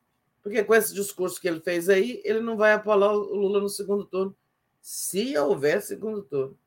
[0.43, 3.69] Porque com esse discurso que ele fez aí, ele não vai apoiar o Lula no
[3.69, 4.37] segundo turno
[4.85, 6.59] se houver segundo turno.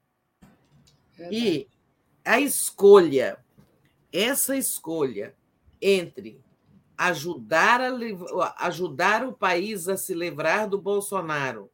[1.31, 1.67] E
[2.25, 3.37] a escolha,
[4.11, 5.36] essa escolha
[5.81, 6.43] entre
[6.97, 11.71] ajudar, a, ajudar o país a se livrar do Bolsonaro,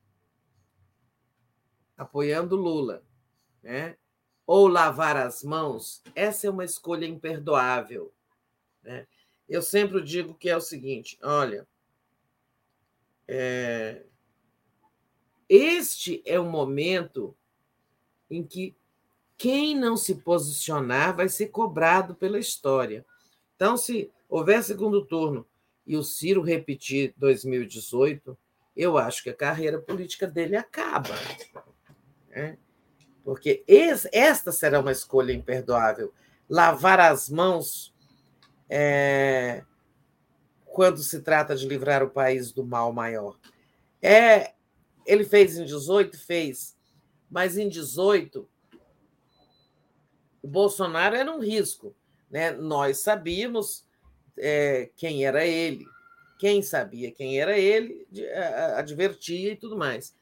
[1.97, 3.03] apoiando Lula,
[3.61, 3.95] né?
[4.45, 8.13] ou lavar as mãos, essa é uma escolha imperdoável.
[8.83, 9.07] Né?
[9.47, 11.65] Eu sempre digo que é o seguinte: olha,
[13.27, 14.03] é,
[15.47, 17.35] este é o momento
[18.29, 18.75] em que
[19.37, 23.05] quem não se posicionar vai ser cobrado pela história.
[23.63, 25.47] Então, se houver segundo turno
[25.87, 28.37] e o Ciro repetir 2018,
[28.75, 31.15] eu acho que a carreira política dele acaba.
[32.27, 32.57] Né?
[33.23, 33.63] Porque
[34.11, 36.13] esta será uma escolha imperdoável.
[36.49, 37.95] Lavar as mãos
[38.69, 39.63] é,
[40.65, 43.39] quando se trata de livrar o país do mal maior.
[44.01, 44.55] É
[45.05, 46.17] ele fez em 18?
[46.17, 46.75] Fez.
[47.31, 48.45] Mas em 18,
[50.41, 51.95] o Bolsonaro era um risco.
[52.33, 52.49] Né?
[52.51, 53.85] Nós sabíamos
[54.35, 55.85] é, quem era ele.
[56.39, 58.05] Quem sabia quem era ele,
[58.75, 60.13] advertia e tudo mais.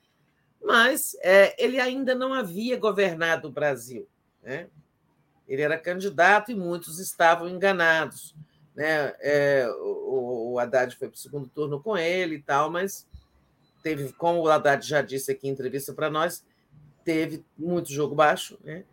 [0.62, 4.08] Mas é, ele ainda não havia governado o Brasil.
[4.44, 4.68] Né?
[5.48, 8.36] Ele era candidato e muitos estavam enganados.
[8.76, 9.14] Né?
[9.20, 13.08] É, o, o Haddad foi para o segundo turno com ele e tal, mas
[13.82, 16.46] teve, como o Haddad já disse aqui em entrevista para nós,
[17.04, 18.84] teve muito jogo baixo, né?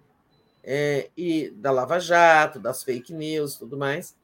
[0.71, 4.15] É, e da Lava Jato, das fake news tudo mais.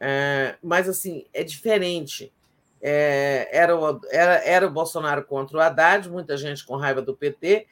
[0.00, 2.32] É, mas, assim, é diferente.
[2.82, 7.14] É, era, o, era, era o Bolsonaro contra o Haddad, muita gente com raiva do
[7.14, 7.68] PT,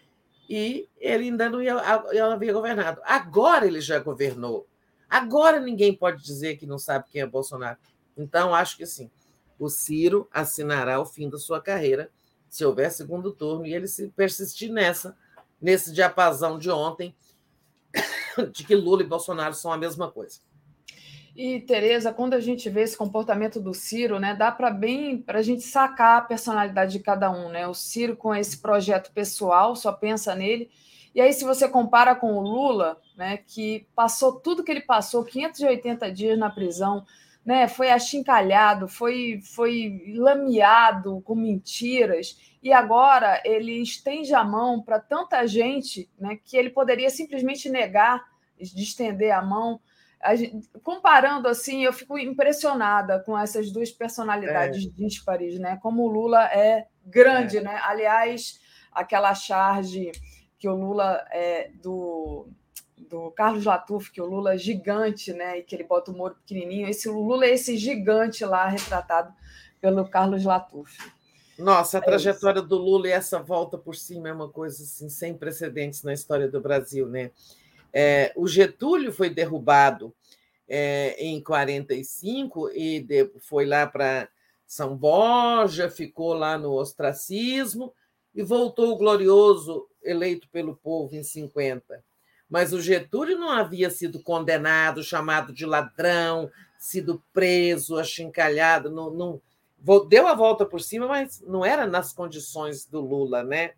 [0.48, 3.00] e ele ainda não ia, não havia governado.
[3.04, 4.68] Agora ele já governou.
[5.10, 7.78] Agora ninguém pode dizer que não sabe quem é Bolsonaro.
[8.16, 9.10] Então, acho que sim
[9.58, 12.10] o Ciro assinará o fim da sua carreira
[12.48, 15.16] se houver segundo turno e ele se persistir nessa,
[15.60, 17.14] nesse diapasão de ontem,
[18.52, 20.40] de que Lula e Bolsonaro são a mesma coisa.
[21.36, 25.38] E, Tereza, quando a gente vê esse comportamento do Ciro, né, dá para bem para
[25.38, 27.64] a gente sacar a personalidade de cada um, né?
[27.68, 30.68] O Ciro com esse projeto pessoal, só pensa nele.
[31.14, 35.24] E aí, se você compara com o Lula, né, que passou tudo que ele passou,
[35.24, 37.04] 580 dias na prisão,
[37.44, 44.98] né, foi achincalhado, foi, foi lameado com mentiras, e agora ele estende a mão para
[44.98, 48.24] tanta gente né, que ele poderia simplesmente negar
[48.58, 49.80] de estender a mão.
[50.20, 54.88] A gente, comparando assim, eu fico impressionada com essas duas personalidades é.
[54.90, 55.78] díspares, né?
[55.80, 57.60] Como o Lula é grande, é.
[57.60, 57.80] né?
[57.84, 60.10] Aliás, aquela charge
[60.58, 62.48] que o Lula é do
[63.08, 65.58] do Carlos Latuf, que o Lula é gigante, né?
[65.58, 66.88] E que ele bota o Moro pequenininho.
[66.88, 69.32] Esse o Lula é esse gigante lá retratado
[69.80, 70.98] pelo Carlos Latuf.
[71.58, 75.08] Nossa, a é trajetória do Lula e essa volta por cima é uma coisa assim,
[75.08, 77.32] sem precedentes na história do Brasil, né?
[77.92, 80.14] É, o Getúlio foi derrubado
[80.68, 84.28] é, em 45 e de, foi lá para
[84.66, 87.92] São Borja, ficou lá no ostracismo
[88.32, 92.04] e voltou o glorioso eleito pelo povo em 50.
[92.48, 99.42] Mas o Getúlio não havia sido condenado, chamado de ladrão, sido preso, achincalhado, não, não,
[100.08, 103.72] deu a volta por cima, mas não era nas condições do Lula, né?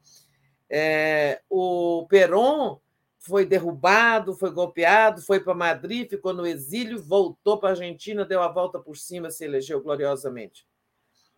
[0.68, 2.80] É, o Peron
[3.18, 8.42] foi derrubado, foi golpeado, foi para Madrid, ficou no exílio, voltou para a Argentina, deu
[8.42, 10.66] a volta por cima, se elegeu gloriosamente.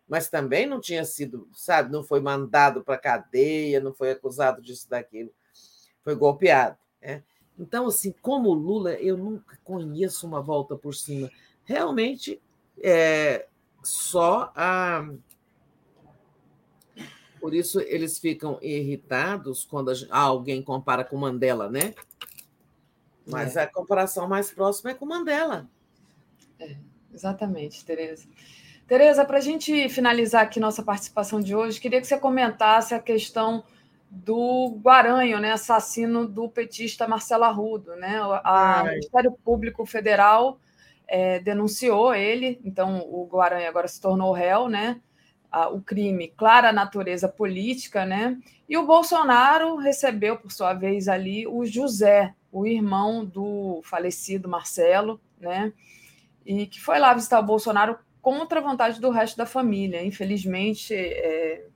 [0.07, 4.89] Mas também não tinha sido, sabe, não foi mandado para cadeia, não foi acusado disso,
[4.89, 5.31] daquilo,
[6.01, 6.77] foi golpeado.
[7.01, 7.21] Né?
[7.59, 11.29] Então, assim, como Lula, eu nunca conheço uma volta por cima.
[11.65, 12.41] Realmente,
[12.81, 13.45] é,
[13.83, 15.07] só a
[17.39, 21.93] por isso eles ficam irritados quando alguém compara com Mandela, né?
[23.27, 23.63] Mas é.
[23.63, 25.69] a comparação mais próxima é com Mandela.
[26.57, 26.77] É,
[27.13, 28.27] exatamente, Tereza.
[28.87, 32.99] Tereza, para a gente finalizar aqui nossa participação de hoje, queria que você comentasse a
[32.99, 33.63] questão
[34.09, 37.95] do Guaranho, né, assassino do petista Marcelo Arrudo.
[37.95, 38.21] Né?
[38.23, 40.59] O Ministério Público Federal
[41.07, 44.99] é, denunciou ele, então o Guaranho agora se tornou réu, né?
[45.71, 48.39] o crime clara natureza política, né?
[48.67, 55.21] E o Bolsonaro recebeu, por sua vez, ali o José, o irmão do falecido Marcelo,
[55.39, 55.71] né?
[56.45, 60.03] E que foi lá visitar o Bolsonaro contra a vontade do resto da família.
[60.03, 61.67] Infelizmente, é,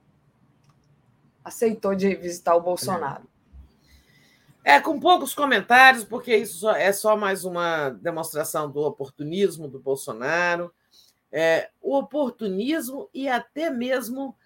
[1.44, 3.27] aceitou de visitar o Bolsonaro.
[4.68, 10.70] É, com poucos comentários, porque isso é só mais uma demonstração do oportunismo do Bolsonaro
[11.32, 14.36] é, o oportunismo e até mesmo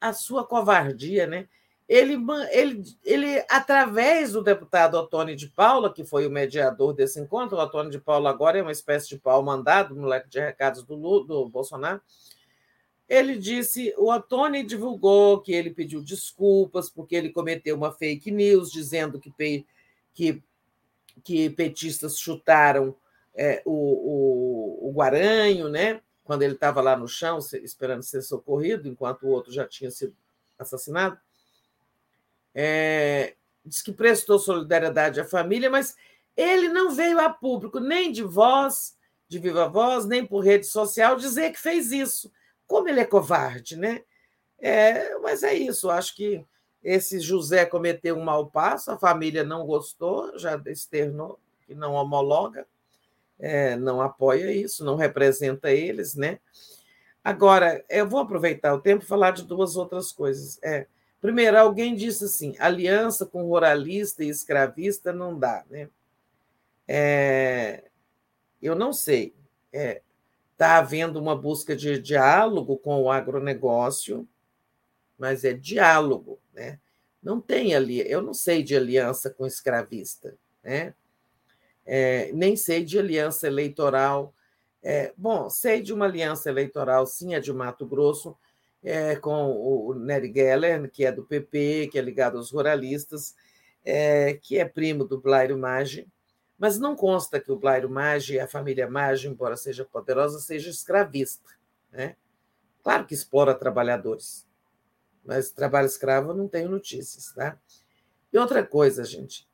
[0.00, 1.48] a sua covardia, né?
[1.88, 2.18] Ele,
[2.50, 7.60] ele, ele, através do deputado Otônio de Paula, que foi o mediador desse encontro, o
[7.60, 11.48] Otônio de Paula agora é uma espécie de pau mandado, moleque de recados do, do
[11.48, 12.00] Bolsonaro,
[13.08, 18.70] ele disse, o Otônio divulgou que ele pediu desculpas porque ele cometeu uma fake news
[18.70, 19.64] dizendo que,
[20.12, 20.42] que,
[21.24, 22.94] que petistas chutaram
[23.34, 26.00] é, o, o, o Guaranho, né?
[26.28, 30.14] quando ele estava lá no chão esperando ser socorrido, enquanto o outro já tinha sido
[30.58, 31.18] assassinado.
[32.54, 35.96] É, diz que prestou solidariedade à família, mas
[36.36, 38.94] ele não veio a público, nem de voz,
[39.26, 42.30] de viva voz, nem por rede social, dizer que fez isso.
[42.68, 44.02] Como ele é covarde, né?
[44.60, 46.44] É, mas é isso, acho que
[46.82, 52.64] esse José cometeu um mau passo, a família não gostou, já externou que não homologa
[53.38, 56.40] é, não apoia isso, não representa eles, né?
[57.22, 60.58] Agora, eu vou aproveitar o tempo e falar de duas outras coisas.
[60.62, 60.86] É,
[61.20, 65.88] primeiro, alguém disse assim: aliança com ruralista e escravista não dá, né?
[66.86, 67.84] É,
[68.60, 69.34] eu não sei.
[69.72, 70.02] É,
[70.58, 74.28] tá havendo uma busca de diálogo com o agronegócio,
[75.18, 76.78] mas é diálogo, né?
[77.22, 80.94] Não tem ali, eu não sei de aliança com escravista, né?
[81.88, 84.34] é, nem sei de aliança eleitoral.
[84.82, 88.36] É, bom, sei de uma aliança eleitoral, sim, é de Mato Grosso,
[88.84, 93.34] é, com o Nery Geller, que é do PP, que é ligado aos ruralistas,
[93.82, 96.06] é, que é primo do Blairo Maggi,
[96.58, 100.68] mas não consta que o Blairo Maggi e a família Maggi, embora seja poderosa, seja
[100.68, 101.48] escravista.
[101.92, 102.16] Né?
[102.82, 104.46] Claro que explora trabalhadores,
[105.24, 107.32] mas trabalho escravo não tenho notícias.
[107.32, 107.56] Tá?
[108.32, 109.48] E outra coisa, gente,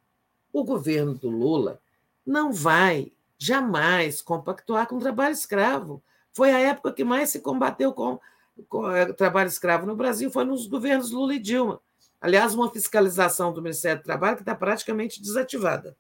[0.51, 1.79] o governo do Lula
[2.25, 6.03] não vai jamais compactuar com o trabalho escravo.
[6.33, 8.19] Foi a época que mais se combateu com,
[8.67, 11.81] com o eh, trabalho escravo no Brasil, foi nos governos Lula e Dilma.
[12.19, 15.95] Aliás, uma fiscalização do Ministério do Trabalho que está praticamente desativada.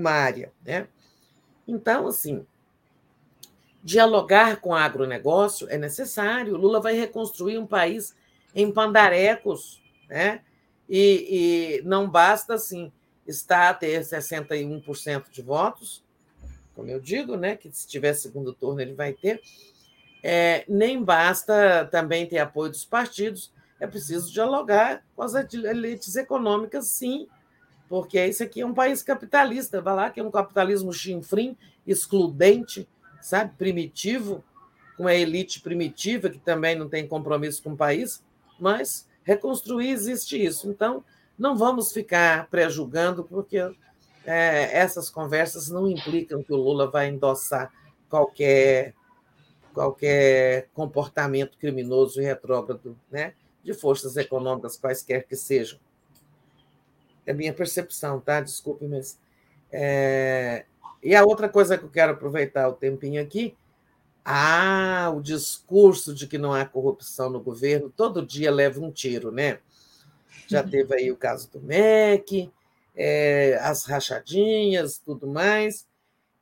[0.00, 0.52] Uma área.
[0.64, 0.88] Né?
[1.68, 2.46] Então, assim,
[3.84, 6.56] dialogar com o agronegócio é necessário.
[6.56, 8.16] Lula vai reconstruir um país
[8.54, 10.40] em pandarecos, né?
[10.88, 12.90] E, e não basta assim
[13.26, 16.04] está a ter 61% de votos,
[16.74, 19.40] como eu digo, né, que se tiver segundo turno ele vai ter.
[20.22, 26.88] É, nem basta também ter apoio dos partidos, é preciso dialogar com as elites econômicas,
[26.88, 27.28] sim,
[27.90, 32.88] porque isso aqui é um país capitalista, vai lá que é um capitalismo chinfrim, excludente,
[33.20, 34.44] sabe, primitivo,
[34.96, 38.22] com a elite primitiva que também não tem compromisso com o país,
[38.60, 40.70] mas reconstruir existe isso.
[40.70, 41.02] Então,
[41.36, 43.58] não vamos ficar pré-julgando, porque
[44.24, 47.72] é, essas conversas não implicam que o Lula vai endossar
[48.08, 48.94] qualquer,
[49.74, 55.80] qualquer comportamento criminoso e retrógrado né, de forças econômicas, quaisquer que sejam.
[57.26, 58.40] É minha percepção, tá?
[58.40, 59.18] Desculpe, mas.
[59.72, 60.64] É...
[61.02, 63.56] E a outra coisa que eu quero aproveitar o tempinho aqui,
[64.24, 69.32] Ah, o discurso de que não há corrupção no governo todo dia leva um tiro,
[69.32, 69.58] né?
[70.46, 72.50] Já teve aí o caso do MEC,
[72.96, 75.86] é, as rachadinhas, tudo mais.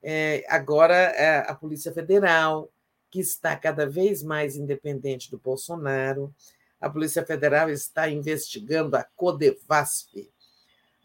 [0.03, 2.71] É, agora, é, a Polícia Federal,
[3.11, 6.35] que está cada vez mais independente do Bolsonaro,
[6.81, 10.31] a Polícia Federal está investigando a Codevasf.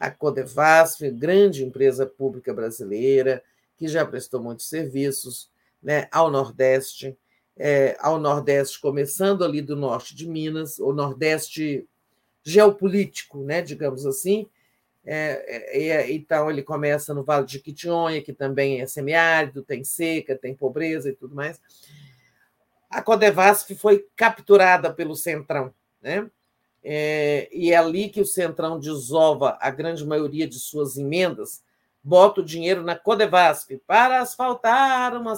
[0.03, 3.41] A Codevasf, grande empresa pública brasileira,
[3.77, 5.49] que já prestou muitos serviços
[5.81, 7.17] né, ao Nordeste,
[7.55, 11.87] é, ao Nordeste, começando ali do norte de Minas, o Nordeste
[12.43, 14.45] geopolítico, né, digamos assim.
[15.05, 20.35] É, é, então, ele começa no Vale de Quitionha, que também é semiárido, tem seca,
[20.35, 21.61] tem pobreza e tudo mais.
[22.89, 26.29] A Codevasf foi capturada pelo Centrão, né?
[26.83, 31.63] É, e é ali que o Centrão desova a grande maioria de suas emendas,
[32.03, 35.33] bota o dinheiro na Codevasf para asfaltar uma.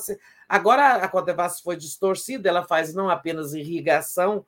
[0.49, 4.43] Agora a Codevasf foi distorcida, ela faz não apenas irrigação,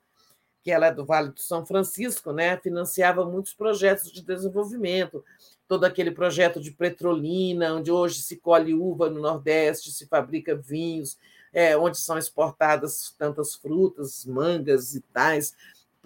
[0.64, 2.56] que ela é do Vale do São Francisco, né?
[2.56, 5.24] financiava muitos projetos de desenvolvimento,
[5.68, 11.16] todo aquele projeto de petrolina, onde hoje se colhe uva no Nordeste, se fabrica vinhos,
[11.52, 15.54] é, onde são exportadas tantas frutas, mangas e tais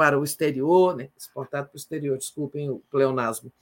[0.03, 1.11] para o exterior, né?
[1.17, 3.53] exportado para o exterior, desculpem o pleonasmo.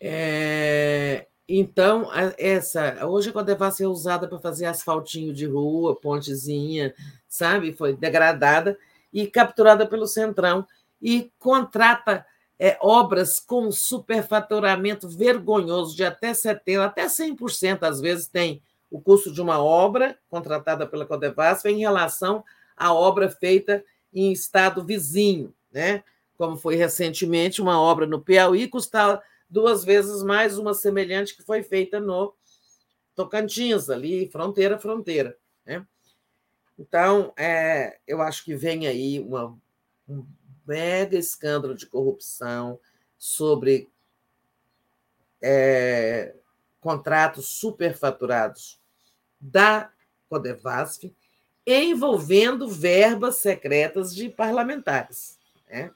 [0.00, 6.94] É, então, essa hoje a Codevasf é usada para fazer asfaltinho de rua, pontezinha,
[7.28, 7.74] sabe?
[7.74, 8.78] Foi degradada
[9.12, 10.66] e capturada pelo Centrão
[11.02, 12.24] e contrata
[12.58, 19.30] é, obras com superfaturamento vergonhoso de até 70%, até 100% às vezes tem o custo
[19.30, 22.42] de uma obra contratada pela Codevasf em relação
[22.74, 26.02] à obra feita em estado vizinho, né?
[26.36, 31.62] Como foi recentemente uma obra no Piauí custava duas vezes mais uma semelhante que foi
[31.62, 32.34] feita no
[33.14, 35.36] Tocantins, ali, fronteira fronteira.
[35.64, 35.86] Né?
[36.78, 39.56] Então, é, eu acho que vem aí uma,
[40.06, 40.26] um
[40.66, 42.78] mega escândalo de corrupção
[43.16, 43.88] sobre
[45.40, 46.34] é,
[46.80, 48.80] contratos superfaturados
[49.40, 49.90] da
[50.28, 51.14] Codevasf,
[51.66, 55.38] envolvendo verbas secretas de parlamentares.
[55.68, 55.90] Né?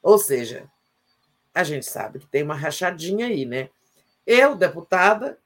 [0.00, 0.70] Ou seja,
[1.52, 3.68] a gente sabe que tem uma rachadinha aí, né?
[4.26, 5.38] Eu, deputada,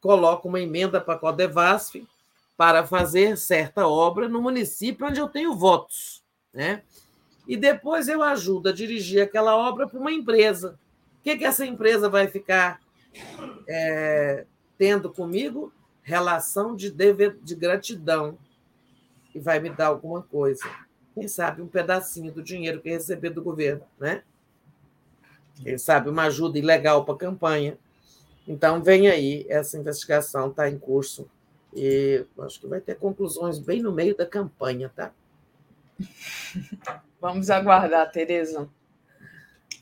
[0.00, 2.06] coloco uma emenda para a Codevasf
[2.56, 6.22] para fazer certa obra no município onde eu tenho votos,
[6.52, 6.82] né?
[7.46, 10.78] E depois eu ajudo a dirigir aquela obra para uma empresa.
[11.18, 12.78] O que, que essa empresa vai ficar
[13.66, 14.44] é,
[14.76, 15.72] tendo comigo?
[16.02, 18.38] Relação de, dever, de gratidão
[19.38, 20.68] e vai me dar alguma coisa.
[21.14, 24.22] Quem sabe um pedacinho do dinheiro que receber do governo, né?
[25.62, 27.78] quem sabe, uma ajuda ilegal para a campanha.
[28.46, 31.28] Então, vem aí, essa investigação está em curso
[31.74, 35.12] e acho que vai ter conclusões bem no meio da campanha, tá?
[37.20, 38.68] Vamos aguardar, Tereza.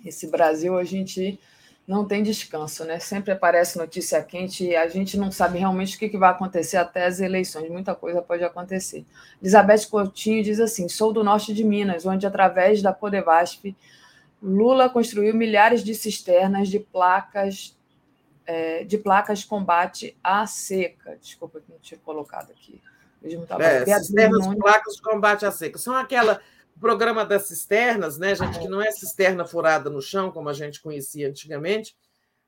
[0.05, 1.39] Esse Brasil, a gente
[1.87, 2.99] não tem descanso, né?
[2.99, 7.07] Sempre aparece notícia quente e a gente não sabe realmente o que vai acontecer até
[7.07, 7.71] as eleições.
[7.71, 9.05] Muita coisa pode acontecer.
[9.41, 13.75] Elizabeth Coutinho diz assim: sou do norte de Minas, onde, através da Codevasf,
[14.43, 17.77] Lula construiu milhares de cisternas de placas
[18.45, 21.17] é, de placas de combate à seca.
[21.21, 22.81] Desculpa que não tinha colocado aqui.
[23.61, 25.79] É, cisternas, placas de combate à seca.
[25.79, 26.41] São aquela
[26.81, 30.81] programa das cisternas, né, gente, que não é cisterna furada no chão, como a gente
[30.81, 31.97] conhecia antigamente.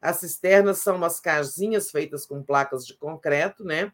[0.01, 3.93] As cisternas são umas casinhas feitas com placas de concreto, né,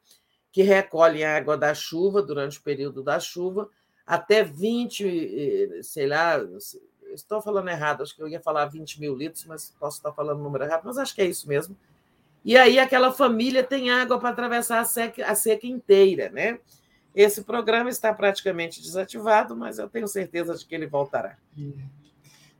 [0.53, 3.69] que recolhem a água da chuva durante o período da chuva,
[4.07, 6.39] até 20, sei lá,
[7.15, 10.41] estou falando errado, acho que eu ia falar 20 mil litros, mas posso estar falando
[10.41, 11.77] o número errado, mas acho que é isso mesmo.
[12.45, 16.59] E aí aquela família tem água para atravessar a seca, a seca inteira, né?
[17.15, 21.37] Esse programa está praticamente desativado, mas eu tenho certeza de que ele voltará.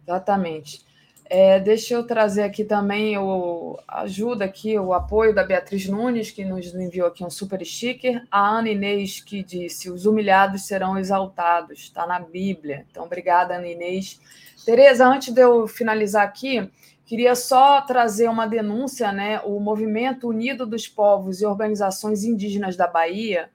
[0.07, 0.85] Exatamente.
[1.27, 6.45] É, deixa eu trazer aqui também o ajuda aqui, o apoio da Beatriz Nunes, que
[6.45, 8.23] nos enviou aqui um super sticker.
[8.31, 12.87] A Ana Inês, que disse: os humilhados serão exaltados, está na Bíblia.
[12.91, 14.21] Então, obrigada, Ana Inês.
[14.67, 16.71] Tereza, antes de eu finalizar aqui,
[17.07, 19.41] queria só trazer uma denúncia, né?
[19.41, 23.51] O Movimento Unido dos Povos e Organizações Indígenas da Bahia,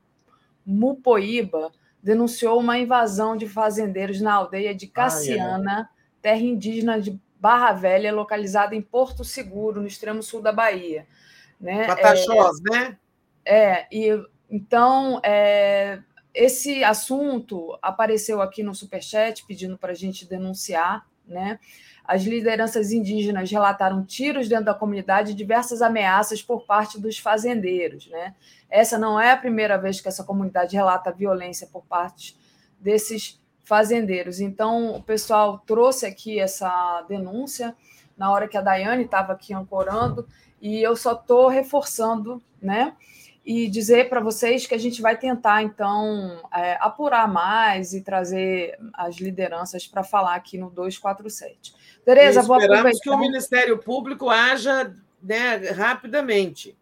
[0.66, 1.72] Mupoíba,
[2.02, 5.90] denunciou uma invasão de fazendeiros na aldeia de Cassiana,
[6.22, 11.08] terra indígena de Barra Velha, localizada em Porto Seguro, no extremo sul da Bahia.
[11.60, 11.86] Né?
[12.70, 12.98] É, né?
[13.46, 16.00] É, e então é,
[16.34, 21.60] esse assunto apareceu aqui no Superchat pedindo para a gente denunciar né?
[22.10, 28.08] As lideranças indígenas relataram tiros dentro da comunidade e diversas ameaças por parte dos fazendeiros.
[28.08, 28.34] Né?
[28.68, 32.36] Essa não é a primeira vez que essa comunidade relata violência por parte
[32.80, 34.40] desses fazendeiros.
[34.40, 37.76] Então, o pessoal trouxe aqui essa denúncia
[38.18, 40.28] na hora que a Daiane estava aqui ancorando,
[40.60, 42.96] e eu só estou reforçando, né?
[43.52, 48.78] E dizer para vocês que a gente vai tentar, então, é, apurar mais e trazer
[48.94, 51.74] as lideranças para falar aqui no 247.
[52.06, 53.00] Tereza, vou aproveitar.
[53.02, 56.78] que o Ministério Público haja né, rapidamente.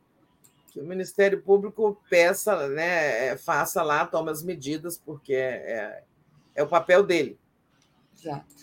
[0.74, 6.04] Que o Ministério Público peça, né, faça lá, tome as medidas, porque é, é,
[6.54, 7.40] é o papel dele.
[8.14, 8.58] Exato.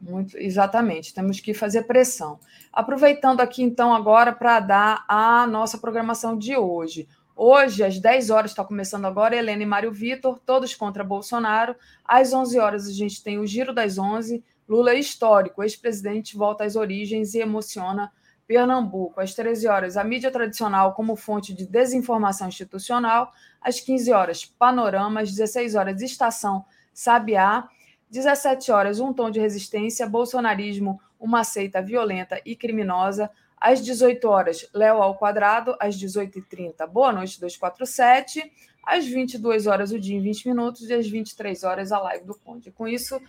[0.00, 2.38] Muito, exatamente, temos que fazer pressão.
[2.72, 7.06] Aproveitando aqui, então, agora para dar a nossa programação de hoje.
[7.42, 11.74] Hoje, às 10 horas, está começando agora, Helena e Mário Vitor, todos contra Bolsonaro.
[12.04, 14.44] Às 11 horas, a gente tem o Giro das 11.
[14.68, 18.12] Lula é histórico, ex-presidente volta às origens e emociona
[18.46, 19.22] Pernambuco.
[19.22, 23.32] Às 13 horas, a mídia tradicional como fonte de desinformação institucional.
[23.58, 25.22] Às 15 horas, Panorama.
[25.22, 26.62] Às 16 horas, Estação
[26.92, 27.66] Sabiá.
[28.10, 33.30] 17 horas, um tom de resistência, bolsonarismo, uma seita violenta e criminosa.
[33.60, 35.76] Às 18 horas, Léo ao quadrado.
[35.78, 38.50] Às 18h30, Boa Noite 247.
[38.82, 40.88] Às 22 horas, o dia em 20 minutos.
[40.88, 42.70] E às 23 horas, a live do Conde.
[42.70, 43.20] Com isso,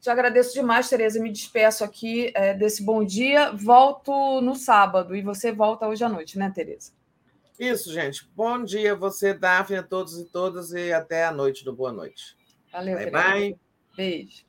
[0.00, 1.20] te agradeço demais, Tereza.
[1.20, 3.52] Me despeço aqui é, desse bom dia.
[3.52, 5.14] Volto no sábado.
[5.14, 6.92] E você volta hoje à noite, né, Tereza?
[7.60, 8.28] Isso, gente.
[8.34, 10.72] Bom dia você, Daphne, a todos e todas.
[10.72, 12.36] E até a noite do Boa Noite.
[12.72, 13.56] Valeu, bye, bye.
[13.96, 14.44] Beijo.